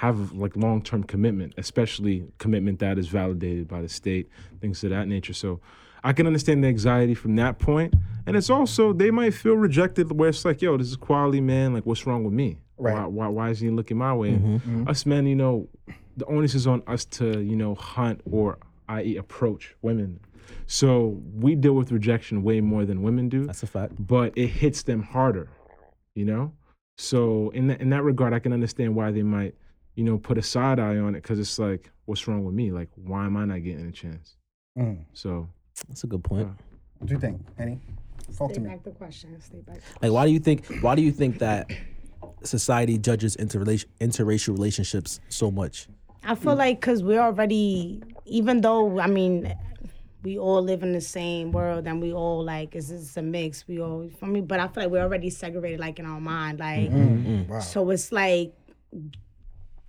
have 0.00 0.32
like 0.32 0.56
long 0.56 0.80
term 0.82 1.02
commitment, 1.04 1.52
especially 1.58 2.24
commitment 2.38 2.78
that 2.78 2.98
is 2.98 3.08
validated 3.08 3.68
by 3.68 3.82
the 3.82 3.88
state, 3.88 4.28
things 4.60 4.82
of 4.82 4.90
that 4.90 5.06
nature. 5.06 5.34
So 5.34 5.60
I 6.02 6.14
can 6.14 6.26
understand 6.26 6.64
the 6.64 6.68
anxiety 6.68 7.14
from 7.14 7.36
that 7.36 7.58
point, 7.58 7.92
and 8.26 8.34
it's 8.34 8.48
also 8.48 8.94
they 8.94 9.10
might 9.10 9.34
feel 9.34 9.54
rejected 9.54 10.10
where 10.18 10.30
it's 10.30 10.44
like, 10.46 10.62
yo, 10.62 10.78
this 10.78 10.88
is 10.88 10.96
quality 10.96 11.42
man. 11.42 11.74
Like, 11.74 11.84
what's 11.84 12.06
wrong 12.06 12.24
with 12.24 12.32
me? 12.32 12.56
Right. 12.78 12.94
Why, 12.96 13.06
why, 13.06 13.28
why 13.28 13.50
is 13.50 13.60
he 13.60 13.68
looking 13.68 13.98
my 13.98 14.14
way? 14.14 14.30
And 14.30 14.88
Us 14.88 15.04
men, 15.04 15.26
you 15.26 15.36
know, 15.36 15.68
the 16.16 16.24
onus 16.24 16.54
is 16.54 16.66
on 16.66 16.82
us 16.86 17.04
to 17.16 17.40
you 17.42 17.56
know 17.56 17.74
hunt 17.74 18.22
or 18.30 18.56
i.e. 18.88 19.16
approach 19.18 19.74
women. 19.82 20.18
So 20.66 21.20
we 21.34 21.54
deal 21.56 21.74
with 21.74 21.92
rejection 21.92 22.42
way 22.42 22.62
more 22.62 22.86
than 22.86 23.02
women 23.02 23.28
do 23.28 23.44
That's 23.44 23.62
a 23.62 23.66
fact. 23.66 23.92
but 23.98 24.32
it 24.36 24.46
hits 24.48 24.82
them 24.84 25.02
harder, 25.02 25.50
you 26.14 26.24
know. 26.24 26.52
So 26.96 27.50
in 27.50 27.66
that 27.68 27.82
in 27.82 27.90
that 27.90 28.02
regard, 28.02 28.32
I 28.32 28.38
can 28.38 28.54
understand 28.54 28.94
why 28.94 29.10
they 29.10 29.22
might, 29.22 29.54
you 30.00 30.06
know, 30.06 30.16
put 30.16 30.38
a 30.38 30.42
side 30.42 30.80
eye 30.80 30.96
on 30.96 31.14
it 31.14 31.22
because 31.22 31.38
it's 31.38 31.58
like, 31.58 31.90
what's 32.06 32.26
wrong 32.26 32.42
with 32.42 32.54
me? 32.54 32.72
Like, 32.72 32.88
why 32.94 33.26
am 33.26 33.36
I 33.36 33.44
not 33.44 33.62
getting 33.62 33.86
a 33.86 33.92
chance? 33.92 34.34
Mm. 34.78 35.04
So 35.12 35.46
That's 35.88 36.04
a 36.04 36.06
good 36.06 36.24
point. 36.24 36.48
What 36.96 37.06
do 37.06 37.12
you 37.12 37.20
think, 37.20 37.38
Henny? 37.58 37.78
Talk 38.34 38.48
to 38.48 38.54
Stay 38.54 38.62
me. 38.62 38.70
back 38.70 38.82
the 38.82 38.92
question. 38.92 39.38
Stay 39.42 39.60
back. 39.60 39.80
Like, 40.00 40.10
why 40.10 40.24
do 40.24 40.32
you 40.32 40.38
think? 40.38 40.64
Why 40.80 40.94
do 40.94 41.02
you 41.02 41.12
think 41.12 41.38
that 41.40 41.70
society 42.44 42.96
judges 42.96 43.36
interrelation, 43.36 43.90
interracial 44.00 44.54
relationships 44.54 45.20
so 45.28 45.50
much? 45.50 45.86
I 46.24 46.34
feel 46.34 46.54
like 46.54 46.80
because 46.80 47.02
we're 47.02 47.20
already, 47.20 48.02
even 48.24 48.62
though 48.62 49.00
I 49.00 49.06
mean, 49.06 49.54
we 50.22 50.38
all 50.38 50.62
live 50.62 50.82
in 50.82 50.92
the 50.92 51.02
same 51.02 51.52
world 51.52 51.86
and 51.86 52.00
we 52.00 52.14
all 52.14 52.42
like 52.42 52.74
it's 52.74 52.88
just 52.88 53.18
a 53.18 53.22
mix. 53.22 53.68
We 53.68 53.82
all 53.82 54.08
for 54.18 54.24
me, 54.24 54.40
but 54.40 54.60
I 54.60 54.68
feel 54.68 54.84
like 54.84 54.92
we're 54.92 55.02
already 55.02 55.28
segregated, 55.28 55.78
like 55.78 55.98
in 55.98 56.06
our 56.06 56.22
mind, 56.22 56.58
like 56.58 56.88
mm-hmm. 56.88 56.96
Mm-hmm. 56.96 57.32
Mm-hmm. 57.32 57.52
Wow. 57.52 57.60
so 57.60 57.90
it's 57.90 58.10
like. 58.12 58.54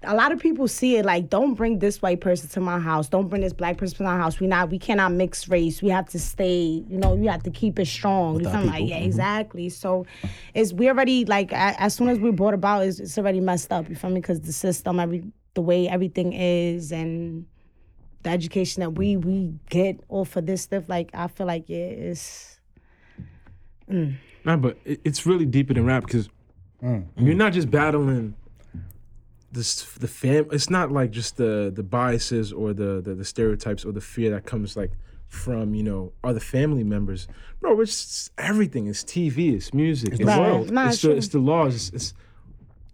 A 0.03 0.15
lot 0.15 0.31
of 0.31 0.39
people 0.39 0.67
see 0.67 0.97
it 0.97 1.05
like, 1.05 1.29
don't 1.29 1.53
bring 1.53 1.77
this 1.77 2.01
white 2.01 2.21
person 2.21 2.49
to 2.49 2.59
my 2.59 2.79
house. 2.79 3.07
Don't 3.07 3.27
bring 3.27 3.43
this 3.43 3.53
black 3.53 3.77
person 3.77 3.97
to 3.97 4.03
my 4.03 4.17
house. 4.17 4.39
We 4.39 4.47
not, 4.47 4.71
we 4.71 4.79
cannot 4.79 5.11
mix 5.11 5.47
race. 5.47 5.81
We 5.81 5.89
have 5.89 6.09
to 6.09 6.19
stay. 6.19 6.83
You 6.89 6.97
know, 6.97 7.15
you 7.15 7.29
have 7.29 7.43
to 7.43 7.51
keep 7.51 7.77
it 7.77 7.85
strong. 7.85 8.39
you 8.41 8.47
our 8.47 8.53
feel 8.53 8.61
me? 8.61 8.67
Like, 8.67 8.75
people. 8.77 8.89
yeah, 8.89 8.99
Mhm. 9.01 9.05
exactly. 9.05 9.69
So, 9.69 10.05
it's 10.55 10.73
we 10.73 10.89
already 10.89 11.25
like 11.25 11.53
as 11.53 11.93
soon 11.93 12.09
as 12.09 12.17
we 12.19 12.31
brought 12.31 12.55
about, 12.55 12.83
it's, 12.85 12.99
it's 12.99 13.17
already 13.17 13.41
messed 13.41 13.71
up. 13.71 13.89
You 13.89 13.95
feel 13.95 14.09
me? 14.09 14.21
Because 14.21 14.41
the 14.41 14.53
system, 14.53 14.99
every 14.99 15.23
the 15.53 15.61
way 15.61 15.87
everything 15.87 16.33
is, 16.33 16.91
and 16.91 17.45
the 18.23 18.29
education 18.31 18.81
that 18.81 18.91
we 18.91 19.17
we 19.17 19.53
get 19.69 19.99
off 20.09 20.35
of 20.35 20.45
this 20.47 20.61
stuff, 20.63 20.85
like 20.89 21.11
I 21.13 21.27
feel 21.27 21.45
like 21.45 21.65
yeah, 21.67 21.77
it's 21.77 22.59
nah, 23.87 24.55
but 24.57 24.77
it, 24.85 25.01
it's 25.03 25.25
really 25.25 25.45
deeper 25.45 25.73
than 25.73 25.85
rap 25.85 26.05
because 26.05 26.29
you're 26.81 27.35
not 27.35 27.53
just 27.53 27.69
battling 27.69 28.33
this 29.51 29.83
the 29.83 30.07
fam. 30.07 30.47
It's 30.51 30.69
not 30.69 30.91
like 30.91 31.11
just 31.11 31.37
the 31.37 31.71
the 31.73 31.83
biases 31.83 32.51
or 32.53 32.73
the, 32.73 33.01
the 33.01 33.15
the 33.15 33.25
stereotypes 33.25 33.85
or 33.85 33.91
the 33.91 34.01
fear 34.01 34.31
that 34.31 34.45
comes 34.45 34.77
like 34.77 34.91
from 35.27 35.73
you 35.73 35.83
know 35.83 36.13
other 36.23 36.39
family 36.39 36.83
members, 36.83 37.27
bro. 37.59 37.79
It's 37.81 38.29
everything. 38.37 38.87
It's 38.87 39.03
TV. 39.03 39.55
It's 39.55 39.73
music. 39.73 40.13
It's, 40.13 40.23
Right. 40.23 40.39
world. 40.39 40.71
It's, 40.71 40.71
the, 40.71 40.91
sure. 40.97 41.15
it's 41.15 41.27
the 41.29 41.39
laws. 41.39 41.75
It's 41.75 41.89
it's, 41.93 42.13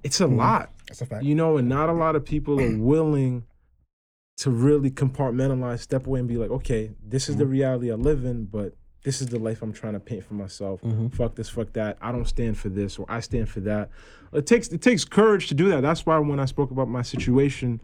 it's 0.04 0.22
a 0.22 0.26
mm-hmm. 0.26 0.38
lot. 0.38 0.72
That's 0.88 1.02
a 1.02 1.06
fact. 1.06 1.24
You 1.24 1.36
know, 1.36 1.58
and 1.58 1.68
not 1.68 1.90
a 1.90 1.94
lot 1.94 2.16
of 2.16 2.26
people 2.26 2.60
are 2.60 2.78
willing 2.80 3.44
to 4.38 4.52
really 4.52 4.92
compartmentalize, 4.92 5.80
step 5.80 6.06
away, 6.06 6.20
and 6.20 6.30
be 6.30 6.38
like, 6.38 6.52
okay, 6.52 6.92
this 7.04 7.28
is 7.28 7.38
the 7.38 7.44
mm-hmm. 7.44 7.54
reality 7.54 7.92
I 7.92 7.96
live 7.96 8.24
in, 8.24 8.46
but 8.46 8.76
this 9.08 9.22
is 9.22 9.28
the 9.28 9.40
life 9.40 9.62
I'm 9.62 9.72
trying 9.72 9.94
to 9.94 10.02
paint 10.02 10.26
for 10.26 10.34
myself. 10.34 10.82
Mm-hmm. 10.82 11.08
Fuck 11.08 11.36
this, 11.36 11.48
fuck 11.48 11.72
that. 11.74 11.98
I 12.02 12.12
don't 12.12 12.28
stand 12.28 12.58
for 12.58 12.68
this, 12.68 13.00
or 13.00 13.06
I 13.08 13.22
stand 13.22 13.48
for 13.48 13.62
that. 13.62 13.90
It 14.34 14.46
takes 14.46 14.68
it 14.68 14.82
takes 14.82 15.06
courage 15.06 15.48
to 15.48 15.54
do 15.54 15.70
that. 15.70 15.80
That's 15.82 16.06
why 16.06 16.18
when 16.20 16.42
I 16.42 16.46
spoke 16.46 16.72
about 16.72 16.90
my 16.90 17.04
situation 17.04 17.80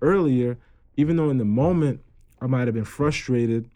earlier, 0.00 0.56
even 0.96 1.16
though 1.16 1.30
in 1.30 1.38
the 1.38 1.44
moment 1.44 2.00
I 2.40 2.46
might 2.46 2.68
have 2.68 2.74
been 2.74 2.84
frustrated, 2.84 3.68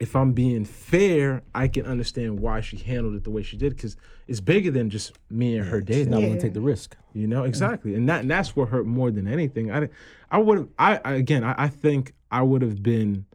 if 0.00 0.16
I'm 0.16 0.32
being 0.32 0.64
fair, 0.64 1.42
I 1.54 1.68
can 1.68 1.84
understand 1.84 2.40
why 2.40 2.62
she 2.62 2.78
handled 2.78 3.14
it 3.16 3.24
the 3.24 3.30
way 3.30 3.42
she 3.42 3.58
did 3.58 3.76
because 3.76 3.96
it's 4.26 4.40
bigger 4.40 4.70
than 4.70 4.88
just 4.88 5.12
me 5.28 5.58
and 5.58 5.68
her 5.68 5.80
She's 5.80 5.86
dating. 5.86 6.10
not 6.12 6.16
willing 6.20 6.30
Yeah. 6.36 6.40
to 6.40 6.46
take 6.46 6.54
the 6.54 6.60
risk. 6.62 6.96
You 7.12 7.26
know 7.26 7.44
exactly, 7.44 7.94
and 7.94 8.08
that 8.08 8.22
and 8.22 8.30
that's 8.30 8.56
what 8.56 8.70
hurt 8.70 8.86
more 8.86 9.10
than 9.10 9.28
anything. 9.28 9.70
I, 9.70 9.90
I 10.30 10.38
would 10.38 10.56
have. 10.56 10.68
I, 10.78 11.00
I 11.04 11.12
again, 11.16 11.44
I, 11.44 11.54
I 11.64 11.68
think 11.68 12.14
I 12.30 12.40
would 12.40 12.62
have 12.62 12.82
been 12.82 13.26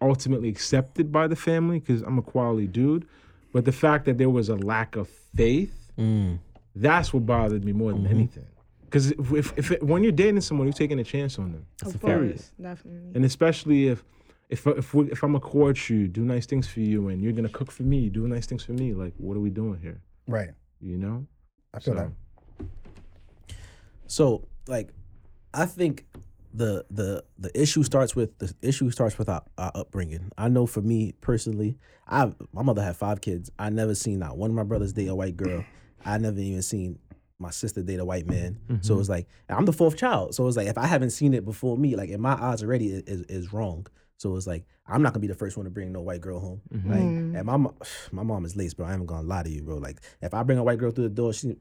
ultimately 0.00 0.48
accepted 0.48 1.12
by 1.12 1.26
the 1.26 1.36
family 1.36 1.78
because 1.80 2.02
I'm 2.02 2.18
a 2.18 2.22
quality 2.22 2.66
dude, 2.66 3.06
but 3.52 3.64
the 3.64 3.72
fact 3.72 4.04
that 4.06 4.18
there 4.18 4.30
was 4.30 4.48
a 4.48 4.56
lack 4.56 4.96
of 4.96 5.08
faith, 5.08 5.92
mm. 5.98 6.38
that's 6.74 7.12
what 7.12 7.26
bothered 7.26 7.64
me 7.64 7.72
more 7.72 7.92
than 7.92 8.02
mm-hmm. 8.02 8.14
anything. 8.14 8.46
Because 8.84 9.12
if, 9.12 9.32
if, 9.32 9.58
if 9.58 9.70
it, 9.70 9.82
when 9.82 10.02
you're 10.02 10.12
dating 10.12 10.40
someone, 10.40 10.66
you're 10.66 10.72
taking 10.72 10.98
a 10.98 11.04
chance 11.04 11.38
on 11.38 11.52
them, 11.52 11.66
of 11.84 12.00
period. 12.00 12.36
course, 12.36 12.52
definitely. 12.60 13.12
and 13.14 13.24
especially 13.24 13.88
if. 13.88 14.04
If, 14.48 14.66
if, 14.66 14.94
we, 14.94 15.08
if 15.12 15.22
I'm 15.22 15.30
gonna 15.30 15.38
court 15.38 15.88
you, 15.88 16.08
do 16.08 16.24
nice 16.24 16.44
things 16.44 16.66
for 16.66 16.80
you, 16.80 17.06
and 17.06 17.22
you're 17.22 17.32
gonna 17.32 17.48
cook 17.48 17.70
for 17.70 17.84
me, 17.84 18.08
do 18.08 18.26
nice 18.26 18.46
things 18.46 18.64
for 18.64 18.72
me, 18.72 18.94
like 18.94 19.14
what 19.16 19.36
are 19.36 19.40
we 19.40 19.48
doing 19.48 19.78
here? 19.80 20.00
Right. 20.26 20.50
You 20.80 20.98
know? 20.98 21.24
I 21.72 21.78
feel 21.78 21.94
So- 21.94 22.00
that. 22.00 22.10
So, 24.08 24.48
like, 24.66 24.88
I 25.54 25.66
think 25.66 26.04
the 26.52 26.84
the 26.90 27.24
the 27.38 27.60
issue 27.60 27.82
starts 27.82 28.16
with 28.16 28.38
the 28.38 28.52
issue 28.62 28.90
starts 28.90 29.18
with 29.18 29.28
our, 29.28 29.42
our 29.58 29.70
upbringing. 29.74 30.30
I 30.36 30.48
know 30.48 30.66
for 30.66 30.80
me 30.80 31.12
personally, 31.20 31.78
I 32.08 32.32
my 32.52 32.62
mother 32.62 32.82
had 32.82 32.96
five 32.96 33.20
kids. 33.20 33.50
I 33.58 33.70
never 33.70 33.94
seen 33.94 34.18
not 34.18 34.36
one 34.36 34.50
of 34.50 34.56
my 34.56 34.64
brothers 34.64 34.92
date 34.92 35.08
a 35.08 35.14
white 35.14 35.36
girl. 35.36 35.64
I 36.04 36.18
never 36.18 36.38
even 36.38 36.62
seen 36.62 36.98
my 37.38 37.50
sister 37.50 37.82
date 37.82 38.00
a 38.00 38.04
white 38.04 38.26
man. 38.26 38.58
So 38.82 38.92
mm-hmm. 38.92 39.00
it's 39.00 39.08
like 39.08 39.28
I'm 39.48 39.64
the 39.64 39.72
fourth 39.72 39.96
child. 39.96 40.34
So 40.34 40.46
it's 40.46 40.56
like 40.56 40.68
if 40.68 40.78
I 40.78 40.86
haven't 40.86 41.10
seen 41.10 41.34
it 41.34 41.44
before 41.44 41.76
me, 41.76 41.96
like 41.96 42.10
in 42.10 42.20
my 42.20 42.34
eyes 42.34 42.62
already 42.62 42.92
it 42.92 43.08
is 43.08 43.22
is 43.22 43.52
wrong. 43.52 43.86
So 44.16 44.36
it's 44.36 44.46
like 44.46 44.66
I'm 44.86 45.02
not 45.02 45.12
gonna 45.12 45.20
be 45.20 45.28
the 45.28 45.34
first 45.34 45.56
one 45.56 45.64
to 45.64 45.70
bring 45.70 45.92
no 45.92 46.00
white 46.00 46.20
girl 46.20 46.40
home. 46.40 46.60
Mm-hmm. 46.72 46.90
Like, 46.90 47.00
mm. 47.00 47.38
and 47.38 47.44
my 47.46 47.56
my 48.12 48.22
mom 48.22 48.44
is 48.44 48.56
lace, 48.56 48.74
bro. 48.74 48.86
I 48.86 48.94
ain't 48.94 49.06
gonna 49.06 49.26
lie 49.26 49.42
to 49.42 49.50
you, 49.50 49.62
bro. 49.62 49.76
Like 49.76 50.00
if 50.20 50.34
I 50.34 50.42
bring 50.42 50.58
a 50.58 50.64
white 50.64 50.78
girl 50.78 50.90
through 50.90 51.04
the 51.04 51.14
door, 51.14 51.32
she 51.32 51.56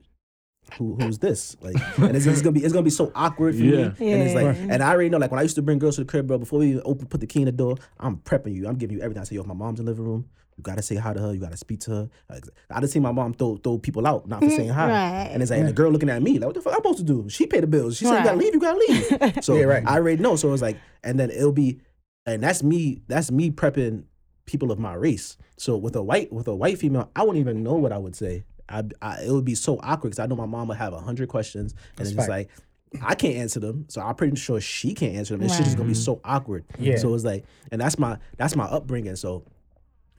who 0.75 0.95
who's 0.95 1.17
this? 1.19 1.55
Like, 1.61 1.75
and 1.99 2.15
it's, 2.15 2.25
it's 2.25 2.41
gonna 2.41 2.53
be 2.53 2.63
it's 2.63 2.73
gonna 2.73 2.83
be 2.83 2.89
so 2.89 3.11
awkward 3.15 3.55
for 3.55 3.61
Yeah. 3.61 3.89
me. 3.99 4.11
And 4.13 4.21
it's 4.23 4.35
like, 4.35 4.55
Yeah. 4.57 4.67
and 4.73 4.83
I 4.83 4.91
already 4.91 5.09
know, 5.09 5.17
like 5.17 5.31
when 5.31 5.39
I 5.39 5.43
used 5.43 5.55
to 5.55 5.61
bring 5.61 5.79
girls 5.79 5.95
to 5.95 6.01
the 6.03 6.07
crib, 6.09 6.27
bro. 6.27 6.37
Before 6.37 6.59
we 6.59 6.69
even 6.71 6.81
open, 6.85 7.07
put 7.07 7.19
the 7.21 7.27
key 7.27 7.39
in 7.41 7.45
the 7.45 7.51
door, 7.51 7.77
I'm 7.99 8.17
prepping 8.17 8.53
you. 8.55 8.67
I'm 8.67 8.75
giving 8.75 8.97
you 8.97 9.03
everything. 9.03 9.21
I 9.21 9.23
say, 9.25 9.35
yo, 9.35 9.43
my 9.43 9.53
mom's 9.53 9.79
in 9.79 9.85
the 9.85 9.91
living 9.91 10.05
room. 10.05 10.29
You 10.57 10.63
gotta 10.63 10.81
say 10.81 10.95
hi 10.95 11.13
to 11.13 11.19
her. 11.21 11.33
You 11.33 11.39
gotta 11.39 11.55
speak 11.57 11.79
to 11.81 11.91
her. 11.91 12.09
Like, 12.29 12.43
I 12.69 12.81
just 12.81 12.91
see 12.93 12.99
my 12.99 13.11
mom 13.13 13.33
throw 13.33 13.55
throw 13.57 13.77
people 13.77 14.05
out 14.05 14.27
not 14.27 14.43
for 14.43 14.49
saying 14.49 14.69
hi, 14.69 14.89
Right. 14.89 15.29
and 15.31 15.41
it's 15.41 15.49
like 15.51 15.59
and 15.59 15.69
the 15.69 15.73
girl 15.73 15.89
looking 15.91 16.09
at 16.09 16.21
me 16.21 16.37
like, 16.37 16.47
what 16.47 16.55
the 16.55 16.61
fuck 16.61 16.73
I'm 16.73 16.79
supposed 16.79 16.97
to 16.99 17.03
do? 17.05 17.29
She 17.29 17.45
paid 17.47 17.63
the 17.63 17.67
bills. 17.67 17.95
She 17.97 18.05
said 18.05 18.17
you 18.19 18.23
gotta 18.25 18.37
leave. 18.37 18.53
You 18.53 18.59
gotta 18.59 18.77
leave. 18.77 19.43
So 19.43 19.55
Yeah, 19.55 19.63
right. 19.65 19.83
I 19.87 19.95
already 19.95 20.21
know. 20.21 20.35
So 20.35 20.51
it's 20.51 20.61
like, 20.61 20.77
and 21.03 21.17
then 21.19 21.29
it'll 21.31 21.53
be, 21.53 21.79
and 22.25 22.43
that's 22.43 22.61
me. 22.63 23.01
That's 23.07 23.31
me 23.31 23.51
prepping 23.51 24.03
people 24.45 24.71
of 24.71 24.79
my 24.79 24.93
race. 24.95 25.37
So 25.57 25.77
with 25.77 25.95
a 25.95 26.01
white 26.03 26.33
with 26.33 26.47
a 26.49 26.55
white 26.55 26.77
female, 26.77 27.09
I 27.15 27.21
wouldn't 27.23 27.39
even 27.39 27.63
know 27.63 27.75
what 27.75 27.93
I 27.93 27.97
would 27.97 28.15
say. 28.15 28.43
I, 28.69 28.83
I 29.01 29.23
it 29.23 29.31
would 29.31 29.45
be 29.45 29.55
so 29.55 29.79
awkward 29.81 30.11
because 30.11 30.19
I 30.19 30.27
know 30.27 30.35
my 30.35 30.45
mom 30.45 30.67
would 30.67 30.77
have 30.77 30.93
a 30.93 30.99
hundred 30.99 31.29
questions, 31.29 31.73
and 31.97 32.07
it's 32.07 32.15
just 32.15 32.29
like 32.29 32.49
I 33.01 33.15
can't 33.15 33.35
answer 33.35 33.59
them. 33.59 33.85
So 33.87 34.01
I'm 34.01 34.15
pretty 34.15 34.35
sure 34.35 34.59
she 34.61 34.93
can't 34.93 35.15
answer 35.15 35.35
them. 35.35 35.45
It's 35.45 35.57
just 35.57 35.77
gonna 35.77 35.89
be 35.89 35.95
so 35.95 36.21
awkward. 36.23 36.65
Yeah. 36.77 36.97
So 36.97 37.13
it's 37.13 37.23
like, 37.23 37.45
and 37.71 37.81
that's 37.81 37.99
my 37.99 38.17
that's 38.37 38.55
my 38.55 38.65
upbringing. 38.65 39.15
So. 39.15 39.43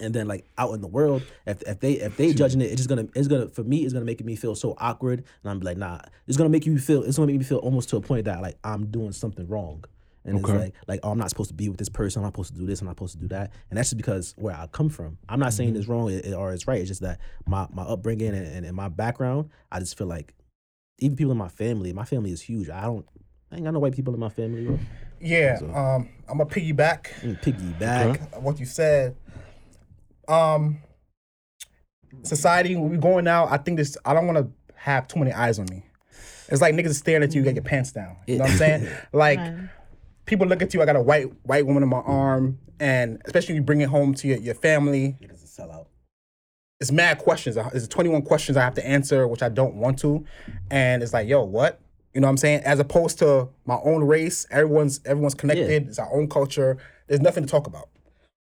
And 0.03 0.15
then 0.15 0.27
like 0.27 0.47
out 0.57 0.73
in 0.73 0.81
the 0.81 0.89
world, 0.89 1.23
if, 1.45 1.61
if 1.65 1.81
they 1.81 1.93
if 1.93 2.17
they 2.17 2.33
judging 2.33 2.63
it, 2.63 2.73
it's 2.73 2.77
just 2.77 2.89
gonna 2.89 3.07
it's 3.15 3.29
gonna 3.29 3.49
for 3.49 3.63
me 3.63 3.85
it's 3.85 3.93
gonna 3.93 4.07
make 4.07 4.25
me 4.25 4.35
feel 4.35 4.55
so 4.55 4.75
awkward, 4.79 5.23
and 5.43 5.51
I'm 5.51 5.61
like 5.61 5.77
nah, 5.77 6.01
it's 6.27 6.39
gonna 6.39 6.49
make 6.49 6.65
you 6.65 6.79
feel 6.79 7.03
it's 7.03 7.19
gonna 7.19 7.27
make 7.27 7.37
me 7.37 7.45
feel 7.45 7.59
almost 7.59 7.91
to 7.91 7.99
a 7.99 8.01
point 8.01 8.25
that 8.25 8.41
like 8.41 8.57
I'm 8.65 8.87
doing 8.87 9.13
something 9.13 9.47
wrong, 9.47 9.85
and 10.25 10.39
Okay. 10.39 10.53
it's 10.53 10.63
like 10.63 10.75
like 10.89 11.01
oh 11.03 11.11
I'm 11.11 11.19
not 11.19 11.31
supposed 11.31 11.49
to 11.51 11.55
be 11.55 11.69
with 11.69 11.79
this 11.79 11.89
person, 11.89 12.21
I'm 12.21 12.25
not 12.25 12.35
supposed 12.35 12.53
to 12.55 12.59
do 12.61 12.67
this, 12.67 12.81
I'm 12.81 12.87
not 12.87 12.97
supposed 12.97 13.15
to 13.15 13.21
do 13.21 13.29
that, 13.29 13.53
and 13.71 13.79
that's 13.79 13.91
just 13.91 13.97
because 13.97 14.35
where 14.37 14.55
I 14.55 14.67
come 14.67 14.89
from. 14.89 15.19
I'm 15.29 15.41
not 15.41 15.53
saying 15.53 15.77
it's 15.77 15.87
wrong 15.89 16.11
or 16.35 16.53
it's 16.53 16.67
right. 16.67 16.79
It's 16.81 16.89
just 16.89 17.01
that 17.03 17.21
my 17.47 17.67
my 17.73 17.83
upbringing 17.83 18.35
and, 18.35 18.47
and, 18.47 18.67
and 18.67 18.77
my 18.77 18.89
background, 18.89 19.49
I 19.73 19.79
just 19.81 19.97
feel 19.97 20.07
like 20.07 20.35
even 20.99 21.17
people 21.17 21.33
in 21.33 21.39
my 21.39 21.49
family, 21.49 21.93
my 21.93 22.05
family 22.05 22.33
is 22.33 22.43
huge. 22.43 22.69
I 22.69 22.83
don't 22.83 23.07
I 23.51 23.57
ain't 23.57 23.65
got 23.65 23.73
no 23.73 23.81
white 23.81 23.95
people 23.95 24.13
in 24.15 24.21
my 24.21 24.29
family. 24.29 24.67
Bro. 24.67 24.79
Yeah. 25.21 25.59
Um, 25.63 26.09
I'm 26.29 26.39
gonna 26.39 26.47
piggyback 26.47 27.07
Piggyback. 27.43 28.37
on 28.37 28.43
what 28.43 28.61
you 28.61 28.67
said. 28.67 29.17
Um, 30.29 30.79
society, 32.23 32.77
when 32.77 32.91
we 32.91 32.97
going 32.97 33.25
now, 33.25 33.47
I 33.47 33.57
think 33.59 33.77
this. 33.77 33.97
I 34.05 34.15
don't 34.15 34.27
want 34.27 34.39
to 34.39 34.51
have 34.77 35.09
too 35.09 35.19
many 35.19 35.33
eyes 35.33 35.59
on 35.59 35.67
me. 35.71 35.85
It's 36.49 36.61
like 36.61 36.75
niggas 36.75 36.95
staring 36.95 37.23
at 37.23 37.35
you, 37.35 37.41
you 37.41 37.45
get 37.45 37.55
your 37.55 37.65
pants 37.65 37.93
down. 37.93 38.17
You 38.27 38.39
know 38.39 38.45
what 38.45 38.51
I'm 38.53 38.57
saying? 38.59 38.89
Like 39.13 39.41
people 40.31 40.47
look 40.47 40.63
at 40.63 40.73
you. 40.73 40.81
I 40.81 40.87
got 40.87 40.97
a 40.97 41.03
white 41.03 41.27
white 41.43 41.67
woman 41.67 41.83
on 41.83 41.89
my 41.91 41.99
arm, 41.99 42.59
and 42.79 43.21
especially 43.27 43.55
when 43.55 43.63
you 43.63 43.67
bring 43.67 43.81
it 43.83 43.89
home 43.91 44.15
to 44.15 44.29
your, 44.29 44.39
your 44.39 44.55
family. 44.55 45.17
Niggas 45.21 45.45
is 45.45 45.55
sellout. 45.59 45.87
It's 46.81 46.91
mad 46.91 47.19
questions. 47.19 47.59
It's 47.75 47.87
21 47.89 48.23
questions 48.23 48.57
I 48.57 48.63
have 48.63 48.75
to 48.77 48.87
answer, 48.87 49.29
which 49.29 49.43
I 49.43 49.51
don't 49.51 49.75
want 49.75 49.99
to. 49.99 50.25
And 50.71 51.03
it's 51.03 51.13
like, 51.13 51.29
yo, 51.29 51.43
what? 51.45 51.79
You 52.15 52.23
know 52.23 52.27
what 52.27 52.31
I'm 52.31 52.37
saying? 52.39 52.63
As 52.65 52.79
opposed 52.81 53.19
to 53.19 53.51
my 53.67 53.79
own 53.85 54.03
race, 54.05 54.47
everyone's 54.51 55.01
everyone's 55.05 55.35
connected. 55.35 55.89
It's 55.89 55.99
our 55.99 56.11
own 56.13 56.29
culture. 56.29 56.79
There's 57.07 57.21
nothing 57.21 57.45
to 57.45 57.51
talk 57.51 57.67
about. 57.67 57.89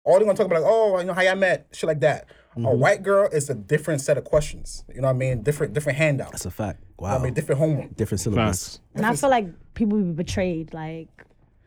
all 0.06 0.14
they're 0.18 0.26
gonna 0.26 0.38
talk 0.38 0.46
about 0.48 0.62
like, 0.62 0.72
oh, 0.72 0.98
you 1.00 1.06
know 1.06 1.14
how 1.14 1.22
y'all 1.22 1.36
met, 1.36 1.68
shit 1.74 1.88
like 1.88 2.00
that. 2.00 2.26
A 2.56 2.60
Mm-hmm. 2.60 2.80
white 2.80 3.04
girl 3.04 3.30
is 3.32 3.48
a 3.50 3.54
different 3.54 4.02
set 4.02 4.18
of 4.18 4.24
questions. 4.24 4.84
You 4.94 5.02
know 5.02 5.08
what 5.08 5.14
I 5.14 5.18
mean? 5.18 5.44
Different 5.44 5.74
different 5.74 5.98
handouts. 6.00 6.32
That's 6.32 6.46
a 6.46 6.52
fact. 6.52 6.80
I 7.00 7.02
Wow. 7.04 7.20
mean, 7.20 7.34
different 7.34 7.60
homework. 7.60 7.96
Different 7.96 8.22
syllabus. 8.22 8.78
Facts. 8.78 8.80
And 8.96 9.06
I 9.06 9.16
feel 9.16 9.30
like 9.30 9.48
people 9.76 9.98
be 10.02 10.12
betrayed. 10.14 10.74
Like, 10.74 11.10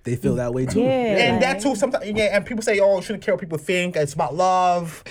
They 0.05 0.17
feel 0.17 0.35
that 0.37 0.53
way 0.53 0.67
too. 0.67 0.81
yeah. 0.81 0.89
And 0.91 1.33
like- 1.37 1.41
that 1.43 1.61
too, 1.63 1.77
sometimes 1.77 2.07
yeah, 2.07 2.37
and 2.37 2.45
people 2.45 2.63
say, 2.63 2.81
oh, 2.81 3.01
shouldn't 3.01 3.23
care 3.25 3.35
what 3.35 3.41
people 3.41 3.59
think. 3.59 3.97
It's 3.97 4.15
about 4.15 4.35
love. 4.35 5.05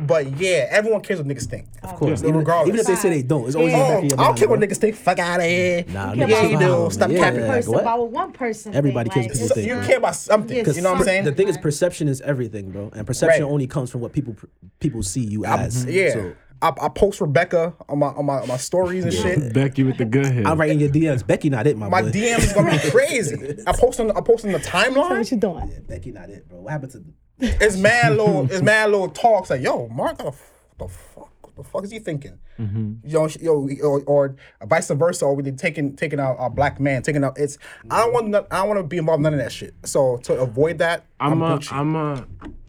But 0.00 0.38
yeah, 0.38 0.68
everyone 0.70 1.00
cares 1.00 1.18
what 1.18 1.26
niggas 1.26 1.46
think. 1.46 1.66
Of 1.82 1.96
course. 1.96 2.22
Yeah. 2.22 2.28
Even, 2.28 2.38
Regardless. 2.38 2.68
even 2.68 2.78
if 2.80 2.86
they 2.86 2.94
say 2.94 3.10
they 3.10 3.22
don't, 3.22 3.46
it's 3.48 3.56
always 3.56 3.72
in 3.72 3.78
the 3.80 3.84
Oh, 3.84 3.88
back 3.88 3.94
I 3.94 3.96
of 3.96 4.04
your 4.04 4.16
don't 4.16 4.38
care 4.38 4.48
what 4.48 4.60
bro. 4.60 4.68
niggas 4.68 4.76
think. 4.76 4.94
Fuck 4.94 5.18
out 5.18 5.40
of 5.40 5.46
here. 5.46 5.84
Nah, 5.88 6.14
care 6.14 6.26
niggas 6.26 6.30
yeah, 6.30 6.42
you 6.46 6.58
how 6.58 6.84
do. 6.86 6.90
Stop 6.92 7.10
yeah, 7.10 7.18
capping. 7.18 7.40
yeah, 7.40 7.48
person 7.48 7.72
what? 7.72 7.80
about 7.82 8.10
one 8.12 8.32
person. 8.32 8.74
Everybody 8.76 9.10
think. 9.10 9.26
cares 9.26 9.40
like, 9.40 9.42
what 9.42 9.48
So 9.48 9.54
they 9.56 9.60
it's 9.62 9.68
you 9.68 9.74
think. 9.74 9.86
care 9.88 9.98
about 9.98 10.14
something. 10.14 10.56
Yes, 10.56 10.76
you 10.76 10.82
know 10.82 10.92
what 10.92 10.98
I'm 11.00 11.04
saying? 11.04 11.24
The 11.24 11.32
thing 11.32 11.48
is, 11.48 11.58
perception 11.58 12.06
is 12.06 12.20
everything, 12.20 12.70
bro, 12.70 12.92
and 12.94 13.04
perception 13.08 13.42
Right. 13.42 13.50
only 13.52 13.66
comes 13.66 13.90
from 13.90 14.00
what 14.00 14.12
people 14.12 14.36
people 14.78 15.02
see 15.02 15.22
you 15.24 15.44
I- 15.44 15.64
as. 15.64 15.84
yeah. 15.84 16.12
So, 16.12 16.32
I, 16.60 16.72
I 16.80 16.88
post 16.88 17.20
Rebecca 17.20 17.74
on 17.88 17.98
my 17.98 18.08
on 18.08 18.26
my, 18.26 18.40
on 18.40 18.48
my 18.48 18.56
stories 18.56 19.04
and 19.04 19.12
shit. 19.12 19.52
Becky 19.54 19.84
with 19.84 19.98
the 19.98 20.04
good 20.04 20.26
hit. 20.26 20.46
I'm 20.46 20.58
writing 20.58 20.80
your 20.80 20.88
DMs. 20.88 21.26
Becky 21.26 21.50
not 21.50 21.66
it, 21.66 21.76
my, 21.76 21.86
boy. 21.86 21.90
My 21.90 22.02
boy. 22.02 22.10
DMs 22.10 22.38
is 22.38 22.52
gonna 22.52 22.72
be 22.72 22.78
crazy. 22.90 23.62
I 23.66 23.72
post 23.72 24.00
on 24.00 24.10
I 24.12 24.20
post 24.20 24.44
on 24.44 24.52
the 24.52 24.58
timeline. 24.58 25.18
What 25.18 25.30
you 25.30 25.36
doing? 25.36 25.84
Becky 25.86 26.10
not 26.10 26.30
it, 26.30 26.48
bro. 26.48 26.60
What 26.60 26.72
happened 26.72 26.92
to? 26.92 27.04
It's 27.40 27.76
mad 27.78 28.16
little. 28.16 28.44
It's 28.46 28.62
mad 28.62 28.90
little 28.90 29.08
talks 29.08 29.50
like, 29.50 29.62
yo, 29.62 29.88
Mark, 29.88 30.22
what 30.22 30.34
the, 30.78 30.88
fuck, 30.88 31.30
what 31.42 31.56
the 31.56 31.64
fuck 31.64 31.84
is 31.84 31.90
he 31.90 31.98
thinking? 32.00 32.38
Mm-hmm. 32.58 33.06
Yo, 33.08 33.28
sh- 33.28 33.38
yo, 33.40 33.68
or, 33.84 34.02
or 34.02 34.36
vice 34.66 34.90
versa, 34.90 35.24
or 35.24 35.34
we 35.34 35.44
did 35.44 35.58
taking 35.58 35.94
taking 35.94 36.18
out 36.18 36.36
a 36.40 36.50
black 36.50 36.80
man, 36.80 37.02
taking 37.02 37.22
out. 37.22 37.38
It's 37.38 37.58
I 37.90 38.00
don't 38.00 38.12
want 38.12 38.34
I 38.50 38.58
don't 38.58 38.68
want 38.68 38.80
to 38.80 38.84
be 38.84 38.98
involved 38.98 39.20
in 39.20 39.22
none 39.24 39.34
of 39.34 39.38
that 39.38 39.52
shit. 39.52 39.74
So 39.84 40.16
to 40.24 40.40
avoid 40.40 40.78
that, 40.78 41.04
I'm, 41.20 41.34
I'm 41.34 41.42
a, 41.42 41.58
Gucci. 41.58 41.72
I'm 41.72 41.94
a, 41.94 42.26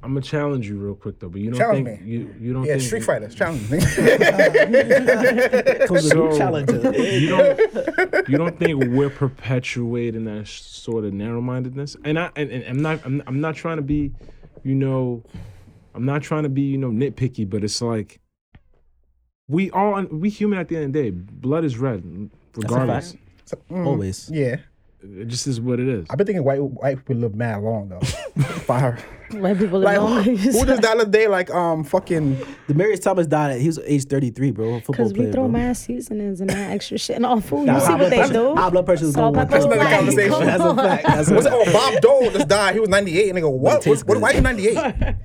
I'm 0.10 0.16
gonna 0.16 0.26
challenge 0.26 0.68
you 0.68 0.80
real 0.80 0.96
quick 0.96 1.20
though. 1.20 1.30
But 1.30 1.40
you 1.42 1.52
don't 1.52 1.60
Challenge 1.60 1.86
think 1.88 2.02
me. 2.02 2.12
you 2.12 2.36
you 2.40 2.52
don't 2.52 2.64
yeah, 2.64 2.78
think 2.78 2.82
Street 2.88 3.04
Fighters 3.04 3.36
challenge 3.36 3.70
me. 3.70 3.78
Comes 5.86 6.10
So- 6.10 6.36
challenger. 6.36 6.92
you 6.98 7.30
don't 7.30 8.28
you 8.28 8.38
don't 8.40 8.58
think 8.58 8.86
we're 8.86 9.12
perpetuating 9.12 10.26
that 10.26 10.48
sort 10.48 11.06
of 11.06 11.14
narrow-mindedness 11.14 11.96
and 12.04 12.18
i 12.18 12.32
and, 12.36 12.50
and 12.52 12.64
i'm 12.66 12.82
not 12.82 13.06
I'm, 13.06 13.22
I'm 13.28 13.40
not 13.40 13.56
trying 13.56 13.78
to 13.78 13.84
be 13.84 14.12
you 14.64 14.74
know 14.74 15.24
i'm 15.94 16.06
not 16.06 16.24
trying 16.24 16.42
to 16.44 16.50
be 16.50 16.64
you 16.64 16.78
know 16.80 16.90
nitpicky 16.90 17.48
but 17.48 17.64
it's 17.64 17.80
like 17.82 18.20
we 19.48 19.70
all 19.72 20.02
we 20.06 20.30
human 20.30 20.58
at 20.58 20.70
the 20.70 20.78
end 20.78 20.86
of 20.88 20.94
the 20.94 21.04
day 21.04 21.10
blood 21.12 21.64
is 21.66 21.78
red 21.78 22.32
regardless 22.56 23.16
So, 23.46 23.58
mm, 23.70 23.86
Always. 23.86 24.28
yeah, 24.34 24.56
it 25.02 25.28
just 25.28 25.48
is 25.48 25.62
what 25.62 25.80
it 25.80 25.88
is 25.88 26.06
I've 26.10 26.18
been 26.18 26.28
thinking 26.28 26.44
white 26.44 26.62
white 26.62 26.98
people 26.98 27.16
live 27.16 27.34
mad 27.36 27.62
long 27.64 27.90
though. 27.90 28.00
Fire. 28.66 28.98
White 29.32 29.58
people 29.58 29.80
live 29.80 29.96
who, 29.96 30.02
long 30.08 30.24
who 30.24 30.66
does 30.66 30.80
the 30.80 30.90
other 30.90 31.06
day 31.06 31.28
like 31.28 31.50
um 31.52 31.84
fucking 31.84 32.36
Demaryius 32.68 33.02
Thomas 33.02 33.26
died 33.28 33.52
at 33.52 33.62
he 33.62 33.68
was 33.68 33.80
age 33.86 34.06
33, 34.06 34.52
bro. 34.52 34.80
Football 34.82 34.94
Because 34.94 35.14
we 35.14 35.20
player, 35.20 35.32
throw 35.32 35.44
bro. 35.44 35.52
mad 35.52 35.78
seasonings 35.78 36.42
and 36.42 36.52
mad 36.52 36.72
extra 36.74 36.98
shit 36.98 37.16
in 37.18 37.24
all 37.26 37.40
food. 37.40 37.66
Nah, 37.66 37.76
You 37.76 37.80
see 37.86 37.92
what 37.94 38.10
they 38.10 38.18
pressure- 38.18 38.34
do? 38.34 38.56
High 38.56 38.70
blood 38.72 38.86
pressure 38.86 39.06
is 39.06 39.16
going 39.16 39.34
pepper, 39.34 39.60
one. 39.60 39.70
That's 39.70 39.82
another 39.82 39.96
conversation. 39.96 40.40
That's 40.46 40.64
a 40.64 40.76
fact. 40.76 41.04
That's 41.06 41.30
a 41.30 41.34
was 41.36 41.46
it? 41.46 41.50
fact. 41.52 41.68
Oh, 41.68 41.74
Bob 41.74 42.02
Dole 42.02 42.32
just 42.32 42.48
died. 42.48 42.74
He 42.74 42.80
was 42.82 42.90
98. 42.90 43.36
Nigga, 43.36 43.52
what? 43.52 43.82
tastes 43.82 44.04
What, 44.04 44.18
what, 44.20 44.22
why 44.22 44.30
good. 44.34 44.38
you 44.38 44.42
98? 44.94 45.16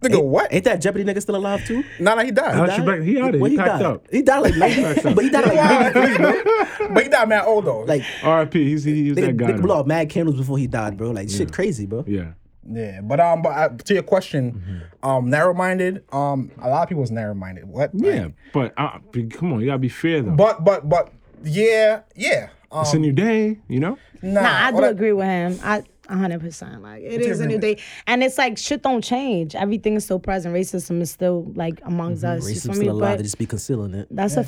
Nigga, 0.00 0.22
what? 0.24 0.52
Ain't 0.52 0.64
that 0.64 0.80
Jeopardy 0.80 1.04
nigga 1.04 1.20
still 1.20 1.36
alive 1.36 1.64
too? 1.66 1.84
Nah, 1.98 2.14
nah, 2.14 2.22
he 2.24 2.30
died. 2.30 2.54
Alex 2.54 2.74
Trebek, 2.74 3.04
he 3.04 3.20
out 3.20 3.34
it. 3.34 3.40
When 3.40 3.50
He 3.50 3.56
packed 3.58 3.68
died? 3.80 3.82
up. 3.82 4.06
He 4.10 4.22
died 4.22 4.38
like 4.38 4.56
90, 4.56 5.14
but 5.14 5.24
he 5.24 5.30
died 5.30 5.44
like 5.46 5.94
93, 5.94 6.16
bro. 6.78 6.88
but 6.94 7.02
he 7.02 7.08
died 7.10 7.28
mad 7.28 7.44
old 7.46 7.66
though. 7.66 7.80
Like 7.80 8.02
rip 8.24 8.52
he's 8.54 8.84
he 8.84 9.10
was 9.10 9.18
nigga, 9.18 9.26
that 9.26 9.36
guy 9.36 9.46
nigga 9.46 9.56
though. 9.56 9.62
blew 9.62 9.74
out 9.74 9.86
mad 9.86 10.08
candles 10.08 10.36
before 10.36 10.56
he 10.58 10.66
died, 10.66 10.96
bro. 10.96 11.10
Like 11.10 11.28
shit, 11.28 11.52
crazy, 11.52 11.84
bro. 11.86 12.04
yeah 12.06 12.32
yeah, 12.70 13.00
but 13.02 13.18
um, 13.20 13.42
but 13.42 13.48
uh, 13.50 13.68
to 13.70 13.94
your 13.94 14.02
question, 14.02 14.52
Mm-hmm. 14.52 15.06
um, 15.08 15.30
narrow-minded. 15.30 16.04
Um, 16.12 16.50
a 16.60 16.68
lot 16.68 16.82
of 16.84 16.88
people's 16.88 17.10
narrow-minded. 17.10 17.64
What? 17.66 17.90
yeah 17.94 18.24
Like, 18.24 18.34
but 18.52 18.74
uh, 18.76 18.98
be- 19.12 19.24
come 19.26 19.52
on 19.54 19.60
you 19.60 19.66
gotta 19.66 19.78
be 19.78 19.88
fair 19.88 20.22
though 20.22 20.30
but 20.32 20.64
but 20.64 20.88
but 20.88 21.12
yeah, 21.42 22.02
yeah. 22.14 22.50
Um, 22.72 22.82
it's 22.82 22.94
a 22.94 22.98
new 22.98 23.12
day 23.12 23.58
you 23.68 23.80
know 23.80 23.98
nah, 24.22 24.42
Nah, 24.42 24.66
I 24.66 24.70
do 24.70 24.76
all 24.76 24.82
that- 24.82 24.90
agree 24.92 25.12
with 25.12 25.26
him. 25.26 25.58
I 25.64 25.82
100%. 26.10 26.80
Like, 26.80 27.02
it 27.02 27.20
you 27.20 27.30
is 27.30 27.40
a 27.40 27.46
new 27.46 27.58
day. 27.58 27.78
And 28.06 28.22
it's 28.22 28.38
like, 28.38 28.58
shit 28.58 28.82
don't 28.82 29.02
change. 29.02 29.54
Everything 29.54 29.94
is 29.94 30.04
still 30.04 30.18
present. 30.18 30.54
Racism 30.54 31.00
is 31.00 31.10
still, 31.10 31.50
like, 31.54 31.80
amongst 31.84 32.22
mm-hmm. 32.22 32.38
us. 32.38 32.48
you 32.48 32.56
Racism 32.56 32.62
feel 32.62 32.74
still 32.74 32.82
me? 32.82 32.88
alive. 32.88 33.10
But 33.12 33.16
They 33.18 33.22
just 33.24 33.38
be 33.38 33.46
concealing 33.46 33.94
it. 33.94 34.08
that's 34.10 34.36
a. 34.36 34.46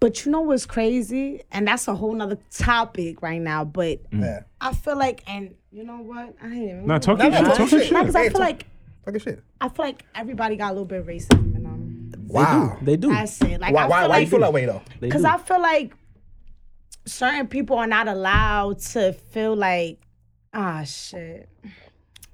But 0.00 0.24
you 0.24 0.30
know 0.30 0.42
what's 0.42 0.64
crazy? 0.64 1.42
And 1.50 1.66
that's 1.66 1.88
a 1.88 1.94
whole 1.94 2.14
nother 2.14 2.38
topic 2.50 3.20
right 3.20 3.40
now. 3.40 3.64
But 3.64 4.08
mm. 4.10 4.20
Yeah. 4.22 4.40
I 4.60 4.72
feel 4.72 4.96
like, 4.96 5.24
and 5.26 5.54
you 5.72 5.84
know 5.84 5.98
what? 5.98 6.34
I 6.40 6.46
ain't 6.46 6.56
even. 6.56 6.86
Nah, 6.86 6.98
talk 6.98 7.18
Nah, 7.18 7.24
your 7.24 7.32
nah, 7.32 7.38
shit. 7.38 7.46
talk 7.46 7.56
Talk 7.56 7.70
your 7.72 7.80
your 7.80 7.88
shit. 7.88 7.98
Because 7.98 8.14
shit. 8.14 8.16
I 8.16 8.22
feel 8.22 8.32
talk- 8.32 8.40
like 8.40 8.66
Fucking 9.04 9.20
shit. 9.20 9.42
I 9.60 9.68
feel 9.70 9.86
like 9.86 10.04
everybody 10.14 10.56
got 10.56 10.68
a 10.68 10.72
little 10.72 10.84
bit 10.84 11.00
of 11.00 11.06
racism 11.06 11.56
in 11.56 11.62
them. 11.62 12.12
Wow. 12.26 12.76
They 12.82 12.96
do. 12.96 13.08
That's 13.08 13.40
it. 13.40 13.58
Like 13.58 13.72
Why? 13.72 13.84
I 13.84 13.86
Why? 13.86 14.00
feel 14.00 14.08
Why 14.08 14.16
you 14.18 14.22
like 14.22 14.28
feel 14.28 14.40
that 14.40 14.52
way 14.52 14.66
though? 14.66 14.82
Because. 15.00 15.24
I 15.24 15.38
feel 15.38 15.62
like 15.62 15.94
certain 17.06 17.48
people 17.48 17.78
are 17.78 17.86
not 17.86 18.06
allowed 18.06 18.80
to 18.80 19.14
feel 19.14 19.56
like, 19.56 19.98
ah, 20.54 20.82
shit. 20.84 21.48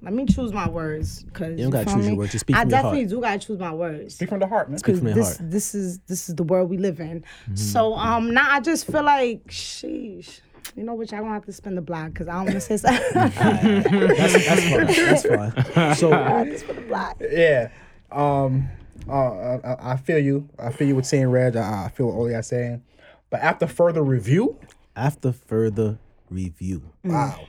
Let 0.02 0.12
me 0.12 0.26
choose 0.26 0.52
my 0.52 0.68
words. 0.68 1.24
Cause 1.32 1.52
You 1.52 1.64
don't 1.64 1.70
gotta 1.70 1.86
choose 1.86 1.96
me? 1.96 2.06
your 2.08 2.16
words, 2.16 2.32
just 2.32 2.44
speak 2.44 2.56
I 2.56 2.60
from 2.60 2.70
your 2.70 2.78
heart. 2.78 2.92
definitely 2.92 3.14
do 3.14 3.20
gotta 3.22 3.38
choose 3.38 3.58
my 3.58 3.72
words. 3.72 4.14
Speak 4.16 4.28
from 4.28 4.40
the 4.40 4.46
heart, 4.46 4.68
man. 4.68 4.78
Speak 4.78 4.96
from 4.96 5.06
your 5.06 5.14
this 5.14 5.38
heart. 5.38 5.50
this 5.50 5.74
is 5.74 5.98
this 6.00 6.28
is 6.28 6.34
the 6.34 6.42
world 6.42 6.68
we 6.68 6.76
live 6.76 7.00
in. 7.00 7.20
Mm-hmm. 7.22 7.54
So 7.56 7.94
um, 7.94 8.34
now 8.34 8.46
I 8.50 8.60
just 8.60 8.86
feel 8.86 9.02
like, 9.02 9.46
sheesh. 9.46 10.40
You 10.76 10.82
know 10.82 10.94
what? 10.94 11.10
Y'all 11.10 11.20
gonna 11.20 11.32
have 11.32 11.44
to 11.46 11.52
spin 11.52 11.74
the 11.74 11.80
block 11.80 12.08
because 12.08 12.28
I 12.28 12.32
don't 12.32 12.44
want 12.44 12.54
to 12.54 12.60
say 12.60 12.76
something. 12.76 13.02
That's, 13.14 14.32
that's 14.46 15.22
fine. 15.22 15.52
That's 15.54 15.72
fine. 15.74 15.94
So 15.94 16.56
spin 16.56 16.76
the 16.76 16.82
block. 16.82 17.16
Yeah. 17.20 17.68
Um. 18.10 18.68
Uh, 19.08 19.58
I, 19.62 19.92
I 19.92 19.96
feel 19.98 20.18
you. 20.18 20.48
I 20.58 20.70
feel 20.70 20.88
you 20.88 20.96
with 20.96 21.06
saying 21.06 21.28
Reg. 21.28 21.56
I, 21.56 21.84
I 21.84 21.88
feel 21.90 22.06
what 22.06 22.14
Oli 22.14 22.34
is 22.34 22.46
saying. 22.46 22.82
But 23.30 23.40
after 23.40 23.66
further 23.66 24.02
review, 24.02 24.58
after 24.96 25.32
further 25.32 25.98
review, 26.30 26.82
wow. 27.04 27.46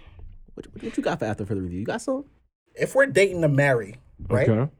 What, 0.55 0.65
what 0.73 0.97
you 0.97 1.03
got 1.03 1.19
for 1.19 1.25
after 1.25 1.45
further 1.45 1.61
review? 1.61 1.79
You 1.79 1.85
got 1.85 2.01
some? 2.01 2.25
If 2.73 2.95
we're 2.95 3.05
dating 3.05 3.41
to 3.43 3.47
marry, 3.47 3.95
right? 4.27 4.49
okay 4.49 4.71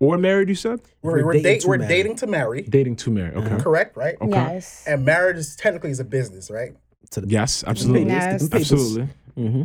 or 0.00 0.16
married 0.16 0.48
you 0.48 0.54
said 0.54 0.80
We're, 1.02 1.12
We're 1.12 1.24
we're, 1.26 1.32
dating 1.34 1.42
date, 1.42 1.60
to 1.62 1.68
we're 1.68 1.78
marry. 1.78 1.88
dating 1.88 2.16
to 2.16 2.26
marry. 2.26 2.62
dating 2.62 2.96
to 2.96 3.10
marry 3.10 3.34
okay 3.34 3.48
mm-hmm. 3.48 3.58
Correct, 3.58 3.96
right? 3.96 4.16
Okay. 4.20 4.30
Yes. 4.30 4.84
And 4.86 5.04
marriage 5.04 5.36
is 5.38 5.56
technically 5.56 5.90
is 5.90 6.00
a 6.00 6.04
business, 6.04 6.50
right? 6.50 6.72
To 7.12 7.20
the 7.20 7.28
yes 7.28 7.64
absolutely 7.66 8.06
Yes. 8.06 8.42
Them 8.42 8.50
papers. 8.50 8.72
absolutely 8.72 9.08
mm-hmm. 9.36 9.62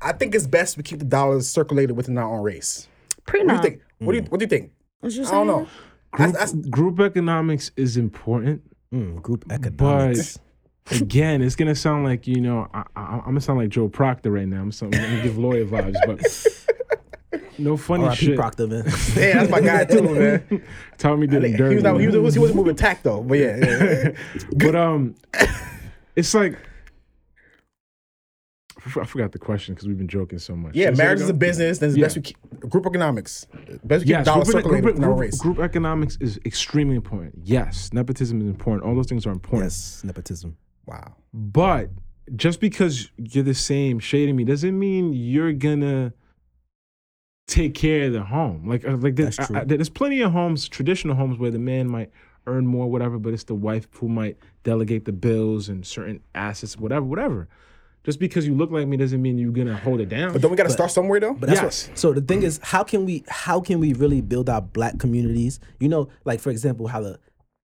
I 0.00 0.12
think 0.12 0.34
it's 0.34 0.46
best 0.46 0.76
we 0.76 0.82
keep 0.82 0.98
the 0.98 1.04
dollars 1.06 1.48
circulated 1.48 1.96
within 1.96 2.18
our 2.18 2.30
own 2.36 2.42
race. 2.42 2.86
Prenup. 3.26 3.46
What 3.46 3.48
do 3.48 3.54
you 3.54 3.62
think? 3.62 3.80
What 3.98 4.12
do 4.12 4.16
you 4.18 4.22
mm. 4.24 4.30
What 4.30 4.40
do 4.40 4.44
you 4.44 4.48
think? 4.48 4.72
What 5.00 5.12
you 5.12 5.24
I 5.26 5.30
don't 5.30 5.46
know. 5.46 5.68
saying? 6.18 6.32
That's, 6.32 6.52
group, 6.52 6.70
group 6.70 7.00
economics 7.00 7.70
is 7.76 7.96
important 7.96 8.62
Mm, 8.94 9.20
group 9.20 9.44
but 9.48 9.54
economics. 9.54 10.38
Again, 10.90 11.42
it's 11.42 11.56
gonna 11.56 11.74
sound 11.74 12.04
like 12.04 12.26
you 12.26 12.40
know 12.40 12.68
I, 12.72 12.84
I, 12.96 13.02
I'm 13.18 13.20
gonna 13.24 13.40
sound 13.40 13.58
like 13.58 13.68
Joe 13.70 13.88
Proctor 13.88 14.30
right 14.30 14.46
now. 14.48 14.60
I'm, 14.62 14.72
so, 14.72 14.86
I'm 14.86 14.92
gonna 14.92 15.22
give 15.22 15.38
lawyer 15.38 15.64
vibes, 15.64 15.96
but 16.06 17.40
no 17.58 17.76
funny 17.76 18.04
R.I.P. 18.04 18.16
shit. 18.26 18.36
Proctor, 18.36 18.66
man. 18.66 18.84
yeah, 19.16 19.44
that's 19.44 19.50
my 19.50 19.60
guy 19.60 19.84
too, 19.84 20.02
man. 20.02 20.62
Tommy 20.98 21.26
did 21.26 21.44
it 21.44 21.50
He 21.52 21.56
dirty. 21.56 21.74
was, 21.76 21.84
not, 21.84 22.00
he, 22.00 22.06
man. 22.06 22.22
was, 22.22 22.34
he 22.34 22.40
wasn't 22.40 22.56
moving 22.56 22.76
tact 22.76 23.04
though, 23.04 23.22
but 23.22 23.38
yeah, 23.38 23.56
yeah. 23.56 24.10
but 24.56 24.74
um, 24.76 25.14
it's 26.14 26.34
like 26.34 26.58
I 28.84 29.04
forgot 29.04 29.32
the 29.32 29.38
question 29.40 29.74
because 29.74 29.88
we've 29.88 29.98
been 29.98 30.06
joking 30.06 30.38
so 30.38 30.54
much. 30.54 30.76
yeah. 30.76 30.84
Can 30.86 30.92
you 30.92 30.96
say 30.96 31.02
it 31.02 31.04
Marriage 31.06 31.20
is 31.22 31.28
a 31.28 31.34
business. 31.34 31.78
Then 31.78 31.88
it's 31.88 31.98
Yeah. 31.98 32.04
best 32.04 32.16
we 32.16 32.22
keep 32.22 32.36
group 32.70 32.86
economics. 32.86 33.44
Best 33.82 34.00
we 34.02 34.04
keep 34.04 34.08
Yes, 34.10 34.26
dollars 34.26 34.44
group, 34.44 34.58
circulated 34.58 34.82
group, 34.84 34.94
within 34.94 35.04
our 35.08 35.16
group, 35.16 35.20
race. 35.22 35.40
group 35.40 35.58
economics 35.58 36.16
is 36.20 36.38
extremely 36.46 36.94
important. 36.94 37.34
Yes, 37.42 37.92
nepotism 37.92 38.40
is 38.40 38.46
important. 38.46 38.84
All 38.88 38.94
those 38.94 39.08
things 39.08 39.26
are 39.26 39.32
important. 39.32 39.64
yes, 39.64 40.02
nepotism. 40.04 40.56
Wow. 40.86 41.14
But 41.32 41.90
just 42.34 42.60
because 42.60 43.10
you're 43.16 43.44
the 43.44 43.54
same 43.54 43.98
shading 43.98 44.36
me 44.36 44.44
doesn't 44.44 44.78
mean 44.78 45.12
you're 45.12 45.52
gonna 45.52 46.12
take 47.46 47.74
care 47.74 48.06
of 48.06 48.12
the 48.12 48.22
home. 48.24 48.66
Like, 48.68 48.86
uh, 48.86 48.96
like 48.96 49.16
there's, 49.16 49.36
That's 49.36 49.48
true. 49.48 49.56
I- 49.56 49.60
I- 49.60 49.64
there's 49.64 49.88
plenty 49.88 50.20
of 50.20 50.32
homes, 50.32 50.68
traditional 50.68 51.14
homes, 51.16 51.38
where 51.38 51.50
the 51.50 51.58
man 51.58 51.88
might 51.88 52.10
earn 52.46 52.66
more, 52.66 52.90
whatever, 52.90 53.18
but 53.18 53.32
it's 53.32 53.44
the 53.44 53.54
wife 53.54 53.88
who 53.94 54.08
might 54.08 54.36
delegate 54.64 55.04
the 55.04 55.12
bills 55.12 55.68
and 55.68 55.84
certain 55.86 56.20
assets, 56.34 56.76
whatever, 56.78 57.04
whatever. 57.06 57.48
Just 58.04 58.20
because 58.20 58.46
you 58.46 58.54
look 58.54 58.70
like 58.70 58.86
me 58.86 58.96
doesn't 58.96 59.20
mean 59.20 59.36
you're 59.36 59.50
gonna 59.52 59.76
hold 59.76 60.00
it 60.00 60.08
down. 60.08 60.32
But 60.32 60.40
don't 60.40 60.50
we 60.52 60.56
got 60.56 60.64
to 60.64 60.70
start 60.70 60.92
somewhere 60.92 61.18
though? 61.18 61.34
But 61.34 61.48
that's 61.48 61.60
Yes. 61.60 61.88
what, 61.88 61.98
so 61.98 62.12
the 62.12 62.20
thing 62.20 62.44
is, 62.44 62.60
how 62.62 62.84
can 62.84 63.04
we 63.04 63.24
how 63.28 63.60
can 63.60 63.80
we 63.80 63.92
really 63.94 64.20
build 64.20 64.48
our 64.48 64.62
black 64.62 65.00
communities? 65.00 65.58
You 65.80 65.88
know, 65.88 66.08
like 66.24 66.38
for 66.38 66.50
example, 66.50 66.86
how 66.86 67.00
the 67.00 67.18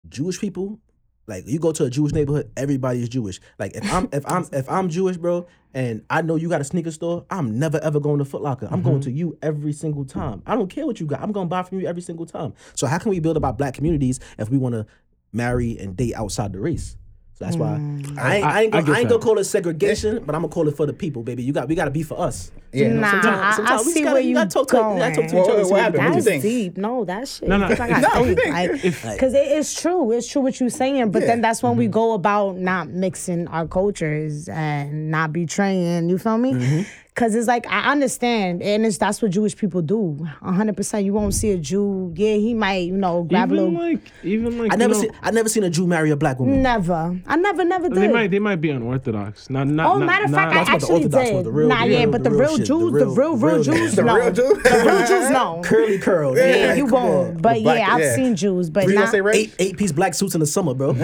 Jewish 0.08 0.40
people, 0.40 0.80
like 1.26 1.46
you 1.46 1.58
go 1.58 1.72
to 1.72 1.84
a 1.84 1.90
Jewish 1.90 2.12
neighborhood, 2.12 2.50
everybody 2.56 3.02
is 3.02 3.08
Jewish. 3.08 3.40
Like 3.58 3.74
if 3.74 3.92
I'm 3.92 4.08
if 4.12 4.24
I'm 4.30 4.46
if 4.52 4.68
I'm 4.68 4.88
Jewish, 4.88 5.16
bro, 5.16 5.46
and 5.74 6.04
I 6.08 6.22
know 6.22 6.36
you 6.36 6.48
got 6.48 6.60
a 6.60 6.64
sneaker 6.64 6.90
store, 6.90 7.26
I'm 7.30 7.58
never 7.58 7.78
ever 7.82 8.00
going 8.00 8.18
to 8.18 8.24
Foot 8.24 8.42
Locker. 8.42 8.68
I'm 8.70 8.82
going 8.82 8.96
mm-hmm. 8.96 9.10
to 9.10 9.12
you 9.12 9.38
every 9.42 9.72
single 9.72 10.04
time. 10.04 10.42
I 10.46 10.54
don't 10.54 10.68
care 10.68 10.86
what 10.86 11.00
you 11.00 11.06
got. 11.06 11.20
I'm 11.20 11.32
gonna 11.32 11.48
buy 11.48 11.62
from 11.62 11.80
you 11.80 11.86
every 11.86 12.02
single 12.02 12.26
time. 12.26 12.54
So 12.74 12.86
how 12.86 12.98
can 12.98 13.10
we 13.10 13.20
build 13.20 13.36
about 13.36 13.58
black 13.58 13.74
communities 13.74 14.20
if 14.38 14.50
we 14.50 14.58
want 14.58 14.74
to 14.74 14.86
marry 15.32 15.78
and 15.78 15.96
date 15.96 16.14
outside 16.14 16.52
the 16.52 16.60
race? 16.60 16.96
So 17.38 17.44
that's 17.44 17.56
why 17.58 17.66
Mm. 17.76 18.16
I, 18.18 18.36
ain't, 18.36 18.44
I, 18.46 18.48
I- 18.58 18.62
ain't 18.62 18.72
gonna, 18.72 18.86
get 18.86 18.96
I 18.96 19.00
ain't 19.00 19.08
gonna 19.10 19.22
call 19.22 19.38
it 19.38 19.44
segregation, 19.44 20.24
but 20.24 20.34
I'm 20.34 20.40
gonna 20.40 20.52
call 20.52 20.68
it 20.68 20.76
for 20.76 20.86
the 20.86 20.94
people, 20.94 21.22
baby. 21.22 21.42
You 21.42 21.52
got 21.52 21.68
we 21.68 21.74
gotta 21.74 21.90
be 21.90 22.02
for 22.02 22.18
us. 22.18 22.50
Yeah. 22.72 22.88
Nah, 22.94 23.10
sometimes- 23.10 23.26
I, 23.40 23.48
I 23.48 23.52
sometimes 23.56 23.84
we 23.86 23.92
see 23.92 24.00
gotta- 24.00 24.12
where 24.14 24.22
you 24.22 24.28
you 24.30 24.34
gotta 24.36 24.48
talk 24.50 24.68
to- 24.68 24.76
you 24.76 24.82
gotta 24.82 25.14
talk 25.16 25.26
to 25.26 25.32
going. 25.32 25.44
each 25.44 25.48
What- 25.48 25.50
other. 25.60 25.68
what 25.70 25.80
happened? 25.80 26.02
What 26.04 26.08
you 26.08 26.14
That's 26.14 26.26
think? 26.26 26.42
deep. 26.42 26.76
No, 26.78 27.04
that 27.04 27.28
shit. 27.28 27.46
No, 27.48 27.58
no. 27.58 27.66
I 27.66 27.74
gotta 27.74 28.00
No, 28.00 28.08
what 28.08 28.28
you 28.28 28.34
think. 28.36 28.80
think? 28.80 29.04
Like, 29.04 29.14
Because 29.16 29.34
it 29.34 29.48
is 29.48 29.74
true. 29.74 30.12
It's 30.12 30.26
true 30.26 30.40
what 30.40 30.58
you're 30.60 30.70
saying. 30.70 31.10
But 31.10 31.20
Yeah. 31.22 31.28
then 31.28 31.40
that's 31.42 31.62
when 31.62 31.72
Mm-hmm. 31.72 31.78
we 31.80 31.88
go 31.88 32.12
about 32.14 32.56
not 32.56 32.88
mixing 32.88 33.48
our 33.48 33.66
cultures 33.66 34.48
and 34.48 35.10
not 35.10 35.34
betraying. 35.34 36.08
You 36.08 36.16
feel 36.16 36.38
me? 36.38 36.52
Mm-hmm. 36.54 36.82
Because 37.16 37.34
it's 37.34 37.48
like, 37.48 37.66
I 37.66 37.90
understand. 37.92 38.62
And 38.62 38.84
it's 38.84 38.98
that's 38.98 39.22
what 39.22 39.30
Jewish 39.30 39.56
people 39.56 39.80
do. 39.80 40.18
100%. 40.42 41.02
You 41.02 41.14
won't 41.14 41.32
see 41.32 41.50
a 41.52 41.56
Jew. 41.56 42.12
Yeah, 42.14 42.34
he 42.34 42.52
might, 42.52 42.88
you 42.88 42.96
know, 42.98 43.22
grab 43.22 43.50
a 43.50 43.54
even 43.54 43.72
little. 43.74 43.88
like, 43.90 44.00
even 44.22 44.58
like, 44.58 44.70
I 44.70 44.76
never 44.76 44.92
know, 44.92 45.00
seen 45.00 45.10
I 45.22 45.30
never 45.30 45.48
seen 45.48 45.64
a 45.64 45.70
Jew 45.70 45.86
marry 45.86 46.10
a 46.10 46.16
black 46.16 46.38
woman. 46.38 46.60
Never. 46.62 47.18
I 47.26 47.36
never, 47.36 47.64
never 47.64 47.88
did. 47.88 47.96
They 47.96 48.08
might, 48.08 48.30
they 48.30 48.38
might 48.38 48.56
be 48.60 48.68
unorthodox. 48.68 49.48
Not, 49.48 49.66
not. 49.66 49.94
Oh, 49.94 49.98
not, 49.98 50.04
matter 50.06 50.24
of 50.26 50.30
fact, 50.32 50.52
That's 50.52 50.68
I 50.68 50.72
what 50.74 50.80
the 50.80 50.86
actually 50.86 51.24
did. 51.24 51.34
was, 51.36 51.44
the 51.44 51.52
real- 51.52 51.68
nah, 51.68 51.86
the 51.86 51.90
yeah, 51.92 52.04
but 52.04 52.22
the 52.22 52.28
the 52.28 52.36
real 52.36 52.48
real 52.48 52.58
Jews, 52.58 52.68
the 52.68 52.98
the 52.98 53.06
real- 53.06 53.14
real, 53.14 53.36
real 53.36 53.54
real 53.54 53.62
Jews, 53.62 53.96
The 53.96 54.02
no. 54.02 54.16
real 54.16 54.32
Jew? 54.32 54.60
The 54.62 54.82
real 54.84 55.06
Jews, 55.06 55.30
no. 55.30 55.60
Curly 55.64 55.98
curl. 55.98 56.36
Yeah, 56.36 56.74
you 56.74 56.84
won't. 56.84 57.28
on. 57.28 57.36
But 57.38 57.62
black- 57.62 57.78
yeah, 57.78 57.94
I've 57.94 58.00
yeah. 58.02 58.14
seen 58.14 58.36
Jews, 58.36 58.68
but 58.68 58.82
You 58.84 58.90
gonna 58.92 59.06
not. 59.06 59.10
say 59.10 59.22
Reg? 59.22 59.36
Eight 59.36 59.54
eight 59.58 59.76
piece 59.78 59.90
black 59.92 60.12
suits 60.12 60.34
in 60.34 60.40
the 60.40 60.46
summer, 60.46 60.74
bro. 60.74 60.88
You 60.92 60.96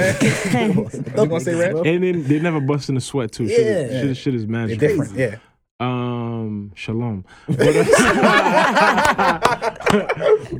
gonna 1.14 1.40
say 1.40 1.54
Reg? 1.54 1.74
and 1.86 2.04
then 2.04 2.22
they 2.24 2.38
never 2.38 2.60
bust 2.60 2.90
in 2.90 2.98
a 2.98 3.00
sweat 3.00 3.32
too. 3.32 3.48
Shit, 3.48 3.58
Yeah. 3.60 3.66
is, 3.66 3.90
shit, 4.02 4.10
is- 4.10 4.18
shit 4.18 4.34
is 4.34 4.46
magic. 4.46 4.78
different. 4.78 5.14
Yeah. 5.16 5.36
Um, 5.82 6.70
shalom. 6.76 7.24
But, 7.48 7.58
uh, 7.58 7.84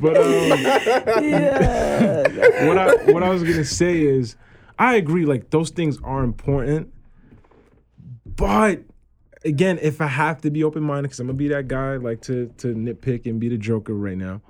but 0.01 0.17
um, 0.17 0.49
what 2.67 2.77
I 2.77 2.95
what 3.09 3.23
I 3.23 3.29
was 3.29 3.41
gonna 3.41 3.63
say 3.63 4.01
is, 4.01 4.35
I 4.77 4.95
agree. 4.95 5.25
Like 5.25 5.49
those 5.49 5.69
things 5.69 5.97
are 6.03 6.25
important, 6.25 6.93
but 8.25 8.81
again, 9.45 9.79
if 9.81 10.01
I 10.01 10.07
have 10.07 10.41
to 10.41 10.51
be 10.51 10.61
open 10.61 10.83
minded, 10.83 11.03
because 11.03 11.21
I'm 11.21 11.27
gonna 11.27 11.37
be 11.37 11.47
that 11.47 11.69
guy, 11.69 11.95
like 11.95 12.19
to 12.23 12.53
to 12.57 12.75
nitpick 12.75 13.25
and 13.25 13.39
be 13.39 13.47
the 13.47 13.57
joker 13.57 13.93
right 13.93 14.17
now. 14.17 14.41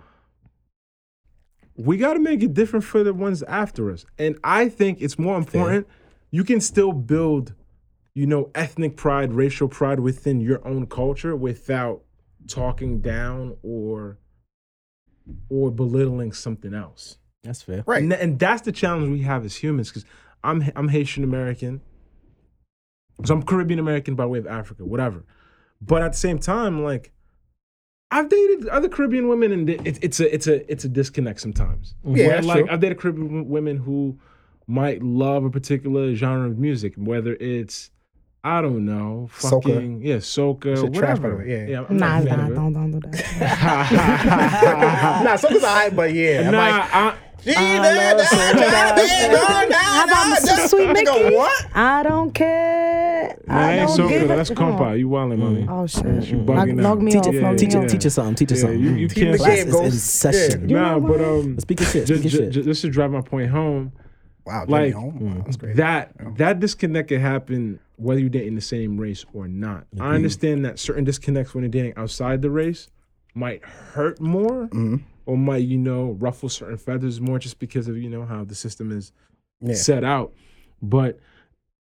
We 1.75 1.97
got 1.97 2.13
to 2.13 2.19
make 2.19 2.41
it 2.41 2.55
different 2.55 2.83
for 2.83 3.03
the 3.03 3.13
ones 3.13 3.43
after 3.43 3.91
us, 3.91 4.07
and 4.17 4.39
I 4.43 4.69
think 4.69 5.01
it's 5.01 5.19
more 5.19 5.37
important. 5.37 5.87
You 6.31 6.43
can 6.43 6.61
still 6.61 6.93
build 6.93 7.53
you 8.15 8.27
know, 8.27 8.51
ethnic 8.53 8.95
pride, 8.95 9.33
racial 9.33 9.67
pride 9.67 9.99
within 9.99 10.39
your 10.39 10.65
own 10.67 10.85
culture 10.85 11.35
without 11.35 12.03
talking 12.47 13.01
down 13.01 13.57
or 13.63 14.17
or 15.49 15.71
belittling 15.71 16.31
something 16.33 16.73
else. 16.73 17.17
That's 17.43 17.61
fair. 17.61 17.83
Right. 17.85 18.01
And, 18.01 18.11
th- 18.11 18.21
and 18.21 18.39
that's 18.39 18.61
the 18.61 18.71
challenge 18.71 19.09
we 19.09 19.21
have 19.21 19.45
as 19.45 19.55
humans 19.55 19.89
because 19.89 20.05
I'm 20.43 20.69
I'm 20.75 20.89
Haitian 20.89 21.23
American. 21.23 21.81
So 23.25 23.33
I'm 23.33 23.43
Caribbean 23.43 23.79
American 23.79 24.15
by 24.15 24.25
way 24.25 24.39
of 24.39 24.47
Africa, 24.47 24.85
whatever. 24.85 25.23
But 25.81 26.01
at 26.01 26.11
the 26.11 26.17
same 26.17 26.39
time, 26.39 26.83
like 26.83 27.11
I've 28.11 28.29
dated 28.29 28.67
other 28.67 28.89
Caribbean 28.89 29.27
women, 29.27 29.51
and 29.51 29.69
it, 29.69 29.99
it's 30.03 30.19
a 30.19 30.33
it's 30.33 30.47
a 30.47 30.71
it's 30.71 30.85
a 30.85 30.89
disconnect 30.89 31.39
sometimes. 31.39 31.95
Yeah, 32.03 32.27
Where, 32.27 32.35
that's 32.35 32.47
like 32.47 32.65
true. 32.65 32.73
I've 32.73 32.79
dated 32.79 32.99
Caribbean 32.99 33.49
women 33.49 33.77
who 33.77 34.19
might 34.67 35.01
love 35.01 35.43
a 35.45 35.49
particular 35.49 36.13
genre 36.15 36.49
of 36.49 36.57
music, 36.57 36.93
whether 36.95 37.35
it's 37.39 37.91
I 38.45 38.61
don't 38.61 38.83
know, 38.85 39.29
Soca. 39.39 39.63
fucking 39.63 40.01
yeah, 40.03 40.17
soca, 40.17 40.75
Shit 40.77 40.93
trash, 40.93 41.17
by 41.19 41.29
the 41.29 41.35
whatever. 41.35 41.49
way, 41.49 41.71
yeah. 41.71 41.85
I'm 41.89 41.95
Nah, 41.97 42.19
not 42.19 42.37
nah, 42.37 42.49
don't, 42.49 42.73
don't 42.73 42.91
do 42.91 42.99
that. 43.09 43.39
nah, 45.23 45.35
something's 45.37 45.63
alright, 45.63 45.95
but 45.95 46.13
yeah. 46.13 46.41
I'm 46.47 46.51
Nah, 46.51 46.57
like, 46.59 46.93
I, 46.93 47.15
How 47.45 48.13
about 50.05 50.37
Mr. 50.37 50.67
Sweet 50.69 50.87
Micky? 50.91 51.05
Nigga, 51.11 51.35
what? 51.35 51.67
I 51.75 52.03
don't 52.03 52.31
care. 52.33 53.37
nah, 53.47 53.55
I 53.55 53.63
I 53.63 53.73
ain't 53.79 53.87
don't 53.87 53.97
soca. 53.99 54.09
give 54.09 54.21
a- 54.23 54.27
That's 54.27 54.49
compa. 54.51 54.97
You 54.99 55.09
wildin', 55.09 55.37
mommy. 55.39 55.65
Oh 55.69 55.85
shit. 55.87 56.05
You 56.27 56.37
bugging 56.37 56.81
log 56.81 56.97
out. 56.99 57.03
me 57.03 57.11
Teach 57.11 57.27
off. 57.27 57.33
it, 57.33 57.57
teach 57.57 57.75
me 57.75 57.87
teach 57.87 58.05
us 58.05 58.13
something. 58.13 58.35
Teach 58.35 58.51
us 58.53 58.57
Yeah, 58.59 58.63
something. 58.63 58.79
you, 58.81 58.91
you 58.91 59.07
can't 59.09 59.31
the 59.33 59.37
say 59.39 59.55
game 59.63 59.71
Classes 59.71 59.93
in 59.93 59.99
session. 59.99 60.69
Yeah. 60.69 60.79
Nah, 60.81 60.99
but 60.99 61.21
um, 61.21 61.59
Speak 61.59 61.79
your 61.81 61.89
shit. 61.89 62.07
ju- 62.07 62.15
Speak 62.17 62.31
your 62.31 62.33
ju- 62.41 62.45
shit. 62.45 62.49
ju- 62.51 62.63
just 62.63 62.81
to 62.81 62.89
drive 62.89 63.11
my 63.11 63.21
point 63.21 63.49
home, 63.51 63.91
Wow, 64.45 64.61
Like, 64.67 64.69
like, 64.69 64.93
home. 64.93 65.19
Wow, 65.19 65.43
that's 65.45 65.57
great. 65.57 65.75
that 65.77 66.11
that 66.37 66.59
disconnect 66.59 67.09
can 67.09 67.21
happen 67.21 67.79
whether 67.95 68.19
you're 68.19 68.29
dating 68.29 68.55
the 68.55 68.61
same 68.61 68.99
race 68.99 69.25
or 69.33 69.47
not. 69.47 69.85
I 69.99 70.15
understand 70.15 70.65
that 70.65 70.79
certain 70.79 71.03
disconnects 71.03 71.53
when 71.53 71.63
you're 71.63 71.69
dating 71.71 71.93
outside 71.95 72.41
the 72.41 72.49
race 72.49 72.89
might 73.35 73.63
hurt 73.63 74.19
more 74.19 74.67
Mm-hmm. 74.67 74.97
or 75.25 75.37
might 75.37 75.63
you 75.63 75.77
know 75.77 76.11
ruffle 76.19 76.49
certain 76.49 76.77
feathers 76.77 77.21
more 77.21 77.39
just 77.39 77.57
because 77.59 77.87
of 77.87 77.97
you 77.97 78.09
know 78.09 78.25
how 78.25 78.43
the 78.43 78.55
system 78.55 78.91
is 78.91 79.11
Yeah. 79.61 79.75
set 79.75 80.03
out. 80.03 80.33
But 80.81 81.19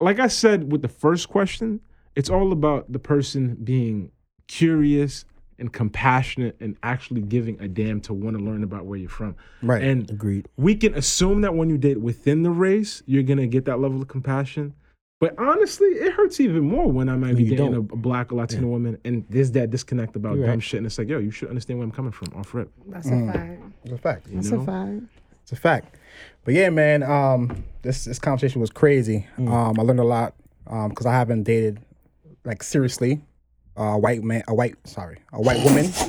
like 0.01 0.21
I 0.21 0.29
said 0.29 0.71
with 0.71 0.83
the 0.83 0.89
first 0.89 1.29
question, 1.29 1.81
it's 2.15 2.31
all 2.31 2.53
about 2.53 2.93
the 2.93 2.99
person 3.01 3.57
being 3.65 4.13
curious 4.47 5.25
and 5.63 5.73
compassionate 5.73 6.57
and 6.61 6.77
actually 6.83 7.23
giving 7.23 7.59
a 7.61 7.69
damn 7.69 8.01
to 8.03 8.13
want 8.13 8.37
to 8.37 8.43
learn 8.43 8.65
about 8.65 8.85
where 8.85 8.99
you're 8.99 9.09
from. 9.09 9.37
Right. 9.63 9.83
And 9.83 10.11
Agreed. 10.11 10.49
we 10.57 10.75
can 10.75 10.95
assume 10.95 11.41
that 11.43 11.55
when 11.55 11.71
you 11.71 11.79
date 11.79 12.01
within 12.01 12.43
the 12.43 12.51
race, 12.51 13.03
you're 13.07 13.23
gonna 13.23 13.47
get 13.47 13.65
that 13.67 13.81
level 13.81 14.03
of 14.03 14.09
compassion. 14.09 14.75
But 15.21 15.39
honestly, 15.39 15.87
it 15.87 16.13
hurts 16.15 16.41
even 16.41 16.65
more 16.65 16.91
when 16.91 17.09
I 17.09 17.15
might 17.15 17.37
be 17.37 17.45
you 17.45 17.51
dating 17.51 17.75
a, 17.75 17.79
a 17.79 17.83
don't. 17.83 18.03
black 18.03 18.33
or 18.33 18.37
Latino 18.37 18.67
woman 18.67 18.99
and 19.05 19.25
there's 19.31 19.53
that 19.53 19.71
disconnect 19.71 20.17
about 20.17 20.37
You're 20.37 20.49
dumb 20.49 20.59
shit. 20.59 20.79
And 20.79 20.87
it's 20.87 20.99
like, 20.99 21.09
yo, 21.09 21.19
you 21.21 21.31
should 21.31 21.49
understand 21.49 21.79
where 21.79 21.85
I'm 21.85 21.93
coming 21.93 22.11
from 22.11 22.29
off 22.35 22.53
rip. 22.53 22.69
That's 22.89 23.07
a 23.07 23.33
fact. 23.33 23.63
It's 23.85 23.93
a 23.93 23.99
fact. 23.99 24.27
That's 24.33 24.51
know? 24.51 24.61
a 24.61 24.67
fact. 24.67 25.03
It's 25.45 25.53
a 25.53 25.57
fact. 25.57 25.97
But 26.45 26.55
yeah, 26.55 26.71
man, 26.71 27.05
um, 27.05 27.65
this 27.83 28.05
this 28.05 28.19
conversation 28.19 28.61
was 28.61 28.71
crazy. 28.71 29.29
Um, 29.39 29.79
I 29.79 29.83
learned 29.83 30.01
a 30.01 30.05
lot 30.05 30.35
because 30.65 31.07
I 31.07 31.13
haven't 31.13 31.45
dated 31.45 31.79
like 32.45 32.65
seriously 32.65 33.21
a 33.77 33.99
white 33.99 34.23
man, 34.23 34.43
a 34.49 34.55
white 34.55 34.75
sorry, 34.87 35.19
a 35.33 35.41
white 35.41 35.65
woman. 35.65 35.87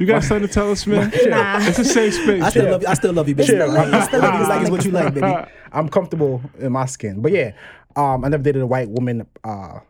you 0.00 0.06
got 0.06 0.22
something 0.22 0.46
to 0.46 0.52
tell 0.52 0.70
us, 0.70 0.86
man? 0.86 1.10
Nah. 1.26 1.58
It's 1.60 1.78
a 1.78 1.84
safe 1.84 2.14
space. 2.14 2.42
I 2.42 2.50
still 2.50 2.70
love 2.70 2.82
you. 2.82 2.88
I 2.88 2.94
still 2.94 3.12
love 3.12 3.28
you, 3.28 3.34
baby. 3.34 3.48
Chill. 3.48 3.70
I 3.78 4.06
still 4.06 4.20
love 4.20 4.40
you. 4.40 4.46
Like 4.48 4.62
it's 4.62 4.70
what 4.70 4.84
you 4.84 4.90
like, 4.92 5.14
baby. 5.14 5.26
I'm 5.72 5.88
comfortable 5.88 6.40
in 6.58 6.72
my 6.72 6.86
skin. 6.86 7.20
But 7.20 7.32
yeah, 7.32 7.52
um, 7.96 8.24
I 8.24 8.28
never 8.28 8.42
dated 8.42 8.62
a 8.62 8.66
white 8.66 8.88
woman 8.88 9.26
uh, 9.44 9.80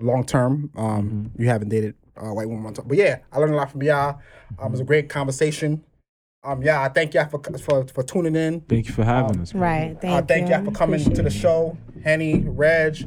long 0.00 0.24
term. 0.24 0.70
Um, 0.76 1.30
You 1.38 1.48
haven't 1.48 1.68
dated 1.68 1.94
a 2.16 2.32
white 2.34 2.48
woman 2.48 2.64
long 2.64 2.74
term. 2.74 2.86
But 2.88 2.96
yeah, 2.98 3.18
I 3.32 3.38
learned 3.38 3.54
a 3.54 3.56
lot 3.56 3.70
from 3.70 3.82
y'all. 3.82 4.20
Um, 4.58 4.68
it 4.68 4.70
was 4.72 4.80
a 4.80 4.84
great 4.84 5.08
conversation. 5.08 5.84
Um, 6.42 6.62
yeah, 6.62 6.82
I 6.82 6.88
thank 6.90 7.14
y'all 7.14 7.26
for 7.28 7.40
for, 7.58 7.86
for 7.86 8.02
tuning 8.02 8.36
in. 8.36 8.60
Thank 8.62 8.88
you 8.88 8.92
for 8.94 9.04
having 9.04 9.40
us. 9.40 9.54
man. 9.54 9.62
Right. 9.62 10.00
Thank 10.00 10.12
Uh, 10.12 10.16
you. 10.18 10.24
thank 10.26 10.48
y'all 10.50 10.64
for 10.64 10.72
coming 10.72 11.00
Appreciate 11.00 11.16
to 11.16 11.22
the 11.22 11.30
show. 11.30 11.76
Henny, 12.04 12.40
Reg, 12.40 12.98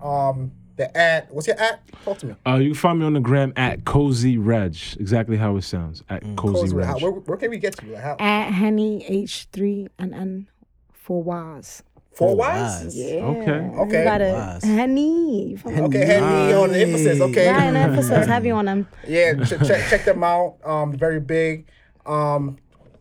um, 0.00 0.52
the 0.76 0.96
ad. 0.96 1.28
What's 1.30 1.46
your 1.46 1.60
ad? 1.60 1.78
Talk 2.04 2.18
to 2.18 2.26
me. 2.26 2.34
Uh, 2.46 2.56
you 2.56 2.70
can 2.70 2.74
find 2.74 2.98
me 2.98 3.06
on 3.06 3.12
the 3.14 3.20
gram 3.20 3.52
at 3.56 3.84
Cozy 3.84 4.38
Reg. 4.38 4.76
Exactly 4.98 5.36
how 5.36 5.56
it 5.56 5.62
sounds. 5.62 6.02
At 6.08 6.22
Cozy 6.22 6.34
Close 6.36 6.62
with- 6.74 6.84
Reg. 6.84 6.86
how- 6.86 6.98
where, 6.98 7.12
where 7.12 7.38
can 7.38 7.50
we 7.50 7.58
get 7.58 7.76
to 7.78 7.86
you? 7.86 7.92
Like, 7.94 8.02
how, 8.02 8.16
At 8.18 8.50
Henny 8.52 9.04
H3 9.08 9.88
and 9.98 10.14
N 10.14 10.48
for 10.92 11.22
Waz. 11.22 11.82
four 12.14 12.36
Wise. 12.36 12.84
wise? 12.84 12.96
Yeah. 12.96 13.04
Okay. 13.24 13.50
Okay. 13.50 13.98
You 13.98 14.04
got 14.04 14.20
it. 14.20 14.32
Waz. 14.34 14.64
Henny. 14.64 15.58
Okay, 15.66 16.04
Henny 16.06 16.52
on 16.54 16.70
the 16.70 16.78
emphasis. 16.80 17.20
Okay. 17.20 17.48
Right, 17.50 17.62
and 17.64 17.76
emphasis 17.76 18.26
heavy 18.26 18.50
on 18.50 18.64
them. 18.66 18.86
Yeah, 19.06 19.34
ch- 19.44 19.50
check 19.66 19.88
check 19.90 20.04
them 20.04 20.22
out. 20.24 20.56
Um, 20.64 20.92
very 20.96 21.20
big. 21.20 21.66
Um, 22.06 22.56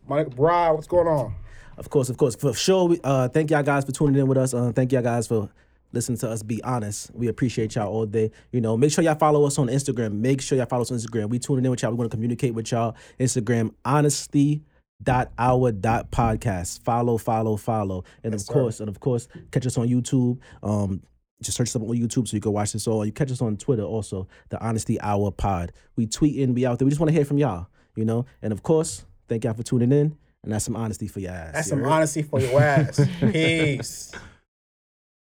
my 0.07 0.23
bro, 0.23 0.73
what's 0.73 0.87
going 0.87 1.07
on? 1.07 1.35
Of 1.77 1.89
course, 1.89 2.09
of 2.09 2.17
course. 2.17 2.35
For 2.35 2.53
sure. 2.53 2.87
we- 2.87 2.99
Uh, 3.03 3.27
thank 3.29 3.49
y'all 3.51 3.63
guys 3.63 3.83
for 3.85 3.91
tuning 3.91 4.15
in 4.19 4.27
with 4.27 4.37
us. 4.37 4.53
Uh, 4.53 4.71
thank 4.75 4.91
y'all 4.91 5.01
guys 5.01 5.27
for 5.27 5.49
listening 5.93 6.17
to 6.17 6.29
us 6.29 6.43
be 6.43 6.61
honest. 6.63 7.13
We 7.13 7.27
appreciate 7.27 7.75
y'all 7.75 7.87
all 7.87 8.05
day. 8.05 8.31
You 8.51 8.59
know, 8.59 8.75
make 8.75 8.91
sure 8.91 9.03
y'all 9.03 9.15
follow 9.15 9.45
us 9.45 9.57
on 9.57 9.67
Instagram. 9.67 10.13
Make 10.13 10.41
sure 10.41 10.57
y'all 10.57 10.67
follow 10.67 10.81
us 10.81 10.91
on 10.91 10.97
Instagram. 10.97 11.29
We 11.29 11.39
tuning 11.39 11.63
in 11.63 11.71
with 11.71 11.81
y'all. 11.81 11.91
We 11.91 11.97
want 11.97 12.11
to 12.11 12.17
communicate 12.17 12.53
with 12.53 12.71
y'all. 12.71 12.95
Instagram 13.19 13.73
honesty 13.85 14.63
dot 15.01 15.31
hour 15.37 15.71
dot 15.71 16.11
podcast. 16.11 16.81
Follow, 16.83 17.17
follow, 17.17 17.55
follow. 17.55 18.03
And 18.23 18.33
of 18.33 18.41
sir. 18.41 18.53
course, 18.53 18.79
and 18.79 18.89
of 18.89 18.99
course, 18.99 19.27
catch 19.51 19.65
us 19.65 19.77
on 19.77 19.87
YouTube. 19.87 20.39
Um, 20.61 21.03
just 21.41 21.57
search 21.57 21.69
something 21.69 21.89
on 21.89 21.95
YouTube 21.97 22.27
so 22.27 22.35
you 22.35 22.41
can 22.41 22.53
watch 22.53 22.73
this 22.73 22.87
all. 22.87 23.05
You 23.05 23.11
catch 23.11 23.31
us 23.31 23.41
on 23.41 23.57
Twitter 23.57 23.83
also, 23.83 24.27
the 24.49 24.61
Honesty 24.63 24.99
Hour 25.01 25.31
Pod. 25.31 25.73
We 25.95 26.07
tweeting, 26.07 26.53
we 26.53 26.65
out 26.65 26.79
there. 26.79 26.85
We 26.85 26.89
just 26.89 27.01
want 27.01 27.09
to 27.09 27.13
hear 27.13 27.25
from 27.25 27.37
y'all, 27.37 27.67
you 27.95 28.05
know. 28.05 28.25
And 28.41 28.53
of 28.53 28.63
course, 28.63 29.05
thank 29.27 29.43
y'all 29.43 29.53
for 29.53 29.63
tuning 29.63 29.91
in. 29.91 30.17
And 30.43 30.51
that's 30.51 30.65
some 30.65 30.75
honesty 30.75 31.07
for 31.07 31.19
your 31.19 31.31
ass. 31.31 31.53
That's 31.53 31.69
some 31.69 31.79
heard? 31.79 31.91
honesty 31.91 32.21
for 32.21 32.39
your 32.39 32.61
ass. 32.61 32.99
Peace. 33.19 34.11